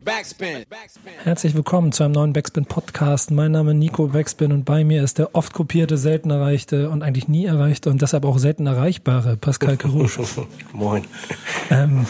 Backspin. 0.00 0.64
Herzlich 1.22 1.54
willkommen 1.54 1.92
zu 1.92 2.02
einem 2.02 2.14
neuen 2.14 2.32
Backspin 2.32 2.64
Podcast. 2.64 3.30
Mein 3.30 3.52
Name 3.52 3.72
ist 3.72 3.76
Nico 3.76 4.06
Backspin 4.06 4.50
und 4.50 4.64
bei 4.64 4.84
mir 4.84 5.02
ist 5.02 5.18
der 5.18 5.34
oft 5.34 5.52
kopierte, 5.52 5.98
selten 5.98 6.30
erreichte 6.30 6.88
und 6.88 7.02
eigentlich 7.02 7.28
nie 7.28 7.44
erreichte 7.44 7.90
und 7.90 8.00
deshalb 8.00 8.24
auch 8.24 8.38
selten 8.38 8.66
erreichbare 8.66 9.36
Pascal 9.36 9.76
Kerouche. 9.76 10.24
Moin. 10.72 11.04
Ähm, 11.70 12.06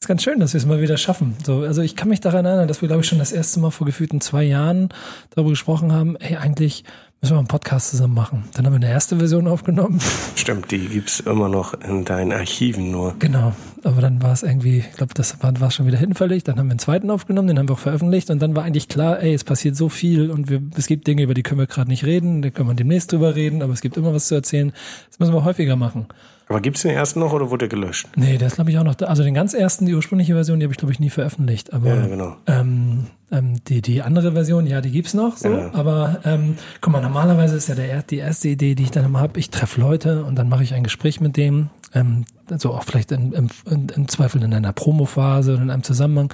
ist 0.00 0.06
ganz 0.06 0.22
schön, 0.22 0.38
dass 0.38 0.52
wir 0.52 0.58
es 0.58 0.66
mal 0.66 0.82
wieder 0.82 0.98
schaffen. 0.98 1.34
So, 1.44 1.60
also 1.60 1.80
ich 1.80 1.96
kann 1.96 2.10
mich 2.10 2.20
daran 2.20 2.44
erinnern, 2.44 2.68
dass 2.68 2.82
wir, 2.82 2.88
glaube 2.88 3.02
ich, 3.02 3.08
schon 3.08 3.18
das 3.18 3.32
erste 3.32 3.60
Mal 3.60 3.70
vor 3.70 3.86
gefühlten 3.86 4.20
zwei 4.20 4.42
Jahren 4.42 4.90
darüber 5.30 5.50
gesprochen 5.50 5.92
haben, 5.92 6.16
ey, 6.16 6.36
eigentlich 6.36 6.84
Müssen 7.22 7.34
wir 7.34 7.38
einen 7.38 7.46
Podcast 7.46 7.90
zusammen 7.90 8.14
machen. 8.14 8.48
Dann 8.54 8.66
haben 8.66 8.72
wir 8.72 8.84
eine 8.84 8.90
erste 8.90 9.18
Version 9.18 9.46
aufgenommen. 9.46 10.00
Stimmt, 10.34 10.72
die 10.72 10.88
gibt's 10.88 11.20
immer 11.20 11.48
noch 11.48 11.72
in 11.74 12.04
deinen 12.04 12.32
Archiven 12.32 12.90
nur. 12.90 13.14
Genau, 13.20 13.54
aber 13.84 14.00
dann 14.00 14.20
war 14.20 14.32
es 14.32 14.42
irgendwie, 14.42 14.78
ich 14.78 14.96
glaube, 14.96 15.14
das 15.14 15.40
war, 15.40 15.60
war 15.60 15.70
schon 15.70 15.86
wieder 15.86 15.98
hinfällig. 15.98 16.42
Dann 16.42 16.58
haben 16.58 16.66
wir 16.66 16.72
einen 16.72 16.80
zweiten 16.80 17.12
aufgenommen, 17.12 17.46
den 17.46 17.60
haben 17.60 17.68
wir 17.68 17.74
auch 17.74 17.78
veröffentlicht 17.78 18.28
und 18.30 18.42
dann 18.42 18.56
war 18.56 18.64
eigentlich 18.64 18.88
klar, 18.88 19.22
ey, 19.22 19.34
es 19.34 19.44
passiert 19.44 19.76
so 19.76 19.88
viel 19.88 20.32
und 20.32 20.50
wir, 20.50 20.62
es 20.76 20.88
gibt 20.88 21.06
Dinge, 21.06 21.22
über 21.22 21.34
die 21.34 21.44
können 21.44 21.60
wir 21.60 21.68
gerade 21.68 21.88
nicht 21.88 22.04
reden, 22.04 22.42
da 22.42 22.50
können 22.50 22.68
wir 22.68 22.74
demnächst 22.74 23.12
drüber 23.12 23.36
reden, 23.36 23.62
aber 23.62 23.72
es 23.72 23.82
gibt 23.82 23.96
immer 23.96 24.12
was 24.12 24.26
zu 24.26 24.34
erzählen. 24.34 24.72
Das 25.08 25.20
müssen 25.20 25.32
wir 25.32 25.44
häufiger 25.44 25.76
machen. 25.76 26.06
Aber 26.52 26.60
gibt's 26.60 26.82
den 26.82 26.90
ersten 26.90 27.20
noch 27.20 27.32
oder 27.32 27.50
wurde 27.50 27.66
der 27.66 27.68
gelöscht? 27.68 28.08
Nee, 28.14 28.36
der 28.36 28.48
ist 28.48 28.56
glaube 28.56 28.70
ich 28.70 28.78
auch 28.78 28.84
noch 28.84 28.94
da. 28.94 29.06
Also 29.06 29.22
den 29.22 29.32
ganz 29.32 29.54
ersten, 29.54 29.86
die 29.86 29.94
ursprüngliche 29.94 30.34
Version, 30.34 30.60
die 30.60 30.64
habe 30.64 30.72
ich 30.72 30.78
glaube 30.78 30.92
ich 30.92 31.00
nie 31.00 31.08
veröffentlicht. 31.08 31.72
Aber 31.72 31.88
ja, 31.88 32.06
genau. 32.06 32.36
ähm, 32.46 33.06
ähm, 33.30 33.64
die, 33.64 33.80
die 33.80 34.02
andere 34.02 34.32
Version, 34.32 34.66
ja, 34.66 34.82
die 34.82 34.90
gibt's 34.90 35.14
noch 35.14 35.38
so. 35.38 35.48
Ja. 35.48 35.70
Aber 35.72 36.20
ähm, 36.24 36.56
guck 36.82 36.92
mal, 36.92 37.00
normalerweise 37.00 37.56
ist 37.56 37.68
ja 37.68 37.74
der, 37.74 38.02
die 38.02 38.18
erste 38.18 38.48
Idee, 38.48 38.74
die 38.74 38.82
ich 38.82 38.90
dann 38.90 39.06
immer 39.06 39.20
habe, 39.20 39.40
ich 39.40 39.48
treffe 39.48 39.80
Leute 39.80 40.24
und 40.24 40.36
dann 40.36 40.50
mache 40.50 40.62
ich 40.62 40.74
ein 40.74 40.84
Gespräch 40.84 41.20
mit 41.22 41.38
dem. 41.38 41.70
Ähm, 41.94 42.26
also 42.50 42.74
auch 42.74 42.84
vielleicht 42.84 43.10
in, 43.12 43.32
im, 43.32 43.48
in, 43.70 43.88
im 43.88 44.08
Zweifel 44.08 44.42
in 44.42 44.52
einer 44.52 44.74
Promophase 44.74 45.54
oder 45.54 45.62
in 45.62 45.70
einem 45.70 45.82
Zusammenhang. 45.82 46.32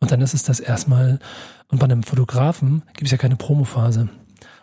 Und 0.00 0.12
dann 0.12 0.20
ist 0.20 0.34
es 0.34 0.42
das 0.42 0.60
erstmal, 0.60 1.18
und 1.68 1.78
bei 1.78 1.84
einem 1.84 2.02
Fotografen 2.02 2.82
gibt 2.88 3.06
es 3.06 3.10
ja 3.12 3.16
keine 3.16 3.36
Promophase. 3.36 4.10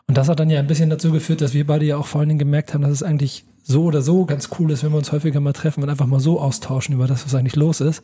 Und 0.08 0.18
das 0.18 0.30
hat 0.30 0.40
dann 0.40 0.50
ja 0.50 0.60
ein 0.60 0.68
bisschen 0.68 0.90
dazu 0.90 1.12
geführt, 1.12 1.42
dass 1.42 1.54
wir 1.54 1.66
beide 1.66 1.86
ja 1.86 1.98
auch 1.98 2.06
vor 2.06 2.20
allen 2.20 2.30
Dingen 2.30 2.40
gemerkt 2.40 2.74
haben, 2.74 2.82
dass 2.82 2.92
es 2.92 3.02
eigentlich 3.02 3.46
so 3.72 3.86
oder 3.86 4.02
so 4.02 4.26
ganz 4.26 4.50
cool 4.60 4.70
ist, 4.72 4.84
wenn 4.84 4.92
wir 4.92 4.98
uns 4.98 5.12
häufiger 5.12 5.40
mal 5.40 5.54
treffen 5.54 5.82
und 5.82 5.90
einfach 5.90 6.06
mal 6.06 6.20
so 6.20 6.40
austauschen 6.40 6.94
über 6.94 7.08
das, 7.08 7.26
was 7.26 7.34
eigentlich 7.34 7.56
los 7.56 7.82
ist. 7.82 8.04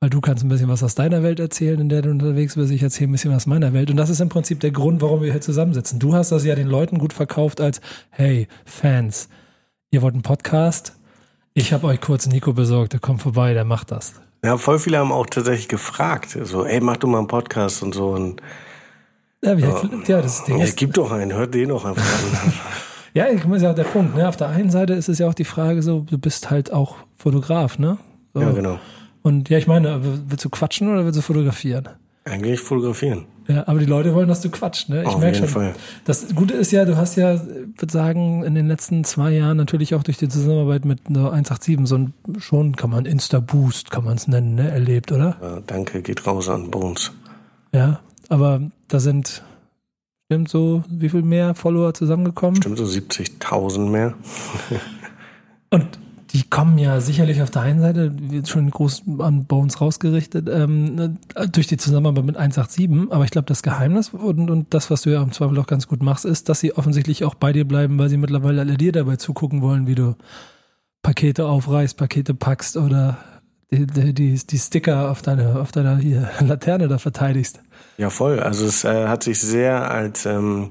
Weil 0.00 0.10
du 0.10 0.20
kannst 0.20 0.44
ein 0.44 0.50
bisschen 0.50 0.68
was 0.68 0.82
aus 0.82 0.94
deiner 0.94 1.22
Welt 1.22 1.40
erzählen, 1.40 1.80
in 1.80 1.88
der 1.88 2.02
du 2.02 2.10
unterwegs 2.10 2.56
bist. 2.56 2.70
Ich 2.70 2.82
erzähle 2.82 3.08
ein 3.08 3.12
bisschen 3.12 3.30
was 3.30 3.44
aus 3.44 3.46
meiner 3.46 3.72
Welt. 3.72 3.90
Und 3.90 3.96
das 3.96 4.10
ist 4.10 4.20
im 4.20 4.28
Prinzip 4.28 4.60
der 4.60 4.70
Grund, 4.70 5.00
warum 5.00 5.22
wir 5.22 5.32
hier 5.32 5.40
zusammensitzen. 5.40 5.98
Du 5.98 6.12
hast 6.12 6.32
das 6.32 6.44
ja 6.44 6.54
den 6.54 6.66
Leuten 6.66 6.98
gut 6.98 7.14
verkauft 7.14 7.62
als, 7.62 7.80
hey, 8.10 8.46
Fans, 8.66 9.30
ihr 9.90 10.02
wollt 10.02 10.12
einen 10.12 10.22
Podcast? 10.22 10.92
Ich 11.54 11.72
habe 11.72 11.86
euch 11.86 12.02
kurz 12.02 12.26
Nico 12.26 12.52
besorgt, 12.52 12.92
der 12.92 13.00
kommt 13.00 13.22
vorbei, 13.22 13.54
der 13.54 13.64
macht 13.64 13.90
das. 13.90 14.12
Ja, 14.44 14.58
voll 14.58 14.78
viele 14.78 14.98
haben 14.98 15.12
auch 15.12 15.26
tatsächlich 15.26 15.68
gefragt, 15.68 16.36
so, 16.42 16.66
ey, 16.66 16.80
mach 16.80 16.98
du 16.98 17.06
mal 17.06 17.18
einen 17.18 17.28
Podcast 17.28 17.82
und 17.82 17.94
so. 17.94 18.10
Und, 18.10 18.42
ja, 19.42 19.54
ja, 19.54 19.82
ja 20.06 20.20
das 20.20 20.44
Ding 20.44 20.58
ja, 20.58 20.64
es 20.64 20.76
gibt 20.76 20.98
doch 20.98 21.10
einen, 21.10 21.32
hört 21.32 21.54
den 21.54 21.72
auch 21.72 21.86
einfach 21.86 22.04
an. 22.04 22.52
Ja, 23.16 23.30
ich 23.30 23.46
ist 23.46 23.62
ja 23.62 23.72
der 23.72 23.84
Punkt. 23.84 24.14
Ne? 24.14 24.28
Auf 24.28 24.36
der 24.36 24.50
einen 24.50 24.68
Seite 24.68 24.92
ist 24.92 25.08
es 25.08 25.18
ja 25.18 25.26
auch 25.26 25.32
die 25.32 25.46
Frage 25.46 25.82
so, 25.82 26.00
du 26.00 26.18
bist 26.18 26.50
halt 26.50 26.70
auch 26.70 26.96
Fotograf, 27.16 27.78
ne? 27.78 27.96
So. 28.34 28.40
Ja, 28.42 28.50
genau. 28.50 28.78
Und 29.22 29.48
ja, 29.48 29.56
ich 29.56 29.66
meine, 29.66 30.02
willst 30.28 30.44
du 30.44 30.50
quatschen 30.50 30.92
oder 30.92 31.06
willst 31.06 31.16
du 31.16 31.22
fotografieren? 31.22 31.88
Eigentlich 32.26 32.60
fotografieren. 32.60 33.24
Ja, 33.48 33.66
aber 33.68 33.78
die 33.78 33.86
Leute 33.86 34.14
wollen, 34.14 34.28
dass 34.28 34.42
du 34.42 34.50
quatscht, 34.50 34.90
ne? 34.90 35.00
Ich 35.00 35.08
Auf 35.08 35.22
jeden 35.22 35.34
schon. 35.34 35.48
Fall. 35.48 35.74
Das 36.04 36.34
Gute 36.34 36.52
ist 36.52 36.72
ja, 36.72 36.84
du 36.84 36.98
hast 36.98 37.16
ja, 37.16 37.40
würde 37.42 37.90
sagen, 37.90 38.42
in 38.42 38.54
den 38.54 38.68
letzten 38.68 39.02
zwei 39.04 39.30
Jahren 39.30 39.56
natürlich 39.56 39.94
auch 39.94 40.02
durch 40.02 40.18
die 40.18 40.28
Zusammenarbeit 40.28 40.84
mit 40.84 41.06
einer 41.08 41.32
187 41.32 41.88
so 41.88 41.96
ein, 41.96 42.12
schon 42.38 42.76
kann 42.76 42.90
man 42.90 43.06
Insta-Boost, 43.06 43.90
kann 43.90 44.04
man 44.04 44.18
es 44.18 44.28
nennen, 44.28 44.56
ne? 44.56 44.70
Erlebt, 44.70 45.10
oder? 45.10 45.38
Ja, 45.40 45.60
danke, 45.66 46.02
geht 46.02 46.26
raus 46.26 46.50
an 46.50 46.70
Bones. 46.70 47.12
Ja, 47.72 48.00
aber 48.28 48.60
da 48.88 49.00
sind 49.00 49.42
Stimmt 50.26 50.48
so, 50.48 50.82
wie 50.88 51.08
viel 51.08 51.22
mehr 51.22 51.54
Follower 51.54 51.94
zusammengekommen? 51.94 52.56
Stimmt 52.56 52.78
so 52.78 52.84
70.000 52.84 53.78
mehr. 53.78 54.14
Und 55.70 55.86
die 56.32 56.42
kommen 56.42 56.78
ja 56.78 57.00
sicherlich 57.00 57.42
auf 57.42 57.50
der 57.50 57.62
einen 57.62 57.80
Seite, 57.80 58.12
wird 58.18 58.48
schon 58.48 58.68
groß 58.68 59.04
an 59.20 59.44
Bones 59.44 59.80
rausgerichtet, 59.80 60.48
ähm, 60.52 61.18
durch 61.52 61.68
die 61.68 61.76
Zusammenarbeit 61.76 62.24
mit 62.24 62.36
187. 62.36 63.12
Aber 63.12 63.24
ich 63.24 63.30
glaube, 63.30 63.46
das 63.46 63.62
Geheimnis 63.62 64.08
und, 64.08 64.50
und 64.50 64.74
das, 64.74 64.90
was 64.90 65.02
du 65.02 65.10
ja 65.10 65.22
im 65.22 65.30
Zweifel 65.30 65.58
auch 65.60 65.68
ganz 65.68 65.86
gut 65.86 66.02
machst, 66.02 66.24
ist, 66.24 66.48
dass 66.48 66.58
sie 66.58 66.76
offensichtlich 66.76 67.24
auch 67.24 67.36
bei 67.36 67.52
dir 67.52 67.66
bleiben, 67.66 67.96
weil 67.96 68.08
sie 68.08 68.16
mittlerweile 68.16 68.62
alle 68.62 68.76
dir 68.76 68.90
dabei 68.90 69.14
zugucken 69.14 69.62
wollen, 69.62 69.86
wie 69.86 69.94
du 69.94 70.16
Pakete 71.02 71.46
aufreißt, 71.46 71.96
Pakete 71.96 72.34
packst 72.34 72.76
oder 72.76 73.16
die, 73.70 73.86
die, 73.86 74.34
die 74.34 74.58
Sticker 74.58 75.10
auf 75.10 75.22
deiner 75.22 75.60
auf 75.60 75.72
deiner 75.72 75.96
hier, 75.96 76.30
Laterne 76.40 76.88
da 76.88 76.98
verteidigst. 76.98 77.60
Ja, 77.98 78.10
voll. 78.10 78.40
Also 78.40 78.66
es 78.66 78.84
äh, 78.84 79.08
hat 79.08 79.22
sich 79.22 79.40
sehr 79.40 79.90
als 79.90 80.26
ähm, 80.26 80.70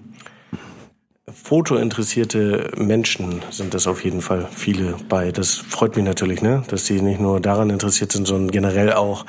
fotointeressierte 1.32 2.72
Menschen 2.78 3.42
sind 3.52 3.74
das 3.74 3.88
auf 3.88 4.04
jeden 4.04 4.22
Fall 4.22 4.48
viele 4.52 4.96
bei. 5.10 5.32
Das 5.32 5.56
freut 5.56 5.96
mich 5.96 6.06
natürlich, 6.06 6.42
ne? 6.42 6.64
dass 6.68 6.86
sie 6.86 7.02
nicht 7.02 7.20
nur 7.20 7.42
daran 7.42 7.70
interessiert 7.70 8.12
sind, 8.12 8.28
sondern 8.28 8.52
generell 8.52 8.94
auch 8.94 9.26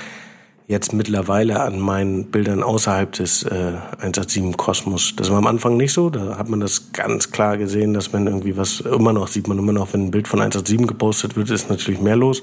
jetzt 0.69 0.93
mittlerweile 0.93 1.61
an 1.61 1.79
meinen 1.79 2.31
Bildern 2.31 2.63
außerhalb 2.63 3.13
des 3.13 3.45
äh, 3.45 3.73
187 3.99 4.57
Kosmos. 4.57 5.15
Das 5.17 5.31
war 5.31 5.39
am 5.39 5.47
Anfang 5.47 5.77
nicht 5.77 5.93
so. 5.93 6.11
Da 6.11 6.37
hat 6.39 6.49
man 6.49 6.61
das 6.61 6.93
ganz 6.93 7.31
klar 7.31 7.57
gesehen, 7.57 7.95
dass 7.95 8.13
man 8.13 8.27
irgendwie 8.27 8.57
was 8.57 8.81
immer 8.81 9.13
noch 9.13 9.29
sieht 9.29 9.49
man 9.49 9.59
immer 9.59 9.73
noch, 9.73 9.93
wenn 9.93 10.07
ein 10.07 10.11
Bild 10.11 10.29
von 10.29 10.41
187 10.41 10.89
gepostet 10.89 11.37
wird, 11.37 11.51
ist 11.51 11.71
natürlich 11.71 12.01
mehr 12.01 12.17
los 12.17 12.43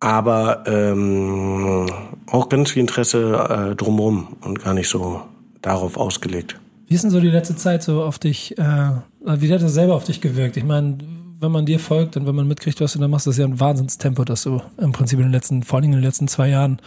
aber 0.00 0.64
ähm, 0.66 1.86
auch 2.26 2.48
ganz 2.48 2.70
viel 2.70 2.80
Interesse 2.80 3.70
äh, 3.72 3.76
drumherum 3.76 4.36
und 4.42 4.62
gar 4.62 4.74
nicht 4.74 4.88
so 4.88 5.22
darauf 5.60 5.96
ausgelegt. 5.96 6.58
Wie 6.86 6.94
ist 6.94 7.02
denn 7.02 7.10
so 7.10 7.20
die 7.20 7.28
letzte 7.28 7.56
Zeit 7.56 7.82
so 7.82 8.02
auf 8.02 8.18
dich, 8.18 8.56
äh, 8.58 8.90
wie 9.20 9.52
hat 9.52 9.62
das 9.62 9.74
selber 9.74 9.94
auf 9.94 10.04
dich 10.04 10.20
gewirkt? 10.20 10.56
Ich 10.56 10.64
meine, 10.64 10.98
wenn 11.40 11.52
man 11.52 11.66
dir 11.66 11.78
folgt 11.78 12.16
und 12.16 12.26
wenn 12.26 12.34
man 12.34 12.48
mitkriegt, 12.48 12.80
was 12.80 12.94
du 12.94 12.98
da 12.98 13.08
machst, 13.08 13.26
das 13.26 13.34
ist 13.34 13.40
ja 13.40 13.46
ein 13.46 13.60
Wahnsinnstempo, 13.60 14.24
das 14.24 14.42
du 14.42 14.62
im 14.78 14.92
Prinzip 14.92 15.18
in 15.18 15.26
den 15.26 15.32
letzten, 15.32 15.62
vor 15.62 15.78
allem 15.78 15.86
in 15.86 15.92
den 15.92 16.02
letzten 16.02 16.28
zwei 16.28 16.48
Jahren, 16.48 16.80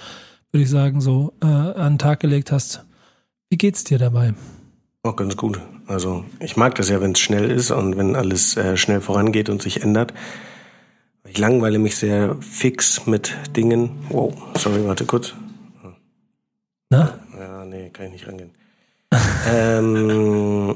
würde 0.52 0.64
ich 0.64 0.70
sagen, 0.70 1.02
so 1.02 1.34
äh, 1.42 1.46
an 1.46 1.94
den 1.94 2.00
Tag 2.00 2.20
gelegt 2.20 2.52
hast. 2.52 2.84
Wie 3.50 3.58
geht's 3.58 3.84
dir 3.84 3.98
dabei? 3.98 4.34
Auch 5.04 5.16
ganz 5.16 5.38
gut. 5.38 5.60
Also 5.88 6.26
ich 6.40 6.58
mag 6.58 6.76
das 6.76 6.90
ja, 6.90 7.02
wenn 7.02 7.12
es 7.12 7.20
schnell 7.20 7.50
ist 7.50 7.72
und 7.72 7.98
wenn 7.98 8.16
alles 8.16 8.58
äh, 8.58 8.78
schnell 8.78 9.02
vorangeht 9.02 9.50
und 9.50 9.62
sich 9.62 9.82
ändert. 9.82 10.14
Ich 11.28 11.38
langweile 11.38 11.80
mich 11.80 11.96
sehr 11.96 12.36
fix 12.42 13.06
mit 13.06 13.36
Dingen. 13.56 13.92
Wow, 14.10 14.34
sorry, 14.58 14.86
warte 14.86 15.06
kurz. 15.06 15.34
Na? 16.90 17.20
Ja, 17.40 17.66
nee, 17.66 17.90
kann 17.90 18.08
ich 18.08 18.12
nicht 18.14 18.28
rangehen. 18.28 18.52
ähm, 19.50 20.74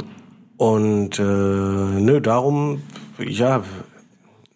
und 0.57 1.19
äh, 1.19 1.21
nö, 1.21 2.21
darum, 2.21 2.83
ja. 3.19 3.63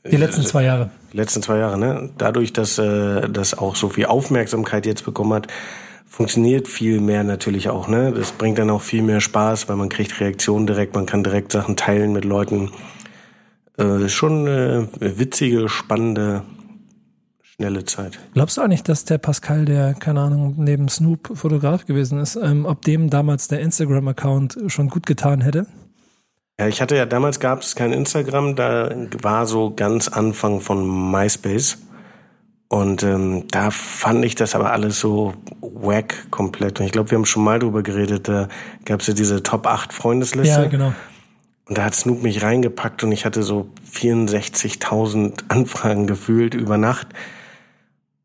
Die 0.10 0.18
letzten 0.18 0.46
zwei 0.46 0.64
Jahre. 0.64 0.92
Die 1.12 1.18
letzten 1.18 1.42
zwei 1.42 1.58
Jahre, 1.58 1.78
ne? 1.78 2.10
Dadurch, 2.18 2.54
dass 2.54 2.78
äh, 2.78 3.28
das 3.30 3.58
auch 3.58 3.76
so 3.76 3.90
viel 3.90 4.06
Aufmerksamkeit 4.06 4.86
jetzt 4.86 5.04
bekommen 5.04 5.34
hat, 5.34 5.48
funktioniert 6.08 6.68
viel 6.68 7.02
mehr 7.02 7.24
natürlich 7.24 7.70
auch, 7.70 7.88
ne? 7.88 8.14
Das 8.14 8.32
bringt 8.32 8.58
dann 8.60 8.70
auch 8.70 8.82
viel 8.82 9.02
mehr 9.02 9.22
Spaß, 9.22 9.68
weil 9.70 9.76
man 9.76 9.90
kriegt 9.90 10.20
Reaktionen 10.20 10.68
direkt, 10.68 10.96
man 10.96 11.06
kann 11.06 11.24
direkt 11.24 11.52
Sachen 11.52 11.76
teilen 11.76 12.14
mit 12.14 12.26
Leuten 12.26 12.72
äh, 13.80 14.10
schon 14.10 14.48
eine 14.48 14.90
witzige, 15.00 15.70
spannende, 15.70 16.44
schnelle 17.42 17.86
Zeit. 17.86 18.20
Glaubst 18.34 18.58
du 18.58 18.62
eigentlich, 18.62 18.84
dass 18.84 19.06
der 19.06 19.18
Pascal, 19.18 19.66
der, 19.66 19.94
keine 19.94 20.22
Ahnung, 20.22 20.56
neben 20.58 20.90
Snoop 20.90 21.32
Fotograf 21.38 21.86
gewesen 21.86 22.20
ist, 22.20 22.36
ähm, 22.36 22.66
ob 22.66 22.82
dem 22.84 23.10
damals 23.10 23.48
der 23.48 23.62
Instagram-Account 23.62 24.58
schon 24.68 24.90
gut 24.90 25.06
getan 25.06 25.42
hätte? 25.42 25.66
Ja, 26.60 26.68
ich 26.68 26.82
hatte 26.82 26.98
ja 26.98 27.06
damals 27.06 27.40
gab 27.40 27.62
es 27.62 27.76
kein 27.76 27.94
Instagram, 27.94 28.56
da 28.58 28.94
war 29.22 29.48
so 29.48 29.74
ganz 29.74 30.10
Anfang 30.10 30.60
von 30.60 31.12
MySpace. 31.12 31.78
Und 32.68 33.02
ähm, 33.02 33.46
da 33.50 33.72
fand 33.72 34.24
ich 34.26 34.36
das 34.36 34.54
aber 34.54 34.72
alles 34.72 35.00
so 35.00 35.34
wack 35.62 36.30
komplett. 36.30 36.80
Und 36.80 36.86
ich 36.86 36.92
glaube, 36.92 37.10
wir 37.10 37.18
haben 37.18 37.26
schon 37.26 37.44
mal 37.44 37.58
drüber 37.60 37.82
geredet, 37.82 38.28
da 38.28 38.48
gab 38.86 39.00
es 39.00 39.08
ja 39.08 39.14
diese 39.14 39.42
Top 39.42 39.66
8 39.66 39.92
Freundesliste. 39.92 40.62
Ja, 40.62 40.68
genau. 40.68 40.94
Und 41.70 41.78
da 41.78 41.86
hat 41.86 41.96
Snoop 41.96 42.24
mich 42.24 42.42
reingepackt 42.42 43.04
und 43.04 43.12
ich 43.12 43.26
hatte 43.26 43.44
so 43.44 43.70
64.000 43.94 45.44
Anfragen 45.50 46.08
gefühlt 46.08 46.56
über 46.56 46.78
Nacht. 46.78 47.08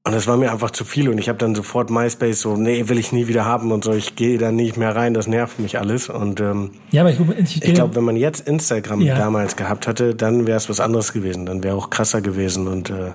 Und 0.07 0.15
das 0.15 0.27
war 0.27 0.37
mir 0.37 0.51
einfach 0.51 0.71
zu 0.71 0.85
viel 0.85 1.09
und 1.09 1.17
ich 1.17 1.31
habe 1.31 1.39
dann 1.39 1.55
sofort 1.55 1.91
MySpace 1.91 2.41
so, 2.41 2.57
nee, 2.57 2.89
will 2.89 2.99
ich 2.99 3.13
nie 3.13 3.27
wieder 3.27 3.47
haben 3.47 3.73
und 3.73 3.85
so, 3.85 3.93
ich 3.93 4.17
gehe 4.17 4.37
da 4.37 4.53
nicht 4.53 4.77
mehr 4.77 4.95
rein, 4.95 5.15
das 5.15 5.27
nervt 5.27 5.59
mich 5.59 5.79
alles. 5.79 6.11
Und 6.11 6.41
ähm, 6.41 6.73
ja, 6.91 7.03
aber 7.03 7.11
ich, 7.11 7.21
ich, 7.39 7.65
ich 7.65 7.75
glaube, 7.75 7.95
wenn 7.95 8.05
man 8.05 8.17
jetzt 8.17 8.47
Instagram 8.47 9.01
ja. 9.01 9.15
damals 9.15 9.57
gehabt 9.57 9.87
hatte, 9.87 10.15
dann 10.15 10.47
wäre 10.47 10.59
es 10.59 10.69
was 10.69 10.81
anderes 10.81 11.15
gewesen, 11.15 11.47
dann 11.47 11.63
wäre 11.63 11.75
auch 11.75 11.89
krasser 11.89 12.21
gewesen 12.21 12.69
und 12.69 12.91
äh, 12.91 13.13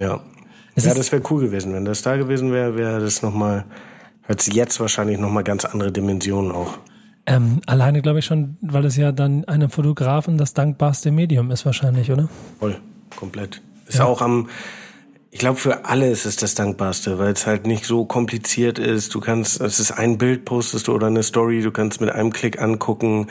ja. 0.00 0.20
Es 0.74 0.84
ja, 0.84 0.94
das 0.94 1.12
wäre 1.12 1.22
cool 1.30 1.40
gewesen. 1.42 1.72
Wenn 1.72 1.86
das 1.86 2.02
da 2.02 2.16
gewesen 2.16 2.52
wäre, 2.52 2.76
wäre 2.76 3.00
das 3.00 3.22
nochmal, 3.22 3.64
hat 4.22 4.46
jetzt 4.46 4.80
wahrscheinlich 4.80 5.18
nochmal 5.18 5.44
ganz 5.44 5.64
andere 5.64 5.92
Dimensionen 5.92 6.50
auch. 6.52 6.78
Ähm, 7.26 7.60
alleine 7.66 8.02
glaube 8.02 8.20
ich 8.20 8.24
schon, 8.24 8.56
weil 8.60 8.84
es 8.84 8.96
ja 8.96 9.12
dann 9.12 9.44
einem 9.46 9.68
Fotografen 9.68 10.38
das 10.38 10.54
dankbarste 10.54 11.10
Medium 11.10 11.50
ist 11.50 11.66
wahrscheinlich, 11.66 12.10
oder? 12.10 12.28
Voll, 12.60 12.78
komplett. 13.16 13.62
Ist 13.86 13.98
ja. 13.98 14.04
auch 14.04 14.22
am, 14.22 14.48
Ich 15.36 15.40
glaube, 15.40 15.58
für 15.58 15.84
alle 15.84 16.08
ist 16.10 16.24
es 16.24 16.36
das 16.36 16.54
Dankbarste, 16.54 17.18
weil 17.18 17.32
es 17.32 17.46
halt 17.46 17.66
nicht 17.66 17.84
so 17.84 18.06
kompliziert 18.06 18.78
ist. 18.78 19.14
Du 19.14 19.20
kannst, 19.20 19.60
es 19.60 19.80
ist 19.80 19.90
ein 19.90 20.18
Bild, 20.18 20.46
postest 20.46 20.88
du 20.88 20.94
oder 20.94 21.08
eine 21.08 21.22
Story, 21.22 21.60
du 21.60 21.70
kannst 21.70 22.00
mit 22.00 22.10
einem 22.10 22.32
Klick 22.32 22.60
angucken. 22.60 23.26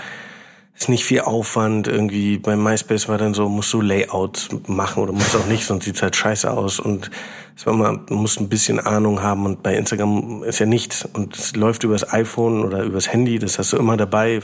Ist 0.77 0.89
nicht 0.89 1.06
viel 1.06 1.22
Aufwand 1.22 1.88
irgendwie. 1.88 2.38
Bei 2.38 2.57
MySpace 2.57 3.07
war 3.07 3.18
dann 3.18 3.33
so, 3.33 3.48
musst 3.48 3.72
du 3.72 3.80
Layouts 3.80 4.50
machen 4.68 5.04
oder 5.04 5.13
musst 5.13 5.36
auch 5.36 5.48
nicht, 5.48 5.66
sonst 5.66 5.86
sieht's 5.86 6.01
halt 6.01 6.16
scheiße 6.16 6.51
aus. 6.51 6.81
Und 6.81 7.10
es 7.56 7.66
war 7.66 7.74
mal, 7.74 8.01
musst 8.10 8.42
ein 8.42 8.50
bisschen 8.50 8.80
Ahnung 8.80 9.22
haben. 9.22 9.45
Und 9.45 9.63
bei 9.63 9.75
Instagram 9.75 10.44
ist 10.44 10.60
ja 10.60 10.66
nichts. 10.66 11.06
Und 11.06 11.38
es 11.38 11.56
läuft 11.56 11.86
übers 11.86 12.12
iPhone 12.12 12.66
oder 12.66 12.83
übers 12.83 13.12
Handy, 13.12 13.39
das 13.39 13.57
hast 13.57 13.72
du 13.72 13.77
immer 13.77 13.95
dabei. 13.95 14.42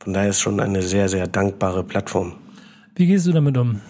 Von 0.00 0.12
daher 0.12 0.30
ist 0.30 0.40
schon 0.40 0.58
eine 0.58 0.82
sehr, 0.82 1.08
sehr 1.08 1.28
dankbare 1.28 1.84
Plattform. 1.84 2.34
Wie 2.96 3.06
gehst 3.06 3.26
du 3.26 3.32
damit 3.32 3.56
um? 3.56 3.80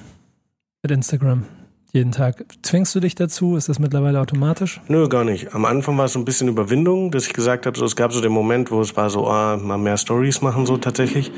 Mit 0.82 0.90
Instagram? 0.92 1.44
Jeden 1.92 2.12
Tag. 2.12 2.44
Zwingst 2.62 2.94
du 2.94 3.00
dich 3.00 3.14
dazu? 3.14 3.56
Ist 3.56 3.68
das 3.68 3.78
mittlerweile 3.78 4.20
automatisch? 4.20 4.80
Nö, 4.88 5.08
gar 5.08 5.24
nicht. 5.24 5.54
Am 5.54 5.64
Anfang 5.64 5.96
war 5.96 6.04
es 6.04 6.12
so 6.12 6.18
ein 6.18 6.24
bisschen 6.24 6.48
Überwindung, 6.48 7.10
dass 7.10 7.26
ich 7.26 7.32
gesagt 7.32 7.66
habe, 7.66 7.78
so, 7.78 7.84
es 7.84 7.96
gab 7.96 8.12
so 8.12 8.20
den 8.20 8.32
Moment, 8.32 8.70
wo 8.70 8.80
es 8.80 8.96
war 8.96 9.10
so, 9.10 9.26
ah, 9.26 9.56
mal 9.56 9.78
mehr 9.78 9.96
Stories 9.96 10.42
machen, 10.42 10.66
so 10.66 10.76
tatsächlich. 10.76 11.32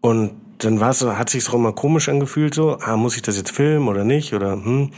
Und 0.00 0.32
dann 0.58 0.80
war 0.80 0.90
es, 0.90 1.04
hat 1.04 1.30
sich 1.30 1.48
auch 1.48 1.54
immer 1.54 1.72
komisch 1.72 2.08
angefühlt, 2.08 2.54
so, 2.54 2.78
ah, 2.80 2.96
muss 2.96 3.16
ich 3.16 3.22
das 3.22 3.36
jetzt 3.36 3.50
filmen 3.50 3.88
oder 3.88 4.04
nicht? 4.04 4.32
Oder 4.34 4.52
hm. 4.52 4.90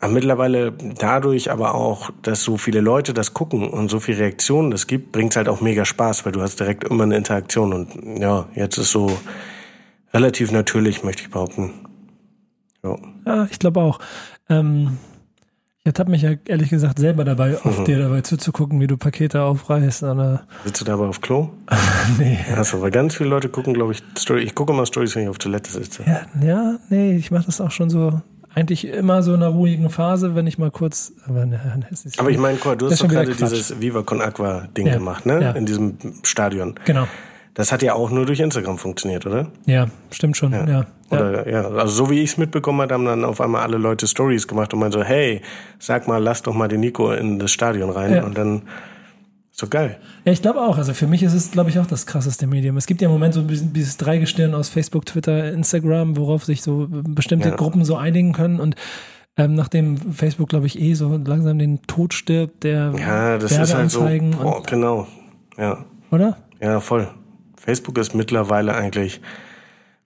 Aber 0.00 0.12
mittlerweile 0.12 0.72
dadurch 0.72 1.50
aber 1.50 1.74
auch, 1.74 2.10
dass 2.22 2.44
so 2.44 2.56
viele 2.56 2.80
Leute 2.80 3.12
das 3.12 3.34
gucken 3.34 3.68
und 3.68 3.90
so 3.90 3.98
viele 3.98 4.18
Reaktionen 4.18 4.70
das 4.70 4.86
gibt, 4.86 5.10
bringt's 5.10 5.36
halt 5.36 5.48
auch 5.48 5.60
mega 5.60 5.84
Spaß, 5.84 6.24
weil 6.24 6.32
du 6.32 6.40
hast 6.40 6.60
direkt 6.60 6.84
immer 6.84 7.02
eine 7.02 7.16
Interaktion 7.16 7.72
und 7.72 8.20
ja, 8.20 8.46
jetzt 8.54 8.78
ist 8.78 8.92
so 8.92 9.10
relativ 10.14 10.52
natürlich, 10.52 11.02
möchte 11.02 11.22
ich 11.22 11.30
behaupten. 11.30 11.87
Ja, 13.26 13.34
ja 13.36 13.48
ich 13.50 13.58
glaube 13.58 13.80
auch. 13.80 13.98
Ähm, 14.48 14.98
ich 15.84 15.98
habe 15.98 16.10
mich 16.10 16.22
ja 16.22 16.32
ehrlich 16.46 16.68
gesagt 16.68 16.98
selber 16.98 17.24
dabei, 17.24 17.56
auf 17.62 17.80
mhm. 17.80 17.84
dir 17.86 17.98
dabei 17.98 18.20
zuzugucken, 18.20 18.80
wie 18.80 18.86
du 18.86 18.96
Pakete 18.96 19.42
aufreißt. 19.42 20.02
Oder? 20.02 20.42
Sitzt 20.64 20.80
du 20.80 20.84
dabei 20.84 21.06
auf 21.06 21.20
Klo? 21.20 21.50
nee. 22.18 22.38
Achso, 22.54 22.80
weil 22.82 22.90
ganz 22.90 23.16
viele 23.16 23.30
Leute 23.30 23.48
gucken, 23.48 23.74
glaube 23.74 23.92
ich, 23.92 24.02
Story. 24.16 24.42
Ich 24.42 24.54
gucke 24.54 24.72
immer 24.72 24.86
Stories, 24.86 25.14
wenn 25.16 25.22
ich 25.22 25.28
auf 25.28 25.38
Toilette 25.38 25.70
sitze. 25.70 26.04
Ja, 26.06 26.26
ja 26.44 26.76
nee, 26.90 27.16
ich 27.16 27.30
mache 27.30 27.46
das 27.46 27.60
auch 27.60 27.70
schon 27.70 27.90
so 27.90 28.20
eigentlich 28.54 28.86
immer 28.88 29.22
so 29.22 29.34
in 29.34 29.42
einer 29.42 29.52
ruhigen 29.52 29.88
Phase, 29.88 30.34
wenn 30.34 30.46
ich 30.46 30.58
mal 30.58 30.70
kurz. 30.70 31.12
Aber, 31.26 31.46
ne, 31.46 31.60
aber 32.16 32.30
ich 32.30 32.38
meine, 32.38 32.58
du 32.58 32.90
hast 32.90 33.02
doch 33.02 33.08
gerade 33.08 33.34
dieses 33.34 33.80
Viva 33.80 34.02
Con 34.02 34.20
Aqua 34.20 34.66
Ding 34.76 34.86
ja, 34.86 34.94
gemacht, 34.94 35.26
ne? 35.26 35.40
Ja. 35.40 35.50
In 35.52 35.64
diesem 35.64 35.96
Stadion. 36.22 36.74
Genau. 36.84 37.06
Das 37.58 37.72
hat 37.72 37.82
ja 37.82 37.94
auch 37.94 38.10
nur 38.10 38.24
durch 38.24 38.38
Instagram 38.38 38.78
funktioniert, 38.78 39.26
oder? 39.26 39.50
Ja, 39.66 39.88
stimmt 40.12 40.36
schon, 40.36 40.52
ja. 40.52 40.64
ja. 40.64 40.86
Oder, 41.10 41.50
ja. 41.50 41.68
also 41.68 41.92
so 41.92 42.08
wie 42.08 42.20
ich 42.20 42.30
es 42.30 42.36
mitbekommen 42.38 42.80
habe, 42.82 42.94
haben 42.94 43.04
dann 43.04 43.24
auf 43.24 43.40
einmal 43.40 43.62
alle 43.62 43.78
Leute 43.78 44.06
Stories 44.06 44.46
gemacht 44.46 44.72
und 44.72 44.78
meinen 44.78 44.92
so, 44.92 45.02
hey, 45.02 45.42
sag 45.80 46.06
mal, 46.06 46.22
lass 46.22 46.42
doch 46.42 46.54
mal 46.54 46.68
den 46.68 46.78
Nico 46.78 47.10
in 47.10 47.40
das 47.40 47.50
Stadion 47.50 47.90
rein 47.90 48.14
ja. 48.14 48.24
und 48.24 48.38
dann 48.38 48.62
ist 49.50 49.60
doch 49.60 49.70
geil. 49.70 49.98
Ja, 50.24 50.30
ich 50.30 50.40
glaube 50.40 50.60
auch. 50.60 50.78
Also 50.78 50.94
für 50.94 51.08
mich 51.08 51.24
ist 51.24 51.32
es, 51.32 51.50
glaube 51.50 51.70
ich, 51.70 51.80
auch 51.80 51.86
das 51.86 52.06
krasseste 52.06 52.46
Medium. 52.46 52.76
Es 52.76 52.86
gibt 52.86 53.00
ja 53.00 53.08
im 53.08 53.12
Moment 53.12 53.34
so 53.34 53.42
dieses 53.42 53.96
Dreigestirn 53.96 54.54
aus 54.54 54.68
Facebook, 54.68 55.04
Twitter, 55.06 55.52
Instagram, 55.52 56.16
worauf 56.16 56.44
sich 56.44 56.62
so 56.62 56.86
bestimmte 56.88 57.48
ja. 57.48 57.56
Gruppen 57.56 57.84
so 57.84 57.96
einigen 57.96 58.34
können 58.34 58.60
und 58.60 58.76
ähm, 59.36 59.54
nachdem 59.54 59.96
Facebook, 59.96 60.48
glaube 60.48 60.66
ich, 60.66 60.78
eh 60.78 60.94
so 60.94 61.16
langsam 61.16 61.58
den 61.58 61.82
Tod 61.88 62.14
stirbt, 62.14 62.62
der 62.62 62.94
ja, 62.96 63.36
das 63.36 63.50
ist 63.50 63.74
halt 63.74 63.90
so, 63.90 64.08
boah, 64.40 64.62
genau, 64.62 65.08
ja. 65.56 65.84
Oder? 66.12 66.36
Ja, 66.60 66.78
voll. 66.78 67.08
Facebook 67.68 67.98
ist 67.98 68.14
mittlerweile 68.14 68.74
eigentlich. 68.74 69.20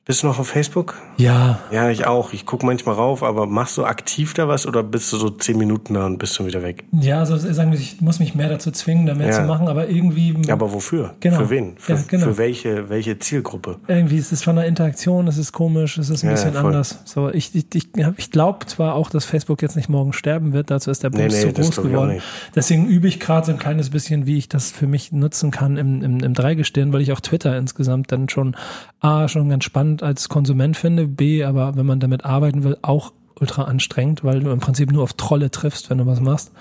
Bist 0.04 0.24
du 0.24 0.26
noch 0.26 0.40
auf 0.40 0.48
Facebook? 0.48 1.00
Ja. 1.16 1.60
Ja, 1.70 1.88
ich 1.88 2.06
auch. 2.06 2.32
Ich 2.32 2.44
gucke 2.44 2.66
manchmal 2.66 2.96
rauf, 2.96 3.22
aber 3.22 3.46
machst 3.46 3.78
du 3.78 3.84
aktiv 3.84 4.34
da 4.34 4.48
was 4.48 4.66
oder 4.66 4.82
bist 4.82 5.12
du 5.12 5.16
so 5.16 5.30
zehn 5.30 5.56
Minuten 5.56 5.94
da 5.94 6.06
und 6.06 6.18
bist 6.18 6.36
du 6.40 6.44
wieder 6.44 6.60
weg? 6.64 6.82
Ja, 6.90 7.20
also 7.20 7.36
sagen 7.36 7.70
wir, 7.70 7.78
ich 7.78 8.00
muss 8.00 8.18
mich 8.18 8.34
mehr 8.34 8.48
dazu 8.48 8.72
zwingen, 8.72 9.06
da 9.06 9.14
mehr 9.14 9.28
ja. 9.28 9.34
zu 9.34 9.42
machen, 9.42 9.68
aber 9.68 9.88
irgendwie. 9.88 10.36
Aber 10.50 10.72
wofür? 10.72 11.14
Genau. 11.20 11.38
Für 11.38 11.50
wen? 11.50 11.74
Für, 11.76 11.92
ja, 11.92 12.00
genau. 12.08 12.24
für 12.26 12.38
welche, 12.38 12.90
welche 12.90 13.20
Zielgruppe? 13.20 13.78
Irgendwie 13.86 14.16
ist 14.16 14.32
es 14.32 14.42
von 14.42 14.56
der 14.56 14.66
Interaktion, 14.66 15.28
es 15.28 15.38
ist 15.38 15.52
komisch, 15.52 15.96
es 15.98 16.10
ist 16.10 16.24
ein 16.24 16.30
ja, 16.30 16.32
bisschen 16.32 16.56
anders. 16.56 16.98
So, 17.04 17.30
ich, 17.30 17.54
ich, 17.54 17.72
ich, 17.72 17.88
ich 18.16 18.30
glaube 18.32 18.66
zwar 18.66 18.96
auch, 18.96 19.08
dass 19.08 19.24
Facebook 19.24 19.62
jetzt 19.62 19.76
nicht 19.76 19.88
morgen 19.88 20.12
sterben 20.12 20.52
wird, 20.52 20.72
dazu 20.72 20.90
ist 20.90 21.04
der 21.04 21.10
Boost 21.10 21.22
nee, 21.22 21.44
nee, 21.44 21.52
zu 21.54 21.62
groß 21.62 21.76
geworden. 21.76 22.20
Deswegen 22.56 22.88
übe 22.88 23.06
ich 23.06 23.20
gerade 23.20 23.46
so 23.46 23.52
ein 23.52 23.58
kleines 23.60 23.90
bisschen, 23.90 24.26
wie 24.26 24.36
ich 24.36 24.48
das 24.48 24.72
für 24.72 24.88
mich 24.88 25.12
nutzen 25.12 25.52
kann 25.52 25.76
im, 25.76 26.02
im, 26.02 26.18
im 26.24 26.34
Dreigestirn, 26.34 26.92
weil 26.92 27.02
ich 27.02 27.12
auch 27.12 27.20
Twitter 27.20 27.56
insgesamt 27.56 28.10
dann 28.10 28.28
schon 28.28 28.56
A, 29.02 29.26
schon 29.28 29.48
ganz 29.48 29.64
spannend 29.64 30.02
als 30.02 30.28
Konsument 30.28 30.76
finde, 30.76 31.08
B, 31.08 31.42
aber 31.42 31.76
wenn 31.76 31.86
man 31.86 31.98
damit 31.98 32.24
arbeiten 32.24 32.62
will, 32.62 32.78
auch 32.82 33.12
ultra 33.40 33.64
anstrengend, 33.64 34.22
weil 34.22 34.40
du 34.40 34.50
im 34.50 34.60
Prinzip 34.60 34.92
nur 34.92 35.02
auf 35.02 35.14
Trolle 35.14 35.50
triffst, 35.50 35.90
wenn 35.90 35.98
du 35.98 36.06
was 36.06 36.20
machst. 36.20 36.52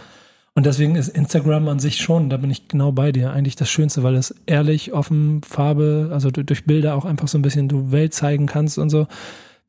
Und 0.56 0.66
deswegen 0.66 0.96
ist 0.96 1.08
Instagram 1.08 1.68
an 1.70 1.80
sich 1.80 1.98
schon, 1.98 2.30
da 2.30 2.38
bin 2.38 2.50
ich 2.50 2.68
genau 2.68 2.92
bei 2.92 3.12
dir, 3.12 3.32
eigentlich 3.32 3.56
das 3.56 3.70
Schönste, 3.70 4.04
weil 4.04 4.16
es 4.16 4.36
ehrlich, 4.48 4.92
offen, 4.92 5.42
Farbe, 5.44 6.10
also 6.12 6.32
durch 6.32 6.66
Bilder 6.66 6.96
auch 6.96 7.06
einfach 7.06 7.28
so 7.28 7.38
ein 7.38 7.44
bisschen 7.44 7.70
du 7.70 7.92
Welt 7.92 8.14
zeigen 8.14 8.48
kannst 8.48 8.78
und 8.80 8.90
so. 8.90 9.08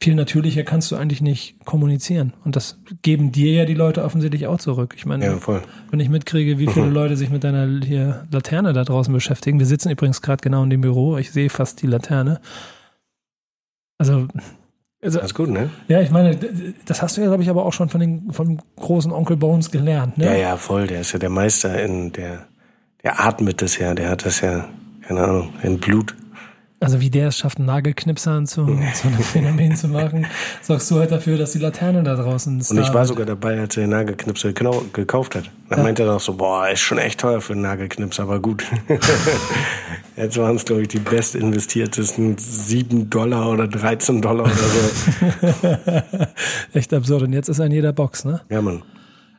Viel 0.02 0.16
natürlicher 0.16 0.64
kannst 0.64 0.90
du 0.90 0.96
eigentlich 0.96 1.22
nicht 1.22 1.64
kommunizieren. 1.64 2.32
Und 2.44 2.56
das 2.56 2.82
geben 3.02 3.31
dir 3.31 3.52
ja 3.52 3.64
die 3.64 3.75
Leute 3.75 4.02
offensichtlich 4.02 4.49
auch 4.49 4.58
zurück. 4.58 4.94
Ich 4.96 5.06
meine, 5.06 5.25
ja, 5.25 5.38
wenn 5.93 6.00
ich 6.00 6.08
mitkriege, 6.08 6.58
wie 6.58 6.66
viele 6.66 6.88
Leute 6.90 7.16
sich 7.16 7.31
mit 7.31 7.44
deiner 7.44 7.69
hier 7.87 8.26
Laterne 8.32 8.72
da 8.72 8.82
draußen 8.82 9.14
beschäftigen. 9.14 9.60
Wir 9.60 9.66
sitzen 9.66 9.90
übrigens 9.90 10.20
gerade 10.20 10.43
genau 10.43 10.64
in 10.64 10.70
dem 10.70 10.81
Büro. 10.81 11.19
Ich 11.19 11.31
sehe 11.31 11.50
fast 11.50 11.82
die 11.82 11.87
Laterne. 11.87 12.40
Also, 13.96 14.26
also, 15.00 15.20
das 15.20 15.28
ist 15.28 15.34
gut, 15.34 15.50
ne? 15.50 15.70
Ja, 15.87 16.00
ich 16.00 16.10
meine, 16.10 16.37
das 16.84 17.00
hast 17.00 17.16
du 17.16 17.20
ja, 17.20 17.28
glaube 17.28 17.44
ich, 17.44 17.48
aber 17.48 17.64
auch 17.64 17.72
schon 17.72 17.88
von 17.88 18.00
den 18.00 18.32
vom 18.32 18.58
großen 18.75 19.12
Onkel 19.12 19.37
Bones 19.37 19.70
gelernt, 19.70 20.19
ne? 20.19 20.25
Ja, 20.25 20.34
ja, 20.34 20.56
voll. 20.56 20.88
Der 20.88 21.02
ist 21.02 21.12
ja 21.12 21.20
der 21.20 21.31
Meister 21.31 21.81
in 21.81 22.10
der, 22.10 22.46
der 23.05 23.25
atmet 23.25 23.62
das 23.62 23.78
ja, 23.78 23.94
der 23.94 24.10
hat 24.10 24.26
das 24.26 24.40
ja, 24.40 24.69
keine 25.02 25.22
Ahnung, 25.22 25.52
in 25.62 25.78
Blut. 25.78 26.16
Also 26.82 27.00
wie 27.00 27.11
der 27.11 27.29
es 27.29 27.38
schafft, 27.38 27.61
Nagelknipsern 27.61 28.46
zu, 28.46 28.67
zu 28.67 28.73
einem 29.06 29.23
Phänomen 29.23 29.76
zu 29.76 29.87
machen, 29.87 30.26
sorgst 30.62 30.90
du 30.90 30.99
halt 30.99 31.12
dafür, 31.12 31.38
dass 31.38 31.52
die 31.52 31.61
Laterne 31.61 32.02
da 32.02 32.17
draußen 32.17 32.58
ist. 32.58 32.73
Und 32.73 32.79
ich 32.81 32.93
war 32.93 33.06
sogar 33.06 33.25
dabei, 33.25 33.61
als 33.61 33.76
er 33.76 33.84
den 33.84 33.90
Nagelknipser 33.90 34.52
genau 34.52 34.82
gekauft 34.93 35.37
hat. 35.37 35.44
Dann 35.69 35.79
ja. 35.79 35.84
meinte 35.84 36.02
er 36.02 36.12
noch 36.12 36.20
so, 36.20 36.34
boah, 36.34 36.69
ist 36.69 36.81
schon 36.81 36.99
echt 36.99 37.20
teuer 37.20 37.40
für 37.40 37.52
einen 37.52 37.62
Nagelknipser, 37.62 38.25
aber 38.25 38.40
gut. 38.40 38.64
Jetzt 40.17 40.37
waren 40.37 40.56
es, 40.56 40.64
glaube 40.64 40.82
ich, 40.82 40.88
die 40.88 40.99
best 40.99 41.37
investiertesten 41.37 42.37
7 42.37 43.08
Dollar 43.08 43.50
oder 43.50 43.69
13 43.69 44.20
Dollar 44.20 44.44
oder 44.44 44.55
so. 44.55 46.26
echt 46.79 46.93
absurd. 46.93 47.23
Und 47.23 47.32
jetzt 47.32 47.49
ist 47.49 47.61
er 47.61 47.67
in 47.67 47.73
jeder 47.73 47.94
Box, 47.94 48.26
ne? 48.26 48.43
Ja, 48.50 48.61
Mann. 48.61 48.82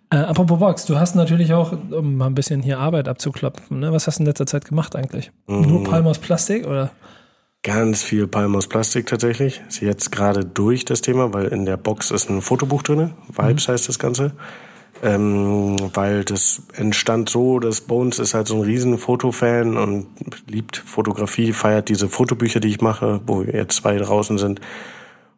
Äh, 0.10 0.18
apropos 0.18 0.60
Box, 0.60 0.86
du 0.86 0.98
hast 0.98 1.16
natürlich 1.16 1.54
auch, 1.54 1.74
um 1.92 2.16
mal 2.16 2.28
ein 2.28 2.36
bisschen 2.36 2.64
hier 2.64 2.80
Arbeit 2.80 3.08
abzuklopfen, 3.08 3.80
ne? 3.80 3.92
was 3.92 4.08
hast 4.08 4.18
du 4.18 4.24
in 4.24 4.28
letzter 4.28 4.46
Zeit 4.46 4.66
gemacht 4.66 4.96
eigentlich? 4.96 5.32
Mhm. 5.48 5.62
Nur 5.62 5.84
Palm 5.84 6.08
aus 6.08 6.20
Plastik 6.20 6.66
oder? 6.66 6.92
Ganz 7.64 8.04
viel 8.04 8.28
Palm 8.28 8.58
aus 8.58 8.68
Plastik 8.68 9.08
tatsächlich. 9.08 9.62
Ist 9.70 9.82
jetzt 9.82 10.12
gerade 10.12 10.44
durch 10.44 10.84
das 10.84 11.00
Thema, 11.00 11.34
weil 11.34 11.48
in 11.48 11.66
der 11.66 11.78
Box 11.78 12.12
ist 12.12 12.30
ein 12.30 12.42
Fotobuch 12.42 12.84
drinne. 12.84 13.14
Vibes 13.30 13.68
mhm. 13.68 13.72
heißt 13.72 13.88
das 13.88 14.00
Ganze. 14.00 14.34
Ähm, 15.02 15.78
weil 15.94 16.26
das 16.26 16.64
entstand 16.76 17.30
so, 17.30 17.60
dass 17.60 17.82
Bones 17.82 18.20
ist 18.20 18.34
halt 18.34 18.48
so 18.48 18.56
ein 18.56 18.62
riesen 18.62 18.98
Fotofan 18.98 19.78
und 19.78 20.08
liebt 20.48 20.78
Fotografie, 20.78 21.54
feiert 21.54 21.88
diese 21.88 22.10
Fotobücher, 22.10 22.60
die 22.60 22.70
ich 22.70 22.82
mache, 22.82 23.22
wo 23.26 23.44
jetzt 23.44 23.78
zwei 23.78 23.98
draußen 23.98 24.38
sind. 24.38 24.60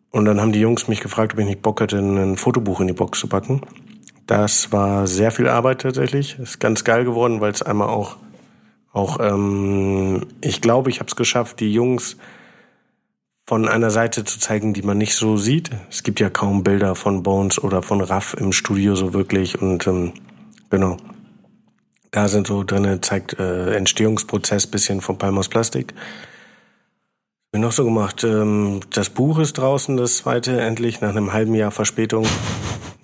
Und 0.09 0.25
dann 0.25 0.41
haben 0.41 0.51
die 0.51 0.61
Jungs 0.61 0.87
mich 0.87 1.01
gefragt, 1.01 1.33
ob 1.33 1.39
ich 1.39 1.45
nicht 1.45 1.61
Bock 1.61 1.79
hätte, 1.81 1.99
ein 1.99 2.37
Fotobuch 2.37 2.79
in 2.79 2.87
die 2.87 2.93
Box 2.93 3.19
zu 3.19 3.27
packen. 3.27 3.61
Das 4.25 4.71
war 4.71 5.05
sehr 5.05 5.29
viel 5.29 5.47
Arbeit 5.47 5.81
tatsächlich. 5.81 6.39
Ist 6.39 6.59
ganz 6.59 6.83
geil 6.83 7.05
geworden, 7.05 7.41
weil 7.41 7.51
es 7.51 7.61
einmal 7.61 7.89
auch 7.89 8.17
auch, 8.95 9.19
ähm, 9.19 10.25
ich 10.41 10.61
glaube, 10.61 10.89
ich 10.89 10.99
habe 10.99 11.09
es 11.09 11.15
geschafft, 11.17 11.59
die 11.59 11.73
Jungs 11.73 12.15
von 13.45 13.67
einer 13.67 13.91
Seite 13.91 14.23
zu 14.23 14.39
zeigen, 14.39 14.73
die 14.73 14.81
man 14.83 14.97
nicht 14.97 15.15
so 15.15 15.35
sieht. 15.37 15.69
Es 15.89 16.01
gibt 16.03 16.19
ja 16.19 16.29
kaum 16.29 16.63
Bilder 16.63 16.95
von 16.95 17.21
Bones 17.21 17.61
oder 17.61 17.81
von 17.81 17.99
Raff 18.01 18.35
im 18.39 18.53
Studio 18.53 18.95
so 18.95 19.13
wirklich 19.13 19.61
und 19.61 19.85
ähm, 19.85 20.13
genau. 20.69 20.97
Da 22.11 22.29
sind 22.29 22.47
so 22.47 22.63
drinne 22.63 23.01
zeigt 23.01 23.37
äh, 23.37 23.75
Entstehungsprozess 23.75 24.67
bisschen 24.67 25.01
von 25.01 25.17
Palmos 25.17 25.49
Plastik. 25.49 25.93
Bin 27.51 27.61
noch 27.61 27.73
so 27.73 27.83
gemacht. 27.83 28.23
Ähm, 28.23 28.79
das 28.93 29.09
Buch 29.09 29.39
ist 29.39 29.57
draußen, 29.57 29.97
das 29.97 30.19
zweite 30.19 30.61
endlich 30.61 31.01
nach 31.01 31.09
einem 31.09 31.33
halben 31.33 31.53
Jahr 31.53 31.71
Verspätung. 31.71 32.25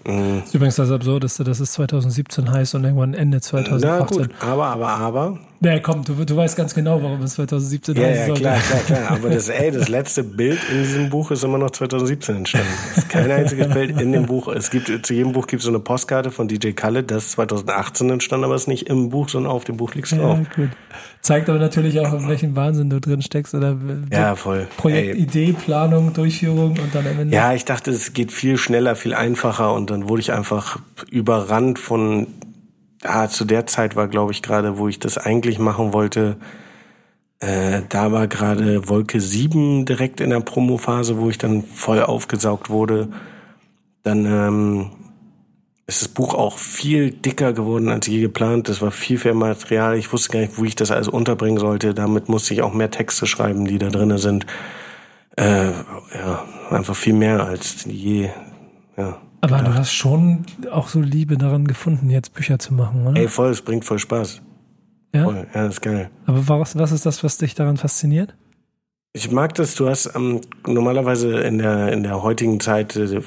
Mhm. 0.06 0.44
Ist 0.46 0.56
übrigens 0.56 0.78
das 0.78 0.90
Absurdeste, 0.90 1.44
dass 1.44 1.60
es 1.60 1.74
2017 1.74 2.50
heißt 2.50 2.76
und 2.76 2.86
irgendwann 2.86 3.14
Ende 3.14 3.42
2018. 3.42 3.90
Na 3.90 4.06
gut, 4.06 4.30
aber, 4.42 4.66
aber, 4.68 4.88
aber, 4.88 5.40
Nee, 5.64 5.80
komm, 5.80 6.04
du, 6.04 6.16
du 6.26 6.36
weißt 6.36 6.58
ganz 6.58 6.74
genau, 6.74 7.04
warum 7.04 7.22
es 7.22 7.36
2017 7.36 7.96
ja, 7.96 8.10
ja, 8.10 8.34
klar, 8.34 8.58
klar, 8.58 8.80
klar. 8.80 9.12
Aber 9.12 9.30
das, 9.30 9.48
ey, 9.48 9.70
das 9.70 9.90
letzte 9.90 10.24
Bild 10.24 10.60
in 10.72 10.82
diesem 10.82 11.10
Buch 11.12 11.30
ist 11.30 11.44
immer 11.44 11.60
noch 11.60 11.70
2017 11.70 12.38
entstanden. 12.38 12.68
Es 12.90 12.98
ist 12.98 13.10
kein 13.10 13.30
einziges 13.30 13.68
Bild 13.68 14.02
in 14.02 14.12
dem 14.12 14.26
Buch. 14.26 14.48
Es 14.48 14.72
gibt, 14.72 15.06
zu 15.06 15.14
jedem 15.14 15.34
Buch 15.34 15.46
gibt 15.46 15.60
es 15.60 15.66
so 15.66 15.70
eine 15.70 15.78
Postkarte 15.78 16.32
von 16.32 16.48
DJ 16.48 16.72
Khaled, 16.72 17.12
das 17.12 17.26
ist 17.26 17.32
2018 17.34 18.10
entstanden, 18.10 18.46
aber 18.46 18.56
es 18.56 18.64
ist 18.64 18.70
nicht 18.70 18.90
im 18.90 19.10
Buch, 19.12 19.30
sondern 19.30 19.52
auf 19.52 19.64
dem 19.64 19.78
Buch 19.78 19.94
liegt 19.94 20.12
es 20.12 20.18
drauf. 20.18 20.40
Ja. 20.58 20.64
Zeigt 21.22 21.48
aber 21.48 21.60
natürlich 21.60 22.00
auch, 22.00 22.12
in 22.12 22.28
welchem 22.28 22.56
Wahnsinn 22.56 22.90
du 22.90 23.00
drin 23.00 23.22
steckst 23.22 23.54
oder 23.54 23.78
ja, 24.12 24.36
voll. 24.36 24.66
Projektidee, 24.78 25.54
Planung, 25.54 26.12
Durchführung 26.14 26.72
und 26.72 26.96
dann 26.96 27.06
am 27.06 27.20
Ende. 27.20 27.36
Ja, 27.36 27.54
ich 27.54 27.66
dachte, 27.66 27.92
es 27.92 28.14
geht 28.14 28.32
viel 28.32 28.58
schneller, 28.58 28.96
viel 28.96 29.14
einfacher 29.14 29.76
und 29.76 29.92
dann 29.92 30.10
wurde 30.10 30.22
ich 30.22 30.32
einfach 30.34 30.80
überrannt 31.12 31.78
von 31.78 32.26
ah, 33.04 33.28
zu 33.28 33.46
der 33.46 33.66
Zeit 33.68 33.96
war, 33.96 34.08
glaube 34.08 34.32
ich, 34.32 34.42
gerade, 34.42 34.78
wo 34.78 34.88
ich 34.88 35.00
das 35.00 35.18
eigentlich 35.18 35.60
machen 35.60 35.94
wollte, 35.94 36.38
äh, 37.40 37.82
da 37.90 38.12
war 38.12 38.28
gerade 38.28 38.88
Wolke 38.88 39.20
7 39.20 39.86
direkt 39.86 40.22
in 40.22 40.30
der 40.30 40.42
Promophase, 40.42 41.18
wo 41.18 41.30
ich 41.30 41.40
dann 41.40 41.64
voll 41.64 42.02
aufgesaugt 42.02 42.70
wurde. 42.70 43.10
Dann 44.04 44.26
ähm, 44.26 44.92
ist 45.88 46.02
das 46.02 46.08
Buch 46.08 46.36
auch 46.36 46.58
viel 46.58 47.12
dicker 47.12 47.54
geworden 47.54 47.90
als 47.90 48.06
je 48.06 48.22
geplant. 48.22 48.70
Das 48.70 48.82
war 48.82 48.92
viel, 48.92 49.18
viel 49.18 49.34
Material. 49.34 49.98
Ich 49.98 50.14
wusste 50.14 50.32
gar 50.32 50.40
nicht, 50.40 50.58
wo 50.58 50.64
ich 50.64 50.76
das 50.76 50.92
alles 50.92 51.08
unterbringen 51.08 51.58
sollte. 51.58 51.96
Damit 51.96 52.30
musste 52.30 52.54
ich 52.54 52.62
auch 52.62 52.74
mehr 52.74 52.92
Texte 52.92 53.26
schreiben, 53.26 53.66
die 53.66 53.80
da 53.80 53.90
drinnen 53.90 54.20
sind. 54.20 54.46
Äh, 55.36 55.72
ja, 55.72 56.46
einfach 56.70 56.96
viel 56.96 57.14
mehr 57.14 57.44
als 57.44 57.86
je. 57.86 58.30
Ja. 58.98 59.18
Aber 59.42 59.58
gedacht. 59.58 59.74
du 59.74 59.80
hast 59.80 59.92
schon 59.92 60.46
auch 60.72 60.88
so 60.88 61.02
Liebe 61.02 61.38
daran 61.38 61.66
gefunden, 61.66 62.10
jetzt 62.10 62.34
Bücher 62.34 62.60
zu 62.60 62.74
machen, 62.74 63.08
oder? 63.08 63.20
Ey, 63.20 63.28
voll, 63.28 63.50
es 63.50 63.62
bringt 63.62 63.86
voll 63.86 64.00
Spaß. 64.00 64.42
Ja? 65.14 65.26
Voll, 65.26 65.48
ja, 65.54 65.64
das 65.64 65.74
ist 65.74 65.82
geil. 65.82 66.10
Aber 66.26 66.48
was, 66.48 66.78
was 66.78 66.92
ist 66.92 67.06
das, 67.06 67.24
was 67.24 67.38
dich 67.38 67.56
daran 67.56 67.78
fasziniert? 67.78 68.36
Ich 69.14 69.30
mag 69.30 69.54
das, 69.56 69.76
du 69.76 69.90
hast 69.90 70.16
ähm, 70.16 70.40
normalerweise 70.66 71.42
in 71.42 71.58
der, 71.58 71.92
in 71.92 72.04
der 72.04 72.24
heutigen 72.24 72.60
Zeit, 72.60 72.96
äh, 72.96 73.22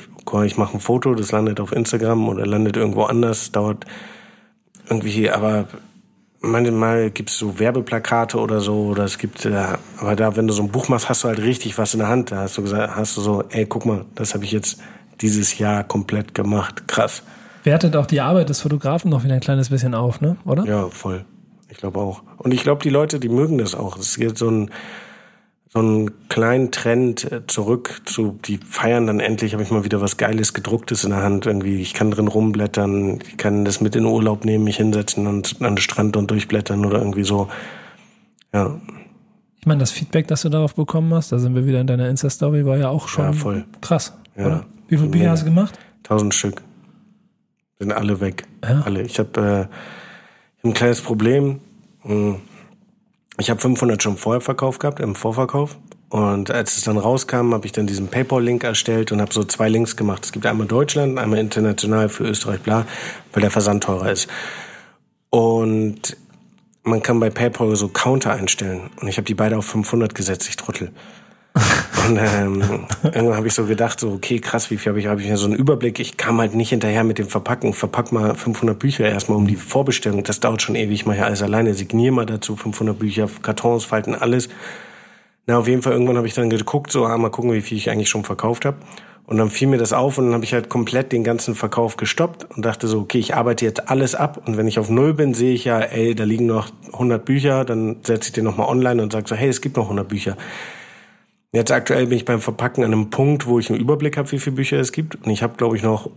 ich 0.44 0.56
mache 0.56 0.75
ein 0.75 0.80
Foto, 0.80 1.14
das 1.14 1.30
landet 1.33 1.61
auf 1.61 1.73
Instagram 1.73 2.28
oder 2.28 2.47
landet 2.47 2.76
irgendwo 2.76 3.02
anders, 3.02 3.52
dauert 3.52 3.85
irgendwie, 4.88 5.30
aber 5.30 5.68
manchmal 6.40 7.11
gibt 7.11 7.30
es 7.30 7.38
so 7.38 7.59
Werbeplakate 7.59 8.38
oder 8.38 8.61
so, 8.61 8.87
oder 8.87 9.04
es 9.04 9.18
gibt, 9.18 9.44
äh, 9.44 9.76
aber 9.99 10.16
da, 10.16 10.37
wenn 10.37 10.47
du 10.47 10.54
so 10.54 10.62
ein 10.62 10.71
Buch 10.71 10.88
machst, 10.88 11.09
hast 11.09 11.25
du 11.25 11.28
halt 11.28 11.40
richtig 11.40 11.76
was 11.78 11.94
in 11.94 12.00
der 12.00 12.09
Hand. 12.09 12.30
Da 12.30 12.38
hast 12.38 12.56
du 12.56 12.62
gesagt, 12.62 12.97
hast 12.97 13.16
du 13.16 13.21
so, 13.21 13.44
ey, 13.50 13.66
guck 13.66 13.87
mal, 13.87 14.04
das 14.14 14.35
habe 14.35 14.44
ich 14.44 14.52
jetzt 14.52 14.78
dieses 15.21 15.59
Jahr 15.59 15.85
komplett 15.85 16.35
gemacht. 16.35 16.88
Krass. 16.88 17.23
Wertet 17.64 17.97
auch 17.97 18.06
die 18.06 18.21
Arbeit 18.21 18.50
des 18.50 18.61
Fotografen 18.61 19.11
noch 19.11 19.25
wieder 19.25 19.35
ein 19.35 19.40
kleines 19.40 19.71
bisschen 19.71 19.94
auf, 19.94 20.21
ne? 20.21 20.37
Oder? 20.44 20.64
Ja, 20.64 20.88
voll. 20.88 21.25
Ich 21.71 21.78
glaube 21.78 21.99
auch. 21.99 22.23
Und 22.38 22.52
ich 22.52 22.62
glaube, 22.62 22.83
die 22.83 22.90
Leute, 22.90 23.18
die 23.18 23.28
mögen 23.28 23.59
das 23.59 23.75
auch. 23.75 23.97
Es 23.97 24.16
gibt 24.16 24.37
so 24.37 24.49
einen, 24.49 24.71
so 25.68 25.78
einen 25.78 26.28
kleinen 26.28 26.71
Trend 26.71 27.33
äh, 27.33 27.47
zurück 27.47 28.02
zu, 28.04 28.38
die 28.44 28.59
feiern 28.59 29.06
dann 29.06 29.18
endlich, 29.18 29.54
habe 29.54 29.62
ich 29.62 29.71
mal 29.71 29.83
wieder 29.83 30.00
was 30.00 30.18
Geiles, 30.18 30.52
gedrucktes 30.52 31.04
in 31.04 31.11
der 31.11 31.23
Hand. 31.23 31.47
Irgendwie, 31.47 31.80
ich 31.80 31.94
kann 31.94 32.11
drin 32.11 32.28
rumblättern, 32.28 33.21
ich 33.26 33.38
kann 33.38 33.64
das 33.64 33.80
mit 33.80 33.97
in 33.97 34.04
den 34.04 34.12
Urlaub 34.12 34.44
nehmen, 34.44 34.64
mich 34.64 34.76
hinsetzen 34.76 35.26
und 35.26 35.56
an 35.61 35.75
den 35.75 35.78
Strand 35.78 36.16
und 36.16 36.30
durchblättern 36.30 36.85
oder 36.85 36.99
irgendwie 36.99 37.25
so. 37.25 37.49
Ja. 38.52 38.78
Ich 39.59 39.66
meine, 39.66 39.80
das 39.80 39.90
Feedback, 39.90 40.28
das 40.28 40.42
du 40.42 40.50
darauf 40.50 40.75
bekommen 40.75 41.12
hast, 41.14 41.33
da 41.33 41.38
sind 41.38 41.54
wir 41.54 41.66
wieder 41.66 41.80
in 41.80 41.87
deiner 41.87 42.09
Insta-Story, 42.09 42.66
war 42.66 42.76
ja 42.76 42.90
auch 42.90 43.09
schon 43.09 43.25
ja, 43.25 43.33
voll. 43.33 43.64
krass, 43.80 44.12
ja. 44.37 44.47
oder? 44.47 44.67
Wie 44.88 44.97
viele 44.97 45.09
Bücher 45.09 45.31
hast 45.31 45.43
du 45.43 45.47
gemacht? 45.47 45.79
Tausend 46.03 46.35
Stück. 46.35 46.62
Sind 47.79 47.93
alle 47.93 48.21
weg. 48.21 48.45
Ja. 48.62 48.83
Alle. 48.83 49.03
Ich 49.03 49.19
habe 49.19 49.69
äh, 50.62 50.67
ein 50.67 50.75
kleines 50.75 51.00
Problem. 51.00 51.61
Hm. 52.03 52.37
Ich 53.38 53.50
habe 53.50 53.61
500 53.61 54.03
schon 54.03 54.17
vorher 54.17 54.41
verkauft 54.41 54.81
gehabt, 54.81 55.00
im 55.00 55.14
Vorverkauf. 55.14 55.76
Und 56.09 56.53
als 56.53 56.76
es 56.76 56.85
dann 56.85 56.97
rauskam, 56.97 57.53
habe 57.53 57.67
ich 57.67 57.73
dann 57.73 57.88
diesen 57.88 58.07
PayPal-Link 58.07 58.62
erstellt 58.62 59.11
und 59.11 59.21
habe 59.21 59.33
so 59.33 59.43
zwei 59.43 59.69
Links 59.69 59.97
gemacht. 59.97 60.25
Es 60.25 60.31
gibt 60.31 60.47
einmal 60.47 60.69
Deutschland, 60.69 61.19
einmal 61.19 61.41
international 61.41 62.09
für 62.09 62.25
Österreich, 62.25 62.61
bla, 62.61 62.87
weil 63.33 63.41
der 63.41 63.50
Versand 63.50 63.83
teurer 63.83 64.12
ist. 64.12 64.29
Und 65.31 66.17
man 66.85 67.03
kann 67.03 67.19
bei 67.19 67.31
PayPal 67.31 67.75
so 67.75 67.88
Counter 67.88 68.33
einstellen. 68.33 68.91
Und 69.00 69.09
ich 69.09 69.17
habe 69.17 69.25
die 69.25 69.35
beide 69.35 69.59
auf 69.59 69.67
500 69.67 70.14
gesetzt, 70.14 70.49
ich 70.49 70.55
Trottel. 70.55 70.93
Und 72.06 72.18
ähm, 72.18 72.62
irgendwann 73.02 73.37
habe 73.37 73.46
ich 73.46 73.54
so 73.54 73.64
gedacht, 73.64 73.99
so 73.99 74.12
okay, 74.12 74.38
krass, 74.38 74.70
wie 74.70 74.76
viel 74.76 74.90
habe 74.90 75.00
ich, 75.00 75.06
habe 75.06 75.20
ich 75.20 75.28
ja 75.28 75.37
so 75.37 75.46
einen 75.46 75.54
Überblick. 75.54 75.99
Ich 76.00 76.16
kam 76.16 76.38
halt 76.38 76.54
nicht 76.54 76.70
hinterher 76.70 77.04
mit 77.04 77.18
dem 77.18 77.28
Verpacken. 77.28 77.73
Verpack 77.73 78.12
mal 78.12 78.34
500 78.34 78.78
Bücher 78.78 79.08
erstmal 79.08 79.38
um 79.38 79.46
die 79.46 79.56
Vorbestellung. 79.56 80.23
Das 80.23 80.40
dauert 80.40 80.62
schon 80.62 80.75
ewig. 80.75 81.00
Ich 81.00 81.06
mache 81.06 81.18
ja 81.18 81.25
alles 81.25 81.42
alleine. 81.42 81.75
Signiere 81.75 82.12
mal 82.12 82.26
dazu 82.26 82.56
500 82.56 82.99
Bücher, 82.99 83.28
Kartons, 83.42 83.84
Falten, 83.84 84.14
alles. 84.14 84.49
Na, 85.46 85.58
auf 85.58 85.68
jeden 85.68 85.82
Fall, 85.82 85.92
irgendwann 85.92 86.16
habe 86.16 86.26
ich 86.26 86.34
dann 86.34 86.50
geguckt, 86.50 86.90
so, 86.90 87.04
ah, 87.06 87.16
mal 87.18 87.30
gucken, 87.30 87.52
wie 87.52 87.61
viel 87.61 87.76
ich 87.76 87.90
eigentlich 87.90 88.08
schon 88.08 88.25
verkauft 88.25 88.64
habe. 88.64 88.78
Und 89.26 89.38
dann 89.38 89.49
fiel 89.49 89.68
mir 89.68 89.78
das 89.78 89.94
auf 89.94 90.18
und 90.18 90.26
dann 90.26 90.34
habe 90.34 90.44
ich 90.44 90.52
halt 90.52 90.68
komplett 90.68 91.11
den 91.11 91.25
ganzen 91.25 91.54
Verkauf 91.54 91.96
gestoppt 91.96 92.54
und 92.54 92.64
dachte 92.64 92.87
so, 92.88 93.00
okay, 93.00 93.18
ich 93.18 93.34
arbeite 93.34 93.64
jetzt 93.64 93.88
alles 93.88 94.14
ab 94.14 94.42
und 94.44 94.58
wenn 94.58 94.66
ich 94.66 94.78
auf 94.78 94.90
Null 94.90 95.14
bin, 95.14 95.32
sehe 95.32 95.54
ich 95.54 95.64
ja, 95.64 95.80
ey, 95.80 96.14
da 96.14 96.25
liegen 96.25 96.44
noch 96.44 96.68
100 96.92 97.25
Bücher, 97.25 97.64
dann 97.64 97.96
setze 98.02 98.28
ich 98.28 98.32
den 98.34 98.44
nochmal 98.44 98.68
online 98.68 99.02
und 99.02 99.12
sage 99.12 99.26
so, 99.26 99.34
hey, 99.34 99.49
es 99.49 99.62
gibt 99.62 99.78
noch 99.78 99.84
100 99.84 100.06
Bücher. 100.06 100.37
Jetzt 101.54 101.70
aktuell 101.70 102.06
bin 102.08 102.16
ich 102.16 102.25
beim 102.25 102.40
Verpacken 102.40 102.82
an 102.82 102.92
einem 102.92 103.11
Punkt, 103.11 103.46
wo 103.46 103.61
ich 103.61 103.70
einen 103.70 103.78
Überblick 103.78 104.16
habe, 104.16 104.30
wie 104.32 104.40
viele 104.40 104.56
Bücher 104.56 104.80
es 104.80 104.90
gibt. 104.90 105.14
Und 105.25 105.30
ich 105.30 105.44
habe, 105.44 105.56
glaube 105.56 105.76
ich, 105.76 105.84
noch, 105.84 106.11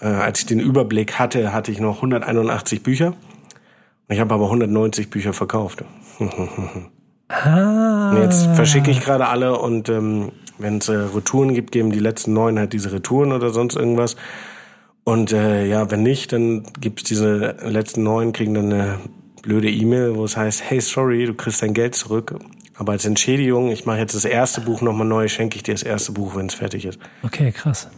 äh, 0.00 0.06
als 0.06 0.38
ich 0.38 0.46
den 0.46 0.60
Überblick 0.60 1.18
hatte, 1.18 1.52
hatte 1.52 1.72
ich 1.72 1.80
noch 1.80 1.96
181 1.96 2.84
Bücher. 2.84 3.08
Und 3.08 4.14
ich 4.14 4.20
habe 4.20 4.32
aber 4.32 4.44
190 4.44 5.10
Bücher 5.10 5.32
verkauft. 5.32 5.84
ah. 7.28 8.10
Und 8.12 8.22
jetzt 8.22 8.46
verschicke 8.54 8.92
ich 8.92 9.00
gerade 9.00 9.26
alle 9.26 9.58
und 9.58 9.88
ähm, 9.88 10.30
wenn 10.58 10.78
es 10.78 10.88
äh, 10.88 10.94
Retouren 10.94 11.54
gibt, 11.54 11.72
geben 11.72 11.90
die 11.90 11.98
letzten 11.98 12.32
neun 12.32 12.56
halt 12.56 12.72
diese 12.72 12.92
Retouren 12.92 13.32
oder 13.32 13.50
sonst 13.50 13.74
irgendwas. 13.74 14.14
Und 15.02 15.32
äh, 15.32 15.66
ja, 15.66 15.90
wenn 15.90 16.04
nicht, 16.04 16.32
dann 16.32 16.62
gibt's 16.80 17.02
diese 17.02 17.56
letzten 17.64 18.04
neun, 18.04 18.32
kriegen 18.32 18.54
dann 18.54 18.72
eine 18.72 18.98
blöde 19.42 19.70
E-Mail, 19.70 20.14
wo 20.14 20.24
es 20.24 20.36
heißt, 20.36 20.62
hey, 20.70 20.80
sorry, 20.80 21.26
du 21.26 21.34
kriegst 21.34 21.62
dein 21.62 21.74
Geld 21.74 21.96
zurück. 21.96 22.36
Aber 22.78 22.92
als 22.92 23.04
Entschädigung, 23.04 23.70
ich 23.70 23.86
mache 23.86 23.98
jetzt 23.98 24.14
das 24.14 24.24
erste 24.24 24.60
Buch 24.60 24.80
nochmal 24.82 25.06
neu, 25.06 25.26
schenke 25.26 25.56
ich 25.56 25.64
dir 25.64 25.74
das 25.74 25.82
erste 25.82 26.12
Buch, 26.12 26.36
wenn 26.36 26.46
es 26.46 26.54
fertig 26.54 26.84
ist. 26.84 26.98
Okay, 27.24 27.50
krass. 27.50 27.88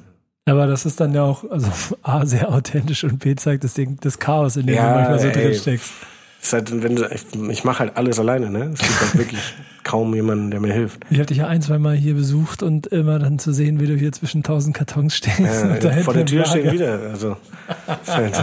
Aber 0.46 0.66
das 0.66 0.86
ist 0.86 0.98
dann 1.00 1.14
ja 1.14 1.22
auch, 1.22 1.48
also 1.50 1.70
A, 2.02 2.24
sehr 2.24 2.50
authentisch 2.50 3.04
und 3.04 3.18
B, 3.18 3.36
zeigt 3.36 3.62
das, 3.62 3.74
Ding, 3.74 3.98
das 4.00 4.18
Chaos, 4.18 4.56
in 4.56 4.66
dem 4.66 4.76
ja, 4.76 4.88
du 4.88 4.98
manchmal 4.98 5.18
so 5.20 5.30
drin 5.30 5.54
steckst. 5.54 5.92
Halt, 6.52 6.82
wenn 6.82 6.96
du, 6.96 7.04
ich, 7.12 7.22
ich 7.50 7.64
mache 7.64 7.80
halt 7.80 7.98
alles 7.98 8.18
alleine, 8.18 8.50
ne? 8.50 8.70
Es 8.72 8.80
gibt 8.80 9.00
halt 9.00 9.18
wirklich 9.18 9.54
kaum 9.84 10.14
jemanden, 10.14 10.50
der 10.50 10.60
mir 10.60 10.72
hilft. 10.72 11.02
Ich 11.10 11.18
habe 11.18 11.26
dich 11.26 11.36
ja 11.36 11.46
ein, 11.46 11.60
zwei 11.60 11.78
Mal 11.78 11.94
hier 11.94 12.14
besucht 12.14 12.62
und 12.62 12.86
immer 12.86 13.18
dann 13.18 13.38
zu 13.38 13.52
sehen, 13.52 13.78
wie 13.78 13.86
du 13.86 13.94
hier 13.94 14.10
zwischen 14.12 14.42
tausend 14.42 14.74
Kartons 14.74 15.14
stehst. 15.14 15.38
Ja, 15.38 15.92
vor 16.02 16.14
der 16.14 16.24
Tür 16.24 16.46
stehen 16.46 16.72
wieder. 16.72 16.98
Also, 17.12 17.36
halt 18.06 18.42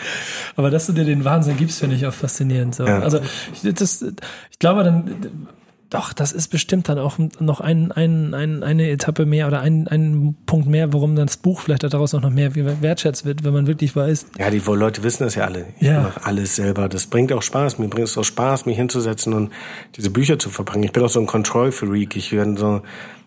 Aber 0.56 0.70
dass 0.70 0.86
du 0.86 0.94
dir 0.94 1.04
den 1.04 1.24
Wahnsinn 1.26 1.58
gibst, 1.58 1.80
finde 1.80 1.96
ich 1.96 2.06
auch 2.06 2.14
faszinierend. 2.14 2.74
So. 2.74 2.86
Ja. 2.86 3.00
Also 3.00 3.20
ich, 3.52 3.74
das, 3.74 4.02
ich 4.50 4.58
glaube, 4.58 4.82
dann 4.82 5.46
doch, 5.90 6.12
das 6.12 6.32
ist 6.32 6.48
bestimmt 6.48 6.88
dann 6.88 6.98
auch 6.98 7.18
noch 7.38 7.60
ein, 7.60 7.92
ein, 7.92 8.34
ein, 8.34 8.62
eine 8.62 8.90
Etappe 8.90 9.26
mehr 9.26 9.46
oder 9.46 9.60
ein, 9.60 9.86
ein 9.86 10.34
Punkt 10.46 10.68
mehr, 10.68 10.92
warum 10.92 11.14
dann 11.14 11.26
das 11.26 11.36
Buch 11.36 11.60
vielleicht 11.60 11.84
daraus 11.84 12.14
auch 12.14 12.20
noch 12.20 12.30
mehr 12.30 12.54
wertschätzt 12.54 13.24
wird, 13.24 13.44
wenn 13.44 13.52
man 13.52 13.66
wirklich 13.66 13.94
weiß. 13.94 14.26
Ja, 14.38 14.50
die 14.50 14.58
Leute 14.58 15.02
wissen 15.02 15.24
das 15.24 15.36
ja 15.36 15.44
alle. 15.44 15.66
Ich 15.78 15.86
ja. 15.86 16.02
mache 16.02 16.24
alles 16.24 16.56
selber. 16.56 16.88
Das 16.88 17.06
bringt 17.06 17.32
auch 17.32 17.42
Spaß. 17.42 17.78
Mir 17.78 17.88
bringt 17.88 18.08
es 18.08 18.18
auch 18.18 18.24
Spaß, 18.24 18.66
mich 18.66 18.76
hinzusetzen 18.76 19.34
und 19.34 19.50
diese 19.96 20.10
Bücher 20.10 20.38
zu 20.38 20.50
verpacken. 20.50 20.82
Ich 20.82 20.92
bin 20.92 21.02
auch 21.02 21.08
so 21.08 21.20
ein 21.20 21.26
Control-Freak. 21.26 22.16
Ich 22.16 22.32
werde 22.32 22.56
so 22.56 22.82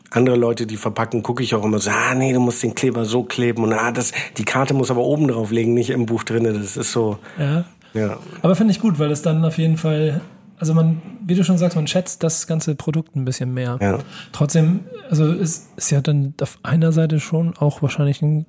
andere 0.10 0.36
Leute, 0.36 0.66
die 0.66 0.78
verpacken, 0.78 1.24
gucke 1.24 1.44
ich 1.44 1.54
auch 1.56 1.64
immer 1.64 1.80
so, 1.80 1.90
ah 1.92 2.16
nee, 2.16 2.34
du 2.34 2.40
musst 2.40 2.64
den 2.64 2.76
Kleber 2.76 3.06
so 3.06 3.24
kleben 3.24 3.64
und 3.64 3.74
ah, 3.74 3.92
das, 3.92 4.14
die 4.38 4.46
Karte 4.46 4.74
muss 4.74 4.90
aber 4.90 5.02
oben 5.02 5.28
drauf 5.28 5.52
legen, 5.52 5.74
nicht 5.74 5.90
im 5.90 6.06
Buch 6.06 6.24
drinne. 6.24 6.54
Das 6.54 6.78
ist 6.78 6.92
so. 6.92 7.20
Ja. 7.38 7.66
Ja. 7.94 8.18
Aber 8.42 8.56
finde 8.56 8.72
ich 8.72 8.80
gut, 8.80 9.00
weil 9.00 9.12
es 9.12 9.22
dann 9.22 9.44
auf 9.44 9.58
jeden 9.58 9.78
Fall 9.78 10.22
also 10.60 10.74
man, 10.74 11.02
wie 11.26 11.36
du 11.36 11.44
schon 11.44 11.58
sagst, 11.58 11.76
man 11.76 11.88
schätzt 11.88 12.24
das 12.24 12.48
ganze 12.48 12.76
Produkt 12.76 13.16
ein 13.16 13.26
bisschen 13.26 13.54
mehr. 13.54 13.78
Ja. 13.82 14.00
Trotzdem, 14.32 14.82
also 15.10 15.32
ist, 15.32 15.78
ist 15.78 15.92
ja 15.92 16.02
dann 16.02 16.34
auf 16.42 16.58
einer 16.64 16.92
Seite 16.92 17.20
schon 17.20 17.56
auch 17.58 17.82
wahrscheinlich 17.82 18.22
ein 18.22 18.46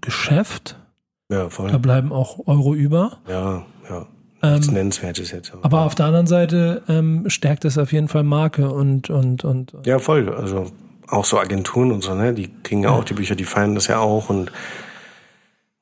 Geschäft. 0.00 0.78
Ja, 1.30 1.48
voll. 1.48 1.70
Da 1.70 1.78
bleiben 1.78 2.12
auch 2.12 2.46
Euro 2.46 2.74
über. 2.74 3.18
Ja, 3.28 3.66
ja. 3.90 4.06
Nichts 4.40 4.68
ähm, 4.68 4.74
Nennenswertes 4.74 5.32
jetzt. 5.32 5.52
Aber, 5.52 5.64
aber 5.64 5.80
auf 5.82 5.94
der 5.96 6.06
anderen 6.06 6.28
Seite 6.28 6.82
ähm, 6.88 7.24
stärkt 7.28 7.64
es 7.64 7.76
auf 7.76 7.92
jeden 7.92 8.06
Fall 8.08 8.22
Marke 8.22 8.70
und, 8.70 9.10
und, 9.10 9.44
und. 9.44 9.72
Ja, 9.84 9.98
voll. 9.98 10.32
Also 10.32 10.70
auch 11.08 11.24
so 11.24 11.38
Agenturen 11.38 11.90
und 11.90 12.02
so, 12.02 12.14
ne? 12.14 12.34
Die 12.34 12.48
kriegen 12.62 12.82
ja, 12.82 12.90
ja. 12.90 12.96
auch 12.96 13.04
die 13.04 13.14
Bücher, 13.14 13.34
die 13.34 13.44
feiern 13.44 13.74
das 13.74 13.88
ja 13.88 13.98
auch 13.98 14.28
und 14.30 14.52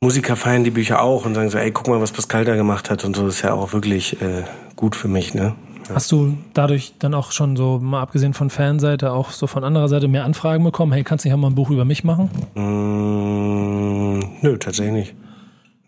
Musiker 0.00 0.36
feiern 0.36 0.64
die 0.64 0.70
Bücher 0.70 1.02
auch 1.02 1.26
und 1.26 1.34
sagen 1.34 1.50
so, 1.50 1.58
ey, 1.58 1.70
guck 1.70 1.88
mal, 1.88 2.00
was 2.00 2.12
Pascal 2.12 2.44
da 2.44 2.54
gemacht 2.54 2.90
hat 2.90 3.04
und 3.04 3.16
so. 3.16 3.26
Das 3.26 3.36
ist 3.36 3.42
ja 3.42 3.52
auch 3.52 3.72
wirklich 3.72 4.20
äh, 4.22 4.44
gut 4.74 4.96
für 4.96 5.08
mich, 5.08 5.34
ne? 5.34 5.54
Hast 5.94 6.12
du 6.12 6.36
dadurch 6.54 6.94
dann 6.98 7.14
auch 7.14 7.32
schon 7.32 7.56
so, 7.56 7.78
mal 7.78 8.00
abgesehen 8.02 8.34
von 8.34 8.50
Fanseite, 8.50 9.12
auch 9.12 9.30
so 9.30 9.46
von 9.46 9.64
anderer 9.64 9.88
Seite 9.88 10.08
mehr 10.08 10.24
Anfragen 10.24 10.64
bekommen? 10.64 10.92
Hey, 10.92 11.04
kannst 11.04 11.24
du 11.24 11.28
nicht 11.28 11.34
auch 11.34 11.40
mal 11.40 11.48
ein 11.48 11.54
Buch 11.54 11.70
über 11.70 11.84
mich 11.84 12.04
machen? 12.04 12.30
Mm, 12.54 14.18
nö, 14.42 14.56
tatsächlich 14.58 14.92
nicht. 14.92 15.14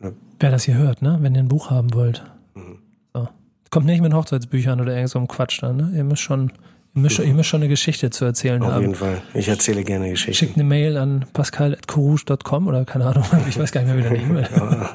Nö. 0.00 0.12
Wer 0.40 0.50
das 0.50 0.64
hier 0.64 0.74
hört, 0.74 1.02
ne? 1.02 1.18
Wenn 1.20 1.34
ihr 1.34 1.40
ein 1.42 1.48
Buch 1.48 1.70
haben 1.70 1.92
wollt. 1.94 2.24
Mhm. 2.54 2.78
So. 3.14 3.28
Kommt 3.70 3.86
nicht 3.86 4.00
mit 4.02 4.14
Hochzeitsbüchern 4.14 4.80
oder 4.80 4.94
irgend 4.94 5.10
so 5.10 5.18
einem 5.18 5.28
Quatsch 5.28 5.62
dann, 5.62 5.76
ne? 5.76 5.92
Ihr 5.96 6.04
müsst 6.04 6.22
schon, 6.22 6.52
ihr 6.94 7.02
müsst, 7.02 7.18
ihr 7.18 7.34
müsst 7.34 7.48
schon 7.48 7.60
eine 7.60 7.68
Geschichte 7.68 8.10
zu 8.10 8.24
erzählen 8.24 8.62
Auf 8.62 8.72
haben. 8.72 8.82
jeden 8.82 8.94
Fall. 8.94 9.22
Ich 9.34 9.48
erzähle 9.48 9.84
gerne 9.84 10.10
Geschichten. 10.10 10.34
Schickt 10.34 10.56
eine 10.56 10.64
Mail 10.64 10.96
an 10.96 11.26
pascal.corouge.com 11.32 12.66
oder 12.68 12.84
keine 12.84 13.06
Ahnung, 13.06 13.24
ich 13.48 13.58
weiß 13.58 13.72
gar 13.72 13.82
nicht 13.82 13.94
mehr, 13.94 13.98
wie 13.98 14.08
deine 14.08 14.22
E-Mail. 14.22 14.48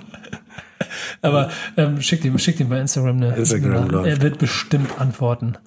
Aber 1.22 1.50
ähm, 1.78 2.02
schickt 2.02 2.26
ihm, 2.26 2.38
schickt 2.38 2.60
ihm 2.60 2.70
bei 2.70 2.80
Instagram 2.80 3.18
eine. 3.18 3.36
Instagram 3.36 3.90
eine, 3.90 4.10
er 4.10 4.22
wird 4.22 4.38
bestimmt 4.38 5.00
antworten. 5.00 5.58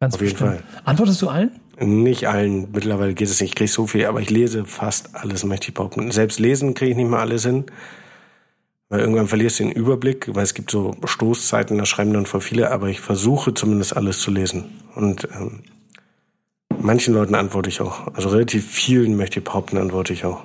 Ganz 0.00 0.14
Auf 0.14 0.20
jeden 0.20 0.32
bestimmt. 0.32 0.50
Fall. 0.50 0.82
Antwortest 0.84 1.22
du 1.22 1.28
allen? 1.28 1.50
Nicht 1.80 2.28
allen, 2.28 2.68
mittlerweile 2.72 3.14
geht 3.14 3.28
es 3.28 3.40
nicht, 3.40 3.50
ich 3.50 3.54
kriege 3.54 3.70
so 3.70 3.86
viel, 3.86 4.06
aber 4.06 4.20
ich 4.20 4.30
lese 4.30 4.64
fast 4.64 5.14
alles, 5.14 5.44
möchte 5.44 5.68
ich 5.68 5.74
behaupten. 5.74 6.10
Selbst 6.10 6.40
lesen 6.40 6.74
kriege 6.74 6.90
ich 6.90 6.96
nicht 6.96 7.08
mal 7.08 7.20
alles 7.20 7.44
hin. 7.44 7.66
Weil 8.88 9.00
irgendwann 9.00 9.28
verlierst 9.28 9.60
du 9.60 9.64
den 9.64 9.72
Überblick, 9.72 10.34
weil 10.34 10.44
es 10.44 10.54
gibt 10.54 10.70
so 10.70 10.96
Stoßzeiten, 11.04 11.76
da 11.76 11.84
schreiben 11.84 12.14
dann 12.14 12.24
voll 12.24 12.40
viele, 12.40 12.70
aber 12.70 12.88
ich 12.88 13.00
versuche 13.00 13.52
zumindest 13.52 13.94
alles 13.94 14.20
zu 14.20 14.30
lesen. 14.30 14.64
Und 14.94 15.28
ähm, 15.36 15.60
manchen 16.80 17.12
Leuten 17.12 17.34
antworte 17.34 17.68
ich 17.68 17.82
auch. 17.82 18.14
Also 18.14 18.30
relativ 18.30 18.66
vielen 18.66 19.16
möchte 19.16 19.40
ich 19.40 19.44
behaupten, 19.44 19.76
antworte 19.76 20.14
ich 20.14 20.24
auch. 20.24 20.42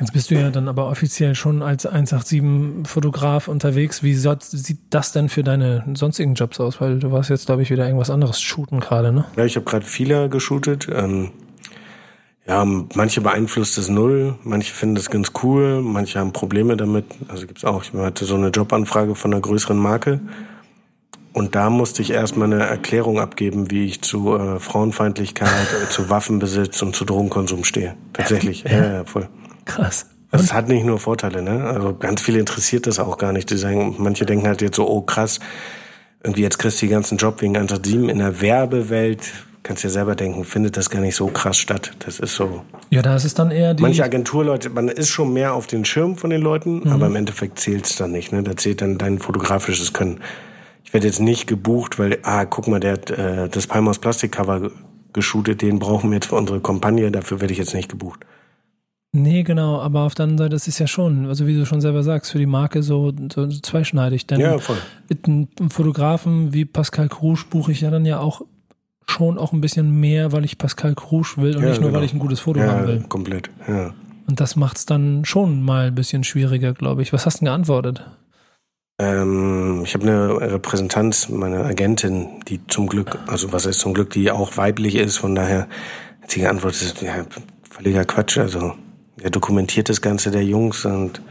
Jetzt 0.00 0.12
bist 0.12 0.30
du 0.30 0.36
ja 0.36 0.50
dann 0.50 0.68
aber 0.68 0.88
offiziell 0.88 1.34
schon 1.34 1.60
als 1.60 1.88
187-Fotograf 1.88 3.48
unterwegs. 3.48 4.02
Wie 4.02 4.14
sieht 4.14 4.78
das 4.90 5.12
denn 5.12 5.28
für 5.28 5.42
deine 5.42 5.84
sonstigen 5.94 6.34
Jobs 6.34 6.60
aus? 6.60 6.80
Weil 6.80 7.00
du 7.00 7.10
warst 7.10 7.30
jetzt, 7.30 7.46
glaube 7.46 7.62
ich, 7.62 7.70
wieder 7.70 7.84
irgendwas 7.84 8.10
anderes 8.10 8.40
shooten 8.40 8.78
gerade, 8.78 9.12
ne? 9.12 9.24
Ja, 9.36 9.44
ich 9.44 9.56
habe 9.56 9.66
gerade 9.66 9.84
viele 9.84 10.28
geshootet. 10.28 10.88
Ähm, 10.92 11.30
ja, 12.46 12.64
manche 12.64 13.20
beeinflusst 13.20 13.76
es 13.76 13.88
null, 13.88 14.36
manche 14.44 14.72
finden 14.72 14.94
das 14.94 15.10
ganz 15.10 15.32
cool, 15.42 15.82
manche 15.82 16.20
haben 16.20 16.32
Probleme 16.32 16.76
damit. 16.76 17.04
Also 17.26 17.46
gibt's 17.46 17.64
auch. 17.64 17.82
Ich 17.82 17.92
hatte 17.92 18.24
so 18.24 18.36
eine 18.36 18.48
Jobanfrage 18.48 19.16
von 19.16 19.32
einer 19.32 19.42
größeren 19.42 19.76
Marke. 19.76 20.20
Und 21.32 21.54
da 21.54 21.70
musste 21.70 22.02
ich 22.02 22.10
erstmal 22.10 22.52
eine 22.52 22.64
Erklärung 22.64 23.20
abgeben, 23.20 23.70
wie 23.70 23.84
ich 23.84 24.02
zu 24.02 24.36
äh, 24.36 24.60
Frauenfeindlichkeit, 24.60 25.48
äh, 25.48 25.88
zu 25.90 26.08
Waffenbesitz 26.08 26.80
und 26.82 26.96
zu 26.96 27.04
Drogenkonsum 27.04 27.64
stehe. 27.64 27.96
Tatsächlich. 28.12 28.64
Ja, 28.64 28.92
ja, 28.92 29.04
voll. 29.04 29.28
Krass. 29.68 30.06
Also 30.30 30.44
es 30.44 30.52
hat 30.52 30.68
nicht 30.68 30.84
nur 30.84 30.98
Vorteile, 30.98 31.40
ne? 31.40 31.64
Also 31.64 31.94
ganz 31.94 32.20
viele 32.20 32.38
interessiert 32.40 32.86
das 32.86 32.98
auch 32.98 33.16
gar 33.16 33.32
nicht. 33.32 33.48
Die 33.50 33.56
sagen, 33.56 33.94
manche 33.98 34.26
denken 34.26 34.46
halt 34.46 34.60
jetzt 34.60 34.76
so, 34.76 34.86
oh 34.88 35.00
krass, 35.02 35.38
irgendwie 36.22 36.42
jetzt 36.42 36.58
kriegst 36.58 36.82
du 36.82 36.86
den 36.86 36.90
ganzen 36.92 37.16
Job 37.16 37.40
wegen 37.40 37.56
187 37.56 38.10
in 38.10 38.18
der 38.18 38.40
Werbewelt. 38.40 39.22
Kannst 39.62 39.84
dir 39.84 39.90
selber 39.90 40.14
denken, 40.14 40.44
findet 40.44 40.76
das 40.76 40.90
gar 40.90 41.00
nicht 41.00 41.14
so 41.16 41.26
krass 41.28 41.58
statt. 41.58 41.92
Das 42.00 42.20
ist 42.20 42.34
so. 42.34 42.62
Ja, 42.90 43.02
da 43.02 43.16
ist 43.16 43.24
es 43.24 43.34
dann 43.34 43.50
eher 43.50 43.74
die. 43.74 43.82
Manche 43.82 44.04
Agenturleute, 44.04 44.70
man 44.70 44.88
ist 44.88 45.08
schon 45.08 45.32
mehr 45.32 45.54
auf 45.54 45.66
den 45.66 45.84
Schirm 45.84 46.16
von 46.16 46.30
den 46.30 46.40
Leuten, 46.42 46.80
Mhm. 46.80 46.92
aber 46.92 47.06
im 47.06 47.16
Endeffekt 47.16 47.58
zählt's 47.58 47.96
dann 47.96 48.12
nicht. 48.12 48.32
Ne? 48.32 48.42
Da 48.42 48.56
zählt 48.56 48.80
dann 48.82 48.98
dein 48.98 49.18
fotografisches 49.18 49.92
Können. 49.92 50.20
Ich 50.84 50.92
werde 50.94 51.06
jetzt 51.06 51.20
nicht 51.20 51.46
gebucht, 51.46 51.98
weil, 51.98 52.18
ah, 52.22 52.44
guck 52.46 52.66
mal, 52.68 52.80
der 52.80 52.92
hat 52.94 53.10
äh, 53.10 53.48
das 53.48 53.66
Palmos 53.66 53.98
Plastikcover 53.98 54.70
geshootet, 55.12 55.60
den 55.62 55.78
brauchen 55.78 56.10
wir 56.10 56.16
jetzt 56.16 56.26
für 56.28 56.36
unsere 56.36 56.60
Kampagne, 56.60 57.10
dafür 57.10 57.40
werde 57.40 57.52
ich 57.52 57.58
jetzt 57.58 57.74
nicht 57.74 57.88
gebucht. 57.90 58.20
Nee, 59.20 59.42
genau, 59.42 59.80
aber 59.80 60.02
auf 60.02 60.14
der 60.14 60.24
anderen 60.24 60.38
Seite 60.38 60.56
ist 60.56 60.68
es 60.68 60.78
ja 60.78 60.86
schon, 60.86 61.26
also 61.26 61.46
wie 61.46 61.56
du 61.56 61.66
schon 61.66 61.80
selber 61.80 62.02
sagst, 62.02 62.30
für 62.30 62.38
die 62.38 62.46
Marke 62.46 62.82
so, 62.82 63.12
so 63.32 63.48
zweischneidig. 63.48 64.26
Denn 64.26 64.40
Ja, 64.40 64.58
voll. 64.58 64.76
mit 65.08 65.26
einem 65.26 65.48
Fotografen 65.70 66.52
wie 66.52 66.64
Pascal 66.64 67.08
Krusch 67.08 67.46
buche 67.46 67.72
ich 67.72 67.80
ja 67.80 67.90
dann 67.90 68.04
ja 68.06 68.20
auch 68.20 68.42
schon 69.06 69.38
auch 69.38 69.52
ein 69.52 69.60
bisschen 69.60 69.98
mehr, 70.00 70.32
weil 70.32 70.44
ich 70.44 70.58
Pascal 70.58 70.94
Krusch 70.94 71.38
will 71.38 71.56
und 71.56 71.62
Ja, 71.62 71.70
nicht 71.70 71.80
nur, 71.80 71.88
genau. 71.90 71.98
weil 72.00 72.04
ich 72.06 72.12
ein 72.12 72.18
gutes 72.18 72.40
Foto 72.40 72.60
haben 72.60 72.82
Ja, 72.82 72.86
will. 72.86 73.04
komplett. 73.08 73.50
Ja. 73.66 73.94
Und 74.26 74.40
das 74.40 74.56
macht's 74.56 74.84
dann 74.86 75.24
schon 75.24 75.62
mal 75.62 75.86
ein 75.86 75.94
bisschen 75.94 76.22
schwieriger, 76.22 76.74
glaube 76.74 77.00
ich. 77.02 77.12
Was 77.14 77.24
hast 77.26 77.36
du 77.36 77.38
denn 77.40 77.46
geantwortet? 77.46 78.04
Ähm, 79.00 79.82
ich 79.84 79.94
habe 79.94 80.04
eine 80.04 80.52
Repräsentanz, 80.52 81.28
meine 81.28 81.64
Agentin, 81.64 82.26
die 82.48 82.60
zum 82.66 82.88
Glück, 82.88 83.18
also 83.26 83.52
was 83.52 83.66
heißt 83.66 83.78
zum 83.80 83.94
Glück, 83.94 84.10
die 84.10 84.30
auch 84.30 84.56
weiblich 84.56 84.96
ist, 84.96 85.18
von 85.18 85.34
daher 85.34 85.68
hat 86.20 86.30
sie 86.30 86.40
geantwortet, 86.40 87.00
ja, 87.00 87.24
völliger 87.70 88.04
Quatsch, 88.04 88.38
also 88.38 88.74
er 89.22 89.30
dokumentiert 89.30 89.88
das 89.88 90.00
Ganze 90.00 90.30
der 90.30 90.44
Jungs 90.44 90.84
und 90.84 91.22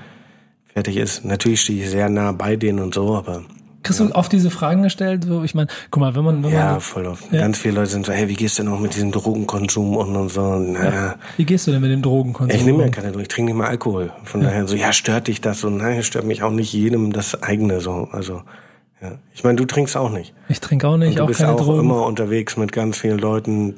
fertig 0.73 0.97
ist. 0.97 1.25
Natürlich 1.25 1.61
stehe 1.61 1.83
ich 1.83 1.89
sehr 1.89 2.09
nah 2.09 2.31
bei 2.31 2.55
denen 2.55 2.79
und 2.79 2.93
so, 2.93 3.15
aber 3.15 3.43
Kriegst 3.87 4.01
du 4.01 4.11
oft 4.15 4.31
diese 4.33 4.49
Fragen 4.49 4.83
gestellt? 4.83 5.23
So, 5.23 5.43
ich 5.43 5.55
meine, 5.55 5.69
guck 5.91 6.01
mal, 6.01 6.13
wenn 6.13 6.25
man, 6.25 6.43
wenn 6.43 6.51
ja, 6.51 6.71
man 6.71 6.81
voll 6.81 7.05
oft. 7.05 7.31
Ja. 7.31 7.39
Ganz 7.39 7.57
viele 7.57 7.75
Leute 7.75 7.91
sind 7.91 8.05
so, 8.05 8.11
hey, 8.11 8.27
wie 8.27 8.33
gehst 8.33 8.59
du 8.59 8.63
denn 8.63 8.71
auch 8.73 8.79
mit 8.79 8.93
diesem 8.95 9.13
Drogenkonsum 9.13 9.95
und, 9.95 10.13
und 10.13 10.29
so, 10.29 10.55
naja. 10.57 11.15
wie 11.37 11.45
gehst 11.45 11.67
du 11.67 11.71
denn 11.71 11.79
mit 11.79 11.91
dem 11.91 12.01
Drogenkonsum? 12.01 12.53
Ich 12.53 12.65
nehme 12.65 12.83
ja 12.83 12.89
keine 12.89 13.11
Drogen, 13.11 13.21
ich 13.21 13.27
trinke 13.29 13.51
nicht 13.51 13.57
mal 13.57 13.67
Alkohol. 13.67 14.11
Von 14.25 14.41
daher 14.41 14.67
so, 14.67 14.75
ja, 14.75 14.91
stört 14.91 15.27
dich 15.27 15.39
das? 15.39 15.63
Und 15.63 15.77
nein, 15.77 16.03
stört 16.03 16.25
mich 16.25 16.43
auch 16.43 16.51
nicht 16.51 16.73
jedem 16.73 17.13
das 17.13 17.41
eigene 17.41 17.79
so. 17.79 18.09
Also, 18.11 18.41
ja. 19.01 19.19
Ich 19.33 19.45
meine, 19.45 19.55
du 19.55 19.63
trinkst 19.63 19.95
auch 19.95 20.11
nicht. 20.11 20.33
Ich 20.49 20.59
trinke 20.59 20.85
auch 20.85 20.97
nicht, 20.97 21.19
du 21.19 21.23
auch 21.23 21.27
bist 21.27 21.39
keine 21.39 21.53
auch 21.53 21.61
Drogen. 21.61 21.79
immer 21.79 22.05
unterwegs 22.05 22.57
mit 22.57 22.73
ganz 22.73 22.97
vielen 22.97 23.19
Leuten. 23.19 23.75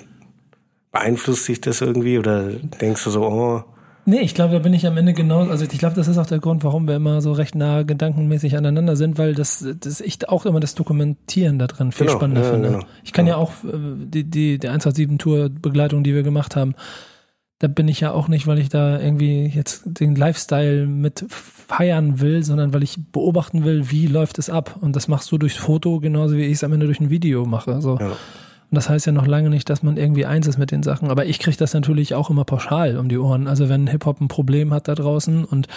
Beeinflusst 0.92 1.46
sich 1.46 1.62
das 1.62 1.82
irgendwie 1.82 2.18
oder 2.18 2.50
denkst 2.82 3.04
du 3.04 3.12
so, 3.12 3.28
oh, 3.28 3.64
Nee, 4.06 4.22
ich 4.22 4.34
glaube, 4.34 4.54
da 4.54 4.60
bin 4.60 4.74
ich 4.74 4.88
am 4.88 4.98
Ende 4.98 5.14
genau, 5.14 5.42
also 5.48 5.64
ich 5.66 5.78
glaube, 5.78 5.96
das 5.96 6.08
ist 6.08 6.18
auch 6.18 6.26
der 6.26 6.40
Grund, 6.40 6.64
warum 6.64 6.88
wir 6.88 6.96
immer 6.96 7.22
so 7.22 7.32
recht 7.32 7.54
nah 7.54 7.84
gedankenmäßig 7.84 8.58
aneinander 8.58 8.96
sind, 8.96 9.18
weil 9.18 9.36
das, 9.36 9.66
das 9.80 10.02
ich 10.02 10.28
auch 10.30 10.46
immer 10.46 10.60
das 10.60 10.74
Dokumentieren 10.74 11.60
da 11.60 11.68
drin 11.68 11.92
viel 11.92 12.08
Genau, 12.08 12.18
spannender 12.18 12.44
ja, 12.44 12.52
finde. 12.52 12.70
genau. 12.70 12.86
Ich 13.04 13.14
kann 13.14 13.28
ja, 13.28 13.36
auch 13.36 13.52
äh, 13.64 13.78
die, 14.06 14.24
die, 14.24 14.58
die 14.58 14.68
187 14.68 15.18
Tour 15.20 15.50
Begleitung, 15.50 16.04
die 16.04 16.16
wir 16.16 16.24
gemacht 16.24 16.56
haben, 16.56 16.74
da 17.60 17.68
bin 17.68 17.90
ich 17.90 18.00
ja 18.00 18.12
auch 18.14 18.30
nicht, 18.30 18.48
weil 18.48 18.58
ich 18.58 18.70
da 18.70 19.00
irgendwie 19.00 19.46
jetzt 19.46 19.84
den 19.86 20.16
Lifestyle 20.16 20.88
mit 20.88 21.26
feiern 21.28 22.22
will, 22.22 22.42
sondern 22.42 22.74
weil 22.74 22.84
ich 22.84 22.98
beobachten 23.12 23.66
will, 23.66 23.92
wie 23.92 24.08
läuft 24.08 24.40
es 24.40 24.50
ab. 24.50 24.78
Und 24.80 24.96
das 24.96 25.10
machst 25.10 25.30
du 25.32 25.38
durchs 25.38 25.58
Foto 25.58 26.00
genauso 26.00 26.38
wie 26.38 26.46
ich 26.46 26.54
es 26.54 26.64
am 26.64 26.72
Ende 26.72 26.86
durch 26.86 27.02
ein 27.02 27.10
Video 27.10 27.46
mache. 27.46 27.82
So. 27.82 27.98
Ja. 28.00 28.14
Und 28.72 28.76
das 28.76 28.90
heißt 28.90 29.08
ja 29.08 29.12
noch 29.12 29.26
lange 29.26 29.50
nicht, 29.50 29.70
dass 29.70 29.82
man 29.82 29.98
irgendwie 29.98 30.26
eins 30.26 30.48
ist 30.48 30.58
mit 30.58 30.72
den 30.72 30.84
Sachen. 30.84 31.10
Aber 31.10 31.26
ich 31.26 31.40
kriege 31.40 31.58
das 31.58 31.74
natürlich 31.74 32.14
auch 32.14 32.30
immer 32.30 32.46
pauschal 32.46 32.98
um 32.98 33.10
die 33.10 33.18
Ohren. 33.18 33.48
Also 33.48 33.68
wenn 33.68 33.88
Hip-Hop 33.88 34.22
ein 34.22 34.28
Problem 34.28 34.74
hat 34.74 34.88
da 34.88 34.96
draußen 34.96 35.44
und 35.44 35.68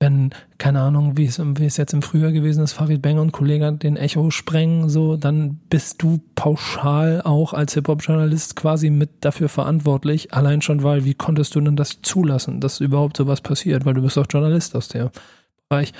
wenn, 0.00 0.30
keine 0.58 0.80
Ahnung, 0.80 1.16
wie 1.16 1.24
es, 1.24 1.40
wie 1.40 1.64
es 1.64 1.76
jetzt 1.76 1.92
im 1.92 2.02
Frühjahr 2.02 2.30
gewesen 2.30 2.62
ist, 2.62 2.72
Farid 2.72 3.02
Bang 3.02 3.18
und 3.18 3.32
Kollege 3.32 3.72
den 3.72 3.96
Echo 3.96 4.30
sprengen, 4.30 4.88
so, 4.88 5.16
dann 5.16 5.58
bist 5.70 6.02
du 6.02 6.20
pauschal 6.36 7.20
auch 7.22 7.52
als 7.52 7.74
Hip-Hop-Journalist 7.74 8.54
quasi 8.54 8.90
mit 8.90 9.10
dafür 9.22 9.48
verantwortlich. 9.48 10.32
Allein 10.32 10.62
schon, 10.62 10.84
weil, 10.84 11.04
wie 11.04 11.14
konntest 11.14 11.54
du 11.56 11.60
denn 11.60 11.74
das 11.74 12.00
zulassen, 12.02 12.60
dass 12.60 12.80
überhaupt 12.80 13.16
sowas 13.16 13.40
passiert? 13.40 13.86
Weil 13.86 13.94
du 13.94 14.02
bist 14.02 14.18
auch 14.18 14.26
Journalist 14.30 14.76
aus 14.76 14.86
dem 14.86 15.10
Bereich. 15.68 15.92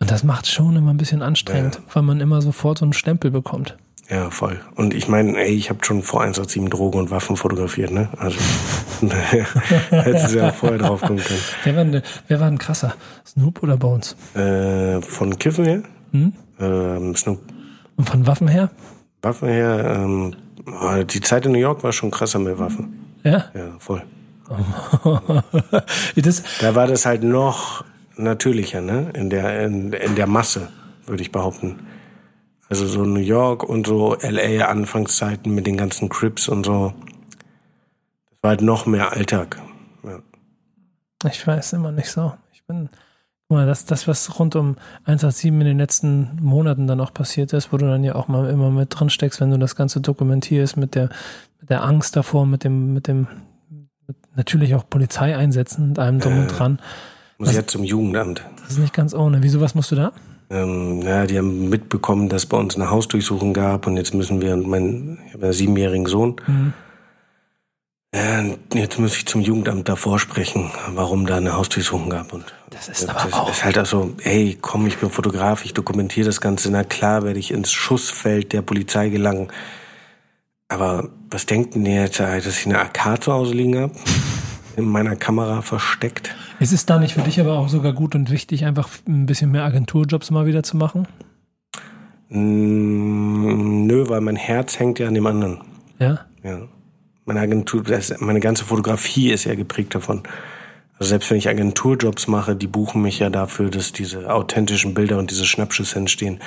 Und 0.00 0.10
das 0.10 0.24
macht 0.24 0.46
schon 0.46 0.76
immer 0.76 0.92
ein 0.92 0.96
bisschen 0.96 1.22
anstrengend, 1.22 1.80
weil 1.92 2.02
man 2.02 2.20
immer 2.20 2.40
sofort 2.40 2.78
so 2.78 2.84
einen 2.86 2.94
Stempel 2.94 3.30
bekommt. 3.30 3.76
Ja, 4.10 4.30
voll. 4.30 4.60
Und 4.74 4.92
ich 4.94 5.08
meine, 5.08 5.36
ey, 5.38 5.54
ich 5.54 5.70
habe 5.70 5.84
schon 5.84 6.02
vor 6.02 6.20
187 6.20 6.70
Drogen 6.70 6.98
und 6.98 7.10
Waffen 7.10 7.36
fotografiert, 7.36 7.90
ne? 7.90 8.08
Also, 8.18 8.38
daher 9.00 9.46
hättest 9.90 10.34
du 10.34 10.38
ja 10.38 10.48
auch 10.50 10.54
vorher 10.54 10.78
drauf 10.78 11.00
kommen 11.00 11.18
können. 11.20 11.40
Wer 11.64 11.76
war 11.76 11.84
denn, 11.84 12.02
wer 12.28 12.40
war 12.40 12.48
denn 12.50 12.58
krasser? 12.58 12.94
Snoop 13.26 13.62
oder 13.62 13.76
Bones? 13.76 14.16
Äh, 14.34 15.00
von 15.00 15.38
Kiffen 15.38 15.64
her, 15.64 15.82
Hm? 16.12 16.32
ähm, 16.60 17.16
Snoop 17.16 17.40
Und 17.96 18.08
von 18.08 18.26
Waffen 18.26 18.48
her? 18.48 18.70
Waffen 19.22 19.48
her, 19.48 19.96
ähm, 19.96 20.34
oh, 20.66 21.02
die 21.02 21.20
Zeit 21.20 21.46
in 21.46 21.52
New 21.52 21.58
York 21.58 21.82
war 21.82 21.92
schon 21.92 22.10
krasser 22.10 22.38
mit 22.38 22.58
Waffen. 22.58 23.16
Ja. 23.24 23.46
Ja, 23.54 23.76
voll. 23.78 24.02
das, 26.16 26.42
Da 26.60 26.74
war 26.74 26.86
das 26.86 27.06
halt 27.06 27.22
noch 27.22 27.84
natürlicher, 28.16 28.80
ne? 28.80 29.10
In 29.14 29.30
der, 29.30 29.64
in, 29.64 29.92
in 29.92 30.14
der 30.14 30.26
Masse, 30.26 30.68
würde 31.06 31.22
ich 31.22 31.32
behaupten. 31.32 31.78
Also 32.74 32.88
so 32.88 33.04
New 33.04 33.20
York 33.20 33.62
und 33.62 33.86
so 33.86 34.16
LA 34.20 34.66
Anfangszeiten 34.66 35.54
mit 35.54 35.64
den 35.64 35.76
ganzen 35.76 36.08
Crips 36.08 36.48
und 36.48 36.66
so. 36.66 36.92
Das 38.30 38.38
war 38.42 38.48
halt 38.50 38.62
noch 38.62 38.84
mehr 38.84 39.12
Alltag. 39.12 39.62
Ja. 40.02 40.18
ich 41.30 41.46
weiß 41.46 41.74
immer 41.74 41.92
nicht 41.92 42.10
so. 42.10 42.34
Ich 42.52 42.64
bin, 42.64 42.88
guck 43.46 43.58
mal, 43.58 43.64
das, 43.64 43.84
das, 43.84 44.08
was 44.08 44.40
rund 44.40 44.56
um 44.56 44.74
187 45.04 45.52
in 45.52 45.60
den 45.60 45.78
letzten 45.78 46.36
Monaten 46.42 46.88
dann 46.88 47.00
auch 47.00 47.14
passiert 47.14 47.52
ist, 47.52 47.72
wo 47.72 47.76
du 47.76 47.86
dann 47.86 48.02
ja 48.02 48.16
auch 48.16 48.26
mal 48.26 48.50
immer 48.50 48.70
mit 48.70 48.98
drin 48.98 49.08
steckst, 49.08 49.40
wenn 49.40 49.52
du 49.52 49.58
das 49.60 49.76
Ganze 49.76 50.00
dokumentierst, 50.00 50.76
mit 50.76 50.96
der, 50.96 51.10
mit 51.60 51.70
der 51.70 51.84
Angst 51.84 52.16
davor, 52.16 52.44
mit 52.44 52.64
dem, 52.64 52.92
mit 52.92 53.06
dem, 53.06 53.28
mit 54.08 54.16
natürlich 54.34 54.74
auch 54.74 54.90
Polizeieinsätzen 54.90 55.90
und 55.90 56.00
allem 56.00 56.18
drum 56.18 56.40
und 56.40 56.48
dran. 56.48 56.80
Muss 57.38 57.50
ich 57.50 57.54
ja 57.54 57.68
zum 57.68 57.84
Jugendamt. 57.84 58.44
Das 58.62 58.72
ist 58.72 58.78
nicht 58.78 58.94
ganz 58.94 59.14
ohne. 59.14 59.44
Wieso, 59.44 59.60
was 59.60 59.76
musst 59.76 59.92
du 59.92 59.94
da? 59.94 60.10
Ähm, 60.54 61.02
ja, 61.02 61.26
die 61.26 61.36
haben 61.36 61.68
mitbekommen, 61.68 62.28
dass 62.28 62.46
bei 62.46 62.56
uns 62.56 62.76
eine 62.76 62.88
Hausdurchsuchung 62.88 63.52
gab 63.52 63.88
und 63.88 63.96
jetzt 63.96 64.14
müssen 64.14 64.40
wir, 64.40 64.52
und 64.54 64.68
mein, 64.68 65.18
ich 65.26 65.34
habe 65.34 65.46
einen 65.46 65.52
siebenjährigen 65.52 66.06
Sohn, 66.06 66.36
ja, 68.14 68.38
und 68.38 68.58
jetzt 68.72 69.00
muss 69.00 69.16
ich 69.16 69.26
zum 69.26 69.40
Jugendamt 69.40 69.88
davor 69.88 70.20
sprechen, 70.20 70.70
warum 70.94 71.26
da 71.26 71.38
eine 71.38 71.56
Hausdurchsuchung 71.56 72.10
gab. 72.10 72.32
Und 72.32 72.44
Das 72.70 72.88
ist 72.88 73.02
das 73.02 73.08
aber 73.10 73.34
auch. 73.42 73.50
ist 73.50 73.64
halt 73.64 73.76
auch 73.76 73.86
so, 73.86 74.14
hey, 74.22 74.56
komm, 74.60 74.86
ich 74.86 74.98
bin 74.98 75.10
Fotograf, 75.10 75.64
ich 75.64 75.74
dokumentiere 75.74 76.26
das 76.26 76.40
Ganze, 76.40 76.70
na 76.70 76.84
klar 76.84 77.24
werde 77.24 77.40
ich 77.40 77.50
ins 77.50 77.72
Schussfeld 77.72 78.52
der 78.52 78.62
Polizei 78.62 79.08
gelangen. 79.08 79.48
Aber 80.68 81.08
was 81.28 81.46
denkt 81.46 81.74
denn 81.74 81.84
ihr 81.86 82.02
jetzt, 82.02 82.20
dass 82.20 82.46
ich 82.46 82.66
eine 82.66 82.78
AK 82.78 83.24
zu 83.24 83.32
Hause 83.32 83.54
liegen 83.54 83.76
habe? 83.76 83.92
In 84.76 84.86
meiner 84.86 85.16
Kamera 85.16 85.62
versteckt? 85.62 86.34
Ist 86.58 86.72
es 86.72 86.86
da 86.86 86.98
nicht 86.98 87.14
für 87.14 87.22
dich 87.22 87.40
aber 87.40 87.58
auch 87.58 87.68
sogar 87.68 87.92
gut 87.92 88.14
und 88.14 88.30
wichtig, 88.30 88.64
einfach 88.64 88.88
ein 89.06 89.26
bisschen 89.26 89.50
mehr 89.50 89.64
Agenturjobs 89.64 90.30
mal 90.30 90.46
wieder 90.46 90.62
zu 90.62 90.76
machen? 90.76 91.06
Nö, 92.28 94.08
weil 94.08 94.20
mein 94.20 94.36
Herz 94.36 94.78
hängt 94.78 94.98
ja 94.98 95.06
an 95.06 95.14
dem 95.14 95.26
anderen. 95.26 95.60
Ja? 95.98 96.20
Ja. 96.42 96.62
Meine 97.24 97.40
Agentur, 97.40 97.82
das, 97.82 98.20
meine 98.20 98.40
ganze 98.40 98.64
Fotografie 98.64 99.30
ist 99.30 99.44
ja 99.44 99.54
geprägt 99.54 99.94
davon. 99.94 100.22
Also 100.98 101.10
selbst 101.10 101.30
wenn 101.30 101.38
ich 101.38 101.48
Agenturjobs 101.48 102.28
mache, 102.28 102.56
die 102.56 102.66
buchen 102.66 103.02
mich 103.02 103.18
ja 103.18 103.30
dafür, 103.30 103.70
dass 103.70 103.92
diese 103.92 104.32
authentischen 104.32 104.94
Bilder 104.94 105.18
und 105.18 105.30
diese 105.30 105.44
Schnappschüsse 105.44 105.98
entstehen. 105.98 106.40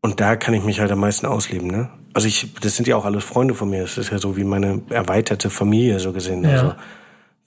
Und 0.00 0.20
da 0.20 0.36
kann 0.36 0.54
ich 0.54 0.64
mich 0.64 0.80
halt 0.80 0.90
am 0.90 1.00
meisten 1.00 1.26
ausleben, 1.26 1.68
ne? 1.68 1.90
Also 2.14 2.26
ich, 2.28 2.54
das 2.60 2.76
sind 2.76 2.88
ja 2.88 2.96
auch 2.96 3.04
alles 3.04 3.24
Freunde 3.24 3.54
von 3.54 3.70
mir. 3.70 3.82
Das 3.82 3.98
ist 3.98 4.10
ja 4.10 4.18
so 4.18 4.36
wie 4.36 4.44
meine 4.44 4.82
erweiterte 4.90 5.50
Familie 5.50 6.00
so 6.00 6.12
gesehen. 6.12 6.42
Ja. 6.44 6.50
Also 6.50 6.74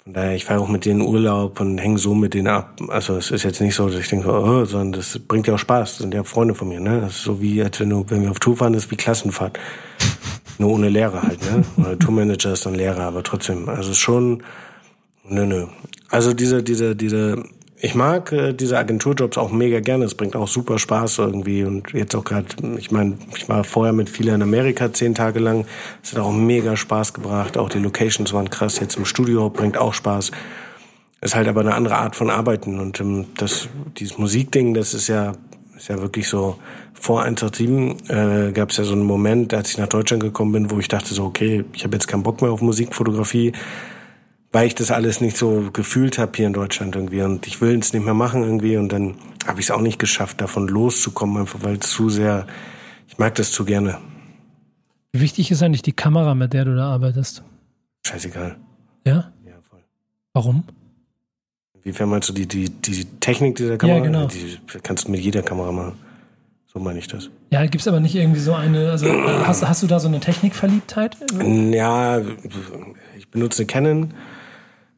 von 0.04 0.14
daher, 0.14 0.36
ich 0.36 0.46
fahre 0.46 0.62
auch 0.62 0.68
mit 0.68 0.86
denen 0.86 1.02
Urlaub 1.02 1.60
und 1.60 1.78
hänge 1.78 2.00
so 2.00 2.16
mit 2.16 2.34
denen 2.34 2.48
ab. 2.48 2.82
Also 2.88 3.18
es 3.18 3.30
ist 3.30 3.44
jetzt 3.44 3.62
nicht 3.62 3.76
so, 3.76 3.88
dass 3.88 4.00
ich 4.00 4.10
denke, 4.10 4.32
oh, 4.32 4.66
sondern 4.66 4.94
das 4.94 5.20
bringt 5.20 5.46
ja 5.46 5.54
auch 5.54 5.60
Spaß. 5.60 5.92
Das 5.92 5.98
sind 6.00 6.14
ja 6.16 6.24
Freunde 6.24 6.56
von 6.56 6.70
mir, 6.70 6.80
ne? 6.80 7.02
Das 7.02 7.18
ist 7.18 7.24
so 7.24 7.40
wie, 7.40 7.62
als 7.62 7.80
wenn 7.80 7.92
du, 7.92 8.04
wenn 8.10 8.24
wir 8.24 8.32
auf 8.32 8.40
Tour 8.40 8.58
fahren, 8.58 8.74
das 8.74 8.86
ist 8.86 8.92
wie 8.92 8.96
Klassenfahrt. 8.96 9.60
Nur 10.58 10.72
ohne 10.72 10.90
Lehrer 10.90 11.22
halt, 11.22 11.40
ne? 11.44 11.64
Oder 11.78 12.00
Tourmanager 12.00 12.54
ist 12.54 12.66
dann 12.66 12.74
Lehrer, 12.74 13.04
aber 13.04 13.22
trotzdem. 13.22 13.70
Also 13.70 13.92
es 13.92 13.98
ist 13.98 14.00
schon, 14.00 14.42
nö, 15.24 15.46
nö. 15.46 15.68
Also 16.10 16.34
diese, 16.34 16.64
diese, 16.64 16.96
diese, 16.96 17.44
ich 17.84 17.96
mag 17.96 18.32
äh, 18.32 18.54
diese 18.54 18.78
Agenturjobs 18.78 19.40
auch 19.40 19.52
mega 19.52 19.80
gerne. 19.80 20.06
Es 20.06 20.14
bringt 20.14 20.36
auch 20.36 20.48
super 20.48 20.78
Spaß 20.78 21.18
irgendwie. 21.18 21.64
Und 21.64 21.92
jetzt 21.94 22.16
auch 22.16 22.24
gerade, 22.24 22.46
ich 22.78 22.92
meine, 22.92 23.18
ich 23.36 23.50
war 23.50 23.64
vorher 23.64 23.92
mit 23.92 24.08
vielen 24.08 24.36
in 24.36 24.44
Amerika 24.44 24.94
zehn 24.94 25.16
Tage 25.16 25.40
lang. 25.40 25.66
Es 26.04 26.12
hat 26.12 26.20
auch 26.20 26.32
mega 26.32 26.78
Spaß 26.78 27.14
gebracht. 27.14 27.58
Auch 27.58 27.70
die 27.70 27.80
Locations 27.80 28.32
waren 28.34 28.52
krass. 28.52 28.80
Jetzt 28.80 28.98
im 28.98 29.06
Studio 29.06 29.50
bringt 29.50 29.78
auch 29.80 29.96
Spaß. 29.96 30.30
Ist 31.22 31.36
halt 31.36 31.48
aber 31.48 31.62
eine 31.62 31.74
andere 31.74 31.98
Art 31.98 32.16
von 32.16 32.30
Arbeiten. 32.30 32.80
Und 32.80 33.00
ähm, 33.00 33.26
das, 33.38 33.68
dieses 33.98 34.20
Musikding, 34.20 34.76
das 34.76 34.94
ist 34.94 35.08
ja, 35.08 35.34
ist 35.76 35.88
ja 35.88 36.00
wirklich 36.00 36.28
so, 36.28 36.58
vor 36.94 37.24
187 37.24 38.10
äh, 38.10 38.52
gab 38.52 38.70
es 38.70 38.78
ja 38.78 38.84
so 38.84 38.94
einen 38.94 39.02
Moment, 39.02 39.56
als 39.56 39.72
ich 39.72 39.80
nach 39.80 39.88
Deutschland 39.88 40.22
gekommen 40.22 40.52
bin, 40.52 40.70
wo 40.70 40.78
ich 40.78 40.88
dachte 40.88 41.16
so, 41.16 41.26
okay, 41.26 41.66
ich 41.74 41.84
habe 41.84 41.96
jetzt 41.96 42.08
keinen 42.08 42.22
Bock 42.22 42.44
mehr 42.44 42.52
auf 42.52 42.62
Musikfotografie 42.62 43.54
weil 44.52 44.68
ich 44.68 44.76
das 44.76 44.92
alles 44.92 45.22
nicht 45.22 45.38
so 45.38 45.70
gefühlt 45.72 46.18
habe 46.18 46.32
hier 46.36 46.48
in 46.48 46.54
Deutschland 46.54 46.96
irgendwie 46.96 47.22
und 47.22 47.48
ich 47.48 47.62
will 47.62 47.78
es 47.80 47.94
nicht 47.94 48.04
mehr 48.04 48.14
machen 48.14 48.44
irgendwie 48.44 48.78
und 48.78 48.90
dann 48.92 49.16
habe 49.48 49.60
ich 49.60 49.68
es 49.68 49.72
auch 49.72 49.82
nicht 49.82 50.00
geschafft, 50.00 50.42
davon 50.42 50.68
loszukommen, 50.68 51.38
einfach 51.38 51.64
weil 51.64 51.78
es 51.78 51.90
zu 51.90 52.10
sehr, 52.10 52.48
ich 53.08 53.18
mag 53.18 53.36
das 53.36 53.52
zu 53.52 53.66
gerne. 53.66 53.98
Wie 55.14 55.22
wichtig 55.22 55.52
ist 55.52 55.64
eigentlich 55.64 55.82
die 55.82 55.94
Kamera, 55.94 56.36
mit 56.36 56.54
der 56.54 56.66
du 56.66 56.76
da 56.76 56.92
arbeitest? 56.92 57.44
Scheißegal. 58.06 58.58
Ja? 59.06 59.32
Ja, 59.46 59.54
voll. 59.70 59.84
Warum? 60.34 60.64
Inwiefern 61.74 62.10
meinst 62.10 62.30
du 62.30 62.34
die, 62.34 62.48
die, 62.48 62.70
die 62.70 63.06
Technik 63.20 63.56
dieser 63.56 63.78
Kamera? 63.78 63.98
Ja, 63.98 64.04
genau. 64.04 64.28
Die 64.28 64.58
kannst 64.84 65.08
du 65.08 65.12
mit 65.12 65.22
jeder 65.22 65.42
Kamera 65.42 65.72
machen. 65.72 65.94
So 66.68 66.80
meine 66.80 67.00
ich 67.00 67.08
das. 67.08 67.30
Ja, 67.52 67.66
gibt's 67.66 67.88
aber 67.88 68.00
nicht 68.00 68.16
irgendwie 68.16 68.40
so 68.40 68.54
eine, 68.54 68.92
also 68.92 69.06
äh, 69.08 69.44
hast, 69.44 69.68
hast 69.68 69.84
du 69.84 69.88
da 69.88 70.00
so 70.00 70.08
eine 70.08 70.22
Technikverliebtheit? 70.22 71.18
Ja, 71.74 72.22
ich 73.18 73.30
benutze 73.30 73.66
Canon. 73.66 74.14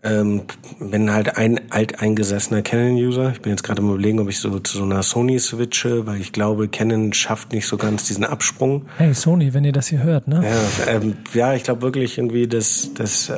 Ähm, 0.05 0.41
bin 0.79 1.11
halt 1.11 1.37
ein 1.37 1.71
alteingesessener 1.71 2.61
Canon-User. 2.61 3.31
Ich 3.31 3.41
bin 3.41 3.51
jetzt 3.51 3.63
gerade 3.63 3.81
am 3.81 3.89
überlegen, 3.89 4.19
ob 4.19 4.27
ich 4.27 4.39
so 4.39 4.59
zu 4.59 4.77
so 4.77 4.83
einer 4.83 5.01
Sony 5.01 5.39
switche, 5.39 6.05
weil 6.05 6.19
ich 6.19 6.33
glaube, 6.33 6.67
Canon 6.67 7.13
schafft 7.13 7.53
nicht 7.53 7.67
so 7.67 7.77
ganz 7.77 8.05
diesen 8.05 8.25
Absprung. 8.25 8.85
Hey 8.97 9.13
Sony, 9.13 9.53
wenn 9.53 9.63
ihr 9.63 9.71
das 9.71 9.87
hier 9.87 10.03
hört, 10.03 10.27
ne? 10.27 10.43
Ja, 10.43 10.93
ähm, 10.93 11.15
ja 11.33 11.53
ich 11.53 11.63
glaube 11.63 11.83
wirklich 11.83 12.17
irgendwie, 12.17 12.47
dass 12.47 12.89
das 12.93 13.31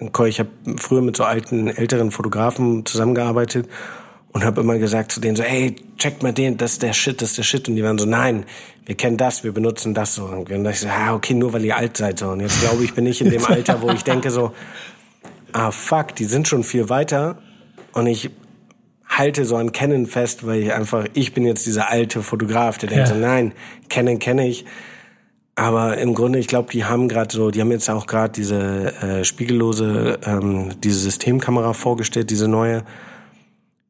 ich 0.00 0.38
habe 0.38 0.50
früher 0.76 1.02
mit 1.02 1.16
so 1.16 1.24
alten 1.24 1.68
älteren 1.68 2.12
Fotografen 2.12 2.86
zusammengearbeitet 2.86 3.68
und 4.32 4.44
habe 4.44 4.60
immer 4.60 4.78
gesagt 4.78 5.10
zu 5.10 5.20
denen 5.20 5.36
so, 5.36 5.42
hey, 5.42 5.74
checkt 5.96 6.22
mal 6.22 6.32
den, 6.32 6.56
das 6.56 6.74
ist 6.74 6.82
der 6.82 6.92
Shit, 6.92 7.20
das 7.20 7.30
ist 7.30 7.38
der 7.38 7.42
Shit. 7.42 7.68
Und 7.68 7.76
die 7.76 7.82
waren 7.82 7.98
so, 7.98 8.06
nein, 8.06 8.44
wir 8.86 8.94
kennen 8.94 9.16
das, 9.16 9.42
wir 9.42 9.52
benutzen 9.52 9.94
das 9.94 10.14
so. 10.14 10.26
Und 10.26 10.50
dann 10.50 10.64
ich 10.66 10.80
so, 10.80 10.88
ah, 10.88 11.14
okay, 11.14 11.34
nur 11.34 11.52
weil 11.52 11.64
ihr 11.64 11.76
alt 11.76 11.96
seid 11.96 12.18
so. 12.20 12.28
Und 12.28 12.40
jetzt 12.40 12.60
glaube 12.60 12.84
ich, 12.84 12.94
bin 12.94 13.06
ich 13.06 13.20
in 13.20 13.30
dem 13.30 13.44
Alter, 13.46 13.82
wo 13.82 13.90
ich 13.90 14.04
denke 14.04 14.30
so, 14.30 14.52
ah 15.52 15.70
fuck, 15.70 16.14
die 16.16 16.24
sind 16.24 16.48
schon 16.48 16.64
viel 16.64 16.88
weiter 16.88 17.38
und 17.92 18.06
ich 18.06 18.30
halte 19.08 19.44
so 19.44 19.56
an 19.56 19.72
Canon 19.72 20.06
fest, 20.06 20.46
weil 20.46 20.62
ich 20.62 20.72
einfach, 20.72 21.06
ich 21.14 21.32
bin 21.32 21.44
jetzt 21.44 21.66
dieser 21.66 21.90
alte 21.90 22.22
Fotograf, 22.22 22.78
der 22.78 22.90
denkt 22.90 23.08
Ja. 23.08 23.14
so, 23.14 23.20
nein, 23.20 23.52
Canon 23.88 24.18
kenne 24.18 24.46
ich. 24.46 24.64
Aber 25.54 25.98
im 25.98 26.14
Grunde, 26.14 26.38
ich 26.38 26.46
glaube, 26.46 26.70
die 26.70 26.84
haben 26.84 27.08
gerade 27.08 27.34
so, 27.34 27.50
die 27.50 27.60
haben 27.60 27.72
jetzt 27.72 27.90
auch 27.90 28.06
gerade 28.06 28.32
diese 28.32 28.92
äh, 29.02 29.24
spiegellose, 29.24 30.20
ähm, 30.24 30.80
diese 30.84 31.00
Systemkamera 31.00 31.72
vorgestellt, 31.72 32.30
diese 32.30 32.46
neue. 32.46 32.84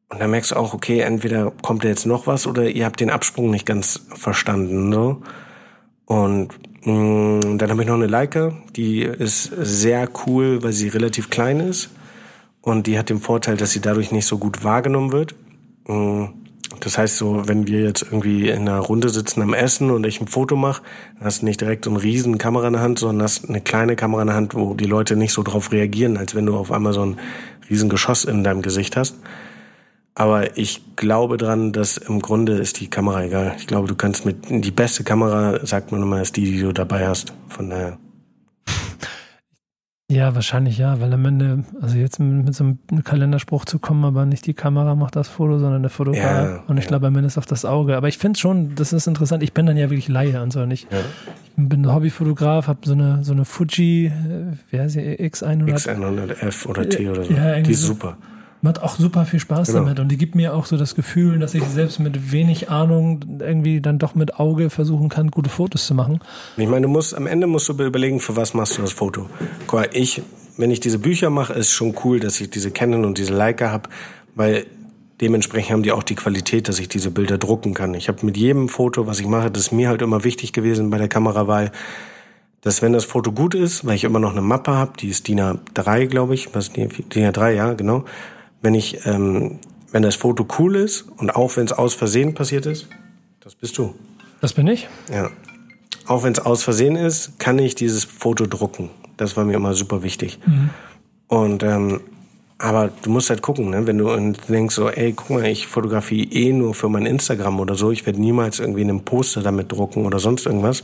Und 0.09 0.19
da 0.19 0.27
merkst 0.27 0.51
du 0.51 0.55
auch, 0.55 0.73
okay, 0.73 1.01
entweder 1.01 1.51
kommt 1.61 1.83
da 1.83 1.89
jetzt 1.89 2.07
noch 2.07 2.25
was 2.25 2.47
oder 2.47 2.67
ihr 2.67 2.85
habt 2.85 2.99
den 2.99 3.11
Absprung 3.11 3.51
nicht 3.51 3.67
ganz 3.67 4.01
verstanden. 4.15 4.91
So. 4.91 5.21
Und 6.05 6.49
dann 7.57 7.69
habe 7.69 7.81
ich 7.81 7.87
noch 7.87 7.95
eine 7.95 8.07
Leica, 8.07 8.53
die 8.75 9.01
ist 9.01 9.51
sehr 9.57 10.07
cool, 10.25 10.63
weil 10.63 10.73
sie 10.73 10.87
relativ 10.89 11.29
klein 11.29 11.59
ist. 11.59 11.89
Und 12.61 12.87
die 12.87 12.97
hat 12.99 13.09
den 13.09 13.19
Vorteil, 13.19 13.57
dass 13.57 13.71
sie 13.71 13.81
dadurch 13.81 14.11
nicht 14.11 14.25
so 14.25 14.37
gut 14.37 14.63
wahrgenommen 14.63 15.11
wird. 15.11 15.35
Mh, 15.87 16.29
Das 16.81 16.97
heißt 16.97 17.17
so, 17.17 17.47
wenn 17.47 17.67
wir 17.67 17.81
jetzt 17.81 18.03
irgendwie 18.03 18.49
in 18.49 18.67
einer 18.67 18.79
Runde 18.79 19.09
sitzen 19.09 19.41
am 19.41 19.53
Essen 19.53 19.89
und 19.91 20.05
ich 20.05 20.21
ein 20.21 20.27
Foto 20.27 20.55
mache, 20.55 20.83
hast 21.19 21.41
du 21.41 21.45
nicht 21.45 21.61
direkt 21.61 21.85
so 21.85 21.91
eine 21.91 22.01
riesen 22.03 22.37
Kamera 22.37 22.67
in 22.67 22.73
der 22.73 22.81
Hand, 22.81 22.99
sondern 22.99 23.23
hast 23.23 23.49
eine 23.49 23.61
kleine 23.61 23.95
Kamera 23.95 24.21
in 24.21 24.27
der 24.27 24.35
Hand, 24.35 24.53
wo 24.53 24.73
die 24.75 24.85
Leute 24.85 25.15
nicht 25.15 25.33
so 25.33 25.41
drauf 25.43 25.71
reagieren, 25.71 26.17
als 26.17 26.35
wenn 26.35 26.45
du 26.45 26.55
auf 26.55 26.71
einmal 26.71 26.93
so 26.93 27.05
ein 27.05 27.17
riesen 27.69 27.89
Geschoss 27.89 28.23
in 28.25 28.43
deinem 28.43 28.61
Gesicht 28.61 28.97
hast. 28.97 29.15
Aber 30.15 30.57
ich 30.57 30.81
glaube 30.95 31.37
dran, 31.37 31.71
dass 31.71 31.97
im 31.97 32.21
Grunde 32.21 32.53
ist 32.53 32.79
die 32.79 32.89
Kamera 32.89 33.23
egal. 33.23 33.55
Ich 33.57 33.67
glaube, 33.67 33.87
du 33.87 33.95
kannst 33.95 34.25
mit 34.25 34.37
die 34.49 34.71
beste 34.71 35.03
Kamera, 35.03 35.65
sagt 35.65 35.91
man 35.91 36.01
immer, 36.01 36.21
ist 36.21 36.35
die, 36.35 36.45
die 36.45 36.61
du 36.61 36.73
dabei 36.73 37.07
hast. 37.07 37.33
Von 37.47 37.69
daher. 37.69 37.97
Ja, 40.11 40.33
wahrscheinlich 40.33 40.79
ja, 40.79 40.99
weil 40.99 41.13
am 41.13 41.23
Ende, 41.23 41.65
also 41.81 41.95
jetzt 41.95 42.19
mit, 42.19 42.55
so 42.55 42.63
einem 42.63 43.03
Kalenderspruch 43.03 43.65
zu 43.65 43.77
kommen, 43.77 44.03
aber 44.03 44.25
nicht 44.25 44.47
die 44.47 44.55
Kamera 44.55 44.95
macht 44.95 45.15
das 45.15 45.27
Foto, 45.27 45.59
sondern 45.59 45.83
der 45.83 45.91
Fotograf. 45.91 46.49
Ja, 46.49 46.63
und 46.67 46.77
ich 46.77 46.85
ja. 46.85 46.87
glaube, 46.89 47.07
am 47.07 47.15
Ende 47.15 47.27
ist 47.27 47.37
auch 47.37 47.45
das 47.45 47.63
Auge. 47.63 47.95
Aber 47.95 48.07
ich 48.07 48.17
finde 48.17 48.39
schon, 48.39 48.73
das 48.73 48.91
ist 48.91 49.05
interessant. 49.05 49.43
Ich 49.43 49.53
bin 49.53 49.67
dann 49.67 49.77
ja 49.77 49.91
wirklich 49.91 50.07
Laie 50.07 50.41
und 50.41 50.51
so. 50.51 50.61
Und 50.61 50.71
ich, 50.71 50.87
Ja. 50.89 50.97
ich 51.57 51.69
bin 51.69 51.93
Hobbyfotograf, 51.93 52.67
habe 52.67 52.79
so 52.85 52.93
eine, 52.93 53.23
so 53.23 53.33
eine 53.33 53.45
Fuji, 53.45 54.07
äh, 54.07 54.11
wie 54.71 54.79
heißt 54.79 54.95
sie, 54.95 54.99
X100. 54.99 55.69
X100F 55.75 56.65
oder 56.65 56.89
T 56.89 57.07
oder 57.07 57.23
so. 57.23 57.31
Ja, 57.31 57.59
die 57.59 57.71
ist 57.71 57.83
so. 57.83 57.95
Macht 58.61 58.81
auch 58.81 58.95
super 58.97 59.25
viel 59.25 59.39
Spaß 59.39 59.67
Genau. 59.69 59.79
damit 59.79 59.99
und 59.99 60.09
die 60.09 60.17
gibt 60.17 60.35
mir 60.35 60.53
auch 60.53 60.65
so 60.65 60.75
das 60.75 60.95
Gefühl, 60.95 61.39
dass 61.39 61.53
ich 61.53 61.63
selbst 61.63 61.99
mit 61.99 62.31
wenig 62.33 62.69
Ahnung 62.69 63.39
irgendwie 63.39 63.79
dann 63.79 63.99
doch 63.99 64.15
mit 64.15 64.37
Auge 64.37 64.69
versuchen 64.69 65.07
kann, 65.07 65.31
gute 65.31 65.49
Fotos 65.49 65.87
zu 65.87 65.95
machen. 65.95 66.19
Ich 66.57 66.67
meine, 66.67 66.81
du 66.87 66.89
musst, 66.89 67.15
am 67.15 67.25
Ende 67.25 67.47
musst 67.47 67.69
du 67.69 67.73
überlegen, 67.73 68.19
für 68.19 68.35
was 68.35 68.53
machst 68.53 68.77
du 68.77 68.81
das 68.81 68.91
Foto. 68.91 69.29
Guck 69.67 69.79
mal, 69.79 69.89
ich, 69.93 70.21
wenn 70.57 70.71
ich 70.71 70.81
diese 70.81 70.99
Bücher 70.99 71.29
mache, 71.29 71.53
ist 71.53 71.71
schon 71.71 71.95
cool, 72.03 72.19
dass 72.19 72.41
ich 72.41 72.49
diese 72.49 72.69
Canon 72.71 73.05
und 73.05 73.17
diese 73.17 73.33
Leica 73.33 73.71
habe, 73.71 73.89
weil 74.35 74.65
dementsprechend 75.21 75.71
haben 75.71 75.83
die 75.83 75.93
auch 75.93 76.03
die 76.03 76.15
Qualität, 76.15 76.67
dass 76.67 76.79
ich 76.79 76.89
diese 76.89 77.11
Bilder 77.11 77.37
drucken 77.37 77.73
kann. 77.73 77.93
Ich 77.93 78.09
habe 78.09 78.25
mit 78.25 78.35
jedem 78.35 78.67
Foto, 78.67 79.07
was 79.07 79.19
ich 79.21 79.27
mache, 79.27 79.49
das 79.51 79.63
ist 79.63 79.71
mir 79.71 79.87
halt 79.87 80.01
immer 80.01 80.23
wichtig 80.25 80.51
gewesen 80.51 80.89
bei 80.89 80.97
der 80.97 81.07
Kamerawahl, 81.07 81.71
dass 82.61 82.81
wenn 82.81 82.91
das 82.91 83.05
Foto 83.05 83.31
gut 83.31 83.55
ist, 83.55 83.85
weil 83.85 83.95
ich 83.95 84.03
immer 84.03 84.19
noch 84.19 84.31
eine 84.31 84.41
Mappe 84.41 84.71
habe, 84.71 84.91
die 84.99 85.07
ist 85.07 85.29
DIN 85.29 85.39
A3, 85.39 86.07
glaube 86.07 86.33
ich, 86.33 86.53
was 86.53 86.73
DIN 86.73 86.89
A3, 86.89 87.51
ja, 87.51 87.73
genau. 87.73 88.03
Wenn 88.61 88.73
ich, 88.73 89.05
ähm, 89.05 89.59
wenn 89.91 90.03
das 90.03 90.15
Foto 90.15 90.45
cool 90.59 90.75
ist 90.75 91.05
und 91.17 91.35
auch 91.35 91.55
wenn 91.57 91.65
es 91.65 91.71
aus 91.71 91.93
Versehen 91.93 92.33
passiert 92.33 92.65
ist, 92.65 92.87
das 93.39 93.55
bist 93.55 93.77
du. 93.77 93.95
Das 94.41 94.53
bin 94.53 94.67
ich. 94.67 94.87
Ja. 95.11 95.29
Auch 96.05 96.23
wenn 96.23 96.33
es 96.33 96.39
aus 96.39 96.63
Versehen 96.63 96.95
ist, 96.95 97.39
kann 97.39 97.59
ich 97.59 97.75
dieses 97.75 98.03
Foto 98.03 98.45
drucken. 98.45 98.89
Das 99.17 99.37
war 99.37 99.45
mir 99.45 99.53
immer 99.53 99.73
super 99.73 100.01
wichtig. 100.01 100.39
Und 101.27 101.63
ähm, 101.63 102.01
aber 102.61 102.89
du 103.03 103.09
musst 103.09 103.29
halt 103.29 103.41
gucken, 103.41 103.69
ne? 103.69 103.87
wenn 103.87 103.97
du 103.97 104.33
denkst 104.49 104.75
so, 104.75 104.89
ey, 104.89 105.13
guck 105.13 105.29
mal, 105.29 105.45
ich 105.45 105.65
fotografiere 105.65 106.27
eh 106.29 106.51
nur 106.51 106.75
für 106.75 106.89
mein 106.89 107.05
Instagram 107.05 107.59
oder 107.61 107.75
so, 107.75 107.91
ich 107.91 108.05
werde 108.05 108.19
niemals 108.19 108.59
irgendwie 108.59 108.81
einen 108.81 109.05
Poster 109.05 109.41
damit 109.41 109.71
drucken 109.71 110.05
oder 110.05 110.19
sonst 110.19 110.45
irgendwas. 110.45 110.83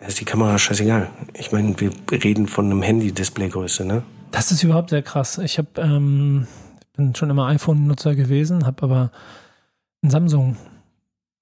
Da 0.00 0.06
ist 0.06 0.20
die 0.20 0.24
Kamera 0.24 0.58
scheißegal. 0.58 1.08
Ich 1.34 1.52
meine, 1.52 1.78
wir 1.78 1.92
reden 2.10 2.48
von 2.48 2.66
einem 2.66 2.82
Handy-Displaygröße, 2.82 3.84
ne? 3.84 4.02
Das 4.32 4.50
ist 4.50 4.64
überhaupt 4.64 4.90
sehr 4.90 5.02
krass. 5.02 5.38
Ich 5.38 5.58
habe 5.58 5.68
ähm, 5.76 6.48
bin 6.94 7.14
schon 7.14 7.30
immer 7.30 7.46
iPhone-Nutzer 7.46 8.14
gewesen, 8.14 8.66
habe 8.66 8.82
aber 8.82 9.10
ein 10.02 10.10
Samsung, 10.10 10.56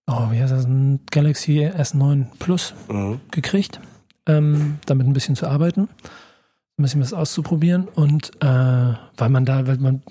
oh, 0.06 0.30
wie 0.30 0.40
heißt 0.40 0.52
das, 0.52 0.64
ein 0.66 1.00
Galaxy 1.10 1.60
S9 1.66 2.26
Plus 2.38 2.74
Mhm. 2.88 3.20
gekriegt, 3.30 3.80
ähm, 4.26 4.78
damit 4.86 5.06
ein 5.06 5.12
bisschen 5.12 5.34
zu 5.36 5.46
arbeiten, 5.48 5.88
ein 6.78 6.82
bisschen 6.82 7.00
was 7.00 7.12
auszuprobieren 7.12 7.88
und 7.88 8.30
äh, 8.42 8.46
weil 8.46 9.28
man 9.28 9.44
da, 9.44 9.66
weil 9.66 9.78
man 9.78 10.02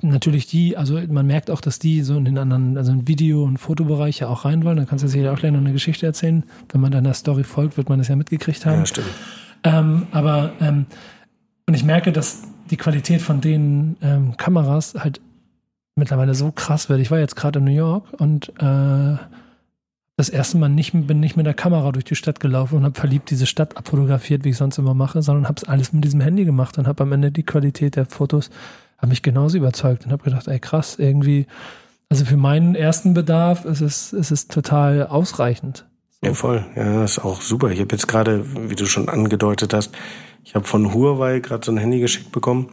natürlich 0.00 0.46
die, 0.46 0.76
also 0.76 0.98
man 1.08 1.26
merkt 1.26 1.50
auch, 1.50 1.60
dass 1.60 1.78
die 1.78 2.02
so 2.02 2.16
in 2.16 2.24
den 2.24 2.38
anderen, 2.38 2.78
also 2.78 2.92
in 2.92 3.06
Video- 3.08 3.44
und 3.44 3.58
Fotobereich 3.58 4.20
ja 4.20 4.28
auch 4.28 4.44
rein 4.44 4.64
wollen. 4.64 4.76
Da 4.78 4.84
kannst 4.84 5.04
du 5.04 5.08
sicher 5.08 5.32
auch 5.32 5.38
gleich 5.38 5.52
noch 5.52 5.60
eine 5.60 5.72
Geschichte 5.72 6.06
erzählen. 6.06 6.44
Wenn 6.70 6.80
man 6.80 6.92
deiner 6.92 7.12
Story 7.14 7.44
folgt, 7.44 7.76
wird 7.76 7.88
man 7.90 7.98
das 7.98 8.08
ja 8.08 8.16
mitgekriegt 8.16 8.64
haben. 8.64 8.78
Ja, 8.80 8.86
stimmt. 8.86 9.08
Ähm, 9.64 10.06
aber 10.12 10.52
ähm, 10.60 10.86
und 11.66 11.74
ich 11.74 11.84
merke, 11.84 12.10
dass 12.12 12.42
die 12.70 12.76
Qualität 12.76 13.22
von 13.22 13.40
den 13.40 13.96
ähm, 14.02 14.36
Kameras 14.36 14.94
halt 14.94 15.20
mittlerweile 15.96 16.34
so 16.34 16.52
krass 16.52 16.88
wird. 16.88 17.00
Ich 17.00 17.10
war 17.10 17.18
jetzt 17.18 17.36
gerade 17.36 17.58
in 17.58 17.64
New 17.64 17.72
York 17.72 18.04
und 18.18 18.50
äh, 18.60 19.16
das 20.16 20.28
erste 20.28 20.58
Mal 20.58 20.68
nicht, 20.68 20.92
bin 20.92 21.20
nicht 21.20 21.36
mit 21.36 21.46
der 21.46 21.54
Kamera 21.54 21.92
durch 21.92 22.04
die 22.04 22.16
Stadt 22.16 22.40
gelaufen 22.40 22.76
und 22.76 22.84
habe 22.84 22.98
verliebt 22.98 23.30
diese 23.30 23.46
Stadt 23.46 23.76
abfotografiert, 23.76 24.44
wie 24.44 24.50
ich 24.50 24.56
sonst 24.56 24.78
immer 24.78 24.94
mache, 24.94 25.22
sondern 25.22 25.46
habe 25.46 25.58
es 25.58 25.64
alles 25.64 25.92
mit 25.92 26.04
diesem 26.04 26.20
Handy 26.20 26.44
gemacht 26.44 26.76
und 26.78 26.86
habe 26.86 27.02
am 27.04 27.12
Ende 27.12 27.30
die 27.30 27.44
Qualität 27.44 27.96
der 27.96 28.06
Fotos 28.06 28.50
hat 28.98 29.08
mich 29.08 29.22
genauso 29.22 29.56
überzeugt 29.56 30.04
und 30.04 30.12
habe 30.12 30.24
gedacht, 30.24 30.48
ey 30.48 30.58
krass, 30.58 30.96
irgendwie, 30.98 31.46
also 32.08 32.24
für 32.24 32.36
meinen 32.36 32.74
ersten 32.74 33.14
Bedarf 33.14 33.64
ist 33.64 33.80
es, 33.80 34.12
ist 34.12 34.32
es 34.32 34.48
total 34.48 35.06
ausreichend. 35.06 35.86
Ja, 36.20 36.34
voll. 36.34 36.66
Ja, 36.74 37.04
ist 37.04 37.20
auch 37.20 37.40
super. 37.40 37.70
Ich 37.70 37.78
habe 37.78 37.92
jetzt 37.92 38.08
gerade, 38.08 38.44
wie 38.68 38.74
du 38.74 38.86
schon 38.86 39.08
angedeutet 39.08 39.72
hast, 39.72 39.92
ich 40.44 40.54
habe 40.54 40.66
von 40.66 40.94
Huawei 40.94 41.40
gerade 41.40 41.64
so 41.64 41.72
ein 41.72 41.78
Handy 41.78 42.00
geschickt 42.00 42.32
bekommen. 42.32 42.68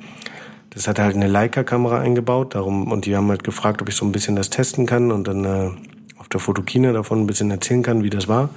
Das 0.69 0.87
hat 0.87 0.99
halt 0.99 1.15
eine 1.15 1.27
Leica-Kamera 1.27 1.99
eingebaut, 1.99 2.55
darum 2.55 2.91
und 2.91 3.05
die 3.05 3.15
haben 3.15 3.29
halt 3.29 3.43
gefragt, 3.43 3.81
ob 3.81 3.89
ich 3.89 3.95
so 3.95 4.05
ein 4.05 4.11
bisschen 4.11 4.35
das 4.35 4.49
testen 4.49 4.85
kann 4.85 5.11
und 5.11 5.27
dann 5.27 5.45
äh, 5.45 5.71
auf 6.17 6.27
der 6.29 6.39
Fotokina 6.39 6.91
davon 6.91 7.21
ein 7.21 7.27
bisschen 7.27 7.51
erzählen 7.51 7.83
kann, 7.83 8.03
wie 8.03 8.09
das 8.09 8.27
war. 8.27 8.49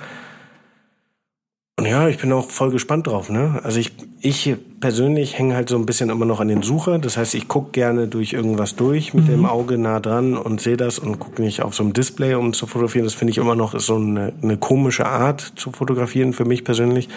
Und 1.79 1.87
ja, 1.87 2.09
ich 2.09 2.19
bin 2.19 2.33
auch 2.33 2.51
voll 2.51 2.73
gespannt 2.73 3.07
drauf. 3.07 3.31
Ne? 3.31 3.61
Also 3.63 3.79
ich, 3.79 3.93
ich 4.21 4.57
persönlich 4.81 5.39
hänge 5.39 5.55
halt 5.55 5.69
so 5.69 5.77
ein 5.77 5.87
bisschen 5.87 6.11
immer 6.11 6.25
noch 6.25 6.41
an 6.41 6.49
den 6.49 6.63
Sucher. 6.63 6.99
Das 6.99 7.17
heißt, 7.17 7.37
ich 7.37 7.47
gucke 7.47 7.71
gerne 7.71 8.09
durch 8.09 8.33
irgendwas 8.33 8.75
durch 8.75 9.15
mit 9.15 9.27
mhm. 9.27 9.31
dem 9.31 9.47
Auge 9.47 9.79
nah 9.79 10.01
dran 10.01 10.37
und 10.37 10.61
sehe 10.61 10.77
das 10.77 10.99
und 10.99 11.21
gucke 11.21 11.41
nicht 11.41 11.63
auf 11.63 11.77
so 11.77 11.85
einem 11.85 11.93
Display, 11.93 12.35
um 12.35 12.53
zu 12.53 12.67
fotografieren. 12.67 13.05
Das 13.05 13.15
finde 13.15 13.31
ich 13.31 13.39
immer 13.39 13.55
noch 13.55 13.79
so 13.79 13.95
eine, 13.95 14.33
eine 14.43 14.57
komische 14.57 15.07
Art 15.07 15.53
zu 15.55 15.71
fotografieren 15.71 16.33
für 16.33 16.45
mich 16.45 16.65
persönlich. 16.65 17.09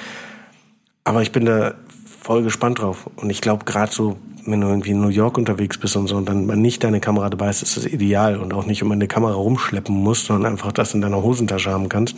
Aber 1.04 1.22
ich 1.22 1.32
bin 1.32 1.46
da 1.46 1.74
voll 2.06 2.44
gespannt 2.44 2.80
drauf. 2.80 3.10
Und 3.16 3.30
ich 3.30 3.42
glaube, 3.42 3.66
gerade 3.66 3.92
so 3.92 4.18
wenn 4.46 4.62
du 4.62 4.68
irgendwie 4.68 4.92
in 4.92 5.02
New 5.02 5.10
York 5.10 5.38
unterwegs 5.38 5.78
bist 5.78 5.96
und 5.96 6.08
so 6.08 6.16
und 6.18 6.28
dann 6.28 6.46
nicht 6.46 6.84
deine 6.84 7.00
Kamera 7.00 7.30
dabei 7.30 7.50
ist, 7.50 7.62
ist 7.62 7.78
das 7.78 7.86
ideal 7.86 8.38
und 8.38 8.54
auch 8.54 8.66
nicht 8.66 8.82
immer 8.82 8.94
eine 8.94 9.08
Kamera 9.08 9.34
rumschleppen 9.34 9.96
musst, 9.96 10.26
sondern 10.26 10.54
einfach 10.54 10.72
das 10.72 10.94
in 10.94 11.02
deiner 11.02 11.22
Hosentasche 11.22 11.72
haben 11.72 11.90
kannst. 11.90 12.16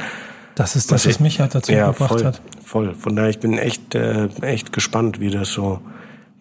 Das 0.56 0.76
ist 0.76 0.92
das, 0.92 1.06
was, 1.06 1.16
was 1.16 1.20
mich 1.20 1.40
halt 1.40 1.56
dazu 1.56 1.72
ja, 1.72 1.88
gebracht 1.88 2.10
voll, 2.10 2.24
hat. 2.24 2.42
Voll. 2.64 2.96
Von 2.96 3.16
daher, 3.16 3.30
ich 3.30 3.40
bin 3.40 3.58
echt, 3.58 3.96
äh, 3.96 4.28
echt 4.42 4.72
gespannt, 4.72 5.20
wie 5.20 5.30
das 5.30 5.50
so, 5.50 5.80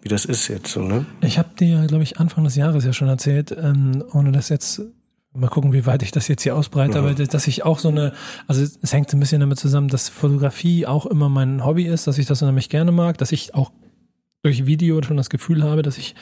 wie 0.01 0.09
das 0.09 0.25
ist 0.25 0.47
jetzt 0.47 0.67
so, 0.67 0.81
ne? 0.81 1.05
Ich 1.21 1.39
habe 1.39 1.49
dir, 1.59 1.85
glaube 1.87 2.03
ich, 2.03 2.19
Anfang 2.19 2.43
des 2.43 2.55
Jahres 2.55 2.85
ja 2.85 2.93
schon 2.93 3.07
erzählt, 3.07 3.55
ähm, 3.57 4.03
ohne 4.13 4.31
das 4.31 4.49
jetzt 4.49 4.81
mal 5.33 5.49
gucken, 5.49 5.73
wie 5.73 5.85
weit 5.85 6.03
ich 6.03 6.11
das 6.11 6.27
jetzt 6.27 6.43
hier 6.43 6.55
ausbreite, 6.55 7.01
mhm. 7.01 7.07
aber 7.07 7.25
dass 7.25 7.47
ich 7.47 7.65
auch 7.65 7.79
so 7.79 7.89
eine, 7.89 8.13
also 8.47 8.61
es 8.61 8.93
hängt 8.93 9.11
ein 9.13 9.19
bisschen 9.19 9.41
damit 9.41 9.59
zusammen, 9.59 9.87
dass 9.87 10.09
Fotografie 10.09 10.85
auch 10.85 11.05
immer 11.05 11.29
mein 11.29 11.65
Hobby 11.65 11.85
ist, 11.85 12.07
dass 12.07 12.17
ich 12.17 12.25
das 12.25 12.41
unheimlich 12.41 12.69
gerne 12.69 12.91
mag, 12.91 13.17
dass 13.17 13.31
ich 13.31 13.55
auch 13.55 13.71
durch 14.43 14.65
Video 14.65 15.01
schon 15.01 15.17
das 15.17 15.29
Gefühl 15.29 15.63
habe, 15.63 15.81
dass 15.81 15.97
ich 15.97 16.15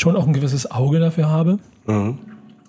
schon 0.00 0.16
auch 0.16 0.26
ein 0.26 0.32
gewisses 0.32 0.70
Auge 0.70 0.98
dafür 0.98 1.28
habe. 1.28 1.58
Mhm. 1.86 2.18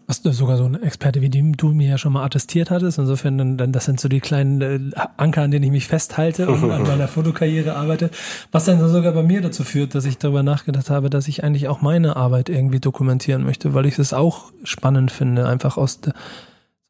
Was 0.09 0.23
sogar 0.23 0.57
so 0.57 0.65
ein 0.65 0.81
Experte 0.81 1.21
wie 1.21 1.29
du 1.29 1.67
mir 1.67 1.87
ja 1.87 1.97
schon 1.99 2.13
mal 2.13 2.25
attestiert 2.25 2.71
hattest. 2.71 2.97
Insofern, 2.97 3.37
dann, 3.37 3.57
dann 3.57 3.71
das 3.71 3.85
sind 3.85 3.99
so 3.99 4.09
die 4.09 4.21
kleinen 4.21 4.59
äh, 4.59 4.79
Anker, 5.17 5.43
an 5.43 5.51
denen 5.51 5.65
ich 5.65 5.69
mich 5.69 5.87
festhalte 5.87 6.47
und 6.49 6.63
an 6.71 6.81
meiner 6.87 7.07
Fotokarriere 7.07 7.75
arbeite. 7.75 8.09
Was 8.51 8.65
dann 8.65 8.79
sogar 8.89 9.13
bei 9.13 9.21
mir 9.21 9.39
dazu 9.41 9.63
führt, 9.63 9.93
dass 9.93 10.05
ich 10.05 10.17
darüber 10.17 10.41
nachgedacht 10.41 10.89
habe, 10.89 11.11
dass 11.11 11.27
ich 11.27 11.43
eigentlich 11.43 11.67
auch 11.67 11.81
meine 11.81 12.15
Arbeit 12.15 12.49
irgendwie 12.49 12.79
dokumentieren 12.79 13.43
möchte, 13.43 13.75
weil 13.75 13.85
ich 13.85 13.99
es 13.99 14.11
auch 14.11 14.51
spannend 14.63 15.11
finde. 15.11 15.47
Einfach 15.47 15.77
aus 15.77 16.01
der, 16.01 16.15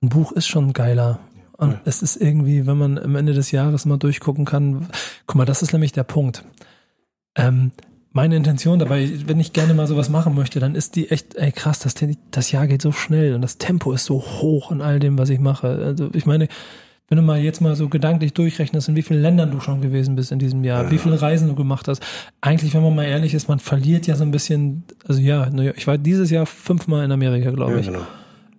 ein 0.01 0.07
Buch 0.07 0.31
ist 0.31 0.47
schon 0.47 0.71
geiler. 0.71 1.19
Und 1.57 1.71
ja. 1.71 1.81
es 1.83 2.01
ist 2.01 2.15
irgendwie, 2.15 2.67
wenn 2.67 2.77
man 2.77 2.97
am 2.97 3.17
Ende 3.17 3.33
des 3.33 3.51
Jahres 3.51 3.85
mal 3.85 3.97
durchgucken 3.97 4.45
kann, 4.45 4.87
guck 5.27 5.35
mal, 5.35 5.43
das 5.43 5.61
ist 5.61 5.73
nämlich 5.73 5.91
der 5.91 6.03
Punkt. 6.05 6.45
Ähm, 7.35 7.71
meine 8.11 8.35
Intention 8.35 8.79
dabei, 8.79 9.09
wenn 9.27 9.39
ich 9.39 9.53
gerne 9.53 9.73
mal 9.73 9.87
sowas 9.87 10.09
machen 10.09 10.33
möchte, 10.35 10.59
dann 10.59 10.75
ist 10.75 10.95
die 10.95 11.11
echt, 11.11 11.35
ey 11.35 11.51
krass, 11.51 11.79
das, 11.79 11.93
das 12.31 12.51
Jahr 12.51 12.67
geht 12.67 12.81
so 12.81 12.91
schnell 12.91 13.35
und 13.35 13.41
das 13.41 13.57
Tempo 13.57 13.91
ist 13.91 14.05
so 14.05 14.21
hoch 14.21 14.71
in 14.71 14.81
all 14.81 14.99
dem, 14.99 15.17
was 15.17 15.29
ich 15.29 15.39
mache. 15.39 15.67
Also 15.67 16.09
ich 16.13 16.25
meine, 16.25 16.47
wenn 17.07 17.17
du 17.17 17.21
mal 17.23 17.39
jetzt 17.39 17.59
mal 17.59 17.75
so 17.75 17.89
gedanklich 17.89 18.33
durchrechnest, 18.33 18.87
in 18.89 18.95
wie 18.95 19.01
vielen 19.01 19.21
Ländern 19.21 19.51
du 19.51 19.59
schon 19.59 19.81
gewesen 19.81 20.15
bist 20.15 20.31
in 20.31 20.39
diesem 20.39 20.63
Jahr, 20.63 20.85
ja. 20.85 20.91
wie 20.91 20.97
viele 20.97 21.19
Reisen 21.19 21.47
du 21.47 21.55
gemacht 21.55 21.87
hast. 21.87 22.03
Eigentlich, 22.41 22.73
wenn 22.73 22.83
man 22.83 22.95
mal 22.95 23.05
ehrlich 23.05 23.33
ist, 23.33 23.47
man 23.47 23.59
verliert 23.59 24.05
ja 24.07 24.15
so 24.15 24.23
ein 24.23 24.31
bisschen, 24.31 24.83
also 25.07 25.19
ja, 25.19 25.49
ich 25.75 25.87
war 25.87 25.97
dieses 25.97 26.29
Jahr 26.29 26.45
fünfmal 26.45 27.03
in 27.05 27.11
Amerika, 27.11 27.51
glaube 27.51 27.73
ja, 27.73 27.79
ich. 27.79 27.87
Genau. 27.87 28.01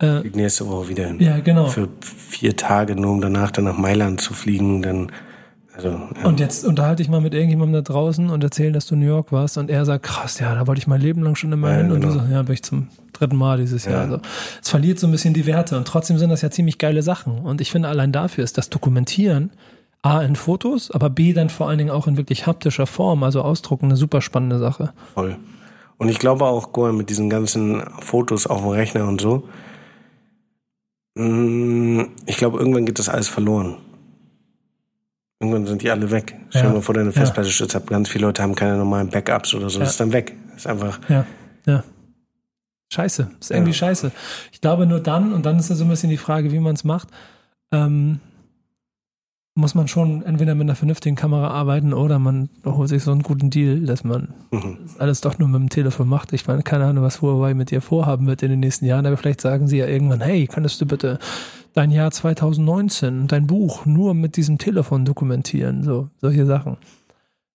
Äh, 0.00 0.28
nächste 0.34 0.66
Woche 0.66 0.88
wieder 0.88 1.06
hin. 1.06 1.20
Ja, 1.20 1.38
genau. 1.40 1.66
Für 1.66 1.88
vier 2.00 2.56
Tage, 2.56 2.96
nur 2.96 3.12
um 3.12 3.20
danach 3.20 3.50
dann 3.50 3.64
nach 3.64 3.76
Mailand 3.76 4.20
zu 4.20 4.32
fliegen, 4.32 4.82
dann 4.82 5.12
also, 5.84 6.00
ja. 6.20 6.26
Und 6.26 6.40
jetzt 6.40 6.64
unterhalte 6.64 7.02
ich 7.02 7.08
mal 7.08 7.20
mit 7.20 7.34
irgendjemandem 7.34 7.82
da 7.82 7.92
draußen 7.92 8.30
und 8.30 8.44
erzähle, 8.44 8.72
dass 8.72 8.86
du 8.86 8.94
in 8.94 9.00
New 9.00 9.06
York 9.06 9.32
warst 9.32 9.58
und 9.58 9.70
er 9.70 9.84
sagt, 9.84 10.04
krass, 10.04 10.38
ja, 10.38 10.54
da 10.54 10.66
wollte 10.66 10.80
ich 10.80 10.86
mein 10.86 11.00
Leben 11.00 11.22
lang 11.22 11.34
schon 11.34 11.52
immer 11.52 11.70
ja, 11.70 11.78
hin. 11.78 11.88
Genau. 11.88 11.94
Und 11.94 12.02
du 12.02 12.10
sagst, 12.10 12.30
ja, 12.30 12.42
bin 12.42 12.54
ich 12.54 12.62
zum 12.62 12.88
dritten 13.12 13.36
Mal 13.36 13.58
dieses 13.58 13.84
Jahr. 13.84 14.02
Also, 14.02 14.20
es 14.62 14.68
verliert 14.68 14.98
so 14.98 15.06
ein 15.06 15.12
bisschen 15.12 15.34
die 15.34 15.46
Werte 15.46 15.76
und 15.76 15.86
trotzdem 15.86 16.18
sind 16.18 16.30
das 16.30 16.42
ja 16.42 16.50
ziemlich 16.50 16.78
geile 16.78 17.02
Sachen. 17.02 17.38
Und 17.38 17.60
ich 17.60 17.70
finde, 17.70 17.88
allein 17.88 18.12
dafür 18.12 18.44
ist 18.44 18.58
das 18.58 18.70
Dokumentieren 18.70 19.50
A 20.02 20.22
in 20.22 20.36
Fotos, 20.36 20.90
aber 20.90 21.10
B 21.10 21.32
dann 21.32 21.50
vor 21.50 21.68
allen 21.68 21.78
Dingen 21.78 21.90
auch 21.90 22.06
in 22.06 22.16
wirklich 22.16 22.46
haptischer 22.46 22.86
Form, 22.86 23.22
also 23.22 23.42
Ausdrucken, 23.42 23.86
eine 23.86 23.96
super 23.96 24.22
spannende 24.22 24.58
Sache. 24.58 24.92
Voll. 25.14 25.36
Und 25.98 26.08
ich 26.08 26.18
glaube 26.18 26.46
auch, 26.46 26.72
Goa, 26.72 26.92
mit 26.92 27.10
diesen 27.10 27.28
ganzen 27.28 27.82
Fotos 28.00 28.46
auf 28.46 28.62
dem 28.62 28.70
Rechner 28.70 29.06
und 29.06 29.20
so, 29.20 29.46
mm, 31.16 32.04
ich 32.24 32.38
glaube, 32.38 32.58
irgendwann 32.58 32.86
geht 32.86 32.98
das 32.98 33.10
alles 33.10 33.28
verloren. 33.28 33.76
Irgendwann 35.40 35.66
sind 35.66 35.80
die 35.80 35.90
alle 35.90 36.10
weg. 36.10 36.36
Stell 36.50 36.64
dir 36.64 36.68
mal 36.68 36.82
vor, 36.82 36.94
deine 36.94 37.12
Festplatte 37.12 37.48
ja. 37.48 37.52
stürzt 37.54 37.74
ab. 37.74 37.86
Ganz 37.86 38.10
viele 38.10 38.26
Leute 38.26 38.42
haben 38.42 38.54
keine 38.54 38.76
normalen 38.76 39.08
Backups 39.08 39.54
oder 39.54 39.70
so. 39.70 39.78
Ja. 39.78 39.84
Das 39.84 39.92
ist 39.92 40.00
dann 40.00 40.12
weg. 40.12 40.36
Das 40.48 40.58
ist 40.58 40.66
einfach. 40.66 41.00
Ja, 41.08 41.24
ja. 41.66 41.82
Scheiße. 42.92 43.30
Das 43.38 43.46
ist 43.46 43.50
irgendwie 43.50 43.70
ja. 43.70 43.76
scheiße. 43.76 44.12
Ich 44.52 44.60
glaube 44.60 44.86
nur 44.86 45.00
dann, 45.00 45.32
und 45.32 45.46
dann 45.46 45.58
ist 45.58 45.70
ja 45.70 45.76
so 45.76 45.84
ein 45.84 45.88
bisschen 45.88 46.10
die 46.10 46.18
Frage, 46.18 46.52
wie 46.52 46.58
man 46.58 46.74
es 46.74 46.84
macht, 46.84 47.08
ähm, 47.72 48.20
muss 49.54 49.74
man 49.74 49.88
schon 49.88 50.22
entweder 50.22 50.54
mit 50.54 50.66
einer 50.66 50.76
vernünftigen 50.76 51.16
Kamera 51.16 51.48
arbeiten 51.48 51.92
oder 51.92 52.18
man 52.18 52.50
holt 52.64 52.88
sich 52.88 53.02
so 53.02 53.12
einen 53.12 53.22
guten 53.22 53.50
Deal, 53.50 53.80
dass 53.80 54.04
man 54.04 54.34
mhm. 54.50 54.78
das 54.82 55.00
alles 55.00 55.20
doch 55.20 55.38
nur 55.38 55.48
mit 55.48 55.60
dem 55.60 55.68
Telefon 55.70 56.08
macht. 56.08 56.32
Ich 56.32 56.46
meine, 56.46 56.62
keine 56.62 56.84
Ahnung, 56.84 57.04
was 57.04 57.22
Huawei 57.22 57.54
mit 57.54 57.70
dir 57.70 57.80
vorhaben 57.80 58.26
wird 58.26 58.42
in 58.42 58.50
den 58.50 58.60
nächsten 58.60 58.84
Jahren, 58.84 59.06
aber 59.06 59.16
vielleicht 59.16 59.40
sagen 59.40 59.68
sie 59.68 59.78
ja 59.78 59.86
irgendwann, 59.86 60.20
hey, 60.20 60.46
könntest 60.46 60.80
du 60.80 60.86
bitte 60.86 61.18
dein 61.74 61.90
Jahr 61.90 62.10
2019, 62.10 63.28
dein 63.28 63.46
Buch 63.46 63.86
nur 63.86 64.14
mit 64.14 64.36
diesem 64.36 64.58
Telefon 64.58 65.04
dokumentieren, 65.04 65.82
so 65.82 66.08
solche 66.20 66.46
Sachen. 66.46 66.76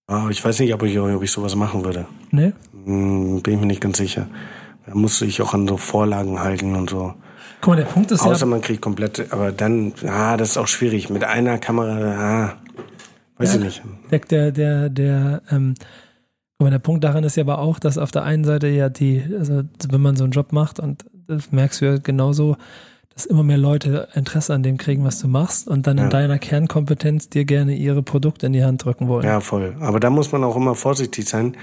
Oh, 0.07 0.27
ich 0.29 0.43
weiß 0.43 0.59
nicht, 0.59 0.73
ob 0.73 0.83
ich, 0.83 0.97
ob 0.99 1.23
ich 1.23 1.31
sowas 1.31 1.55
machen 1.55 1.83
würde. 1.83 2.05
Nee? 2.31 2.53
Hm, 2.85 3.41
bin 3.41 3.53
ich 3.55 3.59
mir 3.59 3.65
nicht 3.65 3.81
ganz 3.81 3.97
sicher. 3.97 4.27
Da 4.85 4.93
muss 4.93 5.21
ich 5.21 5.41
auch 5.41 5.53
an 5.53 5.67
so 5.67 5.77
Vorlagen 5.77 6.39
halten 6.39 6.75
und 6.75 6.89
so. 6.89 7.15
Guck 7.61 7.73
mal, 7.73 7.77
der 7.77 7.85
Punkt 7.85 8.11
ist 8.11 8.19
Außer 8.19 8.29
ja. 8.29 8.35
Außer 8.35 8.45
man 8.45 8.61
kriegt 8.61 8.81
komplett, 8.81 9.31
aber 9.31 9.51
dann, 9.51 9.93
ah, 10.07 10.37
das 10.37 10.51
ist 10.51 10.57
auch 10.57 10.67
schwierig. 10.67 11.09
Mit 11.09 11.23
einer 11.23 11.57
Kamera, 11.57 11.97
ah, 11.97 12.53
weiß 13.37 13.55
ja, 13.55 13.59
ich 13.59 13.65
nicht. 13.65 13.83
Der, 14.11 14.19
der, 14.19 14.51
der, 14.51 14.89
der, 14.89 15.41
ähm, 15.49 15.73
guck 16.57 16.65
mal, 16.65 16.69
der 16.69 16.79
Punkt 16.79 17.03
daran 17.03 17.23
ist 17.23 17.35
ja 17.37 17.43
aber 17.43 17.57
auch, 17.57 17.79
dass 17.79 17.97
auf 17.97 18.11
der 18.11 18.23
einen 18.23 18.43
Seite 18.43 18.67
ja 18.67 18.89
die, 18.89 19.23
also 19.37 19.63
wenn 19.89 20.01
man 20.01 20.15
so 20.15 20.23
einen 20.23 20.33
Job 20.33 20.51
macht 20.53 20.79
und 20.79 21.05
das 21.27 21.51
merkst 21.51 21.81
du 21.81 21.85
ja 21.85 21.97
genauso, 21.97 22.57
dass 23.15 23.25
immer 23.25 23.43
mehr 23.43 23.57
Leute 23.57 24.09
Interesse 24.13 24.53
an 24.53 24.61
dem 24.61 24.77
kriegen, 24.77 25.05
was 25.05 25.19
du 25.19 25.29
machst 25.29 25.69
und 25.69 25.87
dann 25.87 25.97
ja. 25.97 26.03
in 26.03 26.09
deiner 26.09 26.37
Kernkompetenz 26.37 27.29
dir 27.29 27.45
gerne 27.45 27.73
ihre 27.73 28.03
Produkte 28.03 28.45
in 28.45 28.53
die 28.53 28.63
Hand 28.63 28.83
drücken 28.83 29.07
wollen. 29.07 29.25
Ja, 29.25 29.39
voll. 29.39 29.75
Aber 29.79 30.01
da 30.01 30.09
muss 30.09 30.33
man 30.33 30.43
auch 30.43 30.57
immer 30.57 30.75
vorsichtig 30.75 31.27
sein, 31.27 31.55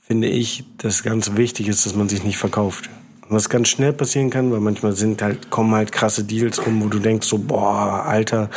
finde 0.00 0.28
ich, 0.28 0.64
dass 0.78 1.02
ganz 1.02 1.36
wichtig 1.36 1.68
ist, 1.68 1.84
dass 1.84 1.94
man 1.94 2.08
sich 2.08 2.24
nicht 2.24 2.38
verkauft. 2.38 2.88
Was 3.28 3.50
ganz 3.50 3.68
schnell 3.68 3.92
passieren 3.92 4.30
kann, 4.30 4.50
weil 4.50 4.60
manchmal 4.60 4.92
sind 4.94 5.20
halt, 5.20 5.50
kommen 5.50 5.74
halt 5.74 5.92
krasse 5.92 6.24
Deals 6.24 6.66
rum, 6.66 6.82
wo 6.82 6.88
du 6.88 6.98
denkst 6.98 7.26
so, 7.26 7.38
boah, 7.38 8.04
Alter, 8.06 8.48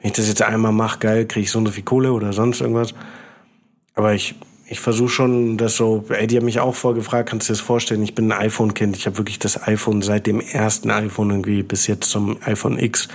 wenn 0.00 0.10
ich 0.10 0.16
das 0.16 0.28
jetzt 0.28 0.42
einmal 0.42 0.72
mache, 0.72 1.00
geil, 1.00 1.26
kriege 1.26 1.44
ich 1.44 1.50
so 1.50 1.58
und 1.58 1.66
so 1.66 1.72
viel 1.72 1.84
Kohle 1.84 2.12
oder 2.12 2.32
sonst 2.32 2.60
irgendwas. 2.60 2.94
Aber 3.94 4.14
ich 4.14 4.36
ich 4.68 4.80
versuche 4.80 5.08
schon, 5.08 5.56
das 5.56 5.76
so, 5.76 6.04
ey, 6.08 6.26
die 6.26 6.36
haben 6.36 6.44
mich 6.44 6.58
auch 6.58 6.74
vorgefragt, 6.74 7.28
kannst 7.28 7.48
du 7.48 7.52
dir 7.52 7.58
das 7.58 7.66
vorstellen, 7.66 8.02
ich 8.02 8.14
bin 8.14 8.32
ein 8.32 8.38
iPhone-Kind, 8.46 8.96
ich 8.96 9.06
habe 9.06 9.18
wirklich 9.18 9.38
das 9.38 9.66
iPhone 9.66 10.02
seit 10.02 10.26
dem 10.26 10.40
ersten 10.40 10.90
iPhone 10.90 11.30
irgendwie 11.30 11.62
bis 11.62 11.86
jetzt 11.86 12.10
zum 12.10 12.38
iPhone 12.42 12.78
X. 12.78 13.08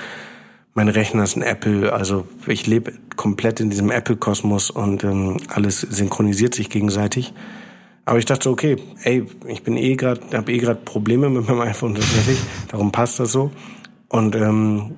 Mein 0.73 0.87
Rechner 0.87 1.23
ist 1.23 1.35
ein 1.35 1.41
Apple, 1.41 1.91
also 1.91 2.25
ich 2.47 2.67
lebe 2.67 2.93
komplett 3.17 3.59
in 3.59 3.69
diesem 3.69 3.91
Apple-Kosmos 3.91 4.69
und 4.69 5.03
ähm, 5.03 5.37
alles 5.49 5.81
synchronisiert 5.81 6.55
sich 6.55 6.69
gegenseitig. 6.69 7.33
Aber 8.05 8.17
ich 8.17 8.25
dachte, 8.25 8.49
okay, 8.49 8.77
ey, 9.03 9.25
ich 9.47 9.63
bin 9.63 9.75
eh 9.75 9.95
gerade, 9.95 10.21
habe 10.33 10.53
eh 10.53 10.57
gerade 10.57 10.79
Probleme 10.79 11.29
mit 11.29 11.47
meinem 11.47 11.61
iPhone 11.69 11.95
tatsächlich, 11.95 12.39
darum 12.69 12.93
passt 12.93 13.19
das 13.19 13.33
so. 13.33 13.51
Und 14.07 14.35
ähm, 14.35 14.95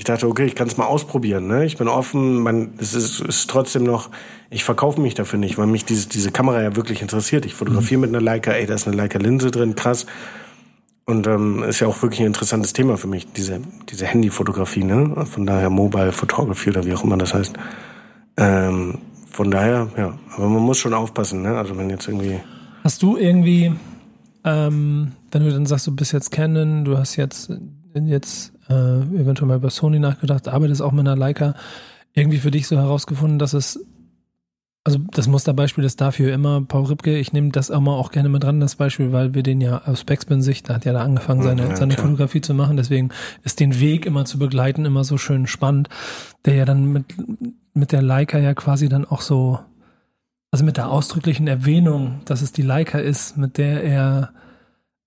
ich 0.00 0.04
dachte, 0.04 0.26
okay, 0.26 0.46
ich 0.46 0.54
kann 0.54 0.66
es 0.66 0.78
mal 0.78 0.86
ausprobieren. 0.86 1.46
Ne? 1.46 1.66
Ich 1.66 1.76
bin 1.76 1.86
offen, 1.86 2.38
man, 2.38 2.72
es 2.78 2.94
ist, 2.94 3.20
ist 3.20 3.50
trotzdem 3.50 3.82
noch, 3.82 4.08
ich 4.48 4.64
verkaufe 4.64 4.98
mich 4.98 5.12
dafür 5.12 5.38
nicht, 5.38 5.58
weil 5.58 5.66
mich 5.66 5.84
diese, 5.84 6.08
diese 6.08 6.30
Kamera 6.30 6.62
ja 6.62 6.74
wirklich 6.74 7.02
interessiert. 7.02 7.44
Ich 7.44 7.52
fotografiere 7.52 7.98
mhm. 7.98 8.00
mit 8.00 8.08
einer 8.16 8.22
Leica, 8.22 8.50
ey, 8.52 8.64
da 8.64 8.72
ist 8.72 8.86
eine 8.86 8.96
Leica-Linse 8.96 9.50
drin, 9.50 9.74
krass. 9.74 10.06
Und 11.04 11.26
ähm, 11.26 11.62
ist 11.64 11.80
ja 11.80 11.86
auch 11.86 12.00
wirklich 12.00 12.20
ein 12.20 12.28
interessantes 12.28 12.72
Thema 12.72 12.96
für 12.96 13.08
mich, 13.08 13.30
diese, 13.30 13.60
diese 13.90 14.06
Handyfotografie, 14.06 14.84
ne? 14.84 15.26
Von 15.26 15.44
daher 15.44 15.68
Mobile 15.68 16.12
Photography 16.12 16.70
oder 16.70 16.86
wie 16.86 16.94
auch 16.94 17.04
immer 17.04 17.18
das 17.18 17.34
heißt. 17.34 17.52
Ähm, 18.38 19.00
von 19.30 19.50
daher, 19.50 19.88
ja, 19.98 20.18
aber 20.34 20.48
man 20.48 20.62
muss 20.62 20.78
schon 20.78 20.94
aufpassen, 20.94 21.42
ne? 21.42 21.58
Also 21.58 21.76
wenn 21.76 21.90
jetzt 21.90 22.08
irgendwie. 22.08 22.40
Hast 22.84 23.02
du 23.02 23.18
irgendwie, 23.18 23.74
ähm, 24.44 25.12
wenn 25.30 25.44
du 25.44 25.52
dann 25.52 25.66
sagst, 25.66 25.86
du 25.86 25.94
bist 25.94 26.12
jetzt 26.12 26.30
Canon, 26.30 26.86
du 26.86 26.96
hast 26.96 27.16
jetzt 27.16 27.52
jetzt 27.94 28.52
äh, 28.70 29.00
eventuell 29.20 29.48
mal 29.48 29.56
über 29.56 29.70
Sony 29.70 29.98
nachgedacht, 29.98 30.48
arbeitest 30.48 30.80
auch 30.82 30.92
mit 30.92 31.00
einer 31.00 31.16
Leica, 31.16 31.54
irgendwie 32.14 32.38
für 32.38 32.50
dich 32.50 32.66
so 32.66 32.76
herausgefunden, 32.76 33.38
dass 33.38 33.52
es 33.52 33.84
also 34.82 34.98
das 35.12 35.28
Musterbeispiel 35.28 35.84
ist 35.84 36.00
dafür 36.00 36.32
immer 36.32 36.62
Paul 36.62 36.86
Ripke. 36.86 37.18
Ich 37.18 37.32
nehme 37.32 37.50
das 37.50 37.68
immer 37.68 37.92
auch 37.92 38.10
gerne 38.10 38.30
mit 38.30 38.42
dran, 38.42 38.60
das 38.60 38.76
Beispiel, 38.76 39.12
weil 39.12 39.34
wir 39.34 39.42
den 39.42 39.60
ja 39.60 39.82
aus 39.84 40.04
Backspin-Sicht, 40.04 40.68
da 40.68 40.74
hat 40.74 40.86
ja 40.86 40.92
da 40.94 41.02
angefangen, 41.02 41.42
seine, 41.42 41.68
ja, 41.68 41.76
seine 41.76 41.94
Fotografie 41.94 42.40
zu 42.40 42.54
machen. 42.54 42.78
Deswegen 42.78 43.10
ist 43.42 43.60
den 43.60 43.78
Weg 43.78 44.06
immer 44.06 44.24
zu 44.24 44.38
begleiten 44.38 44.86
immer 44.86 45.04
so 45.04 45.18
schön 45.18 45.46
spannend, 45.46 45.90
der 46.46 46.54
ja 46.54 46.64
dann 46.64 46.86
mit, 46.86 47.04
mit 47.74 47.92
der 47.92 48.00
Leica 48.00 48.38
ja 48.38 48.54
quasi 48.54 48.88
dann 48.88 49.04
auch 49.04 49.20
so, 49.20 49.58
also 50.50 50.64
mit 50.64 50.78
der 50.78 50.88
ausdrücklichen 50.88 51.46
Erwähnung, 51.46 52.20
dass 52.24 52.40
es 52.40 52.52
die 52.52 52.62
Leica 52.62 52.98
ist, 52.98 53.36
mit 53.36 53.58
der 53.58 53.84
er 53.84 54.32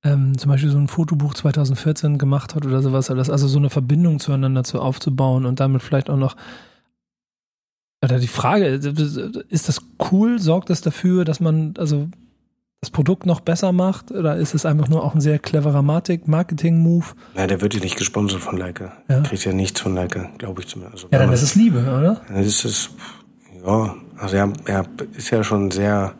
ähm, 0.03 0.37
zum 0.37 0.51
Beispiel 0.51 0.69
so 0.69 0.77
ein 0.77 0.87
Fotobuch 0.87 1.33
2014 1.33 2.17
gemacht 2.17 2.55
hat 2.55 2.65
oder 2.65 2.81
sowas, 2.81 3.09
also 3.09 3.47
so 3.47 3.59
eine 3.59 3.69
Verbindung 3.69 4.19
zueinander 4.19 4.63
zu 4.63 4.81
aufzubauen 4.81 5.45
und 5.45 5.59
damit 5.59 5.81
vielleicht 5.81 6.09
auch 6.09 6.17
noch 6.17 6.35
oder 8.03 8.19
die 8.19 8.27
Frage, 8.27 8.65
ist 8.65 9.69
das 9.69 9.81
cool? 10.11 10.37
Sorgt 10.37 10.69
das 10.69 10.81
dafür, 10.81 11.23
dass 11.23 11.39
man 11.39 11.73
also 11.77 12.09
das 12.81 12.89
Produkt 12.89 13.25
noch 13.25 13.39
besser 13.39 13.71
macht? 13.71 14.11
Oder 14.11 14.35
ist 14.35 14.53
es 14.53 14.65
einfach 14.65 14.89
nur 14.89 15.05
auch 15.05 15.15
ein 15.15 15.21
sehr 15.21 15.39
cleverer 15.39 15.81
Marketing-Move? 15.81 17.05
Nein, 17.33 17.47
der 17.47 17.61
wird 17.61 17.73
ja 17.75 17.79
nicht 17.79 17.95
gesponsert 17.95 18.41
von 18.41 18.57
Leica. 18.57 18.91
Ja. 19.07 19.21
Kriegt 19.21 19.45
ja 19.45 19.53
nichts 19.53 19.79
von 19.79 19.95
Leica, 19.95 20.29
glaube 20.37 20.61
ich 20.61 20.67
zumindest. 20.67 21.05
Also, 21.05 21.07
ja, 21.13 21.19
dann 21.19 21.31
ist 21.31 21.43
es 21.43 21.55
Liebe, 21.55 21.79
oder? 21.79 22.21
Das 22.27 22.65
ist, 22.65 22.89
ja, 23.65 23.95
also 24.17 24.35
er, 24.35 24.51
er 24.65 24.85
ist 25.15 25.29
ja 25.29 25.41
schon 25.45 25.71
sehr 25.71 26.13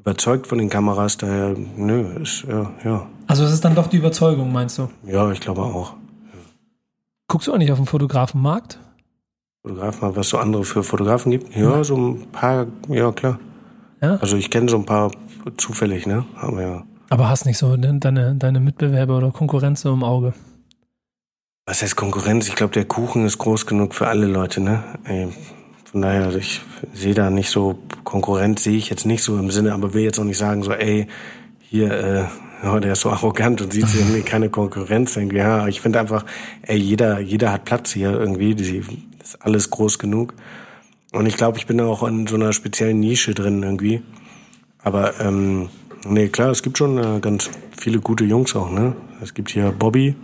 überzeugt 0.00 0.46
von 0.46 0.58
den 0.58 0.68
Kameras, 0.68 1.16
daher, 1.16 1.54
nö, 1.76 2.14
ist, 2.22 2.44
ja, 2.48 2.72
ja. 2.84 3.06
Also 3.26 3.44
es 3.44 3.52
ist 3.52 3.64
dann 3.64 3.74
doch 3.74 3.86
die 3.86 3.98
Überzeugung, 3.98 4.52
meinst 4.52 4.78
du? 4.78 4.88
Ja, 5.04 5.30
ich 5.30 5.40
glaube 5.40 5.62
auch. 5.62 5.92
Ja. 5.92 6.38
Guckst 7.28 7.48
du 7.48 7.52
auch 7.52 7.58
nicht 7.58 7.70
auf 7.70 7.78
den 7.78 7.86
Fotografenmarkt? 7.86 8.78
Fotografen, 9.62 10.16
was 10.16 10.28
so 10.30 10.38
andere 10.38 10.64
für 10.64 10.82
Fotografen 10.82 11.30
gibt? 11.30 11.54
Ja, 11.54 11.84
so 11.84 11.96
ein 11.96 12.26
paar, 12.32 12.66
ja 12.88 13.12
klar. 13.12 13.38
Ja? 14.00 14.16
Also 14.16 14.36
ich 14.36 14.50
kenne 14.50 14.70
so 14.70 14.78
ein 14.78 14.86
paar 14.86 15.10
zufällig, 15.58 16.06
ne? 16.06 16.24
Aber 16.36 16.62
ja. 16.62 16.84
Aber 17.10 17.28
hast 17.28 17.44
nicht 17.44 17.58
so 17.58 17.76
deine, 17.76 18.34
deine 18.36 18.60
Mitbewerber 18.60 19.18
oder 19.18 19.30
Konkurrenz 19.32 19.82
so 19.82 19.92
im 19.92 20.02
Auge? 20.02 20.32
Was 21.66 21.82
heißt 21.82 21.96
Konkurrenz? 21.96 22.48
Ich 22.48 22.54
glaube, 22.54 22.72
der 22.72 22.84
Kuchen 22.84 23.26
ist 23.26 23.38
groß 23.38 23.66
genug 23.66 23.94
für 23.94 24.08
alle 24.08 24.26
Leute, 24.26 24.60
ne? 24.60 24.82
Von 25.90 26.02
daher, 26.02 26.24
also 26.24 26.38
ich 26.38 26.60
sehe 26.94 27.14
da 27.14 27.30
nicht 27.30 27.50
so, 27.50 27.78
Konkurrenz 28.04 28.62
sehe 28.62 28.76
ich 28.76 28.90
jetzt 28.90 29.06
nicht 29.06 29.24
so 29.24 29.38
im 29.38 29.50
Sinne, 29.50 29.74
aber 29.74 29.92
will 29.92 30.04
jetzt 30.04 30.20
auch 30.20 30.24
nicht 30.24 30.38
sagen, 30.38 30.62
so, 30.62 30.72
ey, 30.72 31.08
hier, 31.60 31.90
äh, 32.62 32.80
der 32.80 32.92
ist 32.92 33.00
so 33.00 33.10
arrogant 33.10 33.60
und 33.60 33.72
sieht 33.72 33.88
sich 33.88 34.00
irgendwie 34.00 34.22
keine 34.22 34.50
Konkurrenz 34.50 35.16
irgendwie. 35.16 35.38
Ja, 35.38 35.66
ich 35.66 35.80
finde 35.80 35.98
einfach, 35.98 36.24
ey, 36.62 36.76
jeder, 36.76 37.18
jeder 37.18 37.52
hat 37.52 37.64
Platz 37.64 37.92
hier 37.92 38.12
irgendwie. 38.12 38.54
Die, 38.54 38.82
ist 39.22 39.42
alles 39.42 39.70
groß 39.70 39.98
genug. 39.98 40.34
Und 41.12 41.26
ich 41.26 41.36
glaube, 41.36 41.58
ich 41.58 41.66
bin 41.66 41.80
auch 41.80 42.02
in 42.06 42.26
so 42.26 42.36
einer 42.36 42.52
speziellen 42.52 43.00
Nische 43.00 43.34
drin 43.34 43.62
irgendwie. 43.62 44.02
Aber 44.82 45.20
ähm, 45.20 45.70
nee, 46.06 46.28
klar, 46.28 46.50
es 46.50 46.62
gibt 46.62 46.78
schon 46.78 46.98
äh, 46.98 47.20
ganz 47.20 47.50
viele 47.76 48.00
gute 48.00 48.24
Jungs 48.24 48.54
auch, 48.54 48.70
ne? 48.70 48.94
Es 49.20 49.34
gibt 49.34 49.50
hier 49.50 49.72
Bobby, 49.72 50.14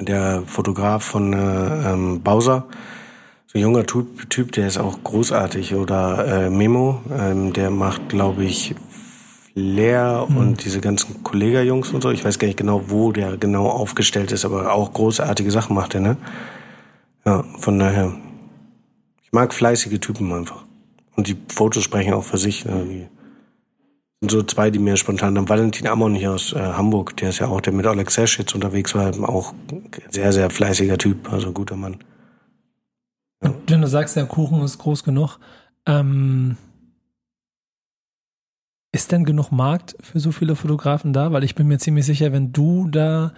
der 0.00 0.42
Fotograf 0.46 1.04
von 1.04 1.32
äh, 1.32 1.92
ähm, 1.92 2.22
Bowser. 2.22 2.66
So 3.50 3.58
ein 3.58 3.62
junger 3.62 3.86
typ, 3.86 4.52
der 4.52 4.66
ist 4.66 4.76
auch 4.76 5.02
großartig. 5.02 5.74
Oder 5.74 6.26
äh, 6.26 6.50
Memo, 6.50 7.00
ähm, 7.10 7.54
der 7.54 7.70
macht, 7.70 8.10
glaube 8.10 8.44
ich, 8.44 8.74
Flair 9.54 10.26
mhm. 10.28 10.36
und 10.36 10.64
diese 10.66 10.82
ganzen 10.82 11.22
Kollega-Jungs 11.22 11.94
und 11.94 12.02
so. 12.02 12.10
Ich 12.10 12.26
weiß 12.26 12.38
gar 12.38 12.46
nicht 12.46 12.58
genau, 12.58 12.82
wo 12.88 13.10
der 13.10 13.38
genau 13.38 13.70
aufgestellt 13.70 14.32
ist, 14.32 14.44
aber 14.44 14.74
auch 14.74 14.92
großartige 14.92 15.50
Sachen 15.50 15.74
macht 15.74 15.94
er, 15.94 16.02
ne? 16.02 16.16
Ja, 17.24 17.42
von 17.58 17.78
daher. 17.78 18.12
Ich 19.22 19.32
mag 19.32 19.54
fleißige 19.54 19.98
Typen 19.98 20.30
einfach. 20.30 20.64
Und 21.16 21.26
die 21.26 21.36
Fotos 21.48 21.82
sprechen 21.82 22.12
auch 22.12 22.24
für 22.24 22.38
sich. 22.38 22.66
Ne? 22.66 22.84
Die 22.84 23.06
sind 24.20 24.30
so 24.30 24.42
zwei, 24.42 24.70
die 24.70 24.78
mir 24.78 24.98
spontan. 24.98 25.34
Dann 25.34 25.48
Valentin 25.48 25.86
Amon 25.86 26.14
hier 26.14 26.32
aus 26.32 26.52
äh, 26.52 26.58
Hamburg, 26.58 27.16
der 27.16 27.30
ist 27.30 27.38
ja 27.38 27.48
auch, 27.48 27.62
der 27.62 27.72
mit 27.72 27.86
Alex 27.86 28.16
jetzt 28.16 28.54
unterwegs 28.54 28.94
war, 28.94 29.10
auch 29.26 29.54
sehr, 30.10 30.34
sehr 30.34 30.50
fleißiger 30.50 30.98
Typ, 30.98 31.32
also 31.32 31.50
guter 31.52 31.76
Mann. 31.76 31.96
Ja. 33.42 33.54
Wenn 33.66 33.80
du 33.80 33.88
sagst, 33.88 34.16
der 34.16 34.26
Kuchen 34.26 34.60
ist 34.62 34.78
groß 34.78 35.04
genug, 35.04 35.38
ähm, 35.86 36.56
ist 38.92 39.12
denn 39.12 39.24
genug 39.24 39.52
Markt 39.52 39.96
für 40.00 40.18
so 40.18 40.32
viele 40.32 40.56
Fotografen 40.56 41.12
da? 41.12 41.32
Weil 41.32 41.44
ich 41.44 41.54
bin 41.54 41.68
mir 41.68 41.78
ziemlich 41.78 42.06
sicher, 42.06 42.32
wenn 42.32 42.52
du 42.52 42.88
da 42.88 43.32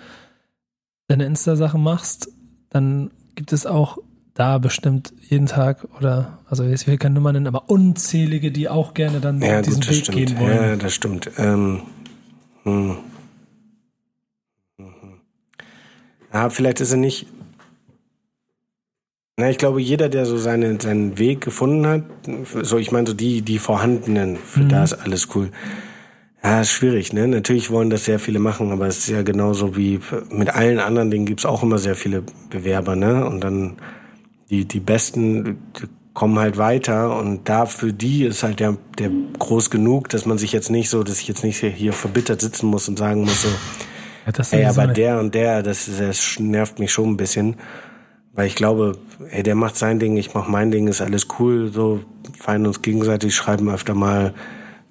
deine 1.08 1.24
Insta-Sachen 1.26 1.82
machst, 1.82 2.28
dann 2.70 3.10
gibt 3.34 3.52
es 3.52 3.66
auch 3.66 3.98
da 4.34 4.58
bestimmt 4.58 5.12
jeden 5.28 5.46
Tag 5.46 5.86
oder, 5.98 6.38
also 6.48 6.62
jetzt 6.64 6.86
will 6.86 6.94
ich 6.94 7.00
keine 7.00 7.16
Nummer 7.16 7.32
nennen, 7.32 7.48
aber 7.48 7.68
unzählige, 7.68 8.52
die 8.52 8.68
auch 8.68 8.94
gerne 8.94 9.20
dann 9.20 9.42
ja, 9.42 9.60
diesen 9.60 9.80
gut, 9.80 9.90
Weg 9.90 10.04
stimmt. 10.04 10.16
gehen 10.16 10.38
wollen. 10.38 10.56
Ja, 10.56 10.76
das 10.76 10.94
stimmt. 10.94 11.30
Ähm, 11.36 11.82
hm. 12.62 12.96
Ja, 16.32 16.48
vielleicht 16.48 16.80
ist 16.80 16.92
er 16.92 16.96
nicht. 16.96 17.26
Na, 19.40 19.48
ich 19.48 19.56
glaube, 19.56 19.80
jeder, 19.80 20.10
der 20.10 20.26
so 20.26 20.36
seine, 20.36 20.78
seinen 20.78 21.18
Weg 21.18 21.40
gefunden 21.40 21.86
hat, 21.86 22.02
so 22.62 22.76
ich 22.76 22.92
meine 22.92 23.06
so 23.06 23.14
die, 23.14 23.40
die 23.40 23.58
vorhandenen, 23.58 24.36
für 24.36 24.60
mhm. 24.60 24.68
da 24.68 24.84
ist 24.84 24.92
alles 24.92 25.28
cool. 25.34 25.50
Ja, 26.44 26.60
ist 26.60 26.70
schwierig, 26.70 27.14
ne? 27.14 27.26
Natürlich 27.26 27.70
wollen 27.70 27.88
das 27.88 28.04
sehr 28.04 28.18
viele 28.18 28.38
machen, 28.38 28.70
aber 28.70 28.86
es 28.86 28.98
ist 28.98 29.08
ja 29.08 29.22
genauso 29.22 29.76
wie 29.78 30.00
mit 30.30 30.50
allen 30.50 30.78
anderen 30.78 31.10
Dingen 31.10 31.24
gibt's 31.24 31.46
auch 31.46 31.62
immer 31.62 31.78
sehr 31.78 31.96
viele 31.96 32.22
Bewerber, 32.50 32.96
ne? 32.96 33.26
Und 33.26 33.40
dann 33.40 33.76
die, 34.50 34.66
die 34.66 34.80
Besten 34.80 35.58
die 35.78 35.86
kommen 36.12 36.38
halt 36.38 36.58
weiter 36.58 37.16
und 37.16 37.48
da 37.48 37.64
für 37.64 37.94
die 37.94 38.24
ist 38.24 38.42
halt 38.42 38.60
der, 38.60 38.76
der 38.98 39.10
groß 39.38 39.70
genug, 39.70 40.10
dass 40.10 40.26
man 40.26 40.36
sich 40.36 40.52
jetzt 40.52 40.68
nicht 40.68 40.90
so, 40.90 41.02
dass 41.02 41.18
ich 41.18 41.28
jetzt 41.28 41.44
nicht 41.44 41.58
hier 41.64 41.94
verbittert 41.94 42.42
sitzen 42.42 42.66
muss 42.66 42.88
und 42.88 42.98
sagen 42.98 43.22
muss 43.22 43.42
so, 43.42 43.48
ja, 44.26 44.58
ey, 44.58 44.64
aber 44.66 44.88
der 44.88 45.18
und 45.18 45.34
der, 45.34 45.62
das, 45.62 45.88
das 45.98 46.38
nervt 46.38 46.78
mich 46.78 46.92
schon 46.92 47.10
ein 47.10 47.16
bisschen. 47.16 47.56
Weil 48.32 48.46
ich 48.46 48.54
glaube, 48.54 48.96
ey, 49.30 49.42
der 49.42 49.54
macht 49.54 49.76
sein 49.76 49.98
Ding, 49.98 50.16
ich 50.16 50.34
mach 50.34 50.48
mein 50.48 50.70
Ding, 50.70 50.88
ist 50.88 51.00
alles 51.00 51.26
cool, 51.38 51.72
so 51.72 52.00
feiern 52.38 52.66
uns 52.66 52.82
gegenseitig, 52.82 53.34
schreiben 53.34 53.68
öfter 53.68 53.94
mal 53.94 54.34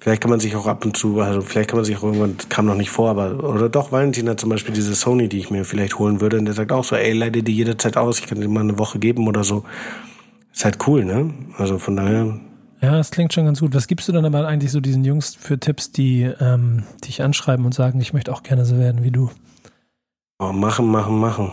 Vielleicht 0.00 0.22
kann 0.22 0.30
man 0.30 0.40
sich 0.40 0.56
auch 0.56 0.66
ab 0.66 0.82
und 0.86 0.96
zu, 0.96 1.20
also 1.20 1.42
vielleicht 1.42 1.68
kann 1.68 1.76
man 1.76 1.84
sich 1.84 1.98
auch 1.98 2.04
irgendwann, 2.04 2.36
kam 2.48 2.64
noch 2.64 2.74
nicht 2.74 2.88
vor, 2.88 3.10
aber, 3.10 3.44
oder 3.44 3.68
doch, 3.68 3.92
Valentin 3.92 4.30
hat 4.30 4.40
zum 4.40 4.48
Beispiel 4.48 4.74
diese 4.74 4.94
Sony, 4.94 5.28
die 5.28 5.38
ich 5.38 5.50
mir 5.50 5.66
vielleicht 5.66 5.98
holen 5.98 6.22
würde, 6.22 6.38
und 6.38 6.46
der 6.46 6.54
sagt 6.54 6.72
auch 6.72 6.84
so, 6.84 6.96
ey, 6.96 7.12
leite 7.12 7.42
die 7.42 7.54
jederzeit 7.54 7.98
aus, 7.98 8.18
ich 8.18 8.26
kann 8.26 8.40
dir 8.40 8.48
mal 8.48 8.60
eine 8.60 8.78
Woche 8.78 8.98
geben 8.98 9.28
oder 9.28 9.44
so. 9.44 9.62
Ist 10.54 10.64
halt 10.64 10.78
cool, 10.86 11.04
ne? 11.04 11.34
Also 11.58 11.78
von 11.78 11.96
daher. 11.96 12.40
Ja, 12.80 12.92
das 12.92 13.10
klingt 13.10 13.34
schon 13.34 13.44
ganz 13.44 13.60
gut. 13.60 13.74
Was 13.74 13.88
gibst 13.88 14.08
du 14.08 14.12
dann 14.12 14.24
aber 14.24 14.48
eigentlich 14.48 14.72
so 14.72 14.80
diesen 14.80 15.04
Jungs 15.04 15.34
für 15.34 15.60
Tipps, 15.60 15.92
die 15.92 16.22
ähm, 16.40 16.84
dich 17.06 17.22
anschreiben 17.22 17.66
und 17.66 17.74
sagen, 17.74 18.00
ich 18.00 18.14
möchte 18.14 18.32
auch 18.32 18.42
gerne 18.42 18.64
so 18.64 18.78
werden 18.78 19.04
wie 19.04 19.10
du? 19.10 19.30
Oh, 20.38 20.52
machen, 20.52 20.86
machen, 20.86 21.20
machen. 21.20 21.52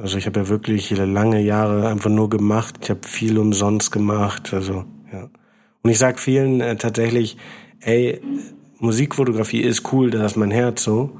Also 0.00 0.18
ich 0.18 0.26
habe 0.26 0.40
ja 0.40 0.48
wirklich 0.48 0.90
lange 0.90 1.40
Jahre 1.40 1.88
einfach 1.88 2.10
nur 2.10 2.28
gemacht. 2.28 2.76
Ich 2.82 2.90
habe 2.90 3.00
viel 3.06 3.38
umsonst 3.38 3.92
gemacht. 3.92 4.52
Also 4.52 4.84
ja. 5.12 5.28
Und 5.82 5.90
ich 5.90 5.98
sag 5.98 6.18
vielen 6.18 6.60
äh, 6.60 6.76
tatsächlich, 6.76 7.36
ey, 7.80 8.20
Musikfotografie 8.78 9.60
ist 9.60 9.92
cool, 9.92 10.10
das 10.10 10.32
ist 10.32 10.36
mein 10.36 10.50
Herz 10.50 10.82
so, 10.82 11.18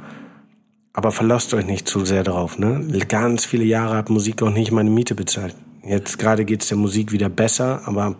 aber 0.93 1.13
verlasst 1.13 1.55
euch 1.55 1.67
nicht 1.67 1.89
zu 1.89 2.05
sehr 2.05 2.23
drauf. 2.23 2.59
Ne? 2.59 2.87
Ganz 3.09 3.45
viele 3.45 3.65
Jahre 3.65 3.97
hat 3.97 4.11
Musik 4.11 4.43
auch 4.43 4.51
nicht 4.51 4.73
meine 4.73 4.91
Miete 4.91 5.15
bezahlt. 5.15 5.55
Jetzt 5.83 6.19
gerade 6.19 6.45
geht's 6.45 6.69
der 6.69 6.79
Musik 6.79 7.13
wieder 7.13 7.29
besser, 7.29 7.83
aber 7.87 8.17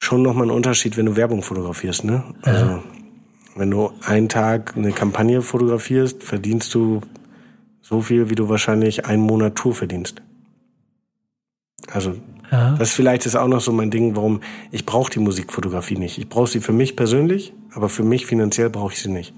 schon 0.00 0.22
nochmal 0.22 0.46
ein 0.46 0.50
Unterschied, 0.50 0.96
wenn 0.96 1.06
du 1.06 1.16
Werbung 1.16 1.42
fotografierst. 1.42 2.04
Ne? 2.04 2.24
Also 2.42 2.66
ja. 2.66 2.82
wenn 3.56 3.70
du 3.70 3.92
einen 4.04 4.28
Tag 4.28 4.76
eine 4.76 4.92
Kampagne 4.92 5.42
fotografierst, 5.42 6.22
verdienst 6.22 6.74
du 6.74 7.00
so 7.82 8.00
viel, 8.00 8.30
wie 8.30 8.34
du 8.34 8.48
wahrscheinlich 8.48 9.04
einen 9.04 9.22
Monat 9.22 9.56
Tour 9.56 9.74
verdienst. 9.74 10.22
Also 11.92 12.14
ja. 12.52 12.76
Das 12.78 12.92
vielleicht 12.92 13.24
ist 13.24 13.34
auch 13.34 13.48
noch 13.48 13.62
so 13.62 13.72
mein 13.72 13.90
Ding, 13.90 14.14
warum 14.14 14.40
ich 14.70 14.84
brauche 14.84 15.10
die 15.10 15.18
Musikfotografie 15.18 15.96
nicht. 15.96 16.18
Ich 16.18 16.28
brauche 16.28 16.46
sie 16.46 16.60
für 16.60 16.74
mich 16.74 16.96
persönlich, 16.96 17.54
aber 17.74 17.88
für 17.88 18.04
mich 18.04 18.26
finanziell 18.26 18.68
brauche 18.68 18.92
ich 18.92 19.00
sie 19.00 19.10
nicht. 19.10 19.34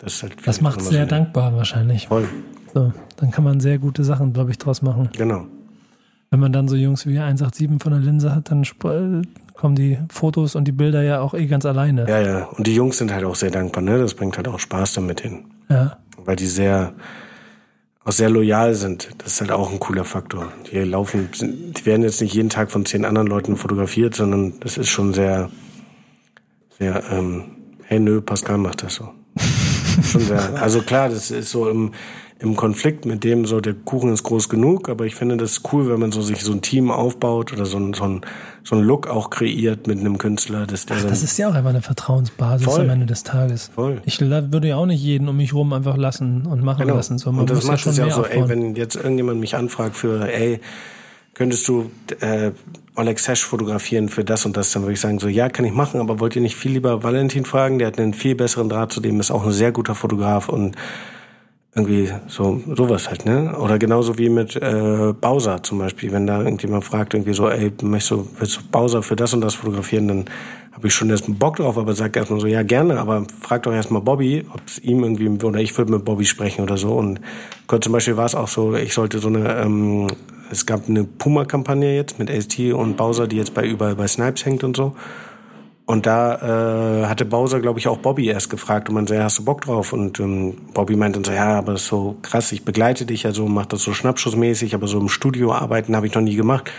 Das, 0.00 0.14
ist 0.14 0.22
halt 0.24 0.36
das 0.44 0.60
macht 0.60 0.82
sehr 0.82 1.04
so 1.04 1.10
dankbar 1.10 1.54
wahrscheinlich. 1.54 2.08
Voll. 2.08 2.28
So, 2.74 2.92
dann 3.16 3.30
kann 3.30 3.44
man 3.44 3.60
sehr 3.60 3.78
gute 3.78 4.02
Sachen, 4.02 4.32
glaube 4.32 4.50
ich, 4.50 4.58
draus 4.58 4.82
machen. 4.82 5.10
Genau. 5.16 5.46
Wenn 6.30 6.40
man 6.40 6.52
dann 6.52 6.66
so 6.66 6.74
Jungs 6.74 7.06
wie 7.06 7.18
187 7.18 7.82
von 7.82 7.92
der 7.92 8.00
Linse 8.00 8.34
hat, 8.34 8.50
dann 8.50 8.64
kommen 9.54 9.74
die 9.76 9.98
Fotos 10.08 10.56
und 10.56 10.66
die 10.66 10.72
Bilder 10.72 11.02
ja 11.02 11.20
auch 11.20 11.34
eh 11.34 11.46
ganz 11.46 11.66
alleine. 11.66 12.08
Ja, 12.08 12.20
ja. 12.20 12.44
Und 12.46 12.66
die 12.66 12.74
Jungs 12.74 12.98
sind 12.98 13.12
halt 13.12 13.24
auch 13.24 13.34
sehr 13.36 13.50
dankbar, 13.50 13.82
ne? 13.82 13.98
Das 13.98 14.14
bringt 14.14 14.36
halt 14.36 14.48
auch 14.48 14.58
Spaß 14.58 14.94
damit 14.94 15.20
hin. 15.20 15.44
Ja. 15.68 15.98
Weil 16.24 16.36
die 16.36 16.46
sehr, 16.46 16.94
auch 18.10 18.12
sehr 18.12 18.28
loyal 18.28 18.74
sind. 18.74 19.10
Das 19.18 19.34
ist 19.34 19.40
halt 19.40 19.52
auch 19.52 19.70
ein 19.70 19.78
cooler 19.78 20.04
Faktor. 20.04 20.52
Die 20.70 20.78
laufen, 20.78 21.28
die 21.40 21.86
werden 21.86 22.02
jetzt 22.02 22.20
nicht 22.20 22.34
jeden 22.34 22.48
Tag 22.48 22.72
von 22.72 22.84
zehn 22.84 23.04
anderen 23.04 23.28
Leuten 23.28 23.56
fotografiert, 23.56 24.16
sondern 24.16 24.58
das 24.58 24.78
ist 24.78 24.88
schon 24.88 25.14
sehr, 25.14 25.48
sehr, 26.76 27.04
ähm, 27.12 27.56
hey 27.84 28.00
nö, 28.00 28.20
Pascal 28.20 28.58
macht 28.58 28.82
das 28.82 28.94
so. 28.94 29.10
schon 30.02 30.22
sehr. 30.22 30.60
Also 30.60 30.82
klar, 30.82 31.08
das 31.08 31.30
ist 31.30 31.50
so 31.50 31.68
im, 31.68 31.92
im 32.42 32.56
Konflikt 32.56 33.04
mit 33.04 33.22
dem 33.22 33.44
so, 33.44 33.60
der 33.60 33.74
Kuchen 33.74 34.12
ist 34.14 34.22
groß 34.22 34.48
genug, 34.48 34.88
aber 34.88 35.04
ich 35.04 35.14
finde 35.14 35.36
das 35.36 35.60
cool, 35.72 35.90
wenn 35.90 36.00
man 36.00 36.10
so 36.10 36.22
sich 36.22 36.42
so 36.42 36.52
ein 36.52 36.62
Team 36.62 36.90
aufbaut 36.90 37.52
oder 37.52 37.66
so 37.66 37.76
ein, 37.76 37.92
so 37.92 38.04
ein, 38.04 38.22
so 38.64 38.76
ein 38.76 38.82
Look 38.82 39.08
auch 39.08 39.28
kreiert 39.28 39.86
mit 39.86 40.00
einem 40.00 40.16
Künstler. 40.16 40.66
Dass 40.66 40.86
der 40.86 40.96
Ach, 40.96 41.04
das 41.04 41.22
ist 41.22 41.36
ja 41.36 41.50
auch 41.50 41.54
einfach 41.54 41.68
eine 41.68 41.82
Vertrauensbasis 41.82 42.66
voll. 42.66 42.80
am 42.80 42.88
Ende 42.88 43.04
des 43.04 43.24
Tages. 43.24 43.70
Voll. 43.74 44.00
Ich 44.06 44.20
würde 44.22 44.68
ja 44.68 44.76
auch 44.76 44.86
nicht 44.86 45.02
jeden 45.02 45.28
um 45.28 45.36
mich 45.36 45.52
rum 45.52 45.74
einfach 45.74 45.98
lassen 45.98 46.46
und 46.46 46.62
machen 46.62 46.80
genau. 46.80 46.94
lassen. 46.94 47.18
So, 47.18 47.30
man 47.30 47.42
und 47.42 47.50
das 47.50 47.64
macht 47.64 47.86
es 47.86 47.98
ja 47.98 48.06
auch 48.06 48.10
so, 48.10 48.24
ey, 48.24 48.48
wenn 48.48 48.74
jetzt 48.74 48.96
irgendjemand 48.96 49.38
mich 49.38 49.54
anfragt 49.54 49.94
für, 49.94 50.26
ey, 50.32 50.60
könntest 51.34 51.68
du 51.68 51.90
äh, 52.20 52.52
Oleg 52.96 53.18
Sesh 53.18 53.44
fotografieren 53.44 54.08
für 54.08 54.24
das 54.24 54.46
und 54.46 54.56
das, 54.56 54.72
dann 54.72 54.82
würde 54.82 54.94
ich 54.94 55.00
sagen, 55.00 55.18
so 55.18 55.28
ja, 55.28 55.50
kann 55.50 55.66
ich 55.66 55.72
machen, 55.74 56.00
aber 56.00 56.20
wollt 56.20 56.36
ihr 56.36 56.42
nicht 56.42 56.56
viel 56.56 56.72
lieber 56.72 57.02
Valentin 57.02 57.44
fragen? 57.44 57.78
Der 57.78 57.88
hat 57.88 57.98
einen 57.98 58.14
viel 58.14 58.34
besseren 58.34 58.70
Draht 58.70 58.92
zu 58.92 59.00
dem, 59.00 59.20
ist 59.20 59.30
auch 59.30 59.44
ein 59.44 59.52
sehr 59.52 59.72
guter 59.72 59.94
Fotograf 59.94 60.48
und 60.48 60.74
irgendwie 61.74 62.10
so 62.26 62.60
sowas 62.74 63.08
halt, 63.08 63.26
ne? 63.26 63.56
Oder 63.56 63.78
genauso 63.78 64.18
wie 64.18 64.28
mit 64.28 64.56
äh, 64.56 65.12
Bowser 65.18 65.62
zum 65.62 65.78
Beispiel, 65.78 66.10
wenn 66.10 66.26
da 66.26 66.42
irgendjemand 66.42 66.84
fragt, 66.84 67.14
irgendwie 67.14 67.32
so, 67.32 67.48
ey, 67.48 67.72
möchtest 67.82 68.10
du, 68.10 68.28
willst 68.38 68.56
du 68.56 68.60
Bowser 68.72 69.02
für 69.02 69.14
das 69.14 69.32
und 69.34 69.40
das 69.40 69.54
fotografieren, 69.54 70.08
dann 70.08 70.24
habe 70.72 70.88
ich 70.88 70.94
schon 70.94 71.10
erstmal 71.10 71.38
Bock 71.38 71.56
drauf, 71.56 71.78
aber 71.78 71.94
sag 71.94 72.16
erstmal 72.16 72.40
so, 72.40 72.46
ja 72.46 72.62
gerne, 72.62 72.98
aber 72.98 73.24
frag 73.40 73.62
doch 73.62 73.72
erstmal 73.72 74.02
Bobby, 74.02 74.44
ob 74.52 74.60
es 74.66 74.78
ihm 74.78 75.04
irgendwie, 75.04 75.28
oder 75.44 75.60
ich 75.60 75.76
würde 75.76 75.92
mit 75.92 76.04
Bobby 76.04 76.24
sprechen 76.24 76.62
oder 76.62 76.76
so. 76.76 76.94
Und 76.94 77.20
zum 77.80 77.92
Beispiel 77.92 78.16
war 78.16 78.26
es 78.26 78.34
auch 78.34 78.48
so, 78.48 78.74
ich 78.74 78.94
sollte 78.94 79.18
so 79.18 79.28
eine, 79.28 79.60
ähm, 79.60 80.08
es 80.50 80.66
gab 80.66 80.88
eine 80.88 81.04
Puma-Kampagne 81.04 81.94
jetzt 81.94 82.18
mit 82.18 82.30
AST 82.30 82.58
und 82.72 82.96
Bowser, 82.96 83.28
die 83.28 83.36
jetzt 83.36 83.54
bei 83.54 83.64
überall 83.64 83.94
bei 83.94 84.08
Snipes 84.08 84.44
hängt 84.44 84.64
und 84.64 84.76
so. 84.76 84.96
Und 85.90 86.06
da 86.06 87.02
äh, 87.02 87.06
hatte 87.06 87.24
Bowser, 87.24 87.58
glaube 87.58 87.80
ich, 87.80 87.88
auch 87.88 87.98
Bobby 87.98 88.28
erst 88.28 88.48
gefragt 88.48 88.88
und 88.88 88.94
man 88.94 89.06
ja, 89.06 89.24
hast 89.24 89.40
du 89.40 89.44
Bock 89.44 89.62
drauf? 89.62 89.92
Und 89.92 90.20
ähm, 90.20 90.56
Bobby 90.72 90.94
meinte 90.94 91.18
dann 91.18 91.24
so, 91.24 91.32
ja, 91.32 91.58
aber 91.58 91.72
das 91.72 91.82
ist 91.82 91.88
so 91.88 92.16
krass, 92.22 92.52
ich 92.52 92.64
begleite 92.64 93.06
dich 93.06 93.24
ja 93.24 93.32
so, 93.32 93.48
mach 93.48 93.66
das 93.66 93.82
so 93.82 93.92
schnappschussmäßig, 93.92 94.76
aber 94.76 94.86
so 94.86 95.00
im 95.00 95.08
Studio 95.08 95.52
arbeiten 95.52 95.96
habe 95.96 96.06
ich 96.06 96.14
noch 96.14 96.22
nie 96.22 96.36
gemacht. 96.36 96.70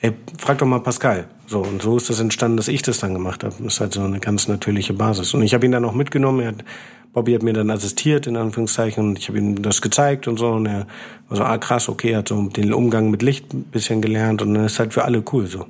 Ey, 0.00 0.12
frag 0.38 0.58
doch 0.58 0.66
mal 0.66 0.80
Pascal. 0.80 1.28
So, 1.46 1.60
und 1.60 1.80
so 1.80 1.98
ist 1.98 2.10
das 2.10 2.18
entstanden, 2.18 2.56
dass 2.56 2.66
ich 2.66 2.82
das 2.82 2.98
dann 2.98 3.14
gemacht 3.14 3.44
habe. 3.44 3.54
Das 3.62 3.74
ist 3.74 3.80
halt 3.80 3.94
so 3.94 4.02
eine 4.02 4.18
ganz 4.18 4.48
natürliche 4.48 4.92
Basis. 4.92 5.34
Und 5.34 5.42
ich 5.42 5.54
habe 5.54 5.64
ihn 5.64 5.70
dann 5.70 5.84
auch 5.84 5.94
mitgenommen. 5.94 6.40
Er 6.40 6.48
hat, 6.48 6.64
Bobby 7.12 7.34
hat 7.34 7.44
mir 7.44 7.52
dann 7.52 7.70
assistiert, 7.70 8.26
in 8.26 8.36
Anführungszeichen, 8.36 9.10
und 9.10 9.20
ich 9.20 9.28
habe 9.28 9.38
ihm 9.38 9.62
das 9.62 9.82
gezeigt 9.82 10.26
und 10.26 10.36
so. 10.36 10.48
Und 10.48 10.66
er 10.66 10.88
war 11.28 11.36
so, 11.36 11.44
ah 11.44 11.58
krass, 11.58 11.88
okay, 11.88 12.16
hat 12.16 12.26
so 12.26 12.42
den 12.48 12.74
Umgang 12.74 13.08
mit 13.12 13.22
Licht 13.22 13.54
ein 13.54 13.62
bisschen 13.62 14.02
gelernt 14.02 14.42
und 14.42 14.54
dann 14.54 14.64
ist 14.64 14.80
halt 14.80 14.94
für 14.94 15.04
alle 15.04 15.22
cool 15.32 15.46
so. 15.46 15.66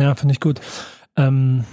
Ja, 0.00 0.16
finde 0.16 0.32
ich 0.32 0.40
gut. 0.40 0.60
Ähm, 1.16 1.64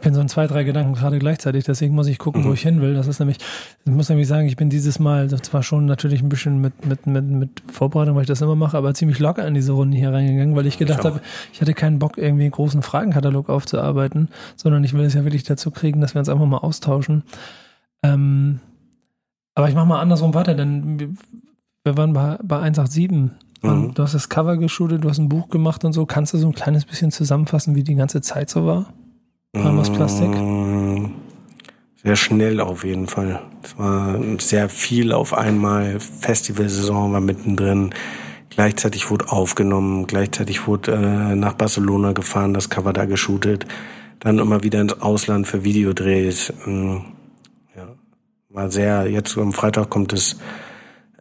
ich 0.00 0.02
bin 0.02 0.14
so 0.14 0.20
in 0.22 0.28
zwei, 0.28 0.46
drei 0.46 0.64
Gedanken 0.64 0.94
gerade 0.94 1.18
gleichzeitig, 1.18 1.64
deswegen 1.64 1.94
muss 1.94 2.06
ich 2.06 2.18
gucken, 2.18 2.42
mhm. 2.42 2.46
wo 2.46 2.52
ich 2.54 2.62
hin 2.62 2.80
will. 2.80 2.94
Das 2.94 3.06
ist 3.06 3.18
nämlich, 3.18 3.36
ich 3.84 3.92
muss 3.92 4.08
nämlich 4.08 4.28
sagen, 4.28 4.46
ich 4.46 4.56
bin 4.56 4.70
dieses 4.70 4.98
Mal 4.98 5.28
zwar 5.28 5.62
schon 5.62 5.84
natürlich 5.84 6.22
ein 6.22 6.30
bisschen 6.30 6.58
mit, 6.58 6.86
mit, 6.86 7.06
mit, 7.06 7.24
mit 7.26 7.62
Vorbereitung, 7.70 8.14
weil 8.14 8.22
ich 8.22 8.28
das 8.28 8.40
immer 8.40 8.56
mache, 8.56 8.78
aber 8.78 8.94
ziemlich 8.94 9.18
locker 9.18 9.46
in 9.46 9.52
diese 9.52 9.72
Runde 9.72 9.98
hier 9.98 10.10
reingegangen, 10.10 10.56
weil 10.56 10.66
ich 10.66 10.78
gedacht 10.78 11.04
habe, 11.04 11.20
ich 11.52 11.60
hatte 11.60 11.74
keinen 11.74 11.98
Bock, 11.98 12.16
irgendwie 12.16 12.44
einen 12.44 12.52
großen 12.52 12.80
Fragenkatalog 12.80 13.50
aufzuarbeiten, 13.50 14.28
sondern 14.56 14.84
ich 14.84 14.94
will 14.94 15.04
es 15.04 15.12
ja 15.12 15.24
wirklich 15.24 15.44
dazu 15.44 15.70
kriegen, 15.70 16.00
dass 16.00 16.14
wir 16.14 16.20
uns 16.20 16.30
einfach 16.30 16.46
mal 16.46 16.58
austauschen. 16.58 17.24
Ähm, 18.02 18.60
aber 19.54 19.68
ich 19.68 19.74
mache 19.74 19.86
mal 19.86 20.00
andersrum 20.00 20.32
weiter, 20.32 20.54
denn 20.54 21.18
wir 21.84 21.96
waren 21.98 22.14
bei, 22.14 22.38
bei 22.42 22.58
187 22.60 23.32
Mhm. 23.62 23.94
Du 23.94 24.02
hast 24.02 24.14
das 24.14 24.28
Cover 24.28 24.56
geschult, 24.56 25.04
du 25.04 25.08
hast 25.08 25.18
ein 25.18 25.28
Buch 25.28 25.48
gemacht 25.48 25.84
und 25.84 25.92
so. 25.92 26.06
Kannst 26.06 26.32
du 26.34 26.38
so 26.38 26.46
ein 26.46 26.54
kleines 26.54 26.84
bisschen 26.84 27.10
zusammenfassen, 27.10 27.74
wie 27.74 27.82
die 27.82 27.94
ganze 27.94 28.20
Zeit 28.20 28.50
so 28.50 28.66
war? 28.66 28.92
Palmas 29.52 29.90
Plastik? 29.90 30.30
Mm, 30.30 31.06
sehr 32.02 32.16
schnell 32.16 32.60
auf 32.60 32.84
jeden 32.84 33.08
Fall. 33.08 33.40
Es 33.62 33.78
war 33.78 34.18
sehr 34.38 34.68
viel 34.68 35.12
auf 35.12 35.34
einmal. 35.34 36.00
Festivalsaison 36.00 37.12
war 37.12 37.20
mittendrin. 37.20 37.90
Gleichzeitig 38.48 39.10
wurde 39.10 39.30
aufgenommen, 39.30 40.06
gleichzeitig 40.06 40.66
wurde 40.66 40.92
äh, 40.92 41.36
nach 41.36 41.54
Barcelona 41.54 42.12
gefahren, 42.12 42.52
das 42.54 42.68
Cover 42.68 42.92
da 42.92 43.04
geshootet. 43.04 43.66
Dann 44.18 44.38
immer 44.38 44.62
wieder 44.62 44.80
ins 44.80 45.00
Ausland 45.00 45.46
für 45.46 45.64
Videodrehs. 45.64 46.52
Ähm, 46.66 47.04
ja, 47.76 47.88
war 48.48 48.70
sehr, 48.70 49.08
jetzt 49.08 49.38
am 49.38 49.52
Freitag 49.52 49.88
kommt 49.88 50.12
das 50.12 50.36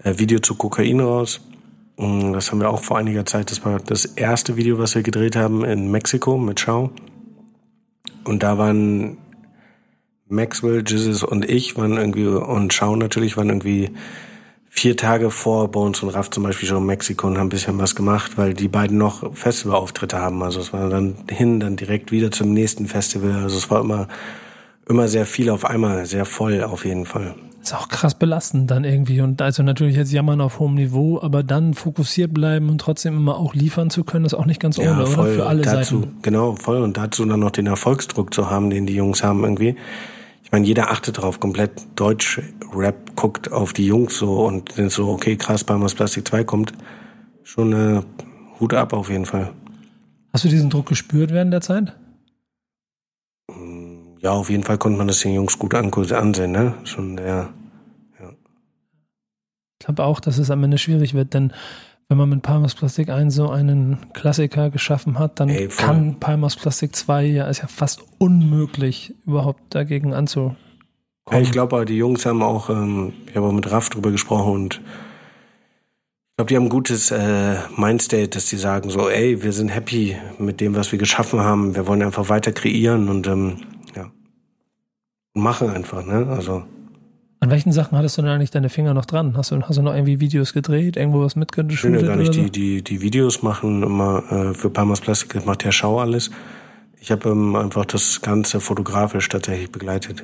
äh, 0.03 0.17
Video 0.17 0.39
zu 0.39 0.55
Kokain 0.55 0.99
raus. 0.99 1.41
Mm, 1.99 2.31
das 2.31 2.51
haben 2.51 2.61
wir 2.61 2.69
auch 2.69 2.81
vor 2.81 2.97
einiger 2.97 3.25
Zeit. 3.25 3.51
Das 3.51 3.65
war 3.65 3.79
das 3.79 4.05
erste 4.05 4.55
Video, 4.55 4.79
was 4.79 4.95
wir 4.95 5.03
gedreht 5.03 5.35
haben 5.35 5.65
in 5.65 5.91
Mexiko 5.91 6.37
mit 6.37 6.59
Schau. 6.59 6.91
Und 8.23 8.41
da 8.41 8.57
waren 8.57 9.17
Maxwell, 10.27 10.83
Jesus 10.87 11.23
und 11.23 11.49
ich 11.49 11.75
waren 11.77 11.97
irgendwie 11.97 12.27
und 12.27 12.73
Schau 12.73 12.95
natürlich 12.95 13.35
waren 13.35 13.49
irgendwie 13.49 13.91
vier 14.69 14.95
Tage 14.95 15.31
vor 15.31 15.69
Bones 15.71 16.03
und 16.03 16.09
Raff 16.09 16.29
zum 16.29 16.43
Beispiel 16.43 16.69
schon 16.69 16.77
in 16.77 16.85
Mexiko 16.85 17.27
und 17.27 17.37
haben 17.37 17.47
ein 17.47 17.49
bisschen 17.49 17.79
was 17.79 17.95
gemacht, 17.95 18.37
weil 18.37 18.53
die 18.53 18.67
beiden 18.67 18.97
noch 18.97 19.35
Festivalauftritte 19.35 20.19
haben. 20.19 20.41
Also 20.43 20.61
es 20.61 20.71
war 20.71 20.89
dann 20.89 21.15
hin, 21.29 21.59
dann 21.59 21.75
direkt 21.75 22.11
wieder 22.11 22.31
zum 22.31 22.53
nächsten 22.53 22.87
Festival. 22.87 23.43
Also 23.43 23.57
es 23.57 23.69
war 23.69 23.81
immer, 23.81 24.07
immer 24.87 25.07
sehr 25.09 25.25
viel 25.25 25.49
auf 25.49 25.65
einmal, 25.65 26.05
sehr 26.05 26.25
voll 26.25 26.63
auf 26.63 26.85
jeden 26.85 27.05
Fall 27.05 27.35
ist 27.61 27.73
auch 27.73 27.89
krass 27.89 28.15
belastend 28.15 28.71
dann 28.71 28.83
irgendwie. 28.83 29.21
Und 29.21 29.41
also 29.41 29.63
natürlich 29.63 29.95
jetzt 29.95 30.11
jammern 30.11 30.41
auf 30.41 30.59
hohem 30.59 30.75
Niveau, 30.75 31.19
aber 31.21 31.43
dann 31.43 31.73
fokussiert 31.73 32.33
bleiben 32.33 32.69
und 32.69 32.79
trotzdem 32.79 33.15
immer 33.15 33.37
auch 33.37 33.53
liefern 33.53 33.89
zu 33.89 34.03
können, 34.03 34.25
ist 34.25 34.33
auch 34.33 34.45
nicht 34.45 34.59
ganz 34.59 34.79
ohne, 34.79 34.87
ja, 34.87 35.05
voll. 35.05 35.25
oder? 35.25 35.35
Für 35.35 35.45
alle 35.47 35.61
dazu, 35.63 36.01
Seiten. 36.01 36.17
Genau, 36.21 36.55
voll. 36.55 36.81
Und 36.81 36.97
dazu 36.97 37.25
dann 37.25 37.39
noch 37.39 37.51
den 37.51 37.67
Erfolgsdruck 37.67 38.33
zu 38.33 38.49
haben, 38.49 38.69
den 38.69 38.85
die 38.85 38.95
Jungs 38.95 39.23
haben 39.23 39.43
irgendwie. 39.43 39.75
Ich 40.43 40.51
meine, 40.51 40.65
jeder 40.65 40.89
achtet 40.89 41.21
drauf, 41.21 41.39
komplett 41.39 41.71
Deutsch-Rap 41.95 43.15
guckt 43.15 43.51
auf 43.51 43.73
die 43.73 43.85
Jungs 43.85 44.17
so 44.17 44.45
und 44.47 44.77
denkt 44.77 44.93
so, 44.93 45.09
okay, 45.09 45.35
krass, 45.35 45.63
Palmas 45.63 45.93
Plastik 45.93 46.27
2 46.27 46.43
kommt. 46.43 46.73
Schon 47.43 47.73
äh, 47.73 48.01
Hut 48.59 48.73
ab 48.73 48.93
auf 48.93 49.09
jeden 49.09 49.25
Fall. 49.25 49.51
Hast 50.33 50.45
du 50.45 50.49
diesen 50.49 50.69
Druck 50.69 50.87
gespürt 50.87 51.31
während 51.31 51.53
der 51.53 51.61
Zeit? 51.61 51.95
Ja, 54.21 54.31
auf 54.31 54.49
jeden 54.49 54.63
Fall 54.63 54.77
konnte 54.77 54.97
man 54.97 55.07
das 55.07 55.21
den 55.21 55.33
Jungs 55.33 55.57
gut 55.57 55.73
ansehen, 55.73 56.51
ne? 56.51 56.75
Schon, 56.83 57.17
ja. 57.17 57.49
ja. 58.19 58.29
Ich 59.79 59.85
glaube 59.85 60.03
auch, 60.03 60.19
dass 60.19 60.37
es 60.37 60.51
am 60.51 60.63
Ende 60.63 60.77
schwierig 60.77 61.13
wird, 61.13 61.33
denn 61.33 61.53
wenn 62.09 62.17
man 62.17 62.27
mit 62.27 62.41
Palmas 62.41 62.75
Plastik 62.75 63.09
1 63.09 63.33
so 63.33 63.49
einen 63.49 63.97
Klassiker 64.13 64.71
geschaffen 64.71 65.19
hat, 65.19 65.39
dann 65.39 65.47
Ey, 65.49 65.67
kann 65.67 66.19
Palmas 66.19 66.55
Plastik 66.55 66.95
2 66.95 67.25
ja, 67.25 67.47
ist 67.47 67.61
ja 67.61 67.67
fast 67.67 68.03
unmöglich, 68.17 69.13
überhaupt 69.25 69.61
dagegen 69.69 70.13
anzukommen. 70.13 70.57
Ja, 71.31 71.39
ich 71.39 71.51
glaube, 71.51 71.85
die 71.85 71.97
Jungs 71.97 72.25
haben 72.25 72.41
auch, 72.41 72.69
ähm, 72.69 73.13
ich 73.27 73.35
habe 73.35 73.45
auch 73.45 73.51
mit 73.51 73.71
Raff 73.71 73.89
drüber 73.89 74.11
gesprochen 74.11 74.53
und 74.53 74.75
ich 74.75 76.35
glaube, 76.37 76.49
die 76.49 76.55
haben 76.55 76.63
ein 76.63 76.69
gutes 76.69 77.11
äh, 77.11 77.57
Mindstate, 77.77 78.29
dass 78.29 78.47
die 78.47 78.57
sagen 78.57 78.89
so, 78.89 79.07
ey, 79.07 79.43
wir 79.43 79.51
sind 79.51 79.69
happy 79.69 80.17
mit 80.39 80.61
dem, 80.61 80.75
was 80.75 80.91
wir 80.91 80.97
geschaffen 80.97 81.41
haben. 81.41 81.75
Wir 81.75 81.85
wollen 81.85 82.01
einfach 82.01 82.29
weiter 82.29 82.51
kreieren 82.51 83.09
und 83.09 83.27
ähm, 83.27 83.57
machen 85.33 85.69
einfach, 85.69 86.05
ne? 86.05 86.27
Also. 86.27 86.63
An 87.41 87.49
welchen 87.49 87.71
Sachen 87.71 87.97
hattest 87.97 88.17
du 88.17 88.21
denn 88.21 88.31
eigentlich 88.31 88.51
deine 88.51 88.69
Finger 88.69 88.93
noch 88.93 89.05
dran? 89.05 89.37
Hast 89.37 89.51
du, 89.51 89.61
hast 89.61 89.77
du 89.77 89.81
noch 89.81 89.93
irgendwie 89.93 90.19
Videos 90.19 90.51
gedreht, 90.51 90.97
irgendwo 90.97 91.21
was 91.21 91.35
mitgeschnitten? 91.37 91.95
Ich 91.95 92.01
will 92.01 92.01
ja 92.01 92.07
gar 92.07 92.15
nicht. 92.17 92.33
So? 92.33 92.41
Die, 92.41 92.51
die, 92.51 92.83
die 92.83 93.01
Videos 93.01 93.41
machen 93.43 93.81
immer 93.81 94.23
äh, 94.31 94.53
für 94.53 94.69
Palmas 94.69 94.99
Plastik, 94.99 95.45
macht 95.45 95.63
der 95.63 95.71
Schau 95.71 95.99
alles. 95.99 96.31
Ich 96.99 97.11
habe 97.11 97.29
ähm, 97.29 97.55
einfach 97.55 97.85
das 97.85 98.21
Ganze 98.21 98.59
fotografisch 98.59 99.29
tatsächlich 99.29 99.71
begleitet. 99.71 100.23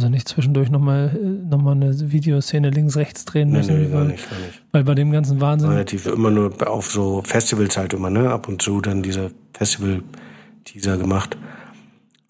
Also 0.00 0.08
nicht 0.08 0.28
zwischendurch 0.28 0.70
nochmal 0.70 1.12
noch 1.48 1.60
mal 1.60 1.72
eine 1.72 2.10
Videoszene 2.10 2.70
links, 2.70 2.96
rechts 2.96 3.26
drehen 3.26 3.50
müssen. 3.50 3.76
Nee, 3.76 3.86
nee, 3.86 3.92
gar 3.92 4.04
nicht, 4.04 4.30
gar 4.30 4.38
nicht. 4.38 4.62
Weil 4.72 4.84
bei 4.84 4.94
dem 4.94 5.12
ganzen 5.12 5.40
Wahnsinn. 5.40 5.68
Relativ 5.68 6.06
immer 6.06 6.30
nur 6.30 6.54
auf 6.66 6.90
so 6.90 7.22
Festivals 7.22 7.76
halt 7.76 7.92
immer, 7.92 8.08
ne? 8.08 8.30
Ab 8.30 8.48
und 8.48 8.62
zu 8.62 8.80
dann 8.80 9.02
diese 9.02 9.30
Festival-Teaser 9.52 10.96
gemacht. 10.96 11.36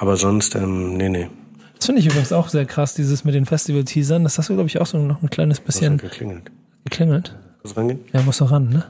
Aber 0.01 0.17
sonst, 0.17 0.55
ähm, 0.55 0.97
nee, 0.97 1.11
nee. 1.11 1.29
Das 1.77 1.85
finde 1.85 2.01
ich 2.01 2.07
übrigens 2.07 2.33
auch 2.33 2.49
sehr 2.49 2.65
krass, 2.65 2.95
dieses 2.95 3.23
mit 3.25 3.35
den 3.35 3.45
Festival-Teasern. 3.45 4.23
Das 4.23 4.39
hast 4.39 4.49
du, 4.49 4.55
glaube 4.55 4.67
ich, 4.67 4.81
auch 4.81 4.87
so 4.87 4.97
noch 4.97 5.23
ein 5.23 5.29
kleines 5.29 5.61
bisschen. 5.61 5.99
Das 5.99 6.05
hat 6.05 6.13
geklingelt. 6.13 6.51
Geklingelt? 6.85 7.37
Muss 7.63 7.77
rangehen? 7.77 8.01
Ja, 8.11 8.23
muss 8.23 8.39
doch 8.39 8.51
ran, 8.51 8.71
ne? 8.71 8.85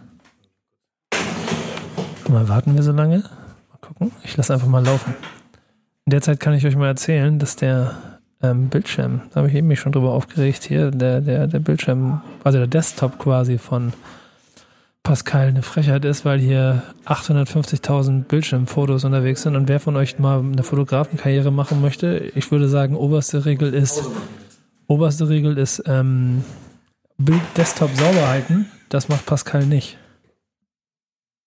Mal 2.28 2.48
warten 2.48 2.76
wir 2.76 2.84
so 2.84 2.92
lange. 2.92 3.24
Mal 3.70 3.78
gucken. 3.80 4.12
Ich 4.22 4.36
lasse 4.36 4.54
einfach 4.54 4.68
mal 4.68 4.84
laufen. 4.84 5.16
In 6.06 6.12
der 6.12 6.22
Zeit 6.22 6.38
kann 6.38 6.54
ich 6.54 6.64
euch 6.64 6.76
mal 6.76 6.86
erzählen, 6.86 7.40
dass 7.40 7.56
der 7.56 8.20
ähm, 8.40 8.68
Bildschirm, 8.68 9.22
da 9.30 9.40
habe 9.40 9.48
ich 9.48 9.56
eben 9.56 9.66
mich 9.66 9.80
schon 9.80 9.90
drüber 9.90 10.12
aufgeregt, 10.12 10.62
hier, 10.62 10.92
der, 10.92 11.20
der, 11.20 11.48
der 11.48 11.58
Bildschirm, 11.58 12.20
also 12.44 12.58
der 12.58 12.68
Desktop 12.68 13.18
quasi 13.18 13.58
von 13.58 13.92
Pascal 15.02 15.48
eine 15.48 15.62
Frechheit 15.62 16.04
ist, 16.04 16.24
weil 16.24 16.38
hier 16.38 16.82
850.000 17.06 18.24
Bildschirmfotos 18.24 19.04
unterwegs 19.04 19.42
sind 19.42 19.56
und 19.56 19.68
wer 19.68 19.80
von 19.80 19.96
euch 19.96 20.18
mal 20.18 20.40
eine 20.40 20.62
Fotografenkarriere 20.62 21.50
machen 21.50 21.80
möchte, 21.80 22.30
ich 22.34 22.50
würde 22.52 22.68
sagen, 22.68 22.94
oberste 22.94 23.44
Regel 23.46 23.72
ist, 23.72 24.02
oberste 24.86 25.28
Regel 25.28 25.56
ist 25.56 25.82
ähm, 25.86 26.44
Bild 27.16 27.40
Desktop 27.56 27.90
sauber 27.96 28.28
halten. 28.28 28.70
Das 28.88 29.08
macht 29.08 29.24
Pascal 29.26 29.64
nicht. 29.64 29.96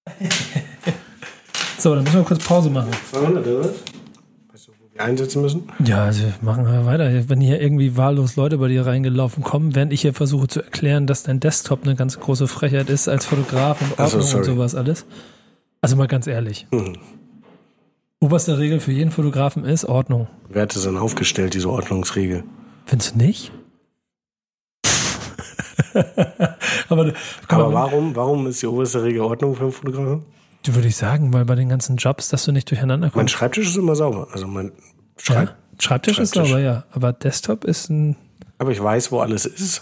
so, 1.77 1.93
dann 1.95 2.03
müssen 2.03 2.17
wir 2.17 2.23
kurz 2.23 2.43
Pause 2.43 2.69
machen. 2.69 2.91
200 3.11 3.47
oder? 3.47 3.69
Einsetzen 4.97 5.41
müssen? 5.41 5.63
Ja, 5.83 6.05
also 6.05 6.23
machen 6.41 6.65
wir 6.65 6.85
weiter. 6.85 7.29
Wenn 7.29 7.41
hier 7.41 7.61
irgendwie 7.61 7.97
wahllos 7.97 8.35
Leute 8.35 8.57
bei 8.57 8.67
dir 8.67 8.85
reingelaufen 8.85 9.43
kommen, 9.43 9.75
während 9.75 9.93
ich 9.93 10.01
hier 10.01 10.13
versuche 10.13 10.47
zu 10.47 10.61
erklären, 10.61 11.07
dass 11.07 11.23
dein 11.23 11.39
Desktop 11.39 11.83
eine 11.83 11.95
ganz 11.95 12.19
große 12.19 12.47
Frechheit 12.47 12.89
ist 12.89 13.07
als 13.07 13.25
Fotograf 13.25 13.81
und 13.81 13.99
Ordnung 13.99 14.21
so, 14.21 14.37
und 14.37 14.43
sowas 14.43 14.75
alles. 14.75 15.05
Also 15.81 15.95
mal 15.95 16.07
ganz 16.07 16.27
ehrlich. 16.27 16.67
Mhm. 16.71 16.97
Oberste 18.19 18.57
Regel 18.57 18.79
für 18.79 18.93
jeden 18.93 19.11
Fotografen 19.11 19.65
ist 19.65 19.83
Ordnung. 19.85 20.27
Wer 20.49 20.61
hat 20.61 20.75
das 20.75 20.83
dann 20.83 20.97
aufgestellt, 20.97 21.55
diese 21.55 21.69
Ordnungsregel? 21.69 22.43
Findest 22.85 23.15
du 23.15 23.17
nicht? 23.17 23.51
Aber, 26.89 27.13
Aber 27.47 27.73
warum, 27.73 28.15
warum 28.15 28.47
ist 28.47 28.61
die 28.61 28.67
oberste 28.67 29.03
Regel 29.03 29.21
Ordnung 29.21 29.55
für 29.55 29.63
einen 29.63 29.71
Fotografen? 29.71 30.23
Du 30.63 30.75
würde 30.75 30.87
ich 30.87 30.95
sagen, 30.95 31.33
weil 31.33 31.45
bei 31.45 31.55
den 31.55 31.69
ganzen 31.69 31.97
Jobs, 31.97 32.29
dass 32.29 32.45
du 32.45 32.51
nicht 32.51 32.69
durcheinander 32.69 33.07
kommst. 33.07 33.17
Mein 33.17 33.27
Schreibtisch 33.27 33.67
ist 33.67 33.77
immer 33.77 33.95
sauber. 33.95 34.29
Also 34.31 34.47
mein 34.47 34.71
Schreib 35.17 35.49
ja, 35.49 35.55
Schreibtisch, 35.77 36.15
Schreibtisch, 36.15 36.19
ist 36.19 36.33
sauber, 36.33 36.59
ja. 36.59 36.85
Aber 36.91 37.11
Desktop 37.11 37.65
ist 37.65 37.89
ein. 37.89 38.15
Aber 38.57 38.71
ich 38.71 38.81
weiß, 38.81 39.11
wo 39.11 39.19
alles 39.19 39.45
ist. 39.45 39.81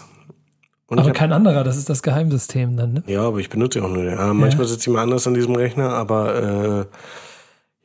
Und 0.88 0.98
aber 0.98 1.12
kein 1.12 1.32
anderer, 1.32 1.64
das 1.64 1.78
ist 1.78 1.88
das 1.88 2.02
Geheimsystem 2.02 2.76
dann, 2.76 2.92
ne? 2.92 3.02
Ja, 3.06 3.22
aber 3.22 3.38
ich 3.38 3.48
benutze 3.48 3.82
auch 3.82 3.88
nur 3.88 4.02
den. 4.02 4.12
Ja, 4.12 4.34
manchmal 4.34 4.66
ja. 4.66 4.68
sitze 4.68 4.90
ich 4.90 4.94
mal 4.94 5.02
anders 5.02 5.26
an 5.26 5.34
diesem 5.34 5.54
Rechner, 5.54 5.90
aber 5.90 6.34
äh, 6.34 6.86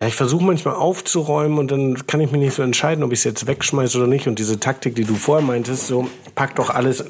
ja, 0.02 0.08
ich 0.08 0.16
versuche 0.16 0.44
manchmal 0.44 0.76
aufzuräumen 0.76 1.58
und 1.58 1.72
dann 1.72 2.06
kann 2.06 2.20
ich 2.20 2.32
mich 2.32 2.42
nicht 2.42 2.54
so 2.54 2.64
entscheiden, 2.64 3.04
ob 3.04 3.14
ich 3.14 3.20
es 3.20 3.24
jetzt 3.24 3.48
wegschmeiße 3.48 3.98
oder 3.98 4.08
nicht. 4.08 4.28
Und 4.28 4.40
diese 4.40 4.60
Taktik, 4.60 4.96
die 4.96 5.06
du 5.06 5.16
vorher 5.16 5.46
meintest, 5.46 5.88
so 5.88 6.10
pack 6.36 6.56
doch 6.56 6.70
alles, 6.70 7.06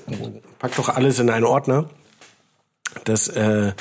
pack 0.59 0.75
doch 0.75 0.89
alles 0.89 1.19
in 1.19 1.29
einen 1.29 1.45
Ordner. 1.45 1.85
Das 3.03 3.27
äh, 3.29 3.71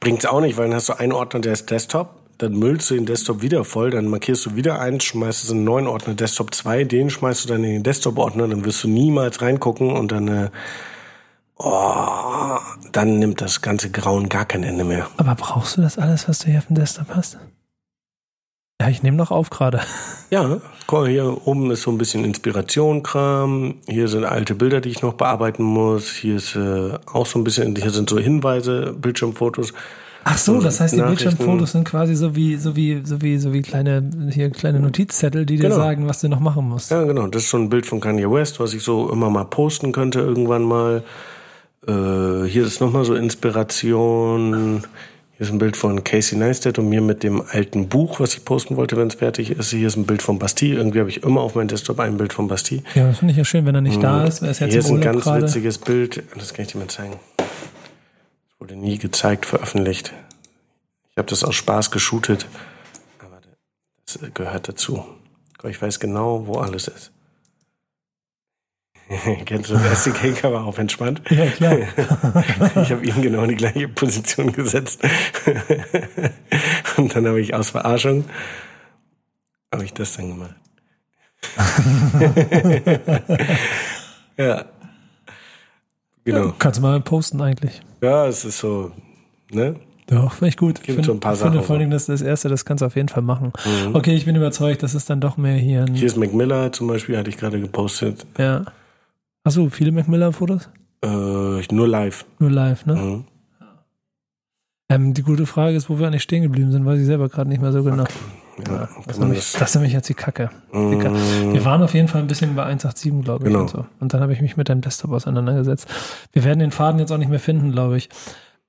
bringt's 0.00 0.26
auch 0.26 0.40
nicht, 0.40 0.56
weil 0.56 0.66
dann 0.66 0.74
hast 0.74 0.88
du 0.88 0.98
einen 0.98 1.12
Ordner, 1.12 1.40
der 1.40 1.52
ist 1.52 1.70
Desktop, 1.70 2.10
dann 2.38 2.52
müllst 2.52 2.90
du 2.90 2.94
den 2.94 3.06
Desktop 3.06 3.42
wieder 3.42 3.64
voll, 3.64 3.90
dann 3.90 4.06
markierst 4.06 4.46
du 4.46 4.56
wieder 4.56 4.80
eins, 4.80 5.04
schmeißt 5.04 5.44
es 5.44 5.50
in 5.50 5.58
einen 5.58 5.64
neuen 5.64 5.86
Ordner, 5.86 6.14
Desktop 6.14 6.54
2, 6.54 6.84
den 6.84 7.10
schmeißt 7.10 7.44
du 7.44 7.48
dann 7.48 7.64
in 7.64 7.72
den 7.72 7.82
Desktop-Ordner, 7.82 8.46
dann 8.46 8.64
wirst 8.64 8.84
du 8.84 8.88
niemals 8.88 9.42
reingucken 9.42 9.92
und 9.92 10.12
dann 10.12 10.28
äh, 10.28 10.50
oh, 11.56 12.58
dann 12.92 13.18
nimmt 13.18 13.40
das 13.40 13.60
ganze 13.60 13.90
Grauen 13.90 14.28
gar 14.28 14.44
kein 14.44 14.62
Ende 14.62 14.84
mehr. 14.84 15.08
Aber 15.16 15.34
brauchst 15.34 15.76
du 15.76 15.82
das 15.82 15.98
alles, 15.98 16.28
was 16.28 16.38
du 16.40 16.50
hier 16.50 16.58
auf 16.58 16.66
dem 16.66 16.76
Desktop 16.76 17.08
hast? 17.14 17.38
Ja, 18.80 18.88
ich 18.88 19.02
nehme 19.02 19.16
noch 19.16 19.30
auf 19.30 19.50
gerade. 19.50 19.80
Ja, 20.30 20.60
guck 20.86 21.00
mal, 21.00 21.08
hier 21.08 21.46
oben 21.46 21.70
ist 21.70 21.80
so 21.80 21.90
ein 21.90 21.96
bisschen 21.96 22.22
Inspiration-Kram. 22.22 23.76
Hier 23.86 24.08
sind 24.08 24.26
alte 24.26 24.54
Bilder, 24.54 24.82
die 24.82 24.90
ich 24.90 25.00
noch 25.00 25.14
bearbeiten 25.14 25.62
muss. 25.62 26.10
Hier 26.10 26.36
ist 26.36 26.54
äh, 26.54 26.98
auch 27.06 27.24
so 27.24 27.38
ein 27.38 27.44
bisschen, 27.44 27.74
hier 27.76 27.90
sind 27.90 28.10
so 28.10 28.18
Hinweise, 28.18 28.92
Bildschirmfotos. 28.92 29.72
Ach 30.24 30.36
so, 30.36 30.60
das 30.60 30.80
heißt, 30.80 30.98
die 30.98 31.00
Bildschirmfotos 31.00 31.72
sind 31.72 31.88
quasi 31.88 32.14
so 32.14 32.36
wie, 32.36 32.56
so 32.56 32.76
wie, 32.76 33.00
so 33.06 33.22
wie, 33.22 33.38
so 33.38 33.54
wie 33.54 33.62
kleine, 33.62 34.10
hier 34.30 34.50
kleine 34.50 34.80
Notizzettel, 34.80 35.46
die 35.46 35.56
dir 35.56 35.70
genau. 35.70 35.76
sagen, 35.76 36.06
was 36.06 36.20
du 36.20 36.28
noch 36.28 36.40
machen 36.40 36.68
musst. 36.68 36.90
Ja, 36.90 37.02
genau. 37.04 37.26
Das 37.28 37.44
ist 37.44 37.50
so 37.50 37.56
ein 37.56 37.70
Bild 37.70 37.86
von 37.86 38.00
Kanye 38.00 38.30
West, 38.30 38.60
was 38.60 38.74
ich 38.74 38.82
so 38.82 39.10
immer 39.10 39.30
mal 39.30 39.46
posten 39.46 39.92
könnte 39.92 40.20
irgendwann 40.20 40.64
mal. 40.64 41.04
Äh, 41.86 42.46
hier 42.46 42.66
ist 42.66 42.82
nochmal 42.82 43.06
so 43.06 43.14
Inspiration. 43.14 44.82
Hier 45.38 45.46
ist 45.46 45.52
ein 45.52 45.58
Bild 45.58 45.76
von 45.76 46.02
Casey 46.02 46.36
Neistat 46.36 46.80
und 46.80 46.88
mir 46.88 47.00
mit 47.00 47.22
dem 47.22 47.40
alten 47.48 47.88
Buch, 47.88 48.18
was 48.18 48.34
ich 48.34 48.44
posten 48.44 48.74
wollte, 48.74 48.96
wenn 48.96 49.06
es 49.06 49.14
fertig 49.14 49.52
ist. 49.52 49.70
Hier 49.70 49.86
ist 49.86 49.94
ein 49.94 50.04
Bild 50.04 50.20
von 50.20 50.40
Bastille. 50.40 50.74
Irgendwie 50.74 50.98
habe 50.98 51.10
ich 51.10 51.22
immer 51.22 51.42
auf 51.42 51.54
meinem 51.54 51.68
Desktop 51.68 52.00
ein 52.00 52.16
Bild 52.16 52.32
von 52.32 52.48
Bastille. 52.48 52.82
Ja, 52.96 53.06
das 53.06 53.18
finde 53.18 53.30
ich 53.30 53.38
ja 53.38 53.44
schön, 53.44 53.64
wenn 53.64 53.76
er 53.76 53.80
nicht 53.80 54.02
da 54.02 54.24
ist. 54.24 54.42
Er 54.42 54.50
ist 54.50 54.58
jetzt 54.58 54.72
Hier 54.72 54.80
ist 54.80 54.90
ein 54.90 55.00
ganz 55.00 55.22
gerade. 55.22 55.44
witziges 55.44 55.78
Bild. 55.78 56.24
Das 56.34 56.52
kann 56.54 56.64
ich 56.64 56.72
dir 56.72 56.78
mal 56.78 56.88
zeigen. 56.88 57.20
Das 57.36 57.46
wurde 58.58 58.74
nie 58.74 58.98
gezeigt, 58.98 59.46
veröffentlicht. 59.46 60.12
Ich 61.12 61.18
habe 61.18 61.28
das 61.28 61.44
aus 61.44 61.54
Spaß 61.54 61.92
geshootet. 61.92 62.48
Aber 63.20 63.38
das 64.06 64.18
gehört 64.34 64.68
dazu. 64.68 65.04
Ich 65.68 65.80
weiß 65.80 66.00
genau, 66.00 66.48
wo 66.48 66.54
alles 66.54 66.88
ist. 66.88 67.12
Kennst 69.46 69.70
du 69.70 69.74
das 69.74 69.84
erste 69.84 70.12
Cake, 70.12 70.46
aber 70.46 70.64
auch 70.64 70.78
entspannt? 70.78 71.22
Ja, 71.30 71.46
klar. 71.46 71.76
ich 72.82 72.90
habe 72.90 73.04
ihm 73.04 73.22
genau 73.22 73.42
in 73.42 73.50
die 73.50 73.56
gleiche 73.56 73.88
Position 73.88 74.52
gesetzt. 74.52 75.00
Und 76.96 77.14
dann 77.14 77.26
habe 77.26 77.40
ich 77.40 77.54
aus 77.54 77.70
Verarschung, 77.70 78.24
habe 79.72 79.84
ich 79.84 79.94
das 79.94 80.16
dann 80.16 80.28
gemacht. 80.28 80.54
ja. 84.36 84.64
Genau. 86.24 86.46
Ja, 86.46 86.54
kannst 86.58 86.78
du 86.78 86.82
mal 86.82 87.00
posten 87.00 87.40
eigentlich. 87.40 87.80
Ja, 88.02 88.26
es 88.26 88.44
ist 88.44 88.58
so, 88.58 88.92
ne? 89.50 89.76
Doch, 90.08 90.32
finde 90.32 90.48
ich 90.48 90.56
gut. 90.56 90.82
Gibt 90.82 91.00
ich 91.00 91.06
so 91.06 91.12
ein 91.12 91.20
paar 91.20 91.36
Sachen. 91.36 91.62
vor 91.62 91.76
allem 91.76 91.90
das, 91.90 92.06
das 92.06 92.22
erste, 92.22 92.48
das 92.48 92.64
kannst 92.64 92.82
du 92.82 92.86
auf 92.86 92.96
jeden 92.96 93.08
Fall 93.08 93.22
machen. 93.22 93.52
Mhm. 93.64 93.94
Okay, 93.94 94.14
ich 94.14 94.24
bin 94.24 94.36
überzeugt, 94.36 94.82
das 94.82 94.94
ist 94.94 95.08
dann 95.10 95.20
doch 95.20 95.36
mehr 95.36 95.56
hier. 95.56 95.86
Hier 95.92 96.06
ist 96.06 96.16
Mac 96.16 96.32
Miller 96.32 96.72
zum 96.72 96.86
Beispiel, 96.88 97.16
hatte 97.16 97.30
ich 97.30 97.36
gerade 97.36 97.60
gepostet. 97.60 98.26
Ja. 98.38 98.64
Du 99.56 99.70
viele 99.70 99.92
Mac 99.92 100.08
Miller-Fotos? 100.08 100.68
Äh, 101.02 101.08
nur 101.08 101.88
live. 101.88 102.26
Nur 102.38 102.50
live, 102.50 102.86
ne? 102.86 102.94
Mhm. 102.94 103.24
Ähm, 104.90 105.14
die 105.14 105.22
gute 105.22 105.46
Frage 105.46 105.76
ist, 105.76 105.90
wo 105.90 105.98
wir 105.98 106.06
eigentlich 106.06 106.22
stehen 106.22 106.42
geblieben 106.42 106.72
sind, 106.72 106.86
weiß 106.86 106.98
ich 106.98 107.06
selber 107.06 107.28
gerade 107.28 107.50
nicht 107.50 107.60
mehr 107.60 107.72
so 107.72 107.82
genau. 107.84 108.04
Ja, 108.66 108.74
ja, 108.74 108.88
das, 109.06 109.16
ist 109.16 109.20
nämlich, 109.20 109.52
das 109.52 109.68
ist 109.68 109.74
nämlich 109.74 109.92
jetzt 109.92 110.08
die 110.08 110.14
Kacke. 110.14 110.50
Mm. 110.72 111.52
Wir 111.52 111.64
waren 111.64 111.82
auf 111.82 111.94
jeden 111.94 112.08
Fall 112.08 112.22
ein 112.22 112.26
bisschen 112.26 112.56
bei 112.56 112.64
187, 112.64 113.22
glaube 113.22 113.44
ich. 113.44 113.52
Genau. 113.52 113.60
Und, 113.60 113.70
so. 113.70 113.86
und 114.00 114.14
dann 114.14 114.22
habe 114.22 114.32
ich 114.32 114.40
mich 114.40 114.56
mit 114.56 114.68
deinem 114.68 114.80
Desktop 114.80 115.12
auseinandergesetzt. 115.12 115.86
Wir 116.32 116.42
werden 116.42 116.58
den 116.58 116.72
Faden 116.72 116.98
jetzt 116.98 117.12
auch 117.12 117.18
nicht 117.18 117.28
mehr 117.28 117.38
finden, 117.38 117.70
glaube 117.70 117.98
ich. 117.98 118.08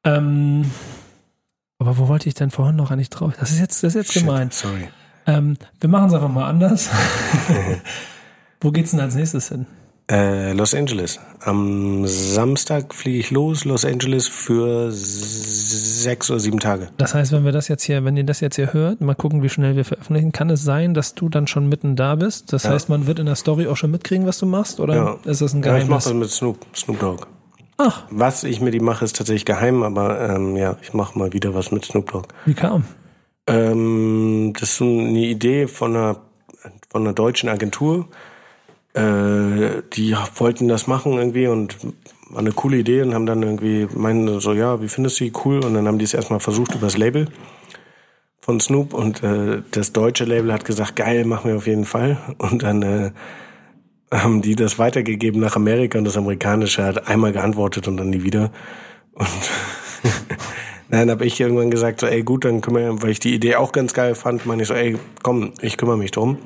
Ähm, 0.04 0.70
aber 1.80 1.98
wo 1.98 2.08
wollte 2.10 2.28
ich 2.28 2.36
denn 2.36 2.52
vorhin 2.52 2.76
noch 2.76 2.92
eigentlich 2.92 3.10
drauf? 3.10 3.34
Das 3.40 3.52
ist 3.52 3.60
jetzt, 3.60 3.84
das 3.84 3.96
ist 3.96 3.96
jetzt 3.96 4.14
Shit, 4.14 4.26
gemein. 4.26 4.52
Sorry. 4.52 4.90
Ähm, 5.26 5.58
wir 5.80 5.90
machen 5.90 6.10
es 6.10 6.14
einfach 6.14 6.30
mal 6.30 6.48
anders. 6.48 6.90
wo 8.62 8.72
geht's 8.72 8.92
denn 8.92 9.00
als 9.00 9.16
nächstes 9.16 9.50
hin? 9.50 9.66
Äh, 10.10 10.54
Los 10.54 10.74
Angeles. 10.74 11.20
Am 11.42 12.08
Samstag 12.08 12.96
fliege 12.96 13.20
ich 13.20 13.30
los, 13.30 13.64
Los 13.64 13.86
Angeles 13.86 14.28
für 14.28 14.90
sechs 14.92 16.32
oder 16.32 16.40
sieben 16.40 16.60
Tage. 16.60 16.90
Das 16.98 17.14
heißt, 17.14 17.32
wenn 17.32 17.46
wir 17.46 17.52
das 17.52 17.68
jetzt 17.68 17.84
hier, 17.84 18.04
wenn 18.04 18.18
ihr 18.18 18.24
das 18.24 18.40
jetzt 18.40 18.56
hier 18.56 18.74
hört, 18.74 19.02
mal 19.02 19.14
gucken, 19.14 19.44
wie 19.44 19.50
schnell 19.50 19.76
wir 19.76 19.86
veröffentlichen, 19.86 20.32
kann 20.32 20.50
es 20.50 20.64
sein, 20.64 20.96
dass 20.96 21.14
du 21.14 21.30
dann 21.30 21.46
schon 21.46 21.70
mitten 21.70 21.96
da 21.96 22.16
bist? 22.16 22.52
Das 22.54 22.64
ja. 22.64 22.72
heißt, 22.72 22.90
man 22.90 23.06
wird 23.06 23.20
in 23.20 23.28
der 23.28 23.36
Story 23.36 23.68
auch 23.68 23.78
schon 23.78 23.92
mitkriegen, 23.92 24.26
was 24.26 24.40
du 24.40 24.48
machst, 24.48 24.80
oder 24.80 24.96
ja. 24.96 25.18
ist 25.26 25.42
das 25.42 25.54
ein 25.54 25.62
Geheimnis? 25.62 25.82
Ja, 25.82 25.86
ich 25.86 25.90
mache 25.90 26.04
das 26.06 26.14
mit 26.14 26.30
Snoop, 26.32 26.66
Snoop 26.76 27.00
Dogg. 27.00 27.28
Ach. 27.78 28.04
Was 28.10 28.44
ich 28.44 28.62
mit 28.62 28.74
ihm 28.74 28.84
mache, 28.84 29.06
ist 29.06 29.16
tatsächlich 29.16 29.46
geheim, 29.46 29.84
aber 29.84 30.28
ähm, 30.28 30.58
ja, 30.58 30.78
ich 30.82 30.94
mache 30.94 31.18
mal 31.20 31.34
wieder 31.34 31.54
was 31.54 31.72
mit 31.72 31.86
Snoop 31.86 32.12
Dogg. 32.12 32.28
Wie 32.46 32.56
kam? 32.56 32.86
Ähm, 33.46 34.54
das 34.60 34.72
ist 34.72 34.82
eine 34.82 35.20
Idee 35.20 35.68
von 35.68 35.96
einer, 35.96 36.18
von 36.90 37.04
einer 37.04 37.14
deutschen 37.14 37.48
Agentur 37.48 38.08
äh, 38.94 39.84
die 39.94 40.16
wollten 40.36 40.68
das 40.68 40.88
machen 40.88 41.14
irgendwie 41.14 41.48
und 41.48 41.78
war 42.30 42.40
eine 42.40 42.52
coole 42.52 42.78
Idee 42.78 43.02
und 43.02 43.14
haben 43.14 43.26
dann 43.26 43.44
irgendwie 43.44 43.88
meinen 43.96 44.40
so, 44.40 44.54
ja, 44.54 44.82
wie 44.82 44.88
findest 44.88 45.20
du 45.20 45.26
die 45.26 45.34
cool? 45.46 45.64
Und 45.64 45.74
dann 45.74 45.88
haben 45.88 46.00
die 46.00 46.06
es 46.06 46.14
erstmal 46.14 46.40
versucht 46.40 46.76
übers 46.76 46.98
Label 46.98 47.28
von 48.42 48.60
Snoop 48.60 48.94
und 48.94 49.24
äh, 49.24 49.62
das 49.72 49.94
deutsche 49.94 50.26
Label 50.26 50.54
hat 50.54 50.66
gesagt, 50.66 50.96
geil, 50.96 51.26
machen 51.26 51.50
wir 51.50 51.58
auf 51.58 51.68
jeden 51.68 51.86
Fall. 51.86 52.18
Und 52.38 52.64
dann 52.64 52.82
äh, 52.82 53.12
haben 54.12 54.42
die 54.42 54.56
das 54.56 54.80
weitergegeben 54.80 55.40
nach 55.40 55.56
Amerika 55.56 56.00
und 56.00 56.06
das 56.06 56.18
amerikanische 56.18 56.84
hat 56.84 57.08
einmal 57.08 57.32
geantwortet 57.32 57.88
und 57.88 57.98
dann 57.98 58.10
nie 58.10 58.24
wieder. 58.24 58.52
Und 59.14 59.28
dann 60.90 61.12
habe 61.12 61.26
ich 61.26 61.40
irgendwann 61.40 61.70
gesagt, 61.70 62.00
so, 62.00 62.08
ey 62.08 62.24
gut, 62.24 62.46
dann 62.46 62.62
kümmere, 62.62 63.02
weil 63.02 63.12
ich 63.12 63.20
die 63.20 63.36
Idee 63.36 63.56
auch 63.56 63.72
ganz 63.72 63.94
geil 63.94 64.16
fand, 64.16 64.46
meine 64.46 64.64
ich 64.64 64.68
so, 64.68 64.74
ey, 64.74 64.98
komm, 65.22 65.54
ich 65.62 65.78
kümmere 65.78 65.98
mich 65.98 66.12
drum 66.12 66.38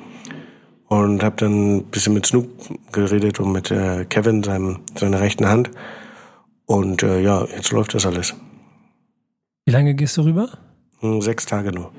und 1.00 1.22
habe 1.22 1.36
dann 1.36 1.76
ein 1.76 1.84
bisschen 1.84 2.14
mit 2.14 2.26
Snoop 2.26 2.48
geredet 2.92 3.40
und 3.40 3.52
mit 3.52 3.70
äh, 3.70 4.04
Kevin, 4.04 4.42
seinem, 4.42 4.80
seiner 4.94 5.20
rechten 5.20 5.48
Hand. 5.48 5.70
Und 6.66 7.02
äh, 7.02 7.20
ja, 7.20 7.44
jetzt 7.44 7.72
läuft 7.72 7.94
das 7.94 8.06
alles. 8.06 8.34
Wie 9.66 9.72
lange 9.72 9.94
gehst 9.94 10.16
du 10.16 10.22
rüber? 10.22 10.48
Hm, 11.00 11.20
sechs 11.22 11.46
Tage 11.46 11.72
nur. 11.72 11.90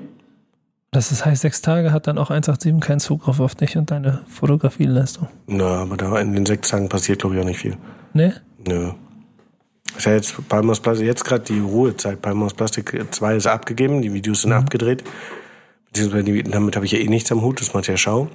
Das 0.92 1.24
heißt, 1.24 1.42
sechs 1.42 1.60
Tage 1.60 1.92
hat 1.92 2.06
dann 2.06 2.16
auch 2.16 2.30
187 2.30 2.80
keinen 2.80 3.00
Zugriff 3.00 3.40
auf 3.40 3.54
dich 3.54 3.76
und 3.76 3.90
deine 3.90 4.22
Fotografieleistung. 4.28 5.28
Na, 5.46 5.82
aber 5.82 5.96
da 5.96 6.18
in 6.18 6.32
den 6.32 6.46
sechs 6.46 6.68
Tagen 6.68 6.88
passiert, 6.88 7.20
glaube 7.20 7.36
ich, 7.36 7.42
auch 7.42 7.46
nicht 7.46 7.58
viel. 7.58 7.76
Nee? 8.14 8.32
Nö. 8.66 8.92
Ist 9.96 10.06
ja 10.06 10.12
jetzt 10.12 10.48
Palmos 10.48 10.80
Plastik, 10.80 11.06
jetzt 11.06 11.24
gerade 11.24 11.44
die 11.44 11.60
Ruhezeit. 11.60 12.22
Palmos 12.22 12.54
Plastik 12.54 13.04
2 13.10 13.36
ist 13.36 13.46
abgegeben, 13.46 14.02
die 14.02 14.12
Videos 14.12 14.42
sind 14.42 14.50
mhm. 14.50 14.58
abgedreht. 14.58 15.04
Beziehungsweise 15.88 16.42
damit 16.44 16.76
habe 16.76 16.86
ich 16.86 16.92
ja 16.92 16.98
eh 16.98 17.08
nichts 17.08 17.30
am 17.32 17.42
Hut, 17.42 17.60
das 17.60 17.74
macht 17.74 17.88
ja 17.88 17.96
Schau. 17.96 18.28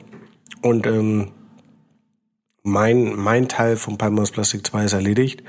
Und 0.61 0.85
ähm, 0.85 1.31
mein, 2.63 3.15
mein 3.15 3.47
Teil 3.47 3.77
von 3.77 3.97
Palmos 3.97 4.31
Plastik 4.31 4.65
2 4.67 4.85
ist 4.85 4.93
erledigt. 4.93 5.43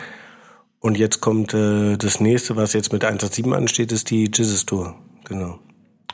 Und 0.81 0.99
jetzt 0.99 1.21
kommt 1.21 1.55
äh, 1.55 1.97
das 1.97 2.21
nächste, 2.21 2.57
was 2.57 2.73
jetzt 2.73 2.93
mit 2.93 3.05
187 3.05 3.53
ansteht, 3.53 3.93
ist 3.93 4.11
die 4.11 4.31
Jesus 4.33 4.67
Tour. 4.67 4.95
Genau. 5.25 5.59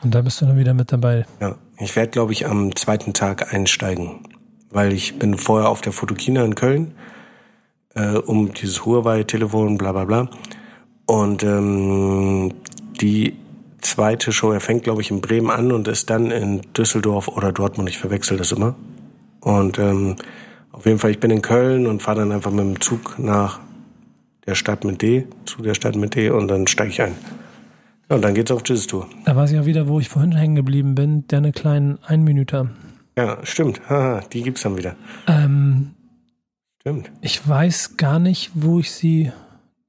Und 0.03 0.15
da 0.15 0.23
bist 0.23 0.41
du 0.41 0.47
dann 0.47 0.59
wieder 0.59 0.75
mit 0.75 0.93
dabei. 0.93 1.27
Ja, 1.41 1.57
ich 1.79 1.97
werde, 1.97 2.11
glaube 2.11 2.33
ich, 2.33 2.47
am 2.47 2.77
zweiten 2.77 3.13
Tag 3.13 3.53
einsteigen. 3.53 4.21
Weil 4.71 4.93
ich 4.93 5.19
bin 5.19 5.39
vorher 5.39 5.71
auf 5.71 5.81
der 5.81 5.93
Fotokina 5.93 6.45
in 6.45 6.55
Köln, 6.55 6.95
äh, 7.95 8.17
um 8.17 8.53
dieses 8.53 8.85
Huawei-Telefon, 8.85 9.79
bla 9.79 9.93
bla 9.93 10.05
bla. 10.05 10.31
Und 11.07 11.43
ähm, 11.43 12.53
die 13.01 13.35
zweite 13.81 14.33
Show. 14.33 14.53
Er 14.53 14.61
fängt, 14.61 14.85
glaube 14.85 15.03
ich, 15.03 15.11
in 15.11 15.21
Bremen 15.21 15.51
an 15.51 15.73
und 15.73 15.89
ist 15.89 16.11
dann 16.11 16.31
in 16.31 16.63
Düsseldorf 16.77 17.29
oder 17.29 17.53
Dortmund. 17.53 17.89
Ich 17.89 17.99
verwechsel 17.99 18.37
das 18.37 18.53
immer. 18.53 18.75
Und 19.41 19.79
ähm, 19.79 20.17
auf 20.73 20.87
jeden 20.87 20.99
Fall, 20.99 21.11
ich 21.11 21.21
bin 21.21 21.31
in 21.31 21.43
Köln 21.43 21.87
und 21.87 22.03
fahre 22.03 22.21
dann 22.21 22.33
einfach 22.33 22.51
mit 22.51 22.61
dem 22.61 22.81
Zug 22.81 23.19
nach 23.19 23.61
der 24.47 24.55
Stadt 24.55 24.85
mit 24.85 25.03
D, 25.03 25.27
zu 25.45 25.63
der 25.63 25.75
Stadt 25.75 25.97
mit 25.97 26.15
D 26.15 26.31
und 26.31 26.49
dann 26.49 26.67
steige 26.67 26.91
ich 26.91 27.03
ein. 27.03 27.15
Ja, 28.09 28.17
und 28.17 28.23
dann 28.23 28.35
geht's 28.35 28.51
auf 28.51 28.63
Jesus 28.67 28.87
Tour. 28.87 29.07
Da 29.25 29.37
weiß 29.37 29.53
ich 29.53 29.59
auch 29.59 29.67
wieder, 29.67 29.89
wo 29.89 30.01
ich 30.01 30.09
vorhin 30.09 30.33
hängen 30.33 30.55
geblieben 30.55 30.95
bin, 30.95 31.27
der 31.29 31.39
eine 31.39 31.53
kleinen 31.53 31.99
Einminüter. 32.05 32.71
Ja, 33.17 33.39
stimmt. 33.43 33.81
Haha, 33.89 34.21
die 34.33 34.43
gibt's 34.43 34.63
dann 34.63 34.77
wieder. 34.77 34.97
Ähm, 35.27 35.95
stimmt. 36.81 37.11
Ich 37.21 37.47
weiß 37.47 37.97
gar 37.97 38.19
nicht, 38.19 38.51
wo 38.55 38.81
ich 38.81 38.93
sie 38.93 39.33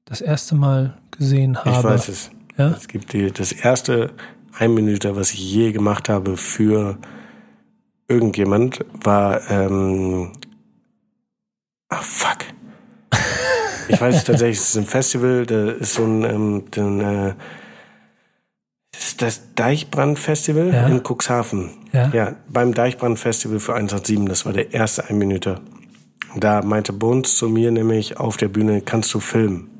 das 0.04 0.20
erste 0.20 0.54
Mal 0.54 0.94
gesehen 1.10 1.56
habe. 1.56 1.70
Ich 1.70 1.84
weiß 1.84 2.08
es. 2.08 2.30
Ja? 2.56 2.70
Es 2.70 2.88
gibt 2.88 3.12
die, 3.12 3.30
das 3.30 3.52
erste 3.52 4.12
Einminüter, 4.58 5.16
was 5.16 5.32
ich 5.32 5.52
je 5.52 5.72
gemacht 5.72 6.08
habe 6.08 6.36
für 6.36 6.98
irgendjemand, 8.08 8.84
war 9.02 9.48
ähm, 9.50 10.32
ach 11.88 12.02
fuck. 12.02 12.38
Ich 13.88 14.00
weiß 14.00 14.24
tatsächlich, 14.24 14.58
es 14.58 14.70
ist 14.70 14.76
ein 14.76 14.86
Festival, 14.86 15.46
da 15.46 15.70
ist 15.70 15.94
so 15.94 16.04
ein, 16.04 16.24
ähm, 16.24 16.70
den, 16.70 17.00
äh, 17.00 17.34
ist 18.92 19.20
das 19.22 19.54
Deichbrand-Festival 19.54 20.72
ja. 20.72 20.86
in 20.86 21.02
Cuxhaven. 21.02 21.70
Ja. 21.92 22.10
ja, 22.12 22.36
beim 22.48 22.72
Deichbrand-Festival 22.72 23.58
für 23.58 23.74
187, 23.74 24.28
das 24.28 24.46
war 24.46 24.52
der 24.52 24.72
erste 24.72 25.08
Einminüter. 25.08 25.60
Da 26.36 26.62
meinte 26.62 26.92
Bones 26.92 27.36
zu 27.36 27.48
mir 27.48 27.72
nämlich 27.72 28.18
auf 28.18 28.36
der 28.36 28.48
Bühne, 28.48 28.80
kannst 28.80 29.12
du 29.14 29.20
filmen? 29.20 29.79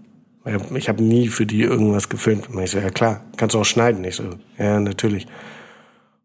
Ich 0.74 0.88
habe 0.88 1.02
nie 1.02 1.28
für 1.28 1.44
die 1.44 1.62
irgendwas 1.62 2.08
gefilmt. 2.08 2.48
Und 2.48 2.62
ich 2.62 2.70
so, 2.70 2.78
ja 2.78 2.90
klar, 2.90 3.22
kannst 3.36 3.54
du 3.54 3.60
auch 3.60 3.64
schneiden. 3.64 4.02
Ich 4.04 4.16
so, 4.16 4.24
ja, 4.58 4.80
natürlich. 4.80 5.26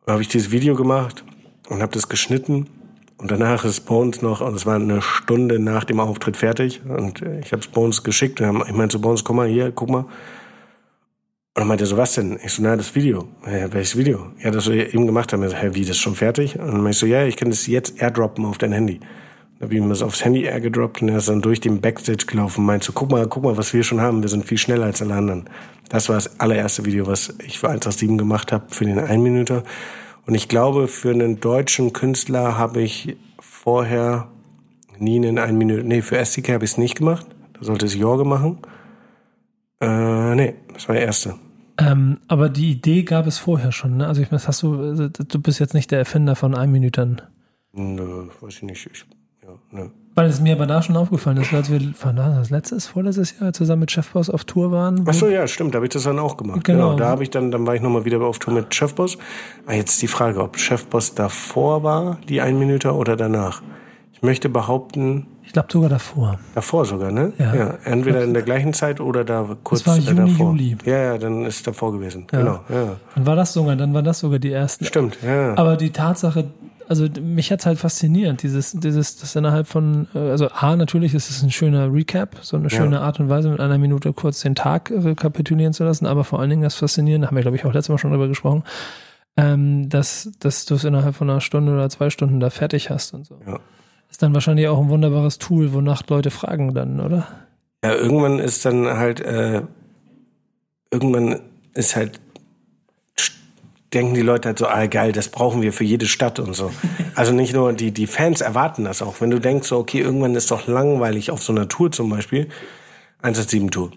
Und 0.05 0.13
habe 0.13 0.21
ich 0.21 0.29
dieses 0.29 0.51
Video 0.51 0.75
gemacht 0.75 1.23
und 1.69 1.81
habe 1.81 1.91
das 1.91 2.07
geschnitten. 2.07 2.67
Und 3.17 3.31
danach 3.31 3.65
ist 3.65 3.81
Bones 3.81 4.21
noch, 4.21 4.41
und 4.41 4.55
es 4.55 4.65
war 4.65 4.75
eine 4.75 5.01
Stunde 5.01 5.59
nach 5.59 5.83
dem 5.83 5.99
Auftritt 5.99 6.37
fertig. 6.37 6.81
Und 6.85 7.21
ich 7.21 7.51
habe 7.51 7.61
es 7.61 7.67
Bones 7.67 8.03
geschickt. 8.03 8.39
Und 8.39 8.63
ich 8.67 8.73
meinte 8.73 8.97
zu 8.97 9.01
Bones, 9.01 9.23
guck 9.23 9.35
mal 9.35 9.47
hier, 9.47 9.71
guck 9.71 9.89
mal. 9.89 10.05
Und 11.57 11.61
dann 11.61 11.67
meinte 11.67 11.83
er 11.85 11.87
so, 11.87 11.97
was 11.97 12.13
denn? 12.13 12.39
Ich 12.43 12.53
so, 12.53 12.61
na, 12.61 12.75
das 12.75 12.95
Video. 12.95 13.27
Ja, 13.45 13.71
welches 13.73 13.97
Video? 13.97 14.27
Ja, 14.39 14.51
das 14.51 14.69
wir 14.69 14.93
eben 14.93 15.05
gemacht 15.07 15.33
haben. 15.33 15.43
Ich 15.43 15.51
so, 15.51 15.57
hä, 15.57 15.69
wie, 15.73 15.81
das 15.81 15.91
ist 15.91 15.99
schon 15.99 16.15
fertig? 16.15 16.59
Und 16.59 16.67
dann 16.67 16.75
meinte 16.77 16.91
ich 16.91 16.97
so, 16.97 17.05
ja, 17.05 17.25
ich 17.25 17.37
kann 17.37 17.49
das 17.49 17.67
jetzt 17.67 18.01
airdroppen 18.01 18.45
auf 18.45 18.57
dein 18.57 18.71
Handy. 18.71 18.99
Dann 19.59 19.67
habe 19.67 19.75
ich 19.75 19.81
ihm 19.81 19.89
das 19.89 20.01
aufs 20.01 20.23
Handy 20.25 20.43
airdroppt 20.43 21.01
und 21.01 21.09
er 21.09 21.17
ist 21.17 21.29
dann 21.29 21.41
durch 21.41 21.61
den 21.61 21.79
Backstage 21.79 22.25
gelaufen 22.25 22.61
und 22.61 22.65
meinte 22.65 22.87
so, 22.87 22.93
guck 22.93 23.11
mal, 23.11 23.25
guck 23.27 23.43
mal, 23.43 23.57
was 23.57 23.73
wir 23.73 23.83
schon 23.83 24.01
haben. 24.01 24.21
Wir 24.21 24.29
sind 24.29 24.45
viel 24.45 24.57
schneller 24.57 24.85
als 24.85 25.01
alle 25.01 25.15
anderen. 25.15 25.49
Das 25.89 26.09
war 26.09 26.15
das 26.15 26.39
allererste 26.39 26.85
Video, 26.85 27.07
was 27.07 27.33
ich 27.45 27.59
für 27.59 27.67
187 27.67 28.17
gemacht 28.17 28.51
habe, 28.51 28.65
für 28.69 28.85
den 28.85 28.99
Einminüter. 28.99 29.63
Und 30.25 30.35
ich 30.35 30.49
glaube, 30.49 30.87
für 30.87 31.11
einen 31.11 31.39
deutschen 31.39 31.93
Künstler 31.93 32.57
habe 32.57 32.81
ich 32.81 33.15
vorher 33.39 34.27
nie 34.99 35.17
einen 35.17 35.37
Einminüter, 35.37 35.83
nee, 35.83 36.01
für 36.01 36.17
SDK 36.17 36.53
habe 36.53 36.65
ich 36.65 36.71
es 36.71 36.77
nicht 36.77 36.95
gemacht. 36.95 37.25
Da 37.53 37.63
sollte 37.63 37.85
es 37.85 37.95
Jorge 37.95 38.25
machen. 38.25 38.59
Äh, 39.79 40.35
nee, 40.35 40.55
das 40.73 40.87
war 40.87 40.95
der 40.95 41.05
erste. 41.05 41.35
Ähm, 41.77 42.19
aber 42.27 42.49
die 42.49 42.71
Idee 42.71 43.03
gab 43.03 43.27
es 43.27 43.37
vorher 43.37 43.71
schon, 43.71 43.97
ne? 43.97 44.07
Also 44.07 44.21
ich 44.21 44.31
meine, 44.31 44.45
hast 44.45 44.63
du, 44.63 45.09
du 45.09 45.41
bist 45.41 45.59
jetzt 45.59 45.73
nicht 45.73 45.91
der 45.91 45.99
Erfinder 45.99 46.35
von 46.35 46.55
Einminütern. 46.55 47.21
Nö, 47.73 48.29
weiß 48.39 48.55
ich 48.55 48.63
nicht. 48.63 48.89
Ich, 48.91 49.05
nö. 49.71 49.89
Weil 50.17 50.29
es 50.29 50.39
mir 50.39 50.53
aber 50.53 50.65
da 50.65 50.81
schon 50.81 50.95
aufgefallen 50.95 51.35
ist, 51.37 51.53
als 51.53 51.69
wir 51.69 51.79
das 52.15 52.49
letztes, 52.49 52.87
vorletztes 52.87 53.37
Jahr 53.37 53.51
zusammen 53.51 53.81
mit 53.81 53.91
Chefboss 53.91 54.29
auf 54.29 54.45
Tour 54.45 54.71
waren. 54.71 55.03
Ach 55.05 55.13
so, 55.13 55.27
ja, 55.27 55.45
stimmt, 55.45 55.73
da 55.73 55.77
habe 55.77 55.87
ich 55.87 55.91
das 55.91 56.03
dann 56.03 56.19
auch 56.19 56.37
gemacht. 56.37 56.63
Genau. 56.63 56.91
genau 56.91 56.97
da 56.97 57.09
habe 57.09 57.23
ich 57.23 57.31
dann, 57.31 57.51
dann 57.51 57.67
war 57.67 57.75
ich 57.75 57.81
nochmal 57.81 58.05
wieder 58.05 58.21
auf 58.21 58.39
Tour 58.39 58.53
mit 58.53 58.73
Chefboss. 58.73 59.17
Ah, 59.67 59.73
jetzt 59.73 60.01
die 60.01 60.07
Frage, 60.07 60.41
ob 60.41 60.57
Chefboss 60.57 61.15
davor 61.15 61.83
war, 61.83 62.17
die 62.29 62.39
Einminüter, 62.39 62.95
oder 62.95 63.17
danach. 63.17 63.61
Ich 64.13 64.21
möchte 64.21 64.47
behaupten, 64.47 65.27
ich 65.45 65.53
glaube 65.53 65.67
sogar 65.71 65.89
davor. 65.89 66.39
Davor 66.55 66.85
sogar, 66.85 67.11
ne? 67.11 67.33
Ja. 67.37 67.55
ja 67.55 67.77
entweder 67.83 68.23
in 68.23 68.33
der 68.33 68.41
gleichen 68.41 68.73
Zeit 68.73 68.99
oder 68.99 69.23
da 69.23 69.55
kurz 69.63 69.83
das 69.83 69.87
war 69.87 70.15
Juni, 70.15 70.31
davor. 70.31 70.51
Juli. 70.51 70.77
Ja, 70.85 70.97
ja, 70.97 71.17
dann 71.17 71.45
ist 71.45 71.67
davor 71.67 71.91
gewesen. 71.91 72.25
Ja. 72.31 72.39
Genau. 72.39 72.59
Ja. 72.69 72.95
Dann 73.13 73.25
war 73.25 73.35
das 73.35 73.53
sogar, 73.53 73.75
dann 73.75 73.93
war 73.93 74.01
das 74.01 74.19
sogar 74.19 74.39
die 74.39 74.51
ersten. 74.51 74.85
Stimmt, 74.85 75.17
ja. 75.23 75.55
Aber 75.57 75.77
die 75.77 75.91
Tatsache, 75.91 76.45
also 76.87 77.07
mich 77.21 77.51
hat's 77.51 77.65
halt 77.65 77.79
fasziniert, 77.79 78.43
dieses, 78.43 78.71
dieses, 78.73 79.17
das 79.17 79.35
innerhalb 79.35 79.67
von, 79.67 80.07
äh, 80.13 80.19
also 80.19 80.49
A, 80.49 80.75
natürlich 80.75 81.13
ist 81.13 81.29
es 81.29 81.41
ein 81.41 81.51
schöner 81.51 81.91
Recap, 81.91 82.37
so 82.41 82.57
eine 82.57 82.69
schöne 82.69 82.97
ja. 82.97 83.01
Art 83.01 83.19
und 83.19 83.29
Weise, 83.29 83.49
mit 83.49 83.59
einer 83.59 83.77
Minute 83.77 84.13
kurz 84.13 84.41
den 84.41 84.55
Tag 84.55 84.91
rekapitulieren 84.91 85.73
zu 85.73 85.83
lassen, 85.83 86.05
aber 86.05 86.23
vor 86.23 86.39
allen 86.39 86.49
Dingen 86.49 86.61
das 86.61 86.75
Faszinierende, 86.75 87.27
haben 87.27 87.35
wir, 87.35 87.41
glaube 87.41 87.57
ich, 87.57 87.65
auch 87.65 87.73
letztes 87.73 87.89
Mal 87.89 87.97
schon 87.97 88.11
drüber 88.11 88.27
gesprochen, 88.27 88.63
ähm, 89.37 89.89
dass, 89.89 90.31
dass 90.39 90.65
du 90.65 90.75
es 90.75 90.83
innerhalb 90.83 91.15
von 91.15 91.29
einer 91.29 91.41
Stunde 91.41 91.73
oder 91.73 91.89
zwei 91.89 92.09
Stunden 92.09 92.39
da 92.39 92.49
fertig 92.49 92.89
hast 92.89 93.13
und 93.13 93.25
so. 93.25 93.39
Ja. 93.45 93.59
Ist 94.09 94.21
dann 94.21 94.33
wahrscheinlich 94.33 94.67
auch 94.67 94.79
ein 94.79 94.89
wunderbares 94.89 95.39
Tool, 95.39 95.73
wonach 95.73 96.03
Leute 96.07 96.31
fragen 96.31 96.73
dann, 96.73 96.99
oder? 96.99 97.27
Ja, 97.83 97.95
irgendwann 97.95 98.39
ist 98.39 98.65
dann 98.65 98.85
halt, 98.85 99.19
äh, 99.19 99.63
irgendwann 100.91 101.41
ist 101.73 101.95
halt, 101.95 102.19
denken 103.95 104.13
die 104.13 104.21
Leute 104.21 104.49
halt 104.49 104.59
so, 104.59 104.67
ah 104.67 104.85
geil, 104.87 105.11
das 105.11 105.29
brauchen 105.29 105.61
wir 105.61 105.73
für 105.73 105.83
jede 105.83 106.05
Stadt 106.07 106.39
und 106.39 106.53
so. 106.53 106.71
Also 107.15 107.31
nicht 107.31 107.53
nur 107.53 107.71
die, 107.71 107.93
die 107.93 108.07
Fans 108.07 108.41
erwarten 108.41 108.83
das 108.83 109.01
auch. 109.01 109.21
Wenn 109.21 109.29
du 109.29 109.39
denkst, 109.39 109.69
so, 109.69 109.77
okay, 109.77 110.01
irgendwann 110.01 110.35
ist 110.35 110.51
doch 110.51 110.67
langweilig 110.67 111.31
auf 111.31 111.41
so 111.41 111.53
einer 111.53 111.69
Tour 111.69 111.89
zum 111.89 112.09
Beispiel, 112.09 112.49
187 113.21 113.71
Tour. 113.71 113.91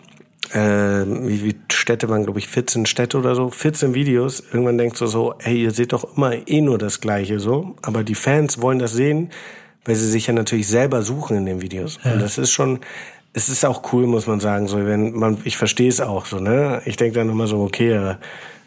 Äh, 0.53 1.05
wie, 1.27 1.45
wie 1.45 1.57
Städte 1.73 2.09
waren, 2.09 2.23
glaube 2.23 2.39
ich, 2.39 2.47
14 2.47 2.87
Städte 2.87 3.19
oder 3.19 3.35
so, 3.35 3.51
14 3.51 3.93
Videos. 3.93 4.41
Irgendwann 4.53 4.79
denkst 4.79 5.01
du 5.01 5.07
so, 5.07 5.35
hey, 5.41 5.61
ihr 5.61 5.73
seht 5.73 5.93
doch 5.93 6.17
immer 6.17 6.49
eh 6.49 6.61
nur 6.61 6.79
das 6.79 7.01
Gleiche 7.01 7.41
so, 7.41 7.75
aber 7.83 8.05
die 8.05 8.15
Fans 8.15 8.63
wollen 8.63 8.79
das 8.79 8.93
sehen 8.93 9.31
weil 9.89 9.97
sie 9.97 10.11
sich 10.11 10.27
ja 10.27 10.35
natürlich 10.35 10.69
selber 10.69 11.03
suchen 11.03 11.39
in 11.39 11.47
den 11.47 11.63
Videos. 11.63 11.99
Ja. 12.05 12.13
Und 12.13 12.21
das 12.21 12.37
ist 12.37 12.51
schon, 12.51 12.81
es 13.33 13.49
ist 13.49 13.65
auch 13.65 13.91
cool, 13.93 14.07
muss 14.07 14.27
man 14.27 14.39
sagen. 14.39 14.69
So, 14.69 14.85
wenn 14.85 15.13
man, 15.15 15.39
ich 15.45 15.57
verstehe 15.57 15.89
es 15.89 16.03
auch 16.03 16.27
so, 16.27 16.41
ne? 16.41 16.83
Ich 16.85 16.97
denke 16.97 17.19
dann 17.19 17.31
immer 17.31 17.47
so, 17.47 17.63
okay, 17.63 17.93
äh, 17.93 18.15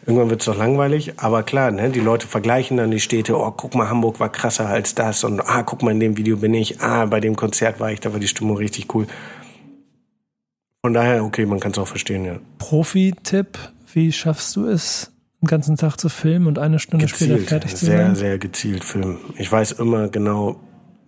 irgendwann 0.06 0.30
wird 0.30 0.40
es 0.40 0.46
doch 0.46 0.56
langweilig. 0.56 1.14
Aber 1.18 1.42
klar, 1.42 1.70
ne, 1.70 1.90
die 1.90 2.00
Leute 2.00 2.26
vergleichen 2.26 2.76
dann 2.76 2.90
die 2.90 3.00
Städte, 3.00 3.36
oh, 3.38 3.50
guck 3.50 3.74
mal, 3.74 3.88
Hamburg 3.88 4.20
war 4.20 4.30
krasser 4.30 4.68
als 4.68 4.94
das 4.94 5.24
und 5.24 5.40
ah, 5.40 5.62
guck 5.62 5.82
mal, 5.82 5.92
in 5.92 6.00
dem 6.00 6.16
Video 6.16 6.36
bin 6.36 6.54
ich, 6.54 6.80
ah, 6.80 7.06
bei 7.06 7.20
dem 7.20 7.36
Konzert 7.36 7.80
war 7.80 7.92
ich, 7.92 8.00
da 8.00 8.12
war 8.12 8.20
die 8.20 8.28
Stimmung 8.28 8.56
richtig 8.56 8.94
cool. 8.94 9.06
Von 10.84 10.94
daher, 10.94 11.24
okay, 11.24 11.46
man 11.46 11.60
kann 11.60 11.72
es 11.72 11.78
auch 11.78 11.86
verstehen, 11.86 12.24
ja. 12.24 12.38
Profi-Tipp, 12.58 13.58
wie 13.92 14.10
schaffst 14.10 14.56
du 14.56 14.66
es, 14.66 15.12
den 15.40 15.46
ganzen 15.46 15.76
Tag 15.76 15.96
zu 15.96 16.08
filmen 16.08 16.48
und 16.48 16.58
eine 16.58 16.80
Stunde 16.80 17.06
gezielt, 17.06 17.30
später 17.30 17.48
fertig 17.48 17.76
zu 17.76 17.86
sein? 17.86 18.14
Sehr, 18.14 18.16
sehr 18.16 18.38
gezielt 18.38 18.82
filmen. 18.82 19.18
Ich 19.38 19.50
weiß 19.50 19.72
immer 19.72 20.08
genau, 20.08 20.60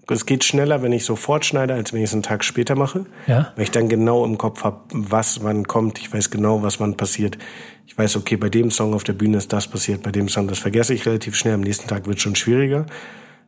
es 0.08 0.26
geht 0.26 0.44
schneller, 0.44 0.82
wenn 0.82 0.92
ich 0.92 1.04
sofort 1.04 1.44
schneide, 1.44 1.74
als 1.74 1.92
wenn 1.92 2.00
ich 2.00 2.06
es 2.10 2.12
einen 2.12 2.22
Tag 2.22 2.44
später 2.44 2.76
mache. 2.76 3.06
Ja. 3.26 3.52
Weil 3.56 3.64
ich 3.64 3.70
dann 3.70 3.88
genau 3.88 4.24
im 4.24 4.38
Kopf 4.38 4.62
habe, 4.62 4.80
was 4.92 5.42
wann 5.42 5.66
kommt. 5.66 5.98
Ich 5.98 6.12
weiß 6.12 6.30
genau, 6.30 6.62
was 6.62 6.78
wann 6.78 6.96
passiert. 6.96 7.38
Ich 7.86 7.96
weiß, 7.96 8.16
okay, 8.16 8.36
bei 8.36 8.48
dem 8.48 8.70
Song 8.70 8.94
auf 8.94 9.04
der 9.04 9.12
Bühne 9.12 9.36
ist 9.36 9.52
das 9.52 9.68
passiert, 9.68 10.02
bei 10.02 10.10
dem 10.10 10.28
Song, 10.28 10.48
das 10.48 10.58
vergesse 10.58 10.94
ich 10.94 11.06
relativ 11.06 11.36
schnell. 11.36 11.54
Am 11.54 11.60
nächsten 11.60 11.88
Tag 11.88 12.06
wird 12.06 12.20
schon 12.20 12.34
schwieriger. 12.34 12.86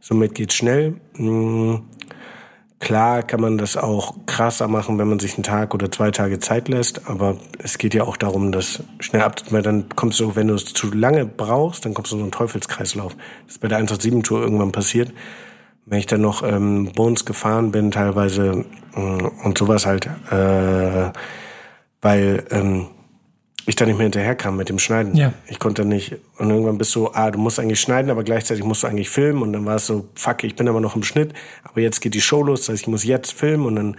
Somit 0.00 0.34
geht's 0.34 0.54
schnell. 0.54 1.00
Hm, 1.16 1.82
klar 2.78 3.22
kann 3.22 3.40
man 3.40 3.58
das 3.58 3.76
auch 3.76 4.14
krasser 4.26 4.68
machen, 4.68 4.98
wenn 4.98 5.08
man 5.08 5.18
sich 5.18 5.34
einen 5.34 5.42
Tag 5.42 5.74
oder 5.74 5.90
zwei 5.90 6.10
Tage 6.10 6.38
Zeit 6.38 6.68
lässt, 6.68 7.08
aber 7.08 7.38
es 7.58 7.78
geht 7.78 7.94
ja 7.94 8.04
auch 8.04 8.16
darum, 8.16 8.52
das 8.52 8.82
schnell 9.00 9.22
ab, 9.22 9.42
weil 9.50 9.62
dann 9.62 9.88
kommst 9.96 10.20
du, 10.20 10.36
wenn 10.36 10.48
du 10.48 10.54
es 10.54 10.66
zu 10.66 10.92
lange 10.92 11.24
brauchst, 11.24 11.84
dann 11.84 11.94
kommst 11.94 12.12
du 12.12 12.16
in 12.16 12.20
so 12.20 12.24
einen 12.24 12.32
Teufelskreislauf. 12.32 13.16
Das 13.46 13.54
ist 13.56 13.60
bei 13.60 13.68
der 13.68 13.78
187 13.78 14.22
Tour 14.22 14.42
irgendwann 14.42 14.72
passiert 14.72 15.12
wenn 15.86 16.00
ich 16.00 16.06
dann 16.06 16.20
noch 16.20 16.42
ähm, 16.42 16.90
Bones 16.94 17.24
gefahren 17.24 17.70
bin, 17.70 17.92
teilweise 17.92 18.64
äh, 18.94 18.98
und 18.98 19.56
sowas 19.56 19.86
halt, 19.86 20.06
äh, 20.30 21.12
weil 22.02 22.44
ähm, 22.50 22.88
ich 23.66 23.74
da 23.74 23.84
nicht 23.84 23.96
mehr 23.96 24.04
hinterherkam 24.04 24.56
mit 24.56 24.68
dem 24.68 24.78
Schneiden. 24.78 25.16
Ja. 25.16 25.32
Ich 25.48 25.58
konnte 25.58 25.84
nicht. 25.84 26.16
Und 26.38 26.50
irgendwann 26.50 26.78
bist 26.78 26.94
du, 26.94 27.10
ah, 27.12 27.30
du 27.30 27.38
musst 27.38 27.58
eigentlich 27.58 27.80
schneiden, 27.80 28.10
aber 28.10 28.22
gleichzeitig 28.22 28.64
musst 28.64 28.84
du 28.84 28.86
eigentlich 28.86 29.10
filmen. 29.10 29.42
Und 29.42 29.52
dann 29.52 29.66
war 29.66 29.76
es 29.76 29.86
so, 29.86 30.08
fuck, 30.14 30.44
ich 30.44 30.54
bin 30.54 30.68
aber 30.68 30.80
noch 30.80 30.94
im 30.94 31.02
Schnitt, 31.02 31.34
aber 31.64 31.80
jetzt 31.80 32.00
geht 32.00 32.14
die 32.14 32.20
Show 32.20 32.42
los, 32.42 32.60
das 32.60 32.68
heißt, 32.70 32.82
ich 32.82 32.88
muss 32.88 33.04
jetzt 33.04 33.32
filmen 33.32 33.66
und 33.66 33.76
dann 33.76 33.96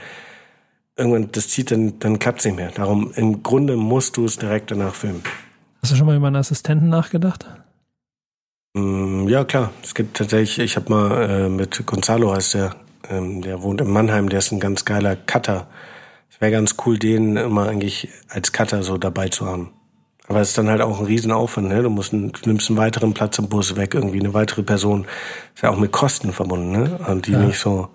irgendwann, 0.96 1.30
das 1.32 1.50
zieht, 1.50 1.72
dann, 1.72 2.00
dann 2.00 2.18
klappt 2.18 2.40
es 2.40 2.46
nicht 2.46 2.56
mehr. 2.56 2.72
Darum, 2.72 3.12
im 3.16 3.44
Grunde 3.44 3.76
musst 3.76 4.18
du 4.18 4.26
es 4.26 4.38
direkt 4.38 4.72
danach 4.72 4.96
filmen. 4.96 5.22
Hast 5.82 5.92
du 5.92 5.96
schon 5.96 6.08
mal 6.08 6.16
über 6.16 6.28
einen 6.28 6.38
Assistenten 6.38 6.90
nachgedacht? 6.90 7.46
Mm, 8.74 9.28
ja, 9.28 9.44
klar. 9.44 9.72
Es 9.84 9.94
gibt 9.94 10.18
tatsächlich, 10.18 10.60
ich 10.60 10.76
habe 10.76 10.90
mal 10.90 11.30
äh, 11.30 11.50
mit 11.50 11.86
Gonzalo 11.86 12.34
heißt 12.34 12.56
der, 12.56 12.76
ähm, 13.10 13.42
der 13.42 13.62
wohnt 13.62 13.82
in 13.82 13.92
Mannheim, 13.92 14.30
der 14.30 14.40
ist 14.40 14.52
ein 14.52 14.60
ganz 14.60 14.86
geiler 14.86 15.16
Cutter. 15.16 15.68
Es 16.30 16.42
wäre 16.42 16.52
ganz 16.52 16.76
cool, 16.86 16.98
den 16.98 17.38
immer 17.38 17.68
eigentlich 17.68 18.10
als 18.30 18.52
Cutter 18.52 18.84
so 18.84 18.98
dabei 18.98 19.30
zu 19.30 19.46
haben. 19.46 19.72
Aber 20.28 20.42
es 20.42 20.50
ist 20.50 20.58
dann 20.58 20.70
halt 20.70 20.82
auch 20.82 21.00
ein 21.00 21.06
Riesenaufwand, 21.06 21.70
ne? 21.70 21.82
Du 21.82 21.90
musst 21.90 22.14
einen, 22.14 22.34
du 22.34 22.50
nimmst 22.50 22.70
einen 22.70 22.78
weiteren 22.78 23.14
Platz 23.14 23.40
im 23.40 23.48
Bus 23.48 23.76
weg, 23.78 23.94
irgendwie 23.94 24.20
eine 24.20 24.34
weitere 24.34 24.62
Person. 24.62 25.06
Ist 25.56 25.64
ja 25.64 25.70
auch 25.70 25.78
mit 25.78 25.92
Kosten 25.92 26.34
verbunden, 26.34 26.72
ne? 26.72 27.00
Und 27.08 27.28
die 27.28 27.32
ja. 27.32 27.40
nicht 27.40 27.60
so, 27.60 27.88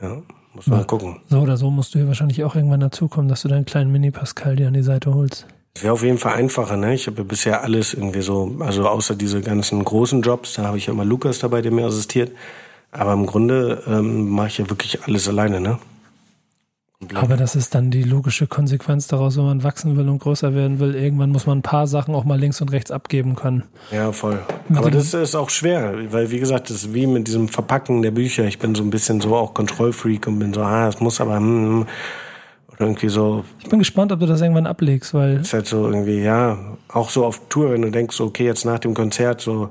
ja, 0.00 0.22
muss 0.54 0.68
man 0.68 0.80
ja. 0.80 0.84
gucken. 0.84 1.20
So 1.28 1.40
oder 1.40 1.56
so 1.56 1.70
musst 1.70 1.94
du 1.94 1.98
hier 1.98 2.06
wahrscheinlich 2.06 2.44
auch 2.44 2.54
irgendwann 2.54 2.80
dazukommen, 2.80 3.28
dass 3.28 3.42
du 3.42 3.48
deinen 3.48 3.64
kleinen 3.64 3.90
Mini-Pascal 3.90 4.54
dir 4.54 4.68
an 4.68 4.74
die 4.74 4.82
Seite 4.82 5.12
holst. 5.12 5.46
Das 5.74 5.82
wäre 5.82 5.92
auf 5.92 6.04
jeden 6.04 6.18
Fall 6.18 6.34
einfacher, 6.34 6.76
ne? 6.76 6.94
Ich 6.94 7.08
habe 7.08 7.18
ja 7.18 7.24
bisher 7.24 7.62
alles 7.64 7.94
irgendwie 7.94 8.22
so, 8.22 8.56
also 8.60 8.88
außer 8.88 9.16
diese 9.16 9.40
ganzen 9.40 9.84
großen 9.84 10.22
Jobs, 10.22 10.54
da 10.54 10.64
habe 10.64 10.78
ich 10.78 10.86
ja 10.86 10.92
immer 10.92 11.04
Lukas 11.04 11.40
dabei, 11.40 11.62
der 11.62 11.72
mir 11.72 11.86
assistiert. 11.86 12.30
Aber 12.92 13.12
im 13.12 13.26
Grunde 13.26 13.82
ähm, 13.88 14.30
mache 14.30 14.46
ich 14.46 14.58
ja 14.58 14.70
wirklich 14.70 15.02
alles 15.02 15.28
alleine, 15.28 15.60
ne? 15.60 15.78
Aber 17.14 17.36
das 17.36 17.56
ist 17.56 17.74
dann 17.74 17.90
die 17.90 18.02
logische 18.02 18.46
Konsequenz 18.46 19.06
daraus, 19.06 19.36
wenn 19.36 19.44
man 19.44 19.62
wachsen 19.62 19.96
will 19.96 20.08
und 20.08 20.18
größer 20.18 20.54
werden 20.54 20.80
will. 20.80 20.94
Irgendwann 20.94 21.30
muss 21.30 21.46
man 21.46 21.58
ein 21.58 21.62
paar 21.62 21.86
Sachen 21.86 22.14
auch 22.14 22.24
mal 22.24 22.38
links 22.38 22.60
und 22.60 22.72
rechts 22.72 22.90
abgeben 22.90 23.36
können. 23.36 23.64
Ja, 23.90 24.12
voll. 24.12 24.40
Mit 24.68 24.78
Aber 24.78 24.90
das 24.90 25.14
ist 25.14 25.34
auch 25.34 25.50
schwer, 25.50 25.94
weil 26.12 26.30
wie 26.30 26.38
gesagt, 26.38 26.70
das 26.70 26.84
ist 26.84 26.94
wie 26.94 27.06
mit 27.06 27.26
diesem 27.26 27.48
Verpacken 27.48 28.02
der 28.02 28.10
Bücher. 28.10 28.44
Ich 28.44 28.58
bin 28.58 28.74
so 28.74 28.82
ein 28.82 28.90
bisschen 28.90 29.20
so 29.20 29.34
auch 29.36 29.54
Kontrollfreak 29.54 30.26
und 30.26 30.38
bin 30.38 30.52
so, 30.52 30.62
ah, 30.62 30.88
es 30.88 31.00
muss 31.00 31.20
aber 31.20 31.36
hm, 31.36 31.80
hm, 31.80 31.86
irgendwie 32.78 33.08
so. 33.08 33.44
Ich 33.60 33.68
bin 33.68 33.78
gespannt, 33.78 34.12
ob 34.12 34.20
du 34.20 34.26
das 34.26 34.40
irgendwann 34.40 34.66
ablegst, 34.66 35.14
weil. 35.14 35.40
Ist 35.40 35.52
halt 35.52 35.66
so 35.66 35.86
irgendwie, 35.86 36.22
ja, 36.22 36.58
auch 36.88 37.10
so 37.10 37.24
auf 37.24 37.40
Tour, 37.48 37.72
wenn 37.72 37.82
du 37.82 37.90
denkst, 37.90 38.20
okay, 38.20 38.44
jetzt 38.44 38.64
nach 38.64 38.78
dem 38.78 38.94
Konzert 38.94 39.40
so 39.40 39.70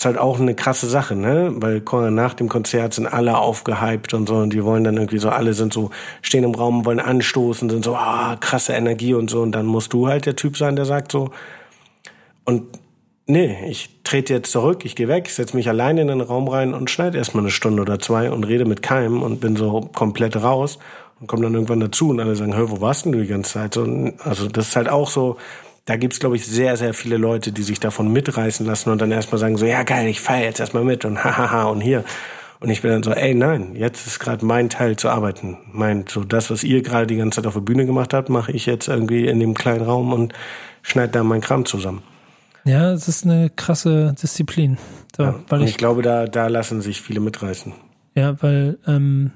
ist 0.00 0.06
halt 0.06 0.16
auch 0.16 0.40
eine 0.40 0.54
krasse 0.54 0.88
Sache, 0.88 1.14
ne? 1.14 1.52
Weil 1.56 1.82
nach 2.10 2.32
dem 2.32 2.48
Konzert 2.48 2.94
sind 2.94 3.06
alle 3.06 3.36
aufgehypt 3.36 4.14
und 4.14 4.26
so 4.30 4.36
und 4.36 4.54
die 4.54 4.64
wollen 4.64 4.82
dann 4.82 4.96
irgendwie 4.96 5.18
so, 5.18 5.28
alle 5.28 5.52
sind 5.52 5.74
so, 5.74 5.90
stehen 6.22 6.42
im 6.42 6.54
Raum, 6.54 6.86
wollen 6.86 7.00
anstoßen, 7.00 7.68
sind 7.68 7.84
so, 7.84 7.94
ah, 7.94 8.38
krasse 8.40 8.72
Energie 8.72 9.12
und 9.12 9.28
so 9.28 9.42
und 9.42 9.52
dann 9.52 9.66
musst 9.66 9.92
du 9.92 10.08
halt 10.08 10.24
der 10.24 10.36
Typ 10.36 10.56
sein, 10.56 10.74
der 10.74 10.86
sagt 10.86 11.12
so, 11.12 11.32
und 12.46 12.62
nee, 13.26 13.54
ich 13.68 14.00
trete 14.02 14.32
jetzt 14.32 14.50
zurück, 14.50 14.86
ich 14.86 14.96
gehe 14.96 15.06
weg, 15.06 15.28
setze 15.28 15.54
mich 15.54 15.68
alleine 15.68 16.00
in 16.00 16.08
den 16.08 16.22
Raum 16.22 16.48
rein 16.48 16.72
und 16.72 16.88
schneide 16.88 17.18
erstmal 17.18 17.44
eine 17.44 17.50
Stunde 17.50 17.82
oder 17.82 17.98
zwei 17.98 18.30
und 18.30 18.44
rede 18.44 18.64
mit 18.64 18.80
keinem 18.80 19.22
und 19.22 19.42
bin 19.42 19.54
so 19.54 19.82
komplett 19.92 20.34
raus 20.34 20.78
und 21.20 21.26
komme 21.26 21.42
dann 21.42 21.52
irgendwann 21.52 21.80
dazu 21.80 22.08
und 22.08 22.20
alle 22.20 22.36
sagen, 22.36 22.56
hör, 22.56 22.70
wo 22.70 22.80
warst 22.80 23.04
denn 23.04 23.12
du 23.12 23.20
die 23.20 23.26
ganze 23.26 23.52
Zeit? 23.52 23.74
So, 23.74 23.82
also 24.24 24.48
das 24.48 24.68
ist 24.68 24.76
halt 24.76 24.88
auch 24.88 25.10
so, 25.10 25.36
da 25.84 25.96
gibt's 25.96 26.20
glaube 26.20 26.36
ich, 26.36 26.46
sehr, 26.46 26.76
sehr 26.76 26.94
viele 26.94 27.16
Leute, 27.16 27.52
die 27.52 27.62
sich 27.62 27.80
davon 27.80 28.12
mitreißen 28.12 28.64
lassen 28.66 28.90
und 28.90 29.00
dann 29.00 29.10
erstmal 29.10 29.38
sagen 29.38 29.56
so, 29.56 29.66
ja 29.66 29.82
geil, 29.82 30.08
ich 30.08 30.20
feiere 30.20 30.44
jetzt 30.44 30.60
erstmal 30.60 30.84
mit 30.84 31.04
und 31.04 31.24
hahaha 31.24 31.64
und 31.64 31.80
hier. 31.80 32.04
Und 32.60 32.68
ich 32.68 32.82
bin 32.82 32.90
dann 32.90 33.02
so, 33.02 33.12
ey, 33.12 33.34
nein, 33.34 33.74
jetzt 33.74 34.06
ist 34.06 34.18
gerade 34.18 34.44
mein 34.44 34.68
Teil 34.68 34.96
zu 34.96 35.08
arbeiten. 35.08 35.56
Mein, 35.72 36.04
so 36.06 36.24
das, 36.24 36.50
was 36.50 36.62
ihr 36.62 36.82
gerade 36.82 37.06
die 37.06 37.16
ganze 37.16 37.36
Zeit 37.36 37.46
auf 37.46 37.54
der 37.54 37.62
Bühne 37.62 37.86
gemacht 37.86 38.12
habt, 38.12 38.28
mache 38.28 38.52
ich 38.52 38.66
jetzt 38.66 38.86
irgendwie 38.86 39.26
in 39.26 39.40
dem 39.40 39.54
kleinen 39.54 39.82
Raum 39.82 40.12
und 40.12 40.34
schneide 40.82 41.12
da 41.12 41.24
mein 41.24 41.40
Kram 41.40 41.64
zusammen. 41.64 42.02
Ja, 42.64 42.92
es 42.92 43.08
ist 43.08 43.24
eine 43.24 43.48
krasse 43.48 44.14
Disziplin. 44.20 44.76
So, 45.16 45.22
ja, 45.22 45.40
weil 45.48 45.62
ich, 45.62 45.70
ich, 45.70 45.76
glaube, 45.78 46.02
da, 46.02 46.26
da 46.26 46.48
lassen 46.48 46.82
sich 46.82 47.00
viele 47.00 47.20
mitreißen. 47.20 47.72
Ja, 48.14 48.40
weil 48.42 48.78
ähm, 48.86 49.32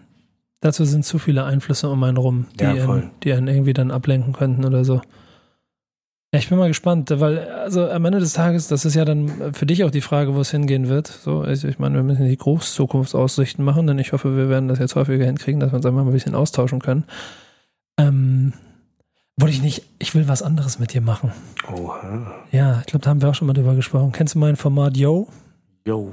dazu 0.60 0.84
sind 0.84 1.06
zu 1.06 1.18
viele 1.18 1.44
Einflüsse 1.44 1.88
um 1.88 2.02
einen 2.02 2.18
rum, 2.18 2.46
die, 2.60 2.64
ja, 2.64 2.70
einen, 2.70 3.10
die 3.22 3.32
einen 3.32 3.48
irgendwie 3.48 3.72
dann 3.72 3.90
ablenken 3.90 4.34
könnten 4.34 4.66
oder 4.66 4.84
so. 4.84 5.00
Ja, 6.34 6.40
ich 6.40 6.48
bin 6.48 6.58
mal 6.58 6.66
gespannt, 6.66 7.10
weil 7.20 7.48
also 7.48 7.88
am 7.88 8.04
Ende 8.04 8.18
des 8.18 8.32
Tages, 8.32 8.66
das 8.66 8.84
ist 8.84 8.96
ja 8.96 9.04
dann 9.04 9.54
für 9.54 9.66
dich 9.66 9.84
auch 9.84 9.92
die 9.92 10.00
Frage, 10.00 10.34
wo 10.34 10.40
es 10.40 10.50
hingehen 10.50 10.88
wird. 10.88 11.06
So, 11.06 11.42
also 11.42 11.68
ich 11.68 11.78
meine, 11.78 11.94
wir 11.94 12.02
müssen 12.02 12.26
die 12.26 12.36
Großzukunftsaussichten 12.36 13.64
machen, 13.64 13.86
denn 13.86 14.00
ich 14.00 14.12
hoffe, 14.12 14.36
wir 14.36 14.48
werden 14.48 14.66
das 14.66 14.80
jetzt 14.80 14.96
häufiger 14.96 15.26
hinkriegen, 15.26 15.60
dass 15.60 15.70
wir 15.70 15.76
uns 15.76 15.86
einfach 15.86 16.02
mal 16.02 16.10
ein 16.10 16.12
bisschen 16.12 16.34
austauschen 16.34 16.80
können. 16.80 17.04
Ähm, 17.98 18.52
wollte 19.36 19.54
ich 19.54 19.62
nicht, 19.62 19.84
ich 20.00 20.16
will 20.16 20.26
was 20.26 20.42
anderes 20.42 20.80
mit 20.80 20.92
dir 20.92 21.02
machen. 21.02 21.30
Oha. 21.72 22.34
Ja, 22.50 22.80
ich 22.80 22.86
glaube, 22.86 23.04
da 23.04 23.10
haben 23.10 23.22
wir 23.22 23.28
auch 23.28 23.36
schon 23.36 23.46
mal 23.46 23.54
drüber 23.54 23.76
gesprochen. 23.76 24.10
Kennst 24.10 24.34
du 24.34 24.40
mein 24.40 24.56
Format 24.56 24.96
Yo? 24.96 25.28
Yo, 25.86 26.10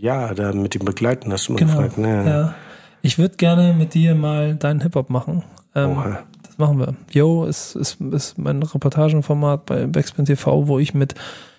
ja, 0.00 0.34
da 0.34 0.52
mit 0.52 0.74
dem 0.74 0.84
Begleiten 0.84 1.32
hast 1.32 1.46
du 1.46 1.52
mal 1.52 1.60
genau, 1.60 1.74
gefragt. 1.74 1.96
Ne? 1.96 2.24
Ja. 2.26 2.54
Ich 3.02 3.18
würde 3.18 3.36
gerne 3.36 3.72
mit 3.72 3.94
dir 3.94 4.16
mal 4.16 4.56
deinen 4.56 4.80
Hip-Hop 4.80 5.10
machen. 5.10 5.44
Ähm, 5.76 5.90
Oha 5.90 6.24
das 6.54 6.58
machen 6.58 6.78
wir. 6.78 6.94
Yo 7.10 7.46
ist, 7.46 7.74
ist, 7.74 8.00
ist 8.00 8.38
mein 8.38 8.62
Reportagenformat 8.62 9.66
bei 9.66 9.86
Backspin 9.86 10.24
TV, 10.24 10.68
wo 10.68 10.78
ich 10.78 10.94
mit, 10.94 11.14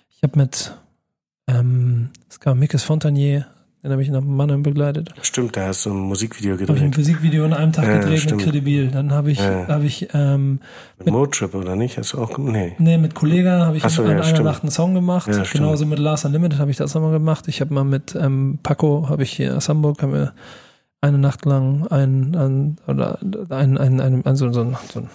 ich 0.09 0.23
habe 0.23 0.39
mit, 0.39 0.73
ähm, 1.49 2.09
es 2.29 2.39
gab 2.39 2.55
Mikes 2.55 2.83
Fontanier, 2.83 3.45
den 3.83 3.91
habe 3.91 4.01
ich 4.01 4.09
nach 4.09 4.21
Mannheim 4.21 4.63
begleitet. 4.63 5.13
Stimmt, 5.21 5.57
da 5.57 5.67
hast 5.67 5.85
du 5.85 5.91
ein 5.91 5.99
Musikvideo 5.99 6.53
gedreht. 6.53 6.69
Habe 6.69 6.77
ich 6.79 6.83
ein 6.85 6.97
Musikvideo 6.97 7.45
in 7.45 7.53
einem 7.53 7.73
Tag 7.73 7.85
ja, 7.85 7.99
gedreht 7.99 8.21
stimmt. 8.21 8.37
mit 8.37 8.45
Credibil. 8.45 8.87
Dann 8.87 9.11
habe 9.11 9.31
ich, 9.31 9.39
ja. 9.39 9.67
habe 9.67 9.85
ich 9.85 10.07
ähm, 10.13 10.59
mit, 10.97 11.07
mit 11.07 11.13
Motrip 11.13 11.53
oder 11.53 11.75
nicht? 11.75 11.97
Hast 11.97 12.13
du 12.13 12.19
auch 12.19 12.37
nee. 12.37 12.73
Nee, 12.79 12.97
mit 12.97 13.13
Kollega 13.13 13.65
habe 13.65 13.77
ich 13.77 13.83
so, 13.83 14.03
an 14.03 14.17
ja, 14.17 14.23
einer 14.23 14.41
Nacht 14.41 14.63
einen 14.63 14.71
Song 14.71 14.95
gemacht. 14.95 15.27
Ja, 15.27 15.43
Genauso 15.43 15.85
mit 15.85 15.99
Lars 15.99 16.25
Unlimited 16.25 16.57
habe 16.57 16.71
ich 16.71 16.77
das 16.77 16.95
nochmal 16.95 17.11
gemacht. 17.11 17.47
Ich 17.47 17.59
habe 17.61 17.73
mal 17.73 17.83
mit 17.83 18.15
ähm, 18.15 18.59
Paco, 18.63 19.07
habe 19.09 19.23
ich 19.23 19.33
hier 19.33 19.57
aus 19.57 19.67
Hamburg, 19.67 20.01
haben 20.01 20.13
wir 20.13 20.33
eine 21.05 21.17
Nacht 21.17 21.45
lang 21.45 21.87
ein, 21.87 22.35
ein, 22.35 22.77
oder 22.87 23.19
ein, 23.49 23.77
ein, 23.77 24.01
ein, 24.01 24.25
ein 24.25 24.35
so, 24.35 24.51
so, 24.51 24.63
so, 24.63 24.77
so 24.93 25.07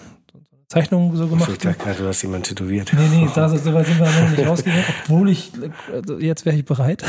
Zeichnung 0.71 1.13
so 1.17 1.27
gemacht. 1.27 1.51
Ich 1.51 1.57
dachte 1.57 1.93
du 1.97 2.07
hast 2.07 2.21
jemand 2.21 2.45
tätowiert. 2.45 2.93
Nee, 2.93 3.07
nee, 3.11 3.29
da, 3.35 3.49
so 3.49 3.73
weit 3.73 3.87
sind 3.87 3.99
wir 3.99 4.05
noch 4.05 4.29
nicht 4.29 4.47
rausgegangen, 4.47 4.85
obwohl 5.03 5.29
ich, 5.29 5.51
also 5.91 6.17
jetzt 6.17 6.45
wäre 6.45 6.55
ich 6.55 6.63
bereit. 6.63 7.03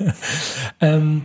ähm, 0.80 1.22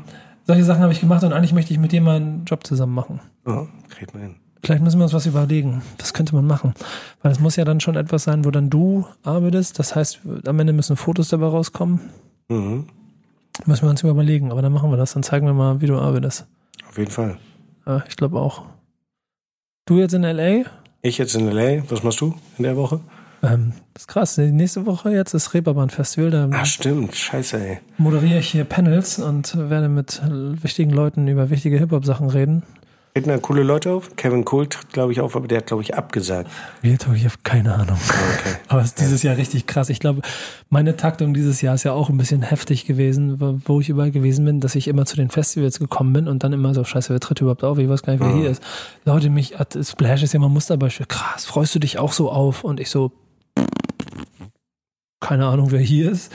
solche 0.48 0.64
Sachen 0.64 0.82
habe 0.82 0.94
ich 0.94 1.00
gemacht 1.00 1.24
und 1.24 1.32
eigentlich 1.32 1.54
möchte 1.54 1.72
ich 1.72 1.80
mit 1.80 1.92
dir 1.92 2.02
mal 2.02 2.16
einen 2.16 2.46
Job 2.46 2.66
zusammen 2.66 2.96
machen. 2.96 3.20
Oh, 3.46 3.68
kriegt 3.90 4.16
man 4.16 4.24
hin. 4.24 4.36
Vielleicht 4.64 4.82
müssen 4.82 4.98
wir 4.98 5.04
uns 5.04 5.14
was 5.14 5.28
überlegen. 5.28 5.84
Was 6.00 6.14
könnte 6.14 6.34
man 6.34 6.48
machen? 6.48 6.74
Weil 7.22 7.32
es 7.34 7.40
muss 7.40 7.56
ja 7.56 7.66
dann 7.66 7.82
schon 7.82 7.98
etwas 7.98 8.24
sein, 8.24 8.46
wo 8.46 8.52
dann 8.52 8.72
du 8.72 9.06
arbeitest. 9.22 9.78
Das 9.78 9.96
heißt, 9.96 10.22
am 10.48 10.60
Ende 10.60 10.74
müssen 10.74 10.96
Fotos 10.96 11.28
dabei 11.28 11.48
rauskommen. 11.48 12.00
Mhm. 12.48 12.88
Müssen 13.66 13.84
wir 13.84 13.90
uns 13.90 14.02
überlegen. 14.02 14.52
Aber 14.52 14.62
dann 14.62 14.72
machen 14.72 14.90
wir 14.90 14.98
das. 14.98 15.14
Dann 15.14 15.22
zeigen 15.22 15.46
wir 15.46 15.54
mal, 15.54 15.82
wie 15.82 15.88
du 15.88 16.00
arbeitest. 16.00 16.48
Auf 16.94 17.00
jeden 17.00 17.10
Fall. 17.10 17.40
Ja, 17.88 18.04
ich 18.08 18.16
glaube 18.18 18.40
auch. 18.40 18.66
Du 19.88 19.98
jetzt 19.98 20.14
in 20.14 20.24
L.A.? 20.24 20.70
Ich 21.02 21.18
jetzt 21.18 21.34
in 21.34 21.48
L.A. 21.48 21.82
Was 21.90 22.04
machst 22.04 22.22
du 22.22 22.36
in 22.60 22.66
der 22.66 22.78
Woche? 22.78 23.00
Ähm, 23.42 23.74
das 23.96 24.04
ist 24.04 24.08
krass. 24.08 24.38
Nächste 24.38 24.86
Woche 24.86 25.10
jetzt 25.10 25.34
ist 25.34 25.56
Reeperbahn 25.56 25.90
Festival. 25.90 26.30
Da 26.30 26.48
Ach 26.54 26.68
stimmt, 26.68 27.16
scheiße 27.16 27.60
ey. 27.60 27.80
Moderiere 27.98 28.38
ich 28.38 28.52
hier 28.52 28.64
Panels 28.64 29.18
und 29.18 29.58
werde 29.58 29.90
mit 29.90 30.22
wichtigen 30.30 30.92
Leuten 30.92 31.28
über 31.28 31.50
wichtige 31.50 31.80
Hip-Hop-Sachen 31.80 32.30
reden. 32.30 32.62
Treten 33.14 33.30
da 33.30 33.38
coole 33.38 33.62
Leute 33.62 33.92
auf? 33.92 34.16
Kevin 34.16 34.44
Cole 34.44 34.68
tritt, 34.68 34.92
glaube 34.92 35.12
ich, 35.12 35.22
auf, 35.22 35.36
aber 35.36 35.48
der 35.48 35.60
hat, 35.60 35.68
glaube 35.68 35.84
ich, 35.84 35.94
abgesagt. 35.94 36.50
Wird, 36.82 37.06
ich 37.14 37.26
habe 37.26 37.36
keine 37.44 37.76
Ahnung. 37.76 38.00
Okay. 38.00 38.56
aber 38.70 38.82
es 38.82 38.88
ist 38.88 39.02
dieses 39.02 39.22
Jahr 39.22 39.38
richtig 39.38 39.68
krass. 39.68 39.90
Ich 39.90 40.00
glaube, 40.00 40.24
meine 40.72 40.96
Taktung 40.96 41.36
dieses 41.36 41.62
Jahr 41.62 41.76
ist 41.76 41.84
ja 41.84 41.92
auch 41.92 42.10
ein 42.10 42.18
bisschen 42.18 42.42
heftig 42.42 42.86
gewesen, 42.86 43.62
wo 43.68 43.80
ich 43.80 43.90
überall 43.90 44.10
gewesen 44.10 44.46
bin, 44.46 44.62
dass 44.62 44.74
ich 44.74 44.88
immer 44.88 45.06
zu 45.06 45.16
den 45.16 45.30
Festivals 45.30 45.78
gekommen 45.78 46.12
bin 46.12 46.28
und 46.28 46.44
dann 46.44 46.54
immer 46.54 46.74
so, 46.74 46.84
scheiße, 46.84 47.14
wer 47.14 47.20
tritt 47.20 47.40
überhaupt 47.40 47.64
auf? 47.64 47.78
Ich 47.78 47.88
weiß 47.88 48.02
gar 48.02 48.14
nicht, 48.14 48.22
wer 48.24 48.30
mhm. 48.30 48.40
hier 48.42 48.50
ist. 48.50 48.64
Leute, 49.06 49.30
mich, 49.30 49.54
Splash 49.84 50.24
ist 50.24 50.34
ja 50.34 50.40
mal 50.40 50.48
ein 50.48 50.54
Musterbeispiel. 50.54 51.06
Krass, 51.06 51.46
freust 51.46 51.76
du 51.76 51.80
dich 51.80 52.00
auch 52.00 52.14
so 52.14 52.32
auf? 52.32 52.64
Und 52.64 52.80
ich 52.80 52.90
so, 52.90 53.12
keine 55.20 55.46
Ahnung, 55.46 55.70
wer 55.70 55.82
hier 55.82 56.12
ist. 56.12 56.32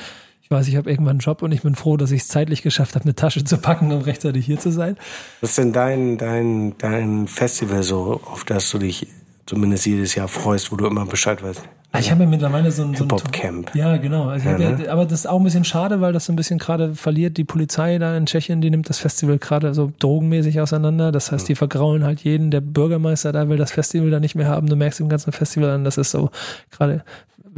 Ich 0.49 0.51
weiß, 0.51 0.67
ich 0.69 0.77
habe 0.77 0.89
irgendwann 0.89 1.11
einen 1.11 1.19
Job 1.19 1.43
und 1.43 1.53
ich 1.53 1.61
bin 1.61 1.75
froh, 1.75 1.99
dass 1.99 2.11
ich 2.11 2.23
es 2.23 2.29
zeitlich 2.29 2.63
geschafft 2.63 2.95
habe, 2.95 3.05
eine 3.05 3.15
Tasche 3.15 3.45
zu 3.45 3.59
packen, 3.59 3.93
um 3.93 4.01
rechtzeitig 4.01 4.47
hier 4.47 4.59
zu 4.59 4.71
sein. 4.71 4.97
Was 5.43 5.51
ist 5.51 5.59
denn 5.59 5.75
dein, 5.75 6.17
dein, 6.17 6.73
dein 6.79 7.29
Festival 7.29 7.83
so, 7.83 8.23
auf 8.25 8.45
das 8.45 8.71
du 8.71 8.79
dich 8.79 9.09
zumindest 9.45 9.85
jedes 9.85 10.15
Jahr 10.15 10.27
freust, 10.27 10.73
wo 10.73 10.77
du 10.77 10.87
immer 10.87 11.05
Bescheid 11.05 11.43
weißt? 11.43 11.69
Ah, 11.93 11.99
ich 11.99 12.11
habe 12.11 12.25
mir 12.25 12.31
mittlerweile 12.31 12.71
so 12.71 12.83
ein, 12.83 12.95
so 12.95 13.05
ein 13.05 13.31
Camp. 13.31 13.75
Ja, 13.75 13.99
genau. 13.99 14.29
Also 14.29 14.49
ja, 14.49 14.57
ne? 14.57 14.85
ja, 14.85 14.91
aber 14.91 15.05
das 15.05 15.21
ist 15.21 15.27
auch 15.27 15.39
ein 15.39 15.45
bisschen 15.45 15.65
schade, 15.65 16.01
weil 16.01 16.15
das 16.15 16.25
so 16.25 16.33
ein 16.33 16.37
bisschen 16.37 16.59
gerade 16.59 16.95
verliert. 16.95 17.37
Die 17.37 17.45
Polizei 17.45 17.99
da 17.99 18.17
in 18.17 18.25
Tschechien, 18.25 18.63
die 18.63 18.71
nimmt 18.71 18.89
das 18.89 18.97
Festival 18.99 19.37
gerade 19.37 19.75
so 19.75 19.93
drogenmäßig 19.99 20.63
auseinander. 20.63 21.13
Das 21.13 21.31
heißt, 21.31 21.47
die 21.47 21.57
vergraulen 21.57 22.05
halt 22.05 22.21
jeden. 22.21 22.51
Der 22.51 22.63
Bürgermeister 22.63 23.33
da 23.33 23.51
will 23.51 23.59
das 23.59 23.73
Festival 23.73 24.11
da 24.11 24.19
nicht 24.19 24.35
mehr 24.35 24.49
haben. 24.49 24.67
Du 24.67 24.77
merkst 24.77 25.01
im 25.01 25.11
ganzen 25.11 25.33
Festival 25.33 25.69
an, 25.71 25.85
das 25.85 25.99
ist 25.99 26.11
so 26.11 26.31
gerade 26.71 27.05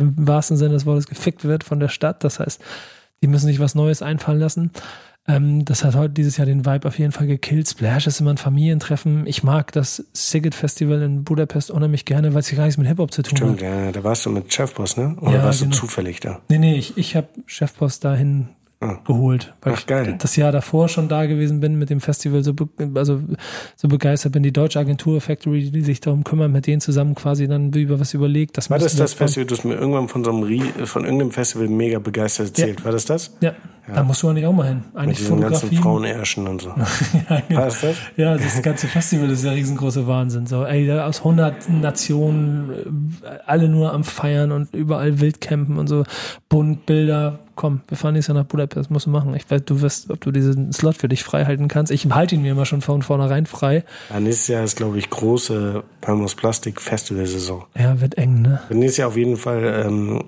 im 0.01 0.14
wahrsten 0.26 0.57
Sinne 0.57 0.74
des 0.74 0.86
Wortes 0.86 1.07
gefickt 1.07 1.44
wird 1.44 1.64
von 1.64 1.80
der 1.80 1.88
Stadt. 1.88 2.24
Das 2.24 2.40
heißt, 2.40 2.61
die 3.22 3.28
müssen 3.28 3.46
sich 3.46 3.61
was 3.61 3.74
Neues 3.74 4.03
einfallen 4.03 4.40
lassen. 4.40 4.70
Ähm, 5.28 5.64
das 5.64 5.84
hat 5.84 5.94
heute 5.94 6.14
dieses 6.14 6.38
Jahr 6.38 6.46
den 6.46 6.64
Vibe 6.64 6.88
auf 6.88 6.98
jeden 6.98 7.12
Fall 7.12 7.26
gekillt. 7.26 7.68
Splash 7.68 8.07
ist 8.07 8.20
immer 8.20 8.30
ein 8.30 8.38
Familientreffen. 8.38 9.26
Ich 9.26 9.42
mag 9.42 9.72
das 9.72 10.05
Sigget 10.12 10.55
Festival 10.55 11.03
in 11.03 11.24
Budapest 11.24 11.70
unheimlich 11.70 12.05
gerne, 12.05 12.32
weil 12.32 12.40
es 12.40 12.48
hier 12.48 12.57
gar 12.57 12.64
nichts 12.64 12.78
mit 12.78 12.88
Hip-Hop 12.88 13.12
zu 13.12 13.22
tun 13.22 13.36
Stimmt, 13.36 13.51
hat. 13.53 13.59
Stimmt, 13.59 13.86
ja, 13.86 13.92
da 13.92 14.05
warst 14.05 14.26
du 14.26 14.30
mit 14.30 14.53
Chefboss, 14.53 14.96
ne? 14.96 15.16
Oder 15.20 15.38
ja, 15.38 15.44
warst 15.44 15.61
genau. 15.61 15.72
du 15.72 15.76
zufällig 15.76 16.20
da? 16.20 16.40
Nee, 16.48 16.59
nee, 16.59 16.74
ich, 16.76 16.96
ich 16.96 17.16
habe 17.16 17.28
Chefboss 17.46 18.01
dahin 18.01 18.48
ah. 18.80 18.98
geholt. 19.06 19.54
Weil 19.62 19.74
Ach, 19.76 19.86
geil. 19.86 20.08
ich 20.10 20.18
das 20.18 20.36
Jahr 20.36 20.52
davor 20.52 20.88
schon 20.88 21.08
da 21.08 21.26
gewesen 21.26 21.60
bin 21.60 21.78
mit 21.78 21.90
dem 21.90 22.00
Festival, 22.00 22.42
so, 22.42 22.54
also, 22.94 23.20
so 23.76 23.88
begeistert 23.88 24.32
bin. 24.32 24.42
Die 24.42 24.52
deutsche 24.52 24.78
Agentur 24.78 25.20
Factory, 25.20 25.70
die 25.70 25.82
sich 25.82 26.00
darum 26.00 26.24
kümmert, 26.24 26.50
mit 26.50 26.66
denen 26.66 26.80
zusammen 26.80 27.14
quasi 27.14 27.46
dann 27.46 27.72
über 27.72 28.00
was 28.00 28.14
überlegt. 28.14 28.56
Das 28.56 28.70
War 28.70 28.78
das 28.78 28.96
das 28.96 29.14
Festival, 29.14 29.46
du 29.46 29.54
hast 29.54 29.64
mir 29.64 29.74
irgendwann 29.74 30.08
von 30.08 30.24
so 30.24 30.30
einem, 30.30 30.86
von 30.86 31.04
irgendeinem 31.04 31.30
Festival 31.30 31.68
mega 31.68 31.98
begeistert 31.98 32.48
erzählt. 32.48 32.80
Ja. 32.80 32.84
War 32.84 32.92
das 32.92 33.04
das? 33.04 33.36
Ja. 33.40 33.54
Ja. 33.90 33.96
Da 33.96 34.02
musst 34.04 34.22
du 34.22 34.28
eigentlich 34.28 34.46
auch 34.46 34.52
mal 34.52 34.68
hin. 34.68 34.84
Eigentlich 34.94 35.18
Mit 35.18 35.30
diesen 35.30 35.40
ganzen 35.40 35.72
Frauenärschen 35.72 36.46
und 36.46 36.62
so. 36.62 36.68
ja, 37.30 37.42
genau. 37.48 37.64
das? 37.64 37.84
ja, 38.16 38.36
das 38.36 38.62
ganze 38.62 38.86
Festival 38.86 39.30
ist 39.30 39.42
der 39.42 39.52
riesengroße 39.52 40.06
Wahnsinn. 40.06 40.46
So, 40.46 40.64
ey, 40.64 40.90
aus 40.92 41.18
100 41.18 41.68
Nationen, 41.70 42.70
äh, 43.24 43.38
alle 43.46 43.68
nur 43.68 43.92
am 43.92 44.04
Feiern 44.04 44.52
und 44.52 44.72
überall 44.74 45.20
Wildcampen 45.20 45.76
und 45.76 45.88
so. 45.88 46.04
Bunt, 46.48 46.86
Bilder, 46.86 47.40
komm, 47.61 47.82
wir 47.88 47.98
fahren 47.98 48.14
nächstes 48.14 48.34
Jahr 48.34 48.42
nach 48.42 48.48
Budapest, 48.48 48.90
musst 48.90 49.04
du 49.04 49.11
machen. 49.11 49.34
Ich 49.34 49.50
weiß, 49.50 49.66
du 49.66 49.82
wirst, 49.82 50.11
ob 50.11 50.18
du 50.22 50.32
diesen 50.32 50.72
Slot 50.72 50.96
für 50.96 51.11
dich 51.11 51.22
frei 51.22 51.44
halten 51.44 51.68
kannst. 51.68 51.92
Ich 51.92 52.06
halte 52.06 52.34
ihn 52.34 52.40
mir 52.40 52.52
immer 52.52 52.64
schon 52.64 52.80
von 52.80 53.02
vornherein 53.02 53.44
frei. 53.44 53.84
Ja, 54.08 54.18
nächstes 54.18 54.48
Jahr 54.48 54.64
ist, 54.64 54.76
glaube 54.76 54.98
ich, 54.98 55.11
große 55.11 55.84
Palmos 56.00 56.34
Plastik 56.34 56.80
Festival-Saison. 56.80 57.66
Ja, 57.76 58.00
wird 58.00 58.16
eng, 58.16 58.40
ne? 58.40 58.62
Nächstes 58.70 58.96
Jahr 58.96 59.08
auf 59.08 59.16
jeden 59.18 59.36
Fall, 59.36 59.84
ähm, 59.86 60.24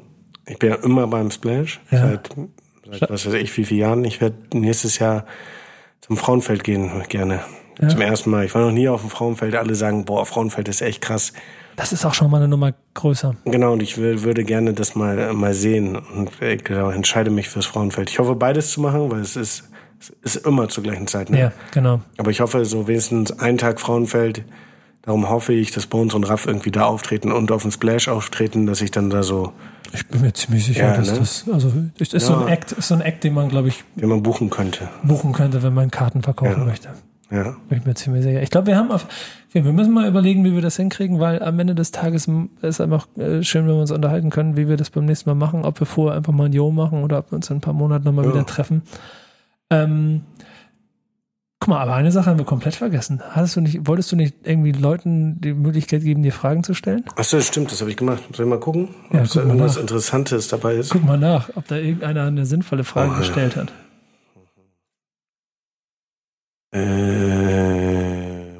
ich 0.47 0.59
bin 0.59 0.69
ja 0.69 0.77
immer 0.77 1.07
beim 1.07 1.31
Splash, 1.31 1.81
ja. 1.91 2.07
seit, 2.07 2.29
seit 3.01 3.11
was 3.11 3.25
weiß 3.25 3.33
ich, 3.33 3.57
wie 3.57 3.65
viele 3.65 3.81
Jahren. 3.81 4.05
Ich 4.05 4.21
werde 4.21 4.37
nächstes 4.53 4.99
Jahr 4.99 5.25
zum 6.03 6.19
Frauenfeld 6.19 6.65
gehen, 6.65 7.03
gerne. 7.09 7.41
Ja. 7.81 7.89
Zum 7.89 8.03
ersten 8.03 8.29
Mal. 8.29 8.45
Ich 8.45 8.55
war 8.55 8.61
noch 8.61 8.73
nie 8.73 8.91
auf 8.91 9.01
dem 9.01 9.09
Frauenfeld. 9.09 9.55
Alle 9.55 9.75
sagen, 9.75 10.05
boah, 10.05 10.27
Frauenfeld 10.27 10.69
ist 10.69 10.83
echt 10.83 11.01
krass. 11.01 11.33
Das 11.77 11.93
ist 11.93 12.05
auch 12.05 12.15
schon 12.15 12.31
mal 12.31 12.39
eine 12.39 12.49
Nummer 12.49 12.75
größer. 12.95 13.35
Genau, 13.45 13.73
und 13.73 13.83
ich 13.83 13.97
will, 13.99 14.23
würde 14.23 14.45
gerne 14.45 14.75
das 14.75 14.95
mal, 14.95 15.33
mal 15.33 15.55
sehen 15.55 15.97
und 15.97 16.31
ich 16.41 16.65
genau, 16.65 16.91
entscheide 16.91 17.31
mich 17.31 17.49
fürs 17.49 17.67
Frauenfeld. 17.67 18.11
Ich 18.11 18.19
hoffe, 18.19 18.35
beides 18.35 18.71
zu 18.71 18.81
machen, 18.81 19.11
weil 19.11 19.21
es 19.21 19.37
ist, 19.37 19.71
es 19.99 20.37
ist 20.37 20.47
immer 20.47 20.69
zur 20.69 20.83
gleichen 20.83 21.07
Zeit. 21.07 21.31
Ne? 21.31 21.39
Ja, 21.39 21.53
genau. 21.73 22.01
Aber 22.19 22.31
ich 22.31 22.41
hoffe, 22.41 22.65
so 22.65 22.89
wenigstens 22.89 23.39
einen 23.39 23.59
Tag 23.59 23.81
Frauenfeld. 23.81 24.45
Darum 25.03 25.29
hoffe 25.29 25.53
ich, 25.53 25.73
dass 25.73 25.87
Bones 25.87 26.15
und 26.15 26.25
Raff 26.25 26.47
irgendwie 26.47 26.71
da 26.71 26.85
auftreten 26.85 27.33
und 27.33 27.51
auf 27.51 27.63
dem 27.63 27.73
Splash 27.73 28.07
auftreten, 28.07 28.67
dass 28.67 28.81
ich 28.81 28.93
dann 28.93 29.11
da 29.11 29.23
so. 29.25 29.53
Ich 29.93 30.07
bin 30.07 30.21
mir 30.21 30.33
ziemlich 30.33 30.65
sicher, 30.65 30.91
ja, 30.91 30.97
dass 30.97 31.11
ne? 31.11 31.19
das, 31.19 31.45
also, 31.53 31.73
ist 31.99 32.13
ja. 32.13 32.21
so 32.21 32.37
ein 32.37 32.49
Act, 32.49 32.73
ist 32.73 32.89
so 32.89 32.95
ein 32.95 33.01
Act, 33.01 33.25
den 33.25 33.35
man, 33.35 33.49
glaube 33.49 33.69
ich, 33.69 33.83
den 33.97 34.09
man 34.09 34.23
buchen 34.23 34.49
könnte. 34.49 34.89
Buchen 35.03 35.33
könnte, 35.33 35.63
wenn 35.63 35.75
man 35.75 35.91
Karten 35.91 36.23
verkaufen 36.23 36.61
ja. 36.61 36.65
möchte. 36.65 36.91
Ja. 37.33 37.57
Bin 37.69 37.79
ich 37.79 37.87
mir 37.87 37.95
ziemlich 37.95 38.23
sicher. 38.23 38.43
Ich 38.43 38.51
glaube, 38.51 38.67
wir 38.67 38.77
haben 38.77 38.91
auf, 38.93 39.07
wir 39.53 39.63
müssen 39.63 39.95
mal 39.95 40.07
überlegen, 40.07 40.45
wie 40.45 40.53
wir 40.53 40.61
das 40.61 40.77
hinkriegen, 40.77 41.19
weil 41.19 41.43
am 41.43 41.59
Ende 41.59 41.75
des 41.75 41.91
Tages 41.91 42.29
ist 42.61 42.81
einfach 42.81 43.09
äh, 43.17 43.43
schön, 43.43 43.67
wenn 43.67 43.75
wir 43.75 43.81
uns 43.81 43.91
unterhalten 43.91 44.29
können, 44.29 44.57
wie 44.59 44.69
wir 44.69 44.77
das 44.77 44.91
beim 44.91 45.07
nächsten 45.07 45.31
Mal 45.31 45.35
machen, 45.35 45.65
ob 45.65 45.81
wir 45.81 45.87
vorher 45.87 46.17
einfach 46.17 46.35
mal 46.35 46.45
ein 46.45 46.53
Jo 46.53 46.71
machen 46.71 47.03
oder 47.03 47.19
ob 47.19 47.33
wir 47.33 47.37
uns 47.37 47.49
in 47.49 47.57
ein 47.57 47.61
paar 47.63 47.73
Monaten 47.73 48.05
nochmal 48.05 48.27
ja. 48.27 48.35
wieder 48.35 48.45
treffen. 48.45 48.83
Ähm, 49.71 50.23
guck 51.59 51.71
mal, 51.71 51.81
aber 51.81 51.95
eine 51.95 52.13
Sache 52.13 52.29
haben 52.29 52.39
wir 52.39 52.45
komplett 52.45 52.75
vergessen. 52.75 53.23
Hattest 53.31 53.57
du 53.57 53.63
nicht, 53.63 53.89
wolltest 53.89 54.13
du 54.13 54.17
nicht 54.17 54.35
irgendwie 54.45 54.73
Leuten 54.73 55.41
die 55.41 55.55
Möglichkeit 55.55 56.03
geben, 56.03 56.23
dir 56.23 56.33
Fragen 56.33 56.65
zu 56.65 56.75
stellen? 56.75 57.05
Achso, 57.17 57.39
das 57.39 57.47
stimmt, 57.47 57.73
das 57.73 57.81
habe 57.81 57.91
ich 57.91 57.97
gemacht. 57.97 58.23
Soll 58.35 58.45
ich 58.45 58.51
mal 58.51 58.61
gucken, 58.61 58.91
ob 59.09 59.15
ja, 59.15 59.25
da 59.25 59.41
irgendwas 59.41 59.79
Interessantes 59.79 60.49
dabei 60.49 60.75
ist? 60.75 60.91
Guck 60.91 61.05
mal 61.05 61.19
nach, 61.19 61.49
ob 61.55 61.67
da 61.67 61.77
irgendeiner 61.77 62.25
eine 62.25 62.45
sinnvolle 62.45 62.85
Frage 62.85 63.13
oh, 63.15 63.19
gestellt 63.19 63.57
hat. 63.57 63.73
Ähm. 66.73 68.53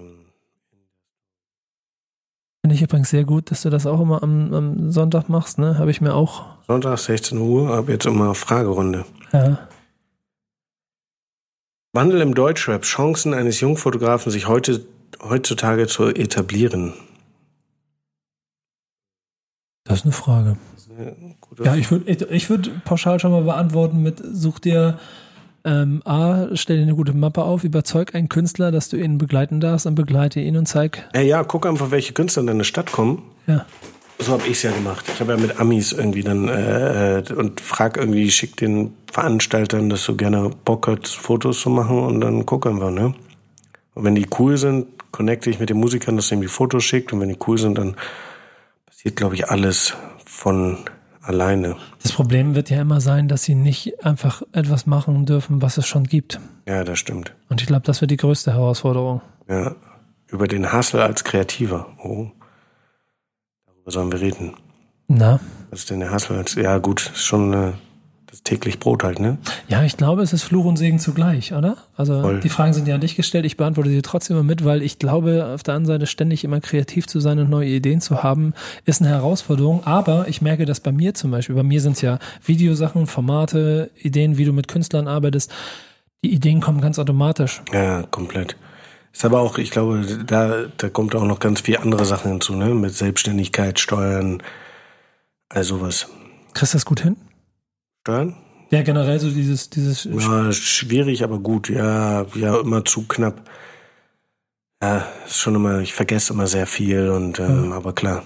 Finde 2.63 2.75
ich 2.77 2.83
übrigens 2.83 3.11
sehr 3.11 3.25
gut, 3.25 3.51
dass 3.51 3.63
du 3.63 3.71
das 3.71 3.87
auch 3.87 4.01
immer 4.01 4.23
am, 4.23 4.55
am 4.55 4.93
Sonntag 4.93 5.29
machst, 5.29 5.59
ne? 5.59 5.79
Habe 5.79 5.91
ich 5.91 6.01
mir 6.01 6.15
auch. 6.15 6.45
Sonntag 6.67 6.99
16 6.99 7.39
Uhr, 7.39 7.75
ab 7.75 7.89
jetzt 7.89 8.07
immer 8.07 8.35
Fragerunde. 8.35 9.05
Ja. 9.33 9.69
Wandel 11.95 12.21
im 12.21 12.35
Deutschrap, 12.35 12.83
Chancen 12.83 13.35
eines 13.35 13.61
Jungfotografen, 13.61 14.31
sich 14.33 14.47
heute, 14.47 14.85
heutzutage 15.23 15.87
zu 15.87 16.07
etablieren. 16.07 16.95
Das 19.85 19.99
ist 19.99 20.05
eine 20.05 20.13
Frage. 20.13 20.57
Ja, 21.63 21.75
ich 21.75 21.91
würde 21.91 22.11
ich 22.11 22.49
würd 22.49 22.85
pauschal 22.85 23.21
schon 23.21 23.33
mal 23.33 23.43
beantworten 23.43 24.03
mit, 24.03 24.23
such 24.25 24.59
dir 24.59 24.99
ähm, 25.65 26.03
A, 26.05 26.49
stell 26.55 26.77
dir 26.77 26.83
eine 26.83 26.95
gute 26.95 27.13
Mappe 27.13 27.43
auf, 27.43 27.65
überzeug 27.65 28.15
einen 28.15 28.29
Künstler, 28.29 28.71
dass 28.73 28.89
du 28.89 28.97
ihn 28.97 29.19
begleiten 29.19 29.61
darfst 29.61 29.87
und 29.87 29.95
begleite 29.95 30.41
ihn 30.41 30.57
und 30.57 30.67
zeig. 30.67 31.09
Ja, 31.15 31.21
ja 31.21 31.45
guck 31.45 31.67
einfach, 31.67 31.91
welche 31.91 32.13
Künstler 32.13 32.41
in 32.43 32.47
deine 32.49 32.65
Stadt 32.65 32.93
kommen. 32.93 33.23
Ja. 33.47 33.67
So 34.19 34.33
habe 34.33 34.43
ich 34.45 34.53
es 34.53 34.63
ja 34.63 34.71
gemacht. 34.71 35.05
Ich 35.13 35.21
habe 35.21 35.33
ja 35.33 35.39
mit 35.39 35.59
Amis 35.59 35.93
irgendwie 35.93 36.23
dann 36.23 36.49
äh, 36.49 37.25
und 37.37 37.61
frag 37.61 37.97
irgendwie, 37.97 38.31
schick 38.31 38.57
den 38.57 38.95
Veranstaltern, 39.11 39.91
dass 39.91 40.05
du 40.05 40.17
gerne 40.17 40.51
Bock 40.65 40.87
hast, 40.87 41.17
Fotos 41.17 41.61
zu 41.61 41.71
machen 41.71 41.99
und 41.99 42.21
dann 42.21 42.47
gucken 42.47 42.81
wir, 42.81 42.91
ne? 42.91 43.15
Und 43.95 44.05
wenn 44.05 44.15
die 44.15 44.27
cool 44.39 44.57
sind, 44.57 44.87
connecte 45.11 45.51
ich 45.51 45.59
mit 45.59 45.71
den 45.71 45.79
Musikern, 45.79 46.17
dass 46.17 46.31
er 46.31 46.39
ihm 46.39 46.43
die 46.43 46.49
Fotos 46.49 46.85
schickt 46.85 47.13
und 47.13 47.21
wenn 47.21 47.29
die 47.29 47.39
cool 47.47 47.59
sind, 47.59 47.79
dann 47.79 47.97
passiert, 48.87 49.17
glaube 49.17 49.35
ich, 49.35 49.49
alles 49.49 49.95
von 50.25 50.79
alleine. 51.23 51.77
Das 52.03 52.13
Problem 52.13 52.55
wird 52.55 52.71
ja 52.71 52.81
immer 52.81 53.01
sein, 53.01 53.29
dass 53.29 53.45
sie 53.45 53.55
nicht 53.55 54.05
einfach 54.05 54.43
etwas 54.53 54.87
machen 54.87 55.25
dürfen, 55.27 55.63
was 55.63 55.79
es 55.79 55.87
schon 55.87 56.05
gibt. 56.05 56.41
Ja, 56.67 56.85
das 56.85 56.99
stimmt. 56.99 57.35
Und 57.49 57.61
ich 57.61 57.67
glaube, 57.67 57.85
das 57.85 58.01
wird 58.01 58.11
die 58.11 58.17
größte 58.17 58.53
Herausforderung. 58.53 59.21
Ja, 59.49 59.75
über 60.29 60.49
den 60.49 60.73
Hustle 60.73 61.03
als 61.03 61.25
Kreativer. 61.25 61.87
Oh. 62.03 62.31
Darüber 63.67 63.91
sollen 63.91 64.13
wir 64.13 64.21
reden. 64.21 64.55
Na? 65.09 65.41
Was 65.71 65.81
ist 65.81 65.91
denn 65.91 66.01
der 66.01 66.13
Hustle 66.13 66.37
als, 66.39 66.55
ja 66.55 66.79
gut, 66.79 67.11
ist 67.13 67.25
schon 67.25 67.53
eine 67.53 67.75
das 68.33 68.43
täglich 68.43 68.79
Brot 68.79 69.05
halt, 69.05 69.21
ne? 69.21 69.37
Ja, 69.69 69.85
ich 69.85 69.99
glaube, 69.99 70.23
es 70.23 70.33
ist 70.33 70.43
Fluch 70.43 70.65
und 70.65 70.79
Segen 70.79 70.99
zugleich, 70.99 71.53
oder? 71.53 71.77
Also 71.99 72.23
Voll. 72.23 72.41
die 72.41 72.49
Fragen 72.49 72.73
sind 72.73 72.89
ja 72.89 72.95
an 72.95 73.03
dich 73.03 73.15
gestellt, 73.15 73.45
ich 73.45 73.59
beantworte 73.59 73.91
sie 73.91 74.01
trotzdem 74.01 74.39
immer 74.39 74.45
mit, 74.45 74.65
weil 74.65 74.81
ich 74.83 74.99
glaube, 74.99 75.53
auf 75.55 75.63
der 75.63 75.75
anderen 75.75 75.99
Seite 75.99 76.07
ständig 76.07 76.43
immer 76.43 76.61
kreativ 76.61 77.07
zu 77.07 77.21
sein 77.21 77.39
und 77.41 77.51
neue 77.51 77.69
Ideen 77.69 78.01
zu 78.01 78.23
haben, 78.23 78.55
ist 78.87 79.03
eine 79.03 79.11
Herausforderung. 79.11 79.87
Aber 79.87 80.29
ich 80.29 80.41
merke 80.41 80.65
das 80.65 80.81
bei 80.81 80.93
mir 80.93 81.13
zum 81.13 81.31
Beispiel. 81.31 81.55
Bei 81.55 81.63
mir 81.63 81.83
sind 81.83 81.93
es 81.93 82.01
ja 82.01 82.19
Videosachen, 82.43 83.07
Formate, 83.07 83.91
Ideen, 84.01 84.39
wie 84.39 84.47
du 84.47 84.55
mit 84.55 84.67
Künstlern 84.67 85.09
arbeitest. 85.09 85.53
Die 86.25 86.33
Ideen 86.33 86.63
kommen 86.63 86.81
ganz 86.81 86.99
automatisch. 86.99 87.61
Ja, 87.71 88.03
komplett. 88.05 88.57
Ist 89.13 89.27
aber 89.27 89.41
auch, 89.41 89.59
ich 89.59 89.71
glaube, 89.71 90.07
da, 90.27 90.65
da 90.79 90.89
kommt 90.89 91.15
auch 91.15 91.25
noch 91.25 91.39
ganz 91.39 91.61
viel 91.61 91.77
andere 91.77 92.07
Sachen 92.07 92.31
hinzu, 92.31 92.55
ne? 92.55 92.71
Mit 92.71 92.95
Selbstständigkeit, 92.95 93.79
Steuern, 93.79 94.43
all 95.51 95.65
sowas. 95.65 96.09
Kriegst 96.55 96.73
du 96.73 96.77
das 96.77 96.87
gut 96.87 97.01
hin? 97.01 97.17
Steuern? 98.03 98.35
Ja, 98.71 98.83
generell 98.83 99.21
so 99.21 99.31
dieses, 99.31 99.71
dieses. 99.71 100.05
Ja, 100.05 100.51
schwierig, 100.51 101.23
aber 101.23 101.39
gut. 101.39 101.69
Ja, 101.69 102.27
ja, 102.35 102.61
immer 102.61 102.85
zu 102.85 103.07
knapp. 103.07 103.49
Ja, 104.83 105.07
ist 105.25 105.37
schon 105.37 105.55
immer, 105.55 105.79
ich 105.81 105.93
vergesse 105.93 106.33
immer 106.33 106.49
sehr 106.49 106.67
viel 106.67 107.11
und, 107.11 107.39
ähm, 107.39 107.71
ja. 107.71 107.77
aber 107.77 107.93
klar. 107.93 108.25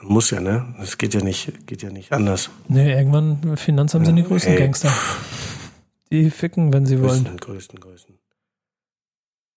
Muss 0.00 0.30
ja, 0.30 0.40
ne? 0.40 0.74
Es 0.80 0.96
geht 0.96 1.12
ja 1.12 1.20
nicht, 1.20 1.66
geht 1.66 1.82
ja 1.82 1.90
nicht 1.90 2.12
anders. 2.12 2.48
Nee, 2.68 2.90
irgendwann, 2.90 3.58
Finanzamt 3.58 4.06
ja, 4.06 4.06
sind 4.06 4.16
die 4.16 4.22
größten 4.22 4.54
ey, 4.54 4.58
Gangster. 4.58 4.90
Die 6.10 6.30
ficken, 6.30 6.72
wenn 6.72 6.86
sie 6.86 6.96
größten, 6.96 7.26
wollen. 7.26 7.36
Größten, 7.36 7.80
größten. 7.80 8.18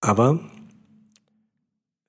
Aber 0.01 0.41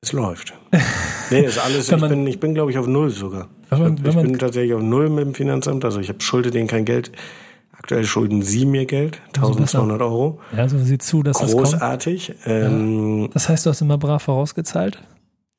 es 0.02 0.12
läuft. 0.12 0.54
Nee, 1.30 1.40
ist 1.40 1.58
alles, 1.58 1.90
ich 1.90 2.00
bin, 2.00 2.26
ich 2.26 2.38
bin 2.38 2.52
glaube 2.52 2.70
ich 2.70 2.76
auf 2.76 2.86
Null 2.86 3.08
sogar. 3.08 3.48
Man, 3.70 3.96
ich, 3.96 4.04
ich 4.04 4.14
bin 4.14 4.38
tatsächlich 4.38 4.74
auf 4.74 4.82
Null 4.82 5.08
mit 5.08 5.24
dem 5.24 5.34
Finanzamt, 5.34 5.82
also 5.86 5.98
ich 5.98 6.10
habe 6.10 6.20
schulde 6.20 6.50
denen 6.50 6.68
kein 6.68 6.84
Geld. 6.84 7.12
Aktuell 7.84 8.04
schulden 8.04 8.40
sie 8.40 8.64
mir 8.64 8.86
Geld, 8.86 9.20
1200 9.34 10.00
Euro. 10.00 10.40
Ja, 10.52 10.60
also 10.60 10.78
sieh 10.78 10.96
zu, 10.96 11.22
dass 11.22 11.36
Großartig. 11.36 12.28
das 12.28 12.44
kommt. 12.44 12.64
Ähm, 12.64 13.28
Das 13.34 13.50
heißt, 13.50 13.66
du 13.66 13.70
hast 13.70 13.82
immer 13.82 13.98
brav 13.98 14.22
vorausgezahlt? 14.22 15.02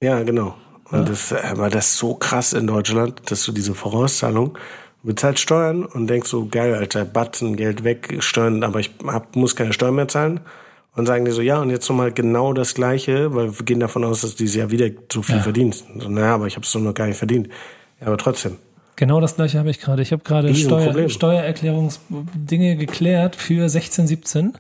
Ja, 0.01 0.23
genau. 0.23 0.55
Und 0.89 1.01
ja. 1.01 1.05
das 1.05 1.31
war 1.53 1.69
das 1.69 1.97
so 1.97 2.15
krass 2.15 2.53
in 2.53 2.65
Deutschland, 2.65 3.21
dass 3.29 3.45
du 3.45 3.51
diese 3.51 3.75
Vorauszahlung 3.75 4.57
bezahlst 5.03 5.43
Steuern 5.43 5.85
und 5.85 6.07
denkst 6.07 6.27
so, 6.27 6.47
geil, 6.47 6.73
Alter, 6.73 7.05
Batzen, 7.05 7.57
Geld 7.57 7.83
weg, 7.83 8.17
Steuern, 8.21 8.63
aber 8.63 8.79
ich 8.79 8.89
hab, 9.05 9.35
muss 9.35 9.55
keine 9.55 9.71
Steuern 9.71 9.93
mehr 9.93 10.07
zahlen. 10.07 10.39
Und 10.95 11.05
sagen 11.05 11.25
die 11.25 11.31
so, 11.31 11.43
ja, 11.43 11.61
und 11.61 11.69
jetzt 11.69 11.87
nochmal 11.87 12.11
genau 12.11 12.53
das 12.53 12.73
Gleiche, 12.73 13.35
weil 13.35 13.55
wir 13.55 13.65
gehen 13.65 13.79
davon 13.79 14.03
aus, 14.03 14.21
dass 14.21 14.31
du 14.31 14.37
dieses 14.37 14.55
Jahr 14.55 14.71
wieder 14.71 14.89
so 15.13 15.21
viel 15.21 15.35
ja. 15.35 15.41
verdienst. 15.43 15.85
So, 15.99 16.09
naja, 16.09 16.33
aber 16.33 16.47
ich 16.47 16.55
habe 16.55 16.65
es 16.65 16.73
noch 16.73 16.93
gar 16.95 17.05
nicht 17.05 17.17
verdient. 17.19 17.49
Ja, 18.01 18.07
aber 18.07 18.17
trotzdem. 18.17 18.57
Genau 18.95 19.19
das 19.19 19.35
gleiche 19.35 19.59
habe 19.59 19.69
ich 19.69 19.79
gerade. 19.79 20.01
Ich 20.01 20.11
habe 20.11 20.23
gerade 20.23 20.53
Steuer, 20.55 21.09
Steuererklärungsdinge 21.09 22.77
geklärt 22.77 23.35
für 23.35 23.67
16, 23.67 24.07
17. 24.07 24.53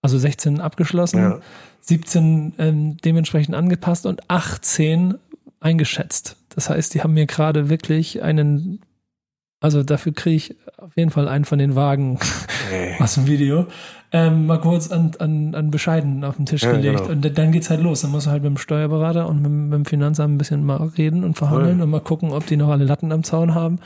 Also 0.00 0.16
16 0.16 0.60
abgeschlossen, 0.60 1.18
ja. 1.18 1.40
17 1.80 2.54
ähm, 2.58 2.96
dementsprechend 2.98 3.54
angepasst 3.54 4.06
und 4.06 4.30
18 4.30 5.14
eingeschätzt. 5.60 6.36
Das 6.54 6.70
heißt, 6.70 6.94
die 6.94 7.02
haben 7.02 7.14
mir 7.14 7.26
gerade 7.26 7.68
wirklich 7.68 8.22
einen, 8.22 8.80
also 9.60 9.82
dafür 9.82 10.12
kriege 10.12 10.36
ich 10.36 10.56
auf 10.76 10.96
jeden 10.96 11.10
Fall 11.10 11.28
einen 11.28 11.44
von 11.44 11.58
den 11.58 11.74
Wagen 11.74 12.18
hey. 12.70 12.94
aus 13.00 13.14
dem 13.14 13.26
Video 13.26 13.66
ähm, 14.10 14.46
mal 14.46 14.60
kurz 14.60 14.90
an, 14.90 15.10
an, 15.18 15.54
an 15.54 15.70
Bescheiden 15.70 16.24
auf 16.24 16.36
den 16.36 16.46
Tisch 16.46 16.62
ja, 16.62 16.72
gelegt. 16.72 16.98
Genau. 16.98 17.10
Und 17.10 17.38
dann 17.38 17.52
geht's 17.52 17.68
halt 17.68 17.82
los. 17.82 18.00
Dann 18.00 18.10
musst 18.10 18.26
du 18.26 18.30
halt 18.30 18.42
mit 18.42 18.50
dem 18.50 18.56
Steuerberater 18.56 19.28
und 19.28 19.42
mit, 19.42 19.50
mit 19.50 19.72
dem 19.74 19.84
Finanzamt 19.84 20.34
ein 20.34 20.38
bisschen 20.38 20.64
mal 20.64 20.76
reden 20.96 21.24
und 21.24 21.36
verhandeln 21.36 21.76
Voll. 21.76 21.84
und 21.84 21.90
mal 21.90 22.00
gucken, 22.00 22.32
ob 22.32 22.46
die 22.46 22.56
noch 22.56 22.70
alle 22.70 22.84
Latten 22.84 23.12
am 23.12 23.22
Zaun 23.22 23.54
haben. 23.54 23.80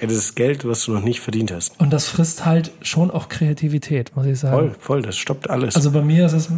Ja, 0.00 0.06
das 0.06 0.16
ist 0.16 0.34
Geld, 0.34 0.66
was 0.66 0.84
du 0.86 0.92
noch 0.92 1.02
nicht 1.02 1.20
verdient 1.20 1.52
hast. 1.52 1.78
Und 1.78 1.92
das 1.92 2.08
frisst 2.08 2.46
halt 2.46 2.72
schon 2.80 3.10
auch 3.10 3.28
Kreativität, 3.28 4.16
muss 4.16 4.24
ich 4.24 4.38
sagen. 4.40 4.56
Voll, 4.56 4.76
voll, 4.78 5.02
das 5.02 5.18
stoppt 5.18 5.50
alles. 5.50 5.76
Also 5.76 5.90
bei 5.90 6.00
mir 6.00 6.24
ist 6.24 6.32
es, 6.32 6.48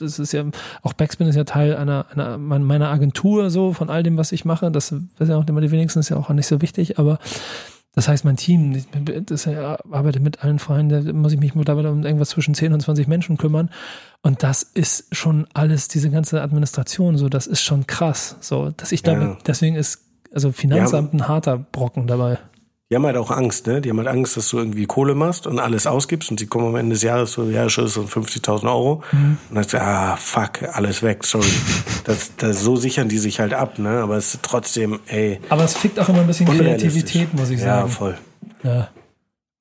das 0.00 0.18
ist 0.18 0.32
ja, 0.32 0.44
auch 0.82 0.94
Backspin 0.94 1.26
ist 1.26 1.36
ja 1.36 1.44
Teil 1.44 1.76
einer, 1.76 2.06
einer 2.10 2.38
meiner 2.38 2.88
Agentur, 2.88 3.50
so, 3.50 3.74
von 3.74 3.90
all 3.90 4.02
dem, 4.02 4.16
was 4.16 4.32
ich 4.32 4.46
mache. 4.46 4.70
Das 4.70 4.92
ist 4.92 5.28
ja 5.28 5.36
auch 5.36 5.46
immer 5.46 5.60
die 5.60 5.70
wenigsten, 5.70 6.00
ist 6.00 6.08
ja 6.08 6.16
auch 6.16 6.30
nicht 6.30 6.46
so 6.46 6.62
wichtig, 6.62 6.98
aber 6.98 7.18
das 7.96 8.08
heißt, 8.08 8.26
mein 8.26 8.36
Team, 8.36 8.84
das 9.24 9.48
arbeitet 9.48 10.22
mit 10.22 10.44
allen 10.44 10.58
Freien, 10.58 10.90
da 10.90 11.00
muss 11.14 11.32
ich 11.32 11.40
mich 11.40 11.54
mittlerweile 11.54 11.90
um 11.90 12.04
irgendwas 12.04 12.28
zwischen 12.28 12.54
10 12.54 12.74
und 12.74 12.80
20 12.80 13.08
Menschen 13.08 13.38
kümmern. 13.38 13.70
Und 14.20 14.42
das 14.42 14.62
ist 14.62 15.16
schon 15.16 15.46
alles, 15.54 15.88
diese 15.88 16.10
ganze 16.10 16.42
Administration, 16.42 17.16
so, 17.16 17.30
das 17.30 17.46
ist 17.46 17.62
schon 17.62 17.86
krass. 17.86 18.36
So, 18.40 18.70
dass 18.76 18.92
ich 18.92 19.02
damit, 19.02 19.28
ja. 19.28 19.38
deswegen 19.46 19.76
ist, 19.76 20.02
also 20.30 20.52
Finanzamt 20.52 21.14
ja. 21.14 21.20
ein 21.20 21.28
harter 21.28 21.56
Brocken 21.56 22.06
dabei. 22.06 22.38
Die 22.88 22.94
haben 22.94 23.04
halt 23.04 23.16
auch 23.16 23.32
Angst, 23.32 23.66
ne? 23.66 23.80
Die 23.80 23.90
haben 23.90 23.98
halt 23.98 24.06
Angst, 24.06 24.36
dass 24.36 24.48
du 24.50 24.58
irgendwie 24.58 24.86
Kohle 24.86 25.16
machst 25.16 25.48
und 25.48 25.58
alles 25.58 25.88
ausgibst 25.88 26.30
und 26.30 26.38
sie 26.38 26.46
kommen 26.46 26.68
am 26.68 26.76
Ende 26.76 26.94
des 26.94 27.02
Jahres 27.02 27.32
so, 27.32 27.48
ja, 27.50 27.68
schon 27.68 27.88
so 27.88 28.02
50.000 28.02 28.62
Euro. 28.64 29.02
Mhm. 29.10 29.38
Und 29.48 29.56
dann 29.56 29.64
sagst 29.64 29.72
du, 29.72 29.82
ah, 29.82 30.16
fuck, 30.16 30.62
alles 30.72 31.02
weg, 31.02 31.24
sorry. 31.24 31.48
das, 32.04 32.36
das, 32.36 32.60
so 32.60 32.76
sichern 32.76 33.08
die 33.08 33.18
sich 33.18 33.40
halt 33.40 33.54
ab, 33.54 33.80
ne? 33.80 34.02
Aber 34.02 34.16
es 34.16 34.34
ist 34.34 34.42
trotzdem, 34.44 35.00
ey. 35.08 35.40
Aber 35.48 35.64
es 35.64 35.76
fickt 35.76 35.98
auch 35.98 36.08
immer 36.08 36.20
ein 36.20 36.28
bisschen 36.28 36.46
Kreativität, 36.46 37.34
muss 37.34 37.50
ich 37.50 37.60
sagen. 37.60 37.88
Ja, 37.88 37.94
voll. 37.94 38.18
Ja. 38.62 38.88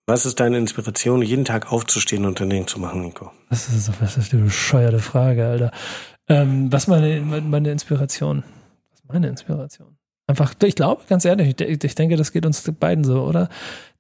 Was 0.06 0.28
ist 0.28 0.40
deine 0.40 0.60
Inspiration, 0.60 1.24
jeden 1.24 1.46
Tag 1.46 1.72
aufzustehen 1.72 2.26
und 2.26 2.40
ein 2.40 2.50
Ding 2.52 2.68
zu 2.68 2.80
machen, 2.80 3.02
Nico? 3.02 3.32
Das 3.50 3.70
ist, 3.70 3.90
das 4.00 4.18
ist 4.18 4.34
eine 4.34 4.44
bescheuerte 4.44 5.00
Frage, 5.00 5.48
Alter. 5.48 5.72
Ähm, 6.28 6.72
was 6.72 6.86
meine, 6.86 7.22
meine 7.22 7.72
Inspiration? 7.72 8.44
Was 8.92 9.00
ist 9.00 9.12
meine 9.12 9.28
Inspiration? 9.30 9.98
Einfach, 10.28 10.54
ich 10.64 10.76
glaube, 10.76 11.04
ganz 11.08 11.24
ehrlich, 11.26 11.60
ich 11.60 11.96
denke, 11.96 12.16
das 12.16 12.32
geht 12.32 12.46
uns 12.46 12.64
beiden 12.80 13.04
so, 13.04 13.24
oder? 13.24 13.50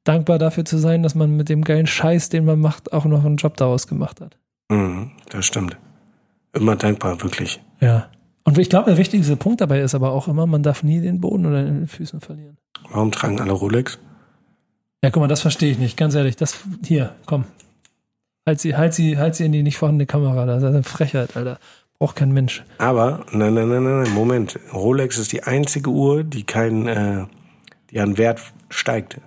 Dankbar 0.04 0.40
dafür 0.40 0.66
zu 0.66 0.78
sein, 0.78 1.04
dass 1.04 1.16
man 1.16 1.36
mit 1.36 1.50
dem 1.50 1.64
geilen 1.64 1.88
Scheiß, 1.88 2.30
den 2.30 2.46
man 2.46 2.60
macht, 2.60 2.94
auch 2.94 3.06
noch 3.06 3.26
einen 3.26 3.38
Job 3.38 3.58
daraus 3.58 3.88
gemacht 3.88 4.22
hat. 4.22 4.38
Mhm, 4.70 5.12
das 5.30 5.46
stimmt. 5.46 5.78
Immer 6.54 6.76
dankbar, 6.76 7.22
wirklich. 7.22 7.62
Ja. 7.80 8.10
Und 8.44 8.58
ich 8.58 8.70
glaube, 8.70 8.92
der 8.92 8.98
wichtigste 8.98 9.36
Punkt 9.36 9.62
dabei 9.62 9.82
ist 9.82 9.96
aber 9.96 10.12
auch 10.12 10.28
immer, 10.28 10.46
man 10.46 10.64
darf 10.64 10.84
nie 10.84 11.02
den 11.02 11.20
Boden 11.20 11.46
oder 11.46 11.64
den 11.64 11.88
Füßen 11.88 12.22
verlieren. 12.22 12.58
Warum 12.92 13.12
tragen 13.12 13.40
alle 13.40 13.52
Rolex? 13.52 13.98
Ja, 15.04 15.10
guck 15.10 15.22
mal, 15.22 15.28
das 15.28 15.42
verstehe 15.42 15.72
ich 15.72 15.80
nicht. 15.80 15.98
Ganz 15.98 16.16
ehrlich, 16.16 16.36
das 16.36 16.60
hier, 16.84 17.16
komm. 17.26 17.46
Halt 18.46 18.60
sie, 18.60 18.76
halt 18.76 18.94
sie, 18.94 19.18
halt 19.18 19.36
sie 19.36 19.46
in 19.46 19.52
die 19.52 19.64
nicht 19.64 19.78
vorhandene 19.78 20.06
Kamera. 20.06 20.46
Das 20.46 20.62
ist 20.62 20.70
eine 20.70 20.84
Frechheit, 20.84 21.36
Alter. 21.36 21.60
Braucht 22.00 22.18
kein 22.18 22.32
Mensch. 22.32 22.64
Aber, 22.78 23.26
nein, 23.32 23.54
nein, 23.54 23.70
nein, 23.70 23.84
nein, 23.84 24.14
Moment. 24.14 24.60
Rolex 24.74 25.18
ist 25.18 25.32
die 25.32 25.44
einzige 25.44 25.90
Uhr, 25.90 26.24
die 26.24 26.44
kein, 26.44 26.88
äh, 26.88 27.26
die 27.92 28.00
an 28.00 28.18
Wert 28.18 28.42
steigt. 28.70 29.18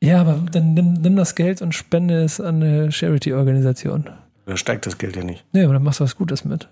Ja, 0.00 0.20
aber 0.20 0.40
dann 0.50 0.74
nimm, 0.74 0.94
nimm 0.94 1.16
das 1.16 1.34
Geld 1.34 1.60
und 1.60 1.74
spende 1.74 2.22
es 2.22 2.40
an 2.40 2.62
eine 2.62 2.92
Charity-Organisation. 2.92 4.08
Da 4.46 4.56
steigt 4.56 4.86
das 4.86 4.96
Geld 4.96 5.16
ja 5.16 5.24
nicht. 5.24 5.44
Nee, 5.52 5.64
aber 5.64 5.74
dann 5.74 5.82
machst 5.82 6.00
du 6.00 6.04
was 6.04 6.16
Gutes 6.16 6.44
mit. 6.44 6.68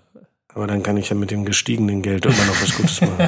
Aber 0.55 0.65
dann 0.65 0.81
kann 0.81 0.97
ich 0.97 1.09
ja 1.09 1.15
mit 1.15 1.29
dem 1.29 1.45
gestiegenen 1.45 2.01
Geld 2.01 2.25
immer 2.25 2.33
noch 2.33 2.59
was 2.59 2.75
Gutes 2.75 3.01
machen. 3.01 3.17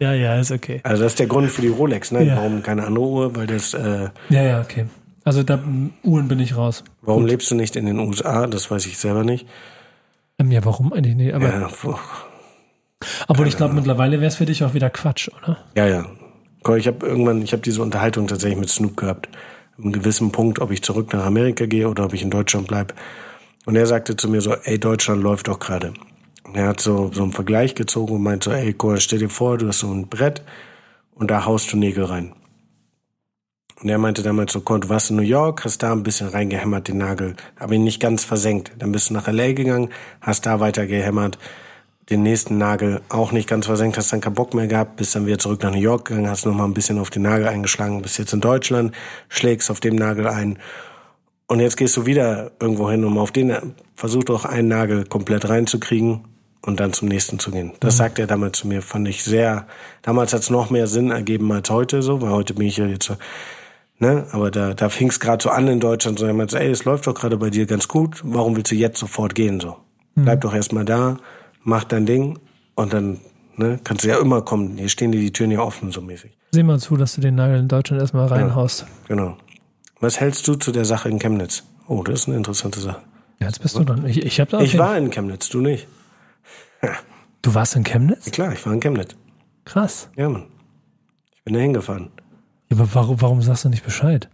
ja, 0.00 0.12
ja, 0.12 0.40
ist 0.40 0.50
okay. 0.50 0.80
Also 0.82 1.04
das 1.04 1.12
ist 1.12 1.20
der 1.20 1.28
Grund 1.28 1.50
für 1.50 1.62
die 1.62 1.68
Rolex, 1.68 2.10
ne? 2.10 2.24
Ja. 2.24 2.36
Warum 2.36 2.62
keine 2.62 2.84
andere 2.84 3.04
Uhr? 3.04 3.36
Weil 3.36 3.46
das. 3.46 3.72
Äh, 3.74 4.08
ja, 4.30 4.42
ja, 4.42 4.60
okay. 4.60 4.86
Also 5.22 5.44
da 5.44 5.62
Uhren 6.02 6.26
bin 6.26 6.40
ich 6.40 6.56
raus. 6.56 6.82
Warum 7.02 7.22
Gut. 7.22 7.30
lebst 7.30 7.50
du 7.50 7.54
nicht 7.54 7.76
in 7.76 7.86
den 7.86 8.00
USA? 8.00 8.48
Das 8.48 8.70
weiß 8.70 8.86
ich 8.86 8.98
selber 8.98 9.22
nicht. 9.22 9.46
Ähm, 10.38 10.50
ja, 10.50 10.64
warum 10.64 10.92
eigentlich 10.92 11.16
nicht? 11.16 11.34
Aber, 11.34 11.48
ja, 11.48 11.70
obwohl 13.28 13.46
ich 13.46 13.56
glaube, 13.56 13.74
mittlerweile 13.74 14.20
wäre 14.20 14.28
es 14.28 14.36
für 14.36 14.46
dich 14.46 14.64
auch 14.64 14.74
wieder 14.74 14.90
Quatsch, 14.90 15.28
oder? 15.28 15.58
Ja, 15.76 15.86
ja. 15.86 16.06
Ich 16.76 16.86
habe 16.86 17.06
irgendwann, 17.06 17.42
ich 17.42 17.52
habe 17.52 17.62
diese 17.62 17.82
Unterhaltung 17.82 18.26
tatsächlich 18.26 18.58
mit 18.58 18.70
Snoop 18.70 18.96
gehabt. 18.96 19.28
An 19.76 19.84
einem 19.84 19.92
gewissen 19.92 20.32
Punkt, 20.32 20.60
ob 20.60 20.70
ich 20.70 20.82
zurück 20.82 21.12
nach 21.12 21.26
Amerika 21.26 21.66
gehe 21.66 21.88
oder 21.88 22.06
ob 22.06 22.14
ich 22.14 22.22
in 22.22 22.30
Deutschland 22.30 22.68
bleibe. 22.68 22.94
Und 23.66 23.76
er 23.76 23.86
sagte 23.86 24.16
zu 24.16 24.28
mir 24.28 24.40
so, 24.40 24.54
ey, 24.54 24.78
Deutschland 24.78 25.22
läuft 25.22 25.48
doch 25.48 25.58
gerade. 25.58 25.92
Und 26.44 26.56
er 26.56 26.68
hat 26.68 26.80
so, 26.80 27.10
so 27.12 27.22
einen 27.22 27.32
Vergleich 27.32 27.74
gezogen 27.74 28.14
und 28.14 28.22
meint 28.22 28.44
so, 28.44 28.52
ey, 28.52 28.72
Cora, 28.72 28.98
stell 28.98 29.18
dir 29.18 29.28
vor, 29.28 29.58
du 29.58 29.68
hast 29.68 29.80
so 29.80 29.92
ein 29.92 30.08
Brett 30.08 30.42
und 31.14 31.30
da 31.30 31.44
haust 31.44 31.72
du 31.72 31.76
Nägel 31.76 32.04
rein. 32.04 32.32
Und 33.84 33.90
er 33.90 33.98
meinte 33.98 34.22
damals 34.22 34.54
so, 34.54 34.60
du 34.60 34.88
warst 34.88 35.10
in 35.10 35.16
New 35.16 35.22
York, 35.22 35.66
hast 35.66 35.82
da 35.82 35.92
ein 35.92 36.02
bisschen 36.02 36.28
reingehämmert, 36.28 36.88
den 36.88 36.96
Nagel, 36.96 37.36
aber 37.58 37.74
ihn 37.74 37.84
nicht 37.84 38.00
ganz 38.00 38.24
versenkt. 38.24 38.72
Dann 38.78 38.92
bist 38.92 39.10
du 39.10 39.14
nach 39.14 39.28
L.A. 39.28 39.52
gegangen, 39.52 39.90
hast 40.22 40.46
da 40.46 40.58
weiter 40.58 40.86
gehämmert, 40.86 41.36
den 42.08 42.22
nächsten 42.22 42.56
Nagel 42.56 43.02
auch 43.10 43.30
nicht 43.30 43.46
ganz 43.46 43.66
versenkt, 43.66 43.98
hast 43.98 44.10
dann 44.10 44.22
keinen 44.22 44.32
Bock 44.32 44.54
mehr 44.54 44.68
gehabt, 44.68 44.96
bist 44.96 45.14
dann 45.14 45.26
wieder 45.26 45.38
zurück 45.38 45.62
nach 45.62 45.70
New 45.70 45.80
York 45.80 46.06
gegangen, 46.06 46.30
hast 46.30 46.46
nochmal 46.46 46.66
ein 46.66 46.72
bisschen 46.72 46.98
auf 46.98 47.10
den 47.10 47.24
Nagel 47.24 47.46
eingeschlagen, 47.46 48.00
bist 48.00 48.18
jetzt 48.18 48.32
in 48.32 48.40
Deutschland, 48.40 48.94
schlägst 49.28 49.70
auf 49.70 49.80
dem 49.80 49.96
Nagel 49.96 50.28
ein. 50.28 50.58
Und 51.46 51.60
jetzt 51.60 51.76
gehst 51.76 51.94
du 51.98 52.06
wieder 52.06 52.52
irgendwo 52.60 52.90
hin, 52.90 53.04
um 53.04 53.18
auf 53.18 53.32
den, 53.32 53.54
versuch 53.94 54.24
doch 54.24 54.46
einen 54.46 54.68
Nagel 54.68 55.04
komplett 55.04 55.46
reinzukriegen 55.46 56.24
und 56.62 56.80
dann 56.80 56.94
zum 56.94 57.08
nächsten 57.08 57.38
zu 57.38 57.50
gehen. 57.50 57.72
Das 57.80 57.96
mhm. 57.96 57.98
sagt 57.98 58.18
er 58.18 58.26
damals 58.26 58.60
zu 58.60 58.66
mir, 58.66 58.80
fand 58.80 59.06
ich 59.08 59.24
sehr, 59.24 59.66
damals 60.00 60.32
hat 60.32 60.40
es 60.40 60.48
noch 60.48 60.70
mehr 60.70 60.86
Sinn 60.86 61.10
ergeben 61.10 61.52
als 61.52 61.68
heute 61.68 62.00
so, 62.00 62.22
weil 62.22 62.30
heute 62.30 62.54
bin 62.54 62.66
ich 62.66 62.78
ja 62.78 62.86
jetzt 62.86 63.04
so, 63.04 63.16
Ne? 63.98 64.26
Aber 64.32 64.50
da, 64.50 64.74
da 64.74 64.88
fing 64.88 65.08
es 65.08 65.20
gerade 65.20 65.42
so 65.42 65.50
an 65.50 65.68
in 65.68 65.80
Deutschland, 65.80 66.18
so 66.18 66.26
jemand 66.26 66.52
ey, 66.52 66.70
es 66.70 66.84
läuft 66.84 67.06
doch 67.06 67.14
gerade 67.14 67.36
bei 67.36 67.50
dir 67.50 67.66
ganz 67.66 67.88
gut, 67.88 68.20
warum 68.24 68.56
willst 68.56 68.72
du 68.72 68.76
jetzt 68.76 68.98
sofort 68.98 69.34
gehen? 69.34 69.60
So? 69.60 69.76
Mhm. 70.14 70.24
Bleib 70.24 70.40
doch 70.40 70.54
erstmal 70.54 70.84
da, 70.84 71.18
mach 71.62 71.84
dein 71.84 72.06
Ding 72.06 72.38
und 72.74 72.92
dann 72.92 73.20
ne, 73.56 73.78
kannst 73.84 74.04
du 74.04 74.08
ja 74.08 74.18
immer 74.18 74.42
kommen. 74.42 74.76
Hier 74.76 74.88
stehen 74.88 75.12
dir 75.12 75.20
die 75.20 75.32
Türen 75.32 75.50
ja 75.50 75.60
offen, 75.60 75.92
so 75.92 76.00
mäßig. 76.00 76.36
Sieh 76.50 76.62
mal 76.62 76.78
zu, 76.78 76.96
dass 76.96 77.14
du 77.14 77.20
den 77.20 77.36
Nagel 77.36 77.58
in 77.60 77.68
Deutschland 77.68 78.00
erstmal 78.00 78.26
reinhaust. 78.26 78.82
Ja, 78.82 78.86
genau. 79.08 79.36
Was 80.00 80.20
hältst 80.20 80.46
du 80.48 80.54
zu 80.56 80.72
der 80.72 80.84
Sache 80.84 81.08
in 81.08 81.18
Chemnitz? 81.18 81.62
Oh, 81.86 82.02
das 82.02 82.20
ist 82.20 82.28
eine 82.28 82.36
interessante 82.36 82.80
Sache. 82.80 83.00
Ja, 83.40 83.46
jetzt 83.46 83.60
bist 83.60 83.76
du 83.76 83.84
dann. 83.84 84.06
Ich, 84.06 84.24
ich, 84.24 84.40
hab 84.40 84.48
da 84.50 84.60
ich 84.60 84.78
war 84.78 84.96
in 84.96 85.10
Chemnitz, 85.10 85.48
du 85.48 85.60
nicht. 85.60 85.86
Du 87.42 87.54
warst 87.54 87.76
in 87.76 87.84
Chemnitz? 87.84 88.26
Ja, 88.26 88.32
klar, 88.32 88.52
ich 88.52 88.64
war 88.64 88.72
in 88.72 88.80
Chemnitz. 88.80 89.16
Krass. 89.64 90.08
Ja, 90.16 90.28
Mann. 90.28 90.44
Ich 91.34 91.44
bin 91.44 91.54
da 91.54 91.60
hingefahren. 91.60 92.10
Aber 92.70 92.88
warum, 92.92 93.20
warum 93.20 93.42
sagst 93.42 93.64
du 93.64 93.68
nicht 93.68 93.84
Bescheid? 93.84 94.28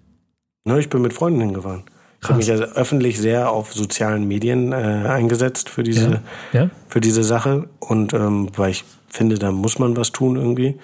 Na, 0.64 0.78
ich 0.78 0.90
bin 0.90 1.02
mit 1.02 1.12
Freunden 1.12 1.40
hingefahren. 1.40 1.84
Ich 2.22 2.28
habe 2.28 2.36
mich 2.36 2.48
ja 2.48 2.56
öffentlich 2.56 3.18
sehr 3.18 3.50
auf 3.50 3.72
sozialen 3.72 4.28
Medien 4.28 4.72
äh, 4.72 4.76
eingesetzt 4.76 5.70
für 5.70 5.82
diese, 5.82 6.22
ja. 6.52 6.62
Ja. 6.64 6.70
für 6.86 7.00
diese 7.00 7.24
Sache. 7.24 7.68
Und 7.78 8.12
ähm, 8.12 8.48
weil 8.56 8.70
ich 8.70 8.84
finde, 9.08 9.38
da 9.38 9.52
muss 9.52 9.78
man 9.78 9.96
was 9.96 10.12
tun 10.12 10.36
irgendwie. 10.36 10.78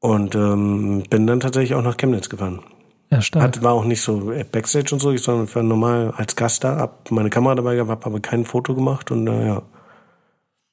Und 0.00 0.34
ähm, 0.34 1.02
bin 1.08 1.26
dann 1.26 1.40
tatsächlich 1.40 1.74
auch 1.74 1.82
nach 1.82 1.96
Chemnitz 1.96 2.28
gefahren. 2.28 2.60
Ja, 3.10 3.20
stark. 3.22 3.42
Hat, 3.42 3.62
war 3.62 3.72
auch 3.72 3.84
nicht 3.84 4.02
so 4.02 4.32
Backstage 4.52 4.94
und 4.94 5.00
so, 5.00 5.10
ich 5.10 5.22
sondern 5.22 5.52
war 5.54 5.62
normal 5.62 6.12
als 6.16 6.36
Gast 6.36 6.62
da, 6.62 6.76
hab 6.76 7.10
meine 7.10 7.30
Kamera 7.30 7.54
dabei 7.54 7.74
gehabt, 7.74 7.90
habe 7.90 8.06
aber 8.06 8.20
kein 8.20 8.44
Foto 8.44 8.74
gemacht 8.74 9.10
und 9.10 9.26
äh, 9.26 9.46
ja. 9.46 9.62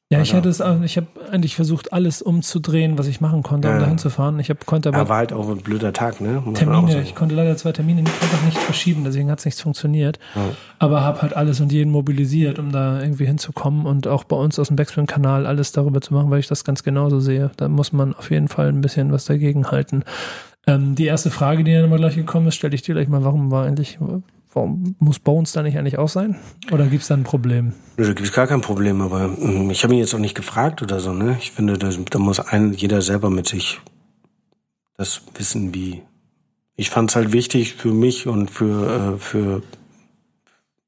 Ja, 0.10 0.22
ich 0.22 0.34
hatte 0.34 0.48
es, 0.48 0.62
ich 0.86 0.96
habe 0.96 1.08
eigentlich 1.32 1.58
versucht, 1.58 1.92
alles 1.92 2.22
umzudrehen, 2.22 2.98
was 2.98 3.08
ich 3.08 3.20
machen 3.20 3.44
konnte, 3.44 3.68
um 3.68 3.74
ja. 3.74 3.80
dahin 3.82 3.98
zu 3.98 4.10
fahren. 4.10 4.40
Ich 4.40 4.50
hab, 4.50 4.66
konnte 4.66 4.88
aber. 4.88 5.00
Ja, 5.00 5.10
war 5.10 5.18
halt 5.18 5.34
auch 5.34 5.50
ein 5.50 5.58
blöder 5.58 5.92
Tag, 5.92 6.22
ne? 6.22 6.42
Muss 6.46 6.58
Termine, 6.58 7.02
ich 7.02 7.14
konnte 7.14 7.36
leider 7.36 7.58
zwei 7.58 7.74
Termine 7.74 8.04
nicht, 8.04 8.24
einfach 8.24 8.42
nicht 8.46 8.58
verschieben, 8.58 9.04
deswegen 9.04 9.30
hat 9.30 9.40
es 9.40 9.46
nicht 9.46 9.60
funktioniert. 9.60 10.18
Ja. 10.34 10.44
Aber 10.80 11.02
habe 11.02 11.22
halt 11.24 11.36
alles 11.36 11.60
und 11.60 11.74
jeden 11.74 11.92
mobilisiert, 11.92 12.58
um 12.58 12.72
da 12.72 13.02
irgendwie 13.02 13.26
hinzukommen 13.26 13.86
und 13.86 14.08
auch 14.08 14.24
bei 14.24 14.38
uns 14.38 14.58
aus 14.60 14.68
dem 14.68 14.78
Backspin-Kanal 14.78 15.46
alles 15.46 15.74
darüber 15.74 16.00
zu 16.00 16.14
machen, 16.14 16.32
weil 16.32 16.40
ich 16.40 16.48
das 16.48 16.64
ganz 16.64 16.84
genauso 16.84 17.20
sehe. 17.20 17.52
Da 17.58 17.68
muss 17.68 17.92
man 17.92 18.16
auf 18.16 18.32
jeden 18.32 18.48
Fall 18.48 18.70
ein 18.70 18.80
bisschen 18.80 19.12
was 19.12 19.26
dagegen 19.26 19.72
halten. 19.72 20.04
Ähm, 20.68 20.96
die 20.96 21.06
erste 21.06 21.32
Frage, 21.32 21.66
die 21.66 21.74
dann 21.74 21.84
immer 21.84 21.98
gleich 21.98 22.16
gekommen 22.16 22.48
ist, 22.48 22.56
stelle 22.56 22.76
ich 22.76 22.82
dir 22.82 22.96
gleich 22.96 23.10
mal, 23.10 23.26
warum 23.26 23.52
war 23.52 23.66
eigentlich, 23.66 24.00
Warum 24.54 24.96
muss 25.00 25.20
Bones 25.20 25.52
da 25.52 25.62
nicht 25.62 25.78
eigentlich 25.78 25.98
auch 25.98 26.10
sein? 26.10 26.36
Oder 26.72 26.88
gibt 26.88 27.04
es 27.04 27.10
da 27.10 27.16
ein 27.16 27.24
Problem? 27.24 27.74
Da 27.98 28.06
gibt 28.06 28.22
es 28.22 28.32
gar 28.32 28.48
kein 28.48 28.62
Problem, 28.62 29.02
aber 29.02 29.26
hm, 29.26 29.70
ich 29.70 29.84
habe 29.84 29.94
ihn 29.94 30.00
jetzt 30.00 30.16
auch 30.16 30.20
nicht 30.20 30.36
gefragt 30.36 30.82
oder 30.82 31.00
so. 31.00 31.14
Ne? 31.14 31.38
Ich 31.40 31.52
finde, 31.52 31.78
da, 31.78 31.90
da 31.90 32.20
muss 32.20 32.40
ein, 32.40 32.74
jeder 32.74 33.02
selber 33.02 33.30
mit 33.30 33.48
sich 33.48 33.80
das 34.98 35.22
wissen, 35.36 35.74
wie. 35.74 36.04
Ich 36.76 36.90
fand 36.90 37.10
es 37.10 37.16
halt 37.16 37.34
wichtig 37.34 37.74
für 37.74 37.92
mich 37.92 38.28
und 38.28 38.52
für, 38.52 39.16
äh, 39.16 39.18
für 39.18 39.64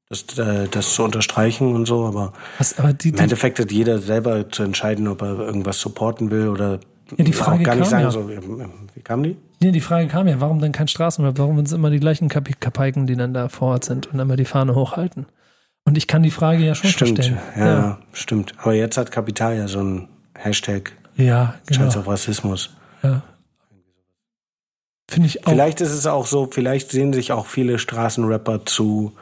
das, 0.08 0.38
äh, 0.38 0.68
das 0.68 0.94
zu 0.94 1.02
unterstreichen 1.04 1.74
und 1.74 1.86
so, 1.86 2.04
aber, 2.04 2.32
Was, 2.58 2.78
aber 2.78 2.92
die, 2.92 3.10
im 3.10 3.18
Endeffekt 3.18 3.58
hat 3.58 3.72
jeder 3.72 3.98
selber 3.98 4.48
zu 4.48 4.62
entscheiden, 4.62 5.08
ob 5.08 5.22
er 5.22 5.38
irgendwas 5.38 5.80
supporten 5.80 6.30
will 6.30 6.48
oder 6.48 6.80
ja, 7.16 7.24
die 7.24 7.32
Frage 7.32 7.60
auch 7.60 7.64
gar 7.64 7.74
nicht 7.76 7.88
sagen, 7.88 8.04
ja. 8.04 8.10
so, 8.10 8.28
wie 8.28 9.02
kam 9.02 9.22
die? 9.22 9.36
Nee, 9.62 9.72
die 9.72 9.80
Frage 9.80 10.08
kam 10.08 10.26
ja, 10.26 10.40
warum 10.40 10.60
denn 10.60 10.72
kein 10.72 10.88
Straßenrap? 10.88 11.36
Warum 11.38 11.56
sind 11.56 11.66
es 11.66 11.72
immer 11.72 11.90
die 11.90 12.00
gleichen 12.00 12.28
Kapaiken, 12.28 13.06
die 13.06 13.14
dann 13.14 13.34
da 13.34 13.48
vor 13.48 13.72
Ort 13.72 13.84
sind 13.84 14.06
und 14.06 14.18
immer 14.18 14.36
die 14.36 14.46
Fahne 14.46 14.74
hochhalten? 14.74 15.26
Und 15.84 15.98
ich 15.98 16.06
kann 16.06 16.22
die 16.22 16.30
Frage 16.30 16.64
ja 16.64 16.74
schon 16.74 16.90
stimmt, 16.90 17.16
verstehen. 17.16 17.38
Ja, 17.56 17.66
ja, 17.66 17.98
stimmt. 18.12 18.54
Aber 18.58 18.72
jetzt 18.72 18.96
hat 18.96 19.10
Kapital 19.10 19.56
ja 19.56 19.68
so 19.68 19.82
ein 19.82 20.08
Hashtag. 20.34 20.92
Ja, 21.16 21.56
genau. 21.66 21.84
Scheiß 21.84 21.96
auf 21.98 22.06
Rassismus. 22.06 22.70
Ja. 23.02 23.22
Finde 25.10 25.26
ich 25.26 25.44
auch. 25.44 25.50
Vielleicht 25.50 25.80
ist 25.80 25.92
es 25.92 26.06
auch 26.06 26.26
so, 26.26 26.48
vielleicht 26.50 26.90
sehen 26.90 27.12
sich 27.12 27.32
auch 27.32 27.46
viele 27.46 27.78
Straßenrapper 27.78 28.64
zu, 28.64 29.12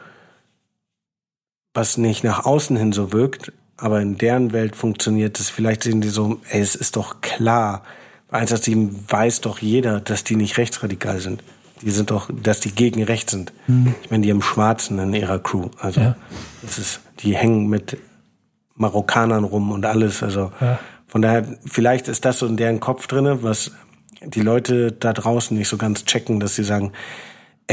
was 1.73 1.97
nicht 1.97 2.23
nach 2.23 2.45
außen 2.45 2.77
hin 2.77 2.93
so 2.93 3.11
wirkt, 3.11 3.51
aber 3.75 3.99
in 3.99 4.17
deren 4.17 4.53
Welt 4.53 4.75
funktioniert 4.75 5.39
es. 5.39 5.49
Vielleicht 5.49 5.83
sehen 5.83 5.99
die 5.99 6.09
so, 6.09 6.39
ey, 6.49 6.61
es 6.61 6.75
ist 6.75 6.95
doch 6.95 7.21
klar, 7.21 7.83
187 8.31 9.11
weiß 9.11 9.41
doch 9.41 9.59
jeder, 9.59 9.99
dass 9.99 10.23
die 10.23 10.35
nicht 10.35 10.57
rechtsradikal 10.57 11.19
sind. 11.19 11.43
Die 11.81 11.91
sind 11.91 12.11
doch, 12.11 12.29
dass 12.31 12.59
die 12.59 12.71
gegen 12.71 13.03
rechts 13.03 13.31
sind. 13.31 13.53
Mhm. 13.67 13.95
Ich 14.03 14.11
meine, 14.11 14.23
die 14.23 14.31
haben 14.31 14.41
Schwarzen 14.41 14.99
in 14.99 15.13
ihrer 15.13 15.39
Crew. 15.39 15.69
Also, 15.79 16.01
ja. 16.01 16.15
das 16.61 16.77
ist, 16.77 17.01
die 17.19 17.35
hängen 17.35 17.67
mit 17.67 17.97
Marokkanern 18.75 19.45
rum 19.45 19.71
und 19.71 19.85
alles. 19.85 20.21
Also, 20.21 20.51
ja. 20.59 20.79
von 21.07 21.21
daher, 21.21 21.45
vielleicht 21.65 22.07
ist 22.07 22.25
das 22.25 22.39
so 22.39 22.47
in 22.47 22.57
deren 22.57 22.79
Kopf 22.79 23.07
drinne, 23.07 23.43
was 23.43 23.71
die 24.21 24.41
Leute 24.41 24.91
da 24.91 25.13
draußen 25.13 25.57
nicht 25.57 25.69
so 25.69 25.77
ganz 25.77 26.03
checken, 26.03 26.39
dass 26.39 26.55
sie 26.55 26.63
sagen, 26.63 26.91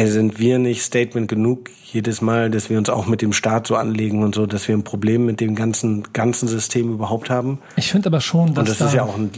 sind 0.04 0.38
wir 0.38 0.58
nicht 0.58 0.82
Statement 0.82 1.28
genug 1.28 1.70
jedes 1.84 2.20
Mal, 2.20 2.50
dass 2.50 2.68
wir 2.68 2.76
uns 2.76 2.90
auch 2.90 3.06
mit 3.06 3.22
dem 3.22 3.32
Staat 3.32 3.66
so 3.66 3.76
anlegen 3.76 4.22
und 4.22 4.34
so, 4.34 4.44
dass 4.44 4.68
wir 4.68 4.76
ein 4.76 4.84
Problem 4.84 5.24
mit 5.24 5.40
dem 5.40 5.54
ganzen 5.54 6.12
ganzen 6.12 6.48
System 6.48 6.92
überhaupt 6.92 7.30
haben? 7.30 7.60
Ich 7.76 7.90
finde 7.90 8.08
aber 8.08 8.20
schon, 8.20 8.48
dass 8.54 8.58
und 8.58 8.68
das 8.68 8.78
da, 8.78 8.86
ist 8.86 8.94
ja 8.94 9.04
auch 9.04 9.16
ein, 9.16 9.30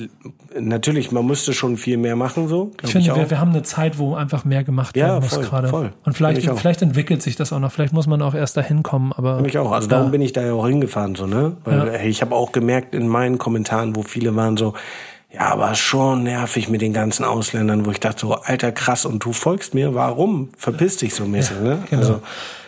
natürlich, 0.58 1.12
man 1.12 1.24
müsste 1.26 1.52
schon 1.52 1.76
viel 1.76 1.96
mehr 1.96 2.16
machen 2.16 2.48
so. 2.48 2.72
Ich 2.82 2.90
finde, 2.90 3.08
ich 3.08 3.14
wir, 3.14 3.30
wir 3.30 3.40
haben 3.40 3.50
eine 3.50 3.62
Zeit, 3.62 3.98
wo 3.98 4.14
einfach 4.14 4.44
mehr 4.44 4.64
gemacht 4.64 4.96
Ja, 4.96 5.06
werden 5.06 5.20
muss 5.22 5.34
voll, 5.34 5.44
gerade. 5.44 5.68
voll. 5.68 5.92
Und 6.04 6.14
vielleicht, 6.14 6.42
vielleicht 6.42 6.82
entwickelt 6.82 7.22
sich 7.22 7.36
das 7.36 7.52
auch 7.52 7.60
noch. 7.60 7.70
Vielleicht 7.70 7.92
muss 7.92 8.08
man 8.08 8.20
auch 8.20 8.34
erst 8.34 8.56
dahin 8.56 8.82
kommen. 8.82 9.12
Aber 9.12 9.40
Mich 9.40 9.58
auch. 9.58 9.70
Also 9.70 9.88
darum 9.88 10.10
bin 10.10 10.20
ich 10.20 10.32
da 10.32 10.44
ja 10.44 10.54
auch 10.54 10.66
hingefahren, 10.66 11.14
so, 11.14 11.26
ne? 11.26 11.56
Weil 11.64 11.86
Ja. 11.86 11.92
hey, 11.92 12.08
ich 12.10 12.20
habe 12.20 12.34
auch 12.34 12.50
gemerkt 12.50 12.94
in 12.96 13.06
meinen 13.06 13.38
Kommentaren, 13.38 13.94
wo 13.94 14.02
viele 14.02 14.34
waren 14.34 14.56
so, 14.56 14.74
ja, 15.30 15.52
aber 15.52 15.74
schon 15.74 16.22
nervig 16.22 16.68
mit 16.68 16.80
den 16.80 16.94
ganzen 16.94 17.24
Ausländern, 17.24 17.84
wo 17.84 17.90
ich 17.90 18.00
dachte 18.00 18.20
so, 18.20 18.34
alter 18.34 18.72
krass, 18.72 19.04
und 19.04 19.24
du 19.24 19.32
folgst 19.32 19.74
mir, 19.74 19.94
warum? 19.94 20.50
Verpiss 20.56 20.96
dich 20.96 21.14
so 21.14 21.26
mäßig, 21.26 21.60
ne? 21.60 21.82
Genau. 21.90 22.02
Also, 22.02 22.22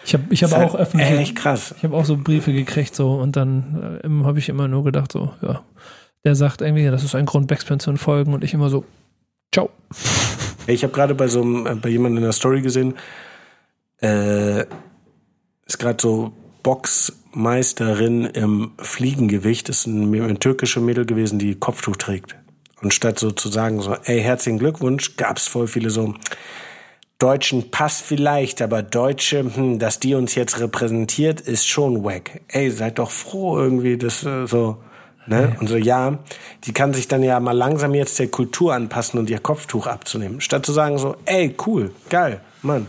ich 0.05 0.15
habe 0.15 0.25
ich 0.31 0.43
hab 0.43 0.53
halt 0.53 0.71
auch 0.71 0.75
öffentlich. 0.75 1.11
echt 1.11 1.37
krass. 1.37 1.75
Ich 1.79 1.85
habe 1.85 1.97
auch 1.97 2.05
so 2.05 2.17
Briefe 2.17 2.53
gekriegt 2.53 2.95
so 2.95 3.15
und 3.15 3.37
dann 3.37 4.01
äh, 4.03 4.25
habe 4.25 4.39
ich 4.39 4.49
immer 4.49 4.69
nur 4.69 4.85
gedacht 4.85 5.13
so, 5.13 5.33
ja, 5.41 5.63
der 6.25 6.35
sagt 6.35 6.61
irgendwie, 6.61 6.87
das 6.87 7.05
ist 7.05 7.15
ein 7.15 7.27
Grund, 7.27 7.49
Backspin 7.49 7.81
zu 7.81 7.91
entfolgen 7.91 8.35
und 8.35 8.45
ich 8.45 8.53
immer 8.53 8.69
so, 8.69 8.85
ciao. 9.53 9.71
Ich 10.67 10.83
habe 10.83 10.93
gerade 10.93 11.15
bei 11.15 11.29
so 11.29 11.41
einem, 11.41 11.67
äh, 11.67 11.75
bei 11.77 11.89
jemandem 11.89 12.19
in 12.19 12.25
der 12.25 12.33
Story 12.33 12.61
gesehen, 12.61 12.95
äh, 14.03 14.65
ist 15.67 15.79
gerade 15.79 16.01
so 16.01 16.33
Boxmeisterin 16.63 18.27
im 18.27 18.73
Fliegengewicht, 18.79 19.69
ist 19.69 19.87
ein, 19.87 20.15
eine 20.15 20.39
türkische 20.39 20.81
Mädel 20.81 21.07
gewesen, 21.07 21.39
die 21.39 21.55
Kopftuch 21.55 21.97
trägt. 21.97 22.37
Und 22.83 22.95
statt 22.95 23.19
so 23.19 23.31
zu 23.31 23.49
sagen, 23.49 23.81
so, 23.81 23.95
ey, 24.05 24.21
herzlichen 24.23 24.59
Glückwunsch, 24.59 25.17
gab's 25.17 25.49
voll 25.49 25.67
viele 25.67 25.91
so, 25.91 26.15
Deutschen 27.21 27.71
passt 27.71 28.03
vielleicht, 28.03 28.63
aber 28.63 28.83
Deutsche, 28.83 29.45
hm, 29.55 29.79
dass 29.79 30.01
die 30.01 30.15
uns 30.15 30.35
jetzt 30.35 30.59
repräsentiert, 30.59 31.43
ist 31.43 31.69
schon 31.69 32.03
wack. 32.03 32.41
Ey, 32.49 32.71
seid 32.71 32.99
doch 32.99 33.11
froh 33.11 33.59
irgendwie, 33.59 33.99
dass 33.99 34.25
äh, 34.25 34.47
so, 34.47 34.79
ne? 35.27 35.55
Und 35.61 35.69
so, 35.69 35.77
ja, 35.77 36.19
die 36.65 36.73
kann 36.73 36.95
sich 36.95 37.09
dann 37.09 37.23
ja 37.23 37.39
mal 37.39 37.53
langsam 37.53 37.95
jetzt 37.95 38.19
der 38.19 38.29
Kultur 38.29 38.73
anpassen 38.73 39.21
und 39.21 39.29
ihr 39.29 39.39
Kopftuch 39.39 39.87
abzunehmen. 39.87 40.41
Statt 40.41 40.65
zu 40.65 40.73
sagen 40.73 40.97
so, 40.97 41.15
ey, 41.27 41.55
cool, 41.67 41.93
geil, 42.09 42.41
Mann. 42.63 42.87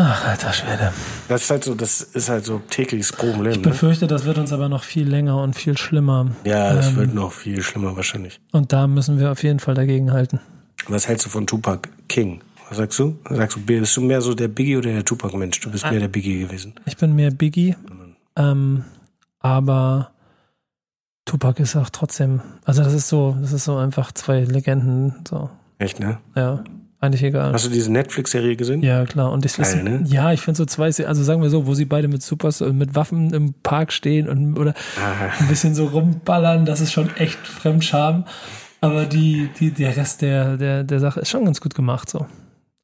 Ach, 0.00 0.28
alter 0.28 0.52
Schwede. 0.52 0.92
Das 1.28 1.42
ist 1.42 1.50
halt 1.50 1.64
so, 1.64 1.74
das 1.74 2.00
ist 2.02 2.28
halt 2.28 2.44
so 2.44 2.60
tägliches 2.70 3.12
Problem. 3.12 3.50
Ich 3.50 3.56
Ne? 3.58 3.62
befürchte, 3.64 4.06
das 4.06 4.24
wird 4.24 4.38
uns 4.38 4.52
aber 4.52 4.68
noch 4.68 4.84
viel 4.84 5.08
länger 5.08 5.42
und 5.42 5.54
viel 5.56 5.76
schlimmer. 5.76 6.30
Ja, 6.44 6.72
das 6.72 6.90
Ähm, 6.90 6.96
wird 6.96 7.14
noch 7.14 7.32
viel 7.32 7.60
schlimmer 7.62 7.96
wahrscheinlich. 7.96 8.40
Und 8.52 8.72
da 8.72 8.86
müssen 8.86 9.18
wir 9.18 9.32
auf 9.32 9.42
jeden 9.42 9.58
Fall 9.58 9.74
dagegen 9.74 10.12
halten. 10.12 10.38
Was 10.86 11.08
hältst 11.08 11.26
du 11.26 11.30
von 11.30 11.46
Tupac 11.48 11.88
King? 12.08 12.40
Was 12.68 12.76
sagst 12.78 12.98
du? 13.00 13.18
Sagst 13.28 13.56
du, 13.56 13.60
bist 13.60 13.96
du 13.96 14.00
mehr 14.02 14.20
so 14.20 14.34
der 14.34 14.46
Biggie 14.48 14.76
oder 14.76 14.92
der 14.92 15.04
Tupac-Mensch? 15.04 15.58
Du 15.60 15.70
bist 15.70 15.84
mehr 15.90 15.98
der 15.98 16.08
Biggie 16.08 16.40
gewesen. 16.40 16.74
Ich 16.86 16.96
bin 16.96 17.16
mehr 17.16 17.30
Biggie, 17.32 17.74
ähm, 18.36 18.84
aber 19.40 20.12
Tupac 21.24 21.60
ist 21.62 21.74
auch 21.76 21.90
trotzdem, 21.90 22.40
also 22.64 22.82
das 22.84 22.92
ist 22.92 23.08
so, 23.08 23.36
das 23.40 23.52
ist 23.52 23.64
so 23.64 23.76
einfach 23.76 24.12
zwei 24.12 24.40
Legenden, 24.44 25.14
so, 25.28 25.50
Echt, 25.78 25.98
ne? 25.98 26.18
ja, 26.36 26.62
eigentlich 27.00 27.22
egal. 27.22 27.52
Hast 27.52 27.64
du 27.66 27.70
diese 27.70 27.92
Netflix-Serie 27.92 28.56
gesehen? 28.56 28.82
Ja, 28.82 29.04
klar. 29.04 29.30
Und 29.32 29.44
ich 29.44 29.56
Geil, 29.56 29.66
ist, 29.66 29.82
ne? 29.82 30.02
ja, 30.06 30.32
ich 30.32 30.40
finde 30.40 30.58
so 30.58 30.64
zwei, 30.64 30.86
also 30.86 31.22
sagen 31.22 31.42
wir 31.42 31.50
so, 31.50 31.66
wo 31.66 31.74
sie 31.74 31.84
beide 31.84 32.08
mit 32.08 32.22
Supers, 32.22 32.60
äh, 32.60 32.72
mit 32.72 32.94
Waffen 32.96 33.32
im 33.32 33.54
Park 33.62 33.92
stehen 33.92 34.28
und 34.28 34.58
oder 34.58 34.74
Ah. 35.00 35.30
ein 35.38 35.48
bisschen 35.48 35.74
so 35.74 35.86
rumballern, 35.86 36.64
das 36.64 36.80
ist 36.80 36.92
schon 36.92 37.14
echt 37.16 37.38
Fremdscham. 37.38 38.24
Aber 38.80 39.06
die, 39.06 39.48
die, 39.58 39.70
der 39.72 39.96
Rest 39.96 40.22
der, 40.22 40.56
der, 40.56 40.84
der 40.84 41.00
Sache 41.00 41.20
ist 41.20 41.30
schon 41.30 41.44
ganz 41.44 41.60
gut 41.60 41.74
gemacht, 41.74 42.08
so. 42.10 42.26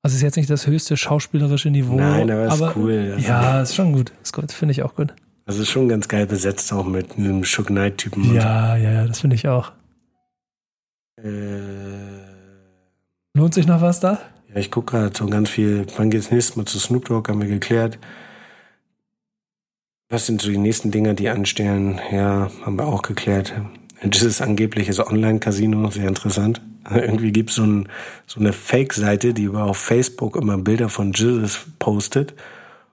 Also 0.03 0.17
ist 0.17 0.23
jetzt 0.23 0.37
nicht 0.37 0.51
das 0.51 0.67
höchste 0.67 0.97
schauspielerische 0.97 1.71
Niveau. 1.71 1.97
Nein, 1.97 2.31
aber 2.31 2.47
ist 2.47 2.77
cool. 2.77 3.13
Also- 3.15 3.27
ja, 3.29 3.63
ist 3.63 3.75
schon 3.75 3.93
gut. 3.93 4.13
Ist 4.23 4.33
gut, 4.33 4.53
finde 4.53 4.73
ich 4.73 4.83
auch 4.83 4.95
gut. 4.97 5.15
Das 5.47 5.59
ist 5.59 5.69
schon 5.71 5.89
ganz 5.89 6.09
geil 6.09 6.27
besetzt, 6.27 6.73
auch 6.73 6.87
mit 6.87 7.17
einem 7.19 7.45
Shook 7.45 7.67
Knight-Typen. 7.67 8.35
Ja, 8.35 8.77
ja, 8.77 8.91
ja, 8.93 9.07
das 9.07 9.21
finde 9.21 9.37
ich 9.37 9.47
auch. 9.49 9.73
Äh, 11.17 12.34
Lohnt 13.35 13.55
sich 13.55 13.67
noch 13.67 13.81
was 13.81 14.01
da? 14.01 14.21
ja, 14.55 14.61
ich 14.61 14.71
gucke 14.71 14.93
gerade 14.93 15.17
so 15.17 15.27
ganz 15.27 15.51
viel. 15.51 15.87
Wann 15.97 16.11
geht's 16.11 16.31
nächstes 16.31 16.57
Mal 16.57 16.65
zu 16.65 16.79
Snoop 16.79 17.07
Dogg? 17.07 17.29
Haben 17.29 17.43
wir 17.43 17.49
geklärt. 17.49 17.99
Was 20.09 20.27
sind 20.27 20.41
so 20.41 20.49
die 20.51 20.59
nächsten 20.59 20.91
Dinge, 20.91 21.15
die 21.15 21.29
anstehen? 21.29 22.01
Ja, 22.13 22.51
haben 22.65 22.79
wir 22.79 22.87
auch 22.87 23.03
geklärt. 23.03 23.53
Dieses 24.03 24.41
angebliches 24.41 25.01
Online-Casino, 25.01 25.91
sehr 25.91 26.09
interessant. 26.09 26.61
Irgendwie 26.91 27.33
gibt's 27.33 27.55
so, 27.55 27.65
ein, 27.65 27.89
so 28.27 28.39
eine 28.39 28.53
Fake-Seite, 28.53 29.35
die 29.35 29.45
über 29.45 29.65
auf 29.65 29.79
Facebook 29.79 30.37
immer 30.37 30.59
Bilder 30.59 30.89
von 30.89 31.13
Jesus 31.13 31.67
postet. 31.79 32.35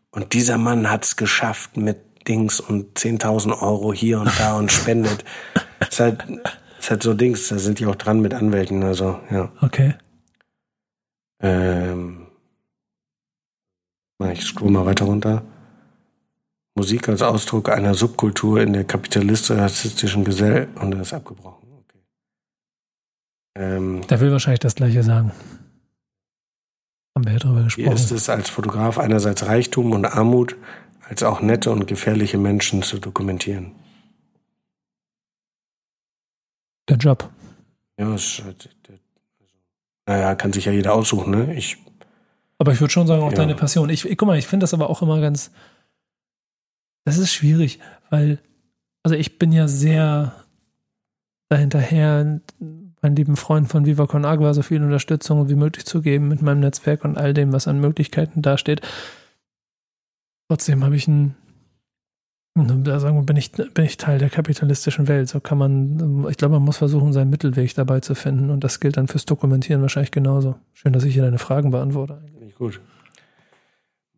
Und 0.09 0.33
dieser 0.33 0.57
Mann 0.57 0.89
hat's 0.89 1.17
geschafft 1.17 1.77
mit 1.77 1.97
Dings 2.27 2.59
und 2.59 2.97
10.000 2.97 3.61
Euro 3.61 3.93
hier 3.93 4.19
und 4.19 4.31
da 4.39 4.57
und 4.57 4.71
spendet. 4.71 5.25
ist, 5.89 5.99
halt, 5.99 6.23
ist 6.79 6.89
halt 6.89 7.03
so 7.03 7.13
Dings, 7.13 7.49
da 7.49 7.59
sind 7.59 7.79
die 7.79 7.85
auch 7.85 7.95
dran 7.95 8.21
mit 8.21 8.33
Anwälten, 8.33 8.83
also 8.83 9.19
ja. 9.29 9.51
Okay. 9.61 9.93
Ähm, 11.41 12.27
ich 14.33 14.43
scroll 14.43 14.71
mal 14.71 14.85
weiter 14.85 15.05
runter. 15.05 15.43
Musik 16.75 17.09
als 17.09 17.21
Ausdruck 17.21 17.69
einer 17.69 17.93
Subkultur 17.95 18.61
in 18.61 18.73
der 18.73 18.83
kapitalistisch-rassistischen 18.85 20.23
Gesellschaft. 20.23 20.79
Und 20.79 20.91
das 20.91 21.07
ist 21.07 21.13
abgebrochen. 21.13 21.67
Okay. 21.79 21.99
Ähm, 23.55 24.07
Der 24.07 24.19
will 24.19 24.31
wahrscheinlich 24.31 24.59
das 24.59 24.75
Gleiche 24.75 25.03
sagen. 25.03 25.31
Haben 27.15 27.25
wir 27.25 27.33
ja 27.33 27.39
drüber 27.39 27.59
wie 27.59 27.63
gesprochen. 27.65 27.91
ist 27.93 28.11
es 28.11 28.29
als 28.29 28.49
Fotograf 28.49 28.97
einerseits 28.99 29.45
Reichtum 29.45 29.91
und 29.91 30.05
Armut, 30.05 30.55
als 31.09 31.23
auch 31.23 31.41
nette 31.41 31.71
und 31.71 31.87
gefährliche 31.87 32.37
Menschen 32.37 32.83
zu 32.83 32.99
dokumentieren? 32.99 33.75
Der 36.87 36.97
Job. 36.97 37.29
Ja, 37.97 38.15
ist 38.15 38.41
halt, 38.43 38.69
also, 38.87 39.00
naja, 40.11 40.35
kann 40.35 40.51
sich 40.53 40.65
ja 40.65 40.71
jeder 40.71 40.93
aussuchen, 40.93 41.31
ne? 41.31 41.53
Ich, 41.55 41.77
Aber 42.57 42.73
ich 42.73 42.81
würde 42.81 42.91
schon 42.91 43.07
sagen, 43.07 43.23
auch 43.23 43.31
Ja. 43.31 43.37
deine 43.37 43.55
Passion. 43.55 43.89
Ich, 43.89 44.05
ich 44.05 44.17
guck 44.17 44.27
mal, 44.27 44.37
ich 44.37 44.47
finde 44.47 44.63
das 44.65 44.73
aber 44.73 44.89
auch 44.89 45.01
immer 45.01 45.19
ganz. 45.21 45.51
Das 47.05 47.17
ist 47.17 47.31
schwierig, 47.33 47.79
weil, 48.09 48.39
also 49.03 49.15
ich 49.15 49.39
bin 49.39 49.51
ja 49.51 49.67
sehr 49.67 50.35
dahinterher, 51.49 52.39
meinen 53.01 53.15
lieben 53.15 53.35
Freunden 53.35 53.67
von 53.69 53.85
Viva 53.85 54.05
Con 54.05 54.25
Agua 54.25 54.53
so 54.53 54.61
viel 54.61 54.83
Unterstützung 54.83 55.49
wie 55.49 55.55
möglich 55.55 55.85
zu 55.85 56.01
geben 56.01 56.27
mit 56.27 56.41
meinem 56.41 56.59
Netzwerk 56.59 57.03
und 57.03 57.17
all 57.17 57.33
dem, 57.33 57.51
was 57.51 57.67
an 57.67 57.79
Möglichkeiten 57.79 58.41
dasteht. 58.41 58.81
Trotzdem 60.49 60.83
habe 60.83 60.95
ich 60.95 61.07
ein, 61.07 61.35
da 62.55 62.99
sagen 62.99 63.15
wir, 63.17 63.23
bin 63.23 63.37
ich, 63.37 63.51
bin 63.53 63.85
ich 63.85 63.95
Teil 63.97 64.17
der 64.19 64.29
kapitalistischen 64.29 65.07
Welt. 65.07 65.29
So 65.29 65.39
kann 65.39 65.57
man, 65.57 66.27
ich 66.29 66.35
glaube, 66.37 66.55
man 66.55 66.63
muss 66.63 66.77
versuchen, 66.77 67.13
seinen 67.13 67.29
Mittelweg 67.29 67.73
dabei 67.75 68.01
zu 68.01 68.13
finden. 68.13 68.49
Und 68.49 68.63
das 68.63 68.79
gilt 68.81 68.97
dann 68.97 69.07
fürs 69.07 69.25
Dokumentieren 69.25 69.81
wahrscheinlich 69.81 70.11
genauso. 70.11 70.55
Schön, 70.73 70.91
dass 70.93 71.03
ich 71.05 71.13
hier 71.13 71.23
deine 71.23 71.37
Fragen 71.39 71.71
beantworte. 71.71 72.21
finde 72.31 72.47
ich 72.47 72.55
gut. 72.55 72.81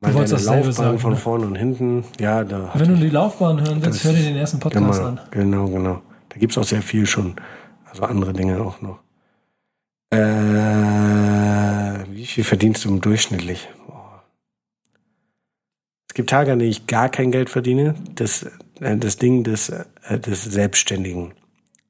Mal 0.02 0.10
Du 0.10 0.16
wolltest 0.16 0.34
dasselbe 0.34 0.68
Laufbahn 0.68 0.74
sagen, 0.86 1.00
von 1.00 1.12
ne? 1.12 1.18
vorne 1.18 1.46
und 1.46 1.56
hinten. 1.56 2.04
Ja, 2.20 2.44
da. 2.44 2.72
Wenn 2.74 2.90
du 2.90 2.96
die 2.98 3.10
Laufbahn 3.10 3.62
hören 3.62 3.84
willst, 3.84 4.04
Das- 4.04 4.12
hör 4.12 4.14
dir 4.14 4.24
den 4.24 4.36
ersten 4.38 4.60
Podcast 4.60 5.00
Genau, 5.00 5.08
an. 5.10 5.20
genau, 5.32 5.68
genau. 5.68 6.02
Da 6.30 6.38
gibt's 6.40 6.58
auch 6.58 6.64
sehr 6.64 6.82
viel 6.82 7.06
schon. 7.06 7.36
Also 7.90 8.04
andere 8.04 8.34
Dinge 8.34 8.60
auch 8.60 8.82
noch. 8.82 9.00
Äh, 10.10 10.18
wie 12.12 12.26
viel 12.26 12.44
verdienst 12.44 12.84
du 12.86 12.90
im 12.90 13.00
durchschnittlich? 13.02 13.70
Es 16.14 16.16
gibt 16.16 16.30
Tage, 16.30 16.52
an 16.52 16.60
denen 16.60 16.70
ich 16.70 16.86
gar 16.86 17.10
kein 17.10 17.32
Geld 17.32 17.50
verdiene. 17.50 17.96
Das, 18.14 18.44
äh, 18.80 18.98
das 18.98 19.18
Ding 19.18 19.44
des, 19.44 19.70
äh, 19.70 20.20
des 20.20 20.44
Selbstständigen. 20.44 21.34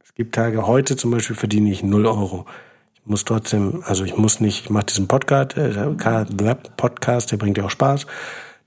Es 0.01 0.15
gibt 0.15 0.33
Tage, 0.33 0.65
heute 0.65 0.95
zum 0.95 1.11
Beispiel 1.11 1.35
verdiene 1.35 1.69
ich 1.69 1.83
0 1.83 2.05
Euro. 2.05 2.45
Ich 2.93 3.01
muss 3.03 3.25
trotzdem, 3.25 3.83
also 3.85 4.05
ich 4.05 4.15
muss 4.15 4.39
nicht, 4.39 4.63
ich 4.63 4.69
mache 4.69 4.85
diesen 4.85 5.09
Podcast, 5.09 5.57
äh, 5.57 6.55
Podcast, 6.77 7.33
der 7.33 7.35
bringt 7.35 7.57
ja 7.57 7.65
auch 7.65 7.69
Spaß. 7.69 8.07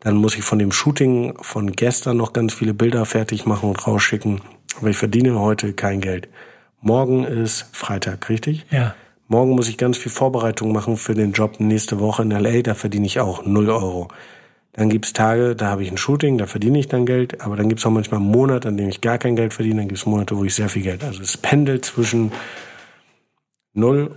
Dann 0.00 0.16
muss 0.16 0.36
ich 0.36 0.42
von 0.42 0.58
dem 0.58 0.72
Shooting 0.72 1.38
von 1.40 1.72
gestern 1.72 2.18
noch 2.18 2.34
ganz 2.34 2.52
viele 2.52 2.74
Bilder 2.74 3.06
fertig 3.06 3.46
machen 3.46 3.70
und 3.70 3.86
rausschicken. 3.86 4.42
Aber 4.76 4.90
ich 4.90 4.98
verdiene 4.98 5.40
heute 5.40 5.72
kein 5.72 6.02
Geld. 6.02 6.28
Morgen 6.82 7.24
ist 7.24 7.64
Freitag, 7.72 8.28
richtig? 8.28 8.66
Ja. 8.70 8.94
Morgen 9.26 9.52
muss 9.52 9.70
ich 9.70 9.78
ganz 9.78 9.96
viel 9.96 10.12
Vorbereitung 10.12 10.70
machen 10.74 10.98
für 10.98 11.14
den 11.14 11.32
Job 11.32 11.60
nächste 11.60 11.98
Woche 11.98 12.24
in 12.24 12.30
LA. 12.30 12.60
Da 12.60 12.74
verdiene 12.74 13.06
ich 13.06 13.20
auch 13.20 13.46
0 13.46 13.70
Euro. 13.70 14.08
Dann 14.76 14.90
gibt's 14.90 15.12
Tage, 15.14 15.56
da 15.56 15.68
habe 15.70 15.82
ich 15.82 15.90
ein 15.90 15.96
Shooting, 15.96 16.36
da 16.38 16.46
verdiene 16.46 16.78
ich 16.78 16.86
dann 16.88 17.06
Geld. 17.06 17.40
Aber 17.40 17.56
dann 17.56 17.68
gibt's 17.68 17.86
auch 17.86 17.90
manchmal 17.90 18.20
einen 18.20 18.30
Monat, 18.30 18.66
an 18.66 18.76
dem 18.76 18.88
ich 18.88 19.00
gar 19.00 19.16
kein 19.18 19.34
Geld 19.36 19.54
verdiene. 19.54 19.80
Dann 19.80 19.88
gibt's 19.88 20.04
Monate, 20.06 20.36
wo 20.36 20.44
ich 20.44 20.54
sehr 20.54 20.68
viel 20.68 20.82
Geld. 20.82 21.02
Also 21.02 21.22
es 21.22 21.36
pendelt 21.36 21.84
zwischen 21.86 22.30
0 23.74 24.10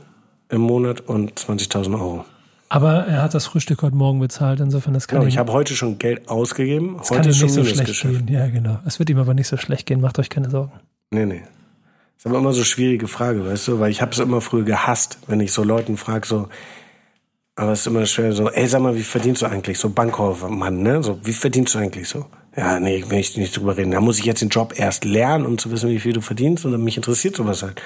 im 0.50 0.62
Monat 0.62 1.02
und 1.02 1.34
20.000 1.40 1.94
Euro. 1.94 2.26
Aber 2.72 3.06
er 3.08 3.24
hat 3.24 3.34
das 3.34 3.48
Frühstück 3.48 3.82
heute 3.82 3.96
Morgen 3.96 4.20
bezahlt, 4.20 4.60
insofern 4.60 4.94
das 4.94 5.08
kann 5.08 5.18
Genau, 5.20 5.26
ihm, 5.26 5.30
ich 5.30 5.38
habe 5.40 5.52
heute 5.54 5.76
schon 5.76 5.98
Geld 5.98 6.30
ausgegeben. 6.30 6.98
das 7.00 7.08
kann 7.10 7.18
Heute 7.20 7.30
ihm 7.30 7.32
ist 7.32 7.38
schon 7.38 7.46
nicht 7.48 7.56
so 7.56 7.64
schlecht 7.64 7.78
Minusgeschäft. 7.80 8.28
gehen. 8.28 8.36
Ja, 8.36 8.48
genau. 8.48 8.80
Es 8.86 9.00
wird 9.00 9.10
ihm 9.10 9.18
aber 9.18 9.34
nicht 9.34 9.48
so 9.48 9.58
schlecht 9.58 9.88
gehen, 9.88 10.02
macht 10.02 10.20
euch 10.20 10.30
keine 10.30 10.50
Sorgen. 10.52 10.74
Nee, 11.10 11.26
nee. 11.26 11.42
Ist 12.18 12.28
aber 12.28 12.38
immer 12.38 12.52
so 12.52 12.60
eine 12.60 12.66
schwierige 12.66 13.08
Frage, 13.08 13.46
weißt 13.46 13.70
du, 13.70 13.80
weil 13.80 13.90
ich 13.90 14.02
habe 14.02 14.12
es 14.12 14.20
immer 14.20 14.42
früher 14.42 14.64
gehasst, 14.66 15.18
wenn 15.26 15.40
ich 15.40 15.52
so 15.52 15.64
Leuten 15.64 15.98
frage, 15.98 16.28
so, 16.28 16.48
Aber 17.60 17.74
es 17.74 17.82
ist 17.82 17.88
immer 17.88 18.06
schwer 18.06 18.32
so, 18.32 18.50
ey, 18.50 18.68
sag 18.68 18.82
mal, 18.82 18.96
wie 18.96 19.04
verdienst 19.04 19.42
du 19.42 19.46
eigentlich? 19.46 19.78
So 19.78 19.90
Bankkaufmann, 19.90 20.82
ne? 20.82 21.04
So, 21.04 21.20
wie 21.26 21.34
verdienst 21.34 21.76
du 21.76 21.80
eigentlich 21.80 22.08
so? 22.08 22.26
Ja, 22.56 22.80
nee, 22.80 23.04
will 23.10 23.20
ich 23.20 23.36
nicht 23.36 23.58
drüber 23.58 23.76
reden. 23.76 23.92
Da 23.92 24.00
muss 24.00 24.18
ich 24.18 24.24
jetzt 24.24 24.42
den 24.42 24.48
Job 24.48 24.74
erst 24.78 25.04
lernen, 25.04 25.46
um 25.46 25.58
zu 25.58 25.70
wissen, 25.70 25.90
wie 25.90 26.00
viel 26.00 26.14
du 26.14 26.22
verdienst. 26.22 26.64
Und 26.64 26.82
mich 26.82 26.96
interessiert 26.96 27.36
sowas 27.36 27.62
halt. 27.62 27.82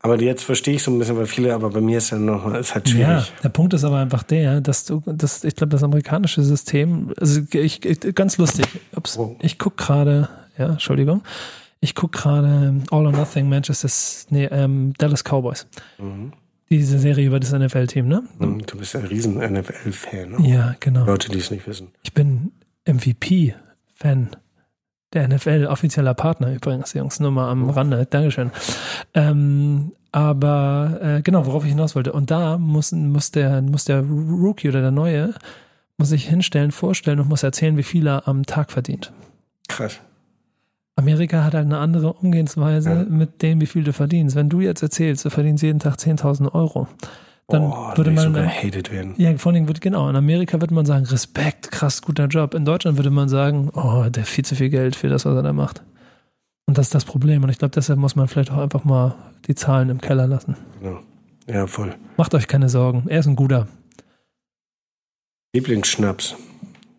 Aber 0.00 0.20
jetzt 0.20 0.44
verstehe 0.44 0.74
ich 0.74 0.82
so 0.82 0.90
ein 0.90 0.98
bisschen, 0.98 1.16
weil 1.16 1.24
viele, 1.24 1.54
aber 1.54 1.70
bei 1.70 1.80
mir 1.80 1.96
ist 1.96 2.10
ja 2.10 2.18
noch, 2.18 2.52
ist 2.54 2.74
halt 2.74 2.90
schwierig. 2.90 3.08
Ja, 3.08 3.26
der 3.42 3.48
Punkt 3.48 3.72
ist 3.72 3.84
aber 3.84 3.96
einfach 3.96 4.22
der, 4.22 4.60
dass 4.60 4.84
du, 4.84 5.02
das, 5.06 5.44
ich 5.44 5.56
glaube, 5.56 5.70
das 5.70 5.82
amerikanische 5.82 6.42
System, 6.42 7.14
also 7.18 7.40
ich, 7.52 7.82
ich 7.86 8.14
ganz 8.14 8.36
lustig. 8.36 8.66
Ups, 8.94 9.16
oh. 9.16 9.34
Ich 9.40 9.58
guck 9.58 9.78
gerade, 9.78 10.28
ja, 10.58 10.72
Entschuldigung, 10.72 11.22
ich 11.80 11.94
guck 11.94 12.12
gerade 12.12 12.74
All 12.90 13.06
or 13.06 13.12
Nothing 13.12 13.48
Manchester, 13.48 13.88
nee, 14.28 14.44
ähm, 14.44 14.92
Dallas 14.98 15.24
Cowboys. 15.24 15.66
Mhm. 15.96 16.32
Diese 16.70 16.98
Serie 17.00 17.26
über 17.26 17.40
das 17.40 17.52
NFL-Team, 17.52 18.06
ne? 18.06 18.22
Mhm, 18.38 18.64
du 18.64 18.78
bist 18.78 18.94
ein 18.94 19.04
riesen 19.04 19.38
NFL-Fan. 19.38 20.30
Ne? 20.30 20.48
Ja, 20.48 20.76
genau. 20.78 21.04
Leute, 21.04 21.28
die 21.28 21.38
es 21.38 21.50
nicht 21.50 21.66
wissen. 21.66 21.88
Ich 22.02 22.14
bin 22.14 22.52
MVP-Fan 22.86 24.36
der 25.12 25.28
NFL, 25.28 25.66
offizieller 25.66 26.14
Partner 26.14 26.52
übrigens, 26.52 26.94
Jungs, 26.94 27.18
nur 27.18 27.32
mal 27.32 27.50
am 27.50 27.68
oh. 27.68 27.72
Rande. 27.72 28.06
Dankeschön. 28.06 28.52
Ähm, 29.14 29.92
aber 30.12 30.98
äh, 31.02 31.22
genau, 31.22 31.46
worauf 31.46 31.64
ich 31.64 31.70
hinaus 31.70 31.94
wollte. 31.96 32.12
Und 32.12 32.30
da 32.30 32.58
muss, 32.58 32.92
muss, 32.92 33.30
der, 33.32 33.62
muss 33.62 33.84
der 33.84 34.00
Rookie 34.00 34.68
oder 34.68 34.80
der 34.80 34.90
Neue 34.90 35.34
muss 35.96 36.08
sich 36.08 36.28
hinstellen, 36.28 36.70
vorstellen 36.70 37.20
und 37.20 37.28
muss 37.28 37.42
erzählen, 37.42 37.76
wie 37.76 37.82
viel 37.82 38.06
er 38.06 38.26
am 38.26 38.46
Tag 38.46 38.70
verdient. 38.70 39.12
Krass. 39.68 40.00
Amerika 41.00 41.44
hat 41.44 41.54
halt 41.54 41.66
eine 41.66 41.78
andere 41.78 42.12
Umgehensweise 42.12 42.90
ja. 42.90 43.04
mit 43.04 43.42
dem, 43.42 43.60
wie 43.60 43.66
viel 43.66 43.84
du 43.84 43.92
verdienst. 43.92 44.36
Wenn 44.36 44.48
du 44.48 44.60
jetzt 44.60 44.82
erzählst, 44.82 45.24
du 45.24 45.30
verdienst 45.30 45.62
jeden 45.62 45.78
Tag 45.78 45.96
10.000 45.96 46.52
Euro, 46.54 46.88
dann 47.48 47.62
oh, 47.62 47.96
würde 47.96 48.10
man 48.10 48.24
sogar 48.24 48.46
hated 48.46 48.92
werden. 48.92 49.14
Ja, 49.16 49.36
vor 49.36 49.52
allem 49.52 49.66
wird 49.66 49.80
genau. 49.80 50.08
In 50.08 50.16
Amerika 50.16 50.60
würde 50.60 50.74
man 50.74 50.86
sagen, 50.86 51.04
Respekt, 51.06 51.70
krass, 51.70 52.02
guter 52.02 52.26
Job. 52.26 52.54
In 52.54 52.64
Deutschland 52.64 52.96
würde 52.98 53.10
man 53.10 53.28
sagen, 53.28 53.70
oh, 53.74 54.04
der 54.08 54.24
viel 54.24 54.44
zu 54.44 54.54
viel 54.54 54.68
Geld 54.68 54.94
für 54.94 55.08
das, 55.08 55.24
was 55.24 55.34
er 55.34 55.42
da 55.42 55.52
macht. 55.52 55.82
Und 56.66 56.78
das 56.78 56.86
ist 56.86 56.94
das 56.94 57.04
Problem. 57.04 57.42
Und 57.42 57.50
ich 57.50 57.58
glaube, 57.58 57.72
deshalb 57.74 57.98
muss 57.98 58.14
man 58.14 58.28
vielleicht 58.28 58.52
auch 58.52 58.58
einfach 58.58 58.84
mal 58.84 59.14
die 59.48 59.54
Zahlen 59.54 59.88
im 59.88 60.00
Keller 60.00 60.26
lassen. 60.26 60.56
Genau. 60.80 61.00
Ja, 61.48 61.66
voll. 61.66 61.96
Macht 62.16 62.34
euch 62.34 62.46
keine 62.46 62.68
Sorgen. 62.68 63.04
Er 63.08 63.18
ist 63.18 63.26
ein 63.26 63.36
guter. 63.36 63.66
Lieblingsschnaps. 65.52 66.36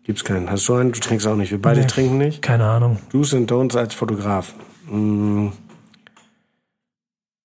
Gibt's 0.04 0.24
keinen. 0.24 0.50
Hast 0.50 0.68
du 0.68 0.74
einen? 0.74 0.92
Du 0.92 1.00
trinkst 1.00 1.26
auch 1.26 1.36
nicht. 1.36 1.50
Wir 1.50 1.62
beide 1.62 1.80
nee, 1.80 1.86
trinken 1.86 2.18
nicht. 2.18 2.42
Keine 2.42 2.64
Ahnung. 2.64 2.98
Do's 3.12 3.34
and 3.34 3.50
Don'ts 3.50 3.76
als 3.76 3.94
Fotograf. 3.94 4.54
Hm. 4.88 5.52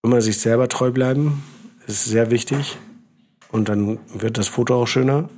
Immer 0.04 0.22
sich 0.22 0.40
selber 0.40 0.68
treu 0.68 0.92
bleiben. 0.92 1.44
Ist 1.86 2.06
sehr 2.06 2.32
wichtig. 2.32 2.78
Und 3.52 3.70
dann 3.70 4.00
wird 4.14 4.38
das 4.38 4.48
Foto 4.48 4.82
auch 4.82 4.88
schöner. 4.88 5.30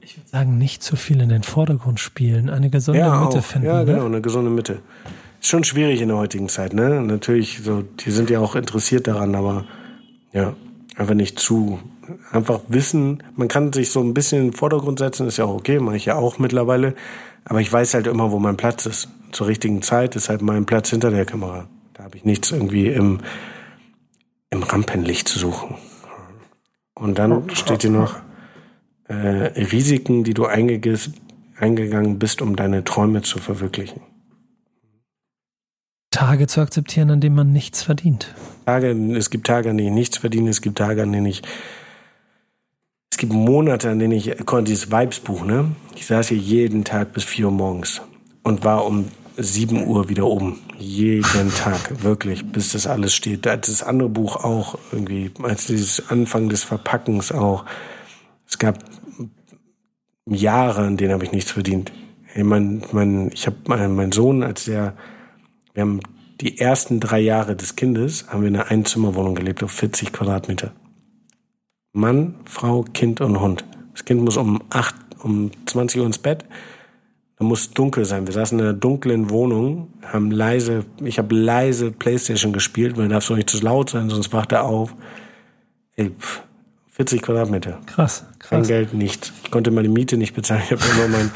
Ich 0.00 0.16
würde 0.16 0.28
sagen, 0.28 0.58
nicht 0.58 0.82
zu 0.82 0.96
viel 0.96 1.20
in 1.20 1.28
den 1.28 1.44
Vordergrund 1.44 2.00
spielen. 2.00 2.50
Eine 2.50 2.68
gesunde 2.68 3.00
ja, 3.00 3.20
Mitte 3.20 3.38
auch. 3.38 3.44
finden. 3.44 3.66
Ja, 3.68 3.84
genau, 3.84 4.00
ne? 4.00 4.06
eine 4.06 4.20
gesunde 4.20 4.50
Mitte. 4.50 4.80
Ist 5.40 5.48
schon 5.48 5.64
schwierig 5.64 6.00
in 6.00 6.08
der 6.08 6.16
heutigen 6.18 6.48
Zeit, 6.48 6.74
ne? 6.74 7.00
Natürlich, 7.00 7.60
so, 7.62 7.82
die 7.82 8.10
sind 8.10 8.28
ja 8.28 8.40
auch 8.40 8.56
interessiert 8.56 9.06
daran, 9.06 9.34
aber 9.34 9.64
ja, 10.32 10.54
einfach 10.96 11.14
nicht 11.14 11.38
zu. 11.38 11.78
Einfach 12.32 12.60
wissen, 12.68 13.22
man 13.36 13.48
kann 13.48 13.72
sich 13.72 13.90
so 13.90 14.00
ein 14.00 14.14
bisschen 14.14 14.40
in 14.40 14.46
den 14.48 14.52
Vordergrund 14.52 14.98
setzen, 14.98 15.26
ist 15.26 15.36
ja 15.36 15.44
auch 15.44 15.54
okay, 15.54 15.78
mache 15.78 15.96
ich 15.96 16.06
ja 16.06 16.16
auch 16.16 16.38
mittlerweile. 16.38 16.94
Aber 17.44 17.60
ich 17.60 17.72
weiß 17.72 17.94
halt 17.94 18.06
immer, 18.06 18.30
wo 18.30 18.38
mein 18.38 18.56
Platz 18.56 18.86
ist. 18.86 19.08
Zur 19.32 19.46
richtigen 19.46 19.82
Zeit 19.82 20.16
ist 20.16 20.28
halt 20.28 20.42
mein 20.42 20.66
Platz 20.66 20.90
hinter 20.90 21.10
der 21.10 21.24
Kamera. 21.24 21.68
Da 21.94 22.04
habe 22.04 22.16
ich 22.16 22.24
nichts 22.24 22.50
irgendwie 22.50 22.88
im, 22.88 23.20
im 24.50 24.62
Rampenlicht 24.62 25.28
zu 25.28 25.38
suchen. 25.38 25.76
Und 26.94 27.18
dann 27.18 27.48
steht 27.50 27.82
hier 27.82 27.90
noch 27.90 28.16
äh, 29.08 29.14
Risiken, 29.14 30.24
die 30.24 30.34
du 30.34 30.46
eingegangen 30.46 32.18
bist, 32.18 32.42
um 32.42 32.56
deine 32.56 32.84
Träume 32.84 33.22
zu 33.22 33.38
verwirklichen. 33.38 34.02
Tage 36.10 36.46
zu 36.46 36.60
akzeptieren, 36.60 37.10
an 37.10 37.20
denen 37.20 37.36
man 37.36 37.52
nichts 37.52 37.82
verdient. 37.82 38.34
Tage, 38.66 38.90
es 39.16 39.30
gibt 39.30 39.46
Tage, 39.46 39.70
an 39.70 39.78
denen 39.78 39.88
ich 39.88 39.94
nichts 39.94 40.18
verdiene, 40.18 40.50
es 40.50 40.60
gibt 40.60 40.78
Tage, 40.78 41.02
an 41.02 41.12
denen 41.12 41.26
ich 41.26 41.42
gibt 43.20 43.34
Monate, 43.34 43.90
an 43.90 43.98
denen 43.98 44.14
ich 44.14 44.34
konnte 44.46 44.70
dieses 44.70 44.90
Vibes-Buch, 44.90 45.44
ne? 45.44 45.72
Ich 45.94 46.06
saß 46.06 46.28
hier 46.28 46.38
jeden 46.38 46.84
Tag 46.84 47.12
bis 47.12 47.22
vier 47.22 47.46
Uhr 47.46 47.52
morgens 47.52 48.00
und 48.42 48.64
war 48.64 48.86
um 48.86 49.08
sieben 49.36 49.86
Uhr 49.86 50.08
wieder 50.08 50.26
oben. 50.26 50.58
Jeden 50.78 51.54
Tag, 51.54 52.02
wirklich, 52.02 52.50
bis 52.50 52.72
das 52.72 52.86
alles 52.86 53.14
steht. 53.14 53.44
Das 53.44 53.82
andere 53.82 54.08
Buch 54.08 54.36
auch 54.36 54.78
irgendwie, 54.90 55.30
als 55.42 55.66
dieses 55.66 56.08
Anfang 56.10 56.48
des 56.48 56.64
Verpackens 56.64 57.30
auch. 57.30 57.66
Es 58.48 58.58
gab 58.58 58.78
Jahre, 60.26 60.82
an 60.82 60.96
denen 60.96 61.12
habe 61.12 61.24
ich 61.24 61.32
nichts 61.32 61.50
verdient. 61.50 61.92
Hey, 62.24 62.42
mein, 62.42 62.82
mein, 62.92 63.30
ich 63.34 63.46
habe 63.46 63.56
mein, 63.66 63.94
mein 63.94 64.12
Sohn, 64.12 64.42
als 64.42 64.64
der, 64.64 64.94
wir 65.74 65.82
haben 65.82 66.00
die 66.40 66.58
ersten 66.58 67.00
drei 67.00 67.20
Jahre 67.20 67.54
des 67.54 67.76
Kindes, 67.76 68.28
haben 68.28 68.40
wir 68.40 68.48
in 68.48 68.56
einer 68.56 68.70
Einzimmerwohnung 68.70 69.34
gelebt 69.34 69.62
auf 69.62 69.72
40 69.72 70.10
Quadratmeter. 70.10 70.72
Mann, 71.92 72.36
Frau, 72.44 72.84
Kind 72.94 73.20
und 73.20 73.40
Hund. 73.40 73.64
Das 73.92 74.04
Kind 74.04 74.22
muss 74.22 74.36
um 74.36 74.62
acht, 74.70 74.94
um 75.22 75.50
20 75.66 76.00
Uhr 76.00 76.06
ins 76.06 76.18
Bett. 76.18 76.44
Da 77.38 77.44
muss 77.44 77.70
dunkel 77.70 78.04
sein. 78.04 78.26
Wir 78.26 78.34
saßen 78.34 78.58
in 78.58 78.64
einer 78.64 78.74
dunklen 78.74 79.30
Wohnung, 79.30 79.92
haben 80.04 80.30
leise, 80.30 80.84
ich 81.02 81.18
habe 81.18 81.34
leise 81.34 81.90
Playstation 81.90 82.52
gespielt, 82.52 82.96
weil 82.96 83.08
darf 83.08 83.24
so 83.24 83.34
nicht 83.34 83.50
zu 83.50 83.58
laut 83.60 83.90
sein, 83.90 84.10
sonst 84.10 84.32
wacht 84.32 84.52
er 84.52 84.64
auf. 84.64 84.94
Ey, 85.96 86.12
40 86.90 87.22
Quadratmeter. 87.22 87.80
Krass, 87.86 88.26
krass. 88.38 88.50
Kein 88.50 88.62
Geld, 88.64 88.94
nichts. 88.94 89.32
Ich 89.42 89.50
konnte 89.50 89.70
meine 89.70 89.88
Miete 89.88 90.18
nicht 90.18 90.34
bezahlen. 90.34 90.62
Ich 90.64 90.70
habe 90.70 90.82
immer 90.94 91.08
mein, 91.08 91.30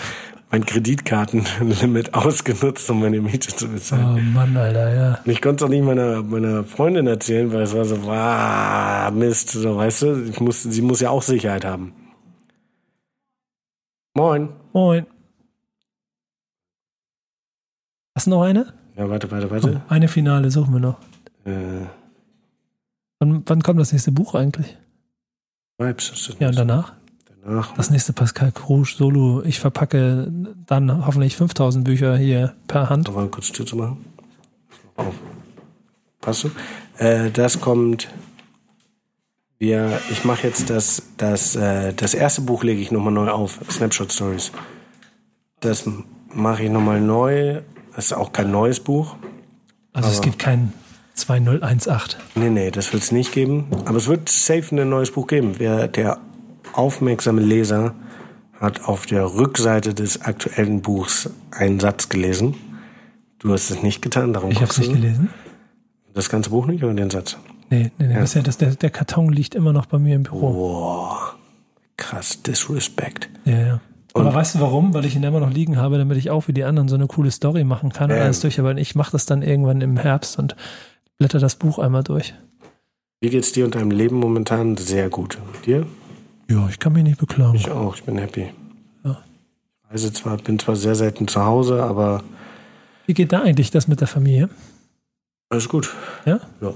mein 0.55 0.65
Kreditkartenlimit 0.65 2.15
ausgenutzt, 2.15 2.89
um 2.89 3.01
meine 3.01 3.21
Miete 3.21 3.49
zu 3.49 3.67
bezahlen. 3.67 4.17
Oh 4.17 4.39
Mann, 4.39 4.57
Alter, 4.57 4.95
ja. 4.95 5.19
Und 5.25 5.33
ich 5.33 5.43
konnte 5.43 5.65
es 5.65 5.67
auch 5.67 5.69
nicht 5.69 5.83
meiner, 5.83 6.23
meiner 6.23 6.63
Freundin 6.63 7.09
erzählen, 7.09 7.53
weil 7.53 7.63
es 7.63 7.75
war 7.75 7.85
so, 7.85 8.05
wow, 8.05 9.11
Mist, 9.13 9.51
so, 9.51 9.77
weißt 9.77 10.03
du, 10.03 10.23
ich 10.27 10.39
muss, 10.39 10.63
sie 10.63 10.81
muss 10.81 11.01
ja 11.01 11.11
auch 11.11 11.23
Sicherheit 11.23 11.65
haben. 11.65 11.93
Moin. 14.15 14.51
Moin. 14.73 15.07
Hast 18.15 18.29
du 18.29 18.31
noch 18.31 18.43
eine? 18.43 18.75
Ja, 18.97 19.11
warte, 19.11 19.29
warte, 19.33 19.51
warte. 19.51 19.83
Oh, 19.85 19.93
eine 19.93 20.07
Finale 20.07 20.53
suchen 20.53 20.73
wir 20.73 20.81
noch. 20.81 21.01
Äh. 21.45 21.87
Wann, 23.19 23.43
wann 23.45 23.63
kommt 23.65 23.81
das 23.81 23.91
nächste 23.91 24.13
Buch 24.13 24.37
eigentlich? 24.37 24.79
Vibes 25.79 26.37
Ja, 26.39 26.47
und 26.47 26.57
danach? 26.57 26.93
Danach. 27.45 27.75
Das 27.75 27.91
nächste 27.91 28.13
Pascal 28.13 28.53
Krusch 28.53 28.97
Solo. 28.97 29.43
Ich 29.45 29.61
verpacke 29.61 30.33
dann 30.67 31.07
hoffentlich 31.07 31.37
5000 31.37 31.85
Bücher 31.85 32.17
hier 32.17 32.55
per 32.67 32.91
Hand. 32.91 33.09
Noch 33.09 33.15
mal 33.15 33.29
kurz 33.29 33.53
Tür 33.53 33.67
zu 33.67 33.77
machen. 33.77 34.05
Auf. 34.97 35.15
Passt 36.21 36.45
du? 36.45 36.51
Äh, 36.99 37.31
das 37.31 37.61
kommt. 37.61 38.09
Wir, 39.59 40.01
ich 40.11 40.25
mache 40.25 40.47
jetzt 40.47 40.71
das, 40.71 41.03
das, 41.17 41.55
äh, 41.57 41.93
das 41.93 42.15
erste 42.15 42.41
Buch 42.43 42.65
lege 42.65 42.81
ich 42.81 42.91
nochmal 42.91 43.13
neu 43.13 43.31
auf. 43.31 43.61
Snapshot 43.71 44.13
Stories. 44.13 44.53
Das 45.61 45.89
mache 46.33 46.65
ich 46.65 46.71
nochmal 46.71 47.01
neu 47.01 47.63
das 47.95 48.07
ist 48.07 48.13
auch 48.13 48.33
kein 48.33 48.51
neues 48.51 48.81
Buch. 48.81 49.17
Also 49.93 50.11
es 50.11 50.21
gibt 50.21 50.39
kein 50.39 50.73
2018. 51.15 52.19
Nee, 52.35 52.51
nee, 52.51 52.71
das 52.71 52.93
wird 52.93 53.05
es 53.05 53.13
nicht 53.13 53.33
geben. 53.33 53.69
Aber 53.85 53.99
es 53.99 54.09
wird 54.09 54.29
safe 54.29 54.75
ein 54.75 54.89
neues 54.89 55.13
Buch 55.13 55.29
geben. 55.29 55.55
Wer 55.59 55.87
der 55.87 56.19
aufmerksame 56.77 57.41
Leser 57.41 57.95
hat 58.61 58.85
auf 58.85 59.07
der 59.07 59.35
Rückseite 59.35 59.95
des 59.95 60.23
aktuellen 60.23 60.83
Buchs 60.83 61.31
einen 61.51 61.81
Satz 61.81 62.09
gelesen. 62.09 62.55
Du 63.39 63.53
hast 63.53 63.71
es 63.71 63.83
nicht 63.83 64.01
getan, 64.01 64.33
darum 64.33 64.51
Ich 64.51 64.61
habe 64.61 64.71
es 64.71 64.79
nicht 64.79 64.93
gelesen. 64.93 65.31
Das 66.15 66.29
ganze 66.29 66.51
Buch 66.51 66.67
nicht 66.67 66.83
oder 66.85 66.95
den 66.95 67.11
Satz? 67.11 67.37
Nee, 67.71 67.91
nee, 67.99 68.07
nee. 68.07 68.15
Ja. 68.15 68.21
Das 68.21 68.35
ja, 68.35 68.43
das, 68.43 68.57
der, 68.57 68.75
der 68.77 68.91
Karton 68.91 69.33
liegt 69.33 69.55
immer 69.55 69.73
noch 69.73 69.87
bei 69.87 69.99
mir 69.99 70.15
im 70.15 70.23
Büro. 70.23 70.53
Boah, 70.53 71.35
krass, 71.97 72.43
Disrespect. 72.43 73.29
Ja, 73.45 73.59
ja. 73.59 73.81
Und 74.13 74.27
aber 74.27 74.35
weißt 74.37 74.55
du 74.55 74.61
warum? 74.61 74.95
Weil 74.95 75.05
ich 75.07 75.17
ihn 75.17 75.25
immer 75.25 75.41
noch 75.41 75.51
liegen 75.51 75.77
habe, 75.77 75.99
damit 75.99 76.17
ich 76.17 76.31
auch 76.31 76.47
wie 76.47 76.53
die 76.53 76.63
anderen 76.63 76.89
so 76.89 76.95
eine 76.95 77.09
coole 77.09 77.33
Story 77.33 77.65
machen 77.65 77.93
kann 77.93 78.11
ähm. 78.11 78.23
alles 78.23 78.41
durch. 78.41 78.61
Aber 78.61 78.77
ich 78.77 78.95
mache 78.95 79.11
das 79.11 79.27
dann 79.27 79.43
irgendwann 79.43 79.81
im 79.81 79.97
Herbst 79.97 80.39
und 80.39 80.55
blätter 81.19 81.41
das 81.41 81.57
Buch 81.57 81.81
einmal 81.81 82.05
durch. 82.05 82.33
Wie 83.21 83.31
geht's 83.31 83.51
dir 83.51 83.65
und 83.65 83.75
deinem 83.75 83.91
Leben 83.91 84.17
momentan? 84.17 84.77
Sehr 84.77 85.11
gut. 85.11 85.39
Dir? 85.67 85.85
Ja, 86.49 86.69
ich 86.69 86.79
kann 86.79 86.93
mich 86.93 87.05
nicht 87.05 87.19
beklagen. 87.19 87.55
Ich 87.55 87.71
auch, 87.71 87.97
ich 87.97 88.05
bin 88.05 88.19
happy. 88.19 88.51
Ja. 89.05 89.19
Also 89.89 90.11
zwar, 90.11 90.37
bin 90.37 90.59
zwar 90.59 90.77
sehr 90.77 90.95
selten 90.95 91.29
zu 91.29 91.45
Hause, 91.45 91.83
aber. 91.83 92.23
Wie 93.07 93.15
geht 93.15 93.33
da 93.33 93.43
eigentlich 93.43 93.71
das 93.71 93.89
mit 93.89 94.01
der 94.01 94.09
Familie? 94.09 94.49
Alles 95.49 95.69
gut. 95.69 95.95
Ja? 96.25 96.41
Ja. 96.61 96.75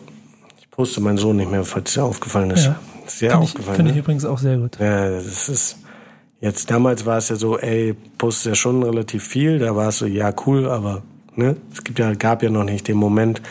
Ich 0.59 0.71
poste 0.71 1.01
meinen 1.01 1.19
Sohn 1.19 1.37
nicht 1.37 1.51
mehr, 1.51 1.65
falls 1.65 1.91
es 1.91 1.95
dir 1.95 2.05
aufgefallen 2.05 2.51
ist. 2.51 2.67
Ja. 2.67 2.79
Sehr 3.07 3.31
Find 3.31 3.43
aufgefallen. 3.43 3.77
Finde 3.77 3.93
ne? 3.93 3.99
ich 3.99 4.05
übrigens 4.05 4.25
auch 4.25 4.39
sehr 4.39 4.59
gut. 4.59 4.79
Ja, 4.79 5.11
das 5.11 5.49
ist. 5.49 5.79
Jetzt 6.41 6.71
damals 6.71 7.05
war 7.05 7.19
es 7.19 7.31
ja 7.31 7.37
so, 7.37 7.59
ey, 7.59 7.97
post 8.17 8.47
ja 8.47 8.55
schon 8.55 8.83
relativ 8.85 9.25
viel. 9.27 9.59
Da 9.59 9.75
war 9.75 9.89
es 9.89 9.99
so, 9.99 10.07
ja 10.07 10.33
cool, 10.47 10.69
aber 10.69 11.03
ne, 11.35 11.57
es 11.73 11.83
gibt 11.83 11.99
ja, 11.99 12.15
gab 12.15 12.43
ja 12.43 12.51
noch 12.51 12.65
nicht 12.65 12.87
den 12.87 12.97
Moment. 12.97 13.43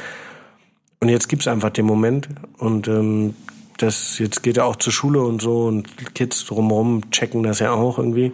Und 0.99 1.09
jetzt 1.09 1.27
gibt's 1.27 1.47
einfach 1.47 1.69
den 1.69 1.85
Moment 1.85 2.29
und 2.57 2.87
ähm, 2.87 3.35
das 3.77 4.19
jetzt 4.19 4.43
geht 4.43 4.57
er 4.57 4.65
auch 4.65 4.75
zur 4.75 4.93
Schule 4.93 5.21
und 5.21 5.41
so 5.41 5.65
und 5.65 6.15
Kids 6.15 6.45
drumherum 6.45 7.09
checken 7.11 7.43
das 7.43 7.59
ja 7.59 7.71
auch 7.71 7.97
irgendwie. 7.97 8.33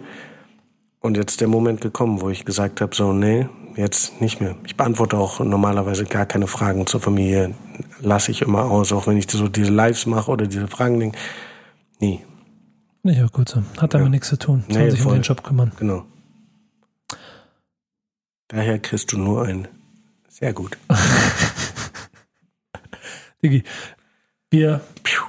Und 1.00 1.16
jetzt 1.16 1.40
der 1.40 1.48
Moment 1.48 1.82
gekommen, 1.82 2.22
wo 2.22 2.30
ich 2.30 2.46
gesagt 2.46 2.80
habe, 2.80 2.94
so, 2.94 3.12
nee, 3.12 3.46
jetzt 3.76 4.22
nicht 4.22 4.40
mehr. 4.40 4.56
Ich 4.64 4.76
beantworte 4.76 5.18
auch 5.18 5.40
normalerweise 5.40 6.04
gar 6.04 6.24
keine 6.24 6.46
Fragen 6.46 6.86
zur 6.86 7.00
Familie. 7.00 7.54
Lasse 8.00 8.30
ich 8.30 8.42
immer 8.42 8.64
aus, 8.64 8.92
auch 8.92 9.06
wenn 9.06 9.18
ich 9.18 9.30
so 9.30 9.48
diese 9.48 9.70
Lives 9.70 10.06
mache 10.06 10.30
oder 10.30 10.46
diese 10.46 10.66
Fragen 10.66 11.00
denke. 11.00 11.18
Nie. 12.00 12.20
Nee, 13.02 13.18
ja, 13.18 13.26
gut 13.26 13.50
so. 13.50 13.62
Hat 13.76 13.92
damit 13.92 14.06
ja. 14.06 14.10
nichts 14.10 14.28
zu 14.28 14.38
tun. 14.38 14.64
Soll 14.68 14.84
nee, 14.84 14.90
sich 14.90 15.02
voll. 15.02 15.12
um 15.12 15.18
den 15.18 15.24
Job 15.24 15.44
kümmern. 15.44 15.72
Genau. 15.78 16.06
Daher 18.48 18.78
kriegst 18.78 19.12
du 19.12 19.18
nur 19.18 19.44
ein 19.44 19.68
sehr 20.28 20.52
gut. 20.52 20.76
Digi, 23.42 23.62
wir 24.54 24.80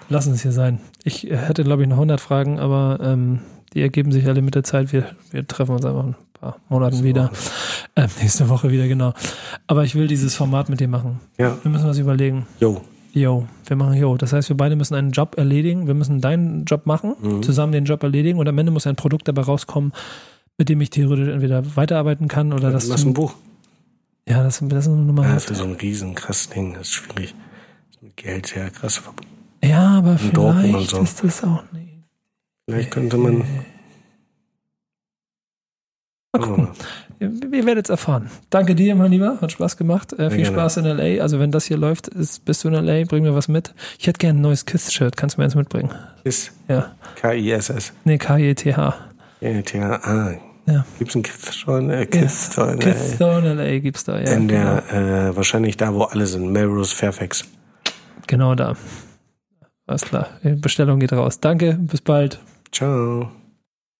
lassen 0.07 0.33
es 0.33 0.43
hier 0.43 0.51
sein. 0.51 0.79
Ich 1.03 1.23
hätte, 1.23 1.63
glaube 1.63 1.81
ich, 1.81 1.89
noch 1.89 1.95
100 1.95 2.21
Fragen, 2.21 2.59
aber 2.59 2.99
ähm, 3.01 3.39
die 3.73 3.81
ergeben 3.81 4.11
sich 4.11 4.27
alle 4.27 4.41
mit 4.41 4.55
der 4.55 4.63
Zeit. 4.63 4.93
Wir, 4.93 5.07
wir 5.31 5.45
treffen 5.47 5.73
uns 5.75 5.83
einfach 5.83 6.03
ein 6.03 6.15
paar 6.33 6.57
Monaten 6.69 7.03
wieder. 7.03 7.31
Äh, 7.95 8.07
nächste 8.21 8.49
Woche 8.49 8.71
wieder, 8.71 8.87
genau. 8.87 9.13
Aber 9.67 9.83
ich 9.83 9.95
will 9.95 10.07
dieses 10.07 10.35
Format 10.35 10.69
mit 10.69 10.79
dir 10.79 10.87
machen. 10.87 11.19
Ja. 11.37 11.57
Wir 11.63 11.71
müssen 11.71 11.87
was 11.87 11.97
überlegen. 11.97 12.45
Jo. 12.59 12.81
Jo, 13.13 13.47
wir 13.65 13.77
machen 13.77 13.93
Jo. 13.93 14.17
Das 14.17 14.33
heißt, 14.33 14.49
wir 14.49 14.57
beide 14.57 14.75
müssen 14.75 14.93
einen 14.93 15.11
Job 15.11 15.37
erledigen. 15.37 15.87
Wir 15.87 15.93
müssen 15.93 16.19
deinen 16.19 16.65
Job 16.65 16.85
machen, 16.85 17.15
mhm. 17.21 17.41
zusammen 17.41 17.71
den 17.71 17.85
Job 17.85 18.03
erledigen 18.03 18.37
und 18.37 18.47
am 18.47 18.57
Ende 18.57 18.71
muss 18.73 18.85
ein 18.85 18.97
Produkt 18.97 19.27
dabei 19.27 19.43
rauskommen, 19.43 19.93
mit 20.57 20.67
dem 20.69 20.81
ich 20.81 20.89
theoretisch 20.89 21.29
entweder 21.29 21.75
weiterarbeiten 21.75 22.27
kann 22.27 22.51
oder 22.51 22.71
das. 22.71 22.87
Lass 22.87 23.05
ein 23.05 23.13
Buch. 23.13 23.33
Ja, 24.27 24.43
das, 24.43 24.61
das 24.61 24.85
ist 24.85 24.91
eine 24.91 25.01
Nummer. 25.01 25.23
Ja, 25.23 25.39
für 25.39 25.55
so 25.55 25.63
ein 25.63 25.73
riesen 25.73 26.13
krasses 26.13 26.49
Ding, 26.49 26.73
das 26.73 26.87
ist 26.87 26.93
schwierig. 26.93 27.33
Geld 28.15 28.47
sehr 28.47 28.69
krass. 28.69 29.01
Ja, 29.63 29.97
aber 29.97 30.17
vielleicht 30.17 30.89
so. 30.91 31.01
ist 31.01 31.23
das 31.23 31.43
auch 31.43 31.63
nicht. 31.71 32.03
Vielleicht 32.67 32.91
könnte 32.91 33.17
man. 33.17 33.43
Mal 36.33 36.41
gucken. 36.41 36.69
Ihr 37.19 37.65
werdet 37.65 37.85
es 37.85 37.89
erfahren. 37.89 38.29
Danke 38.49 38.75
dir, 38.75 38.93
mein 38.95 39.11
Lieber. 39.11 39.39
Hat 39.39 39.51
Spaß 39.51 39.77
gemacht. 39.77 40.11
Äh, 40.13 40.29
viel 40.29 40.41
gerne. 40.41 40.57
Spaß 40.57 40.77
in 40.77 40.85
L.A. 40.85 41.21
Also 41.21 41.39
wenn 41.39 41.51
das 41.51 41.65
hier 41.65 41.77
läuft, 41.77 42.09
ist, 42.09 42.43
bist 42.43 42.63
du 42.63 42.67
in 42.67 42.73
L.A., 42.73 43.05
bring 43.05 43.23
mir 43.23 43.33
was 43.33 43.47
mit. 43.47 43.73
Ich 43.97 44.07
hätte 44.07 44.17
gerne 44.17 44.39
ein 44.39 44.41
neues 44.41 44.65
KISS-Shirt. 44.65 45.15
Kannst 45.15 45.37
du 45.37 45.41
mir 45.41 45.45
eins 45.45 45.55
mitbringen? 45.55 45.91
KISS? 46.23 46.51
Ja. 46.67 46.93
K-I-S-S? 47.15 47.93
Nee, 48.03 48.17
K-I-T-H. 48.17 48.95
K-I-T-H, 49.39 49.99
ah. 50.03 50.33
Ja. 50.67 50.85
Gibt 50.97 51.11
es 51.11 51.15
einen 51.15 51.23
Kiss-Store 51.23 51.81
äh, 51.83 51.95
ja. 51.95 52.01
in 52.01 52.09
Kiss 52.79 53.13
Store 53.15 53.39
in 53.39 53.59
L.A. 53.59 53.79
gibt's 53.79 54.03
da, 54.03 54.19
ja. 54.19 54.33
In 54.33 54.47
der, 54.47 54.83
genau. 54.89 55.29
äh, 55.29 55.35
wahrscheinlich 55.35 55.77
da, 55.77 55.93
wo 55.93 56.03
alle 56.03 56.25
sind. 56.25 56.51
Melrose 56.51 56.93
Fairfax. 56.93 57.45
Genau 58.27 58.55
da. 58.55 58.75
Alles 59.87 60.01
klar. 60.01 60.27
Bestellung 60.43 60.99
geht 60.99 61.13
raus. 61.13 61.39
Danke, 61.39 61.73
bis 61.79 62.01
bald. 62.01 62.39
Ciao. 62.71 63.31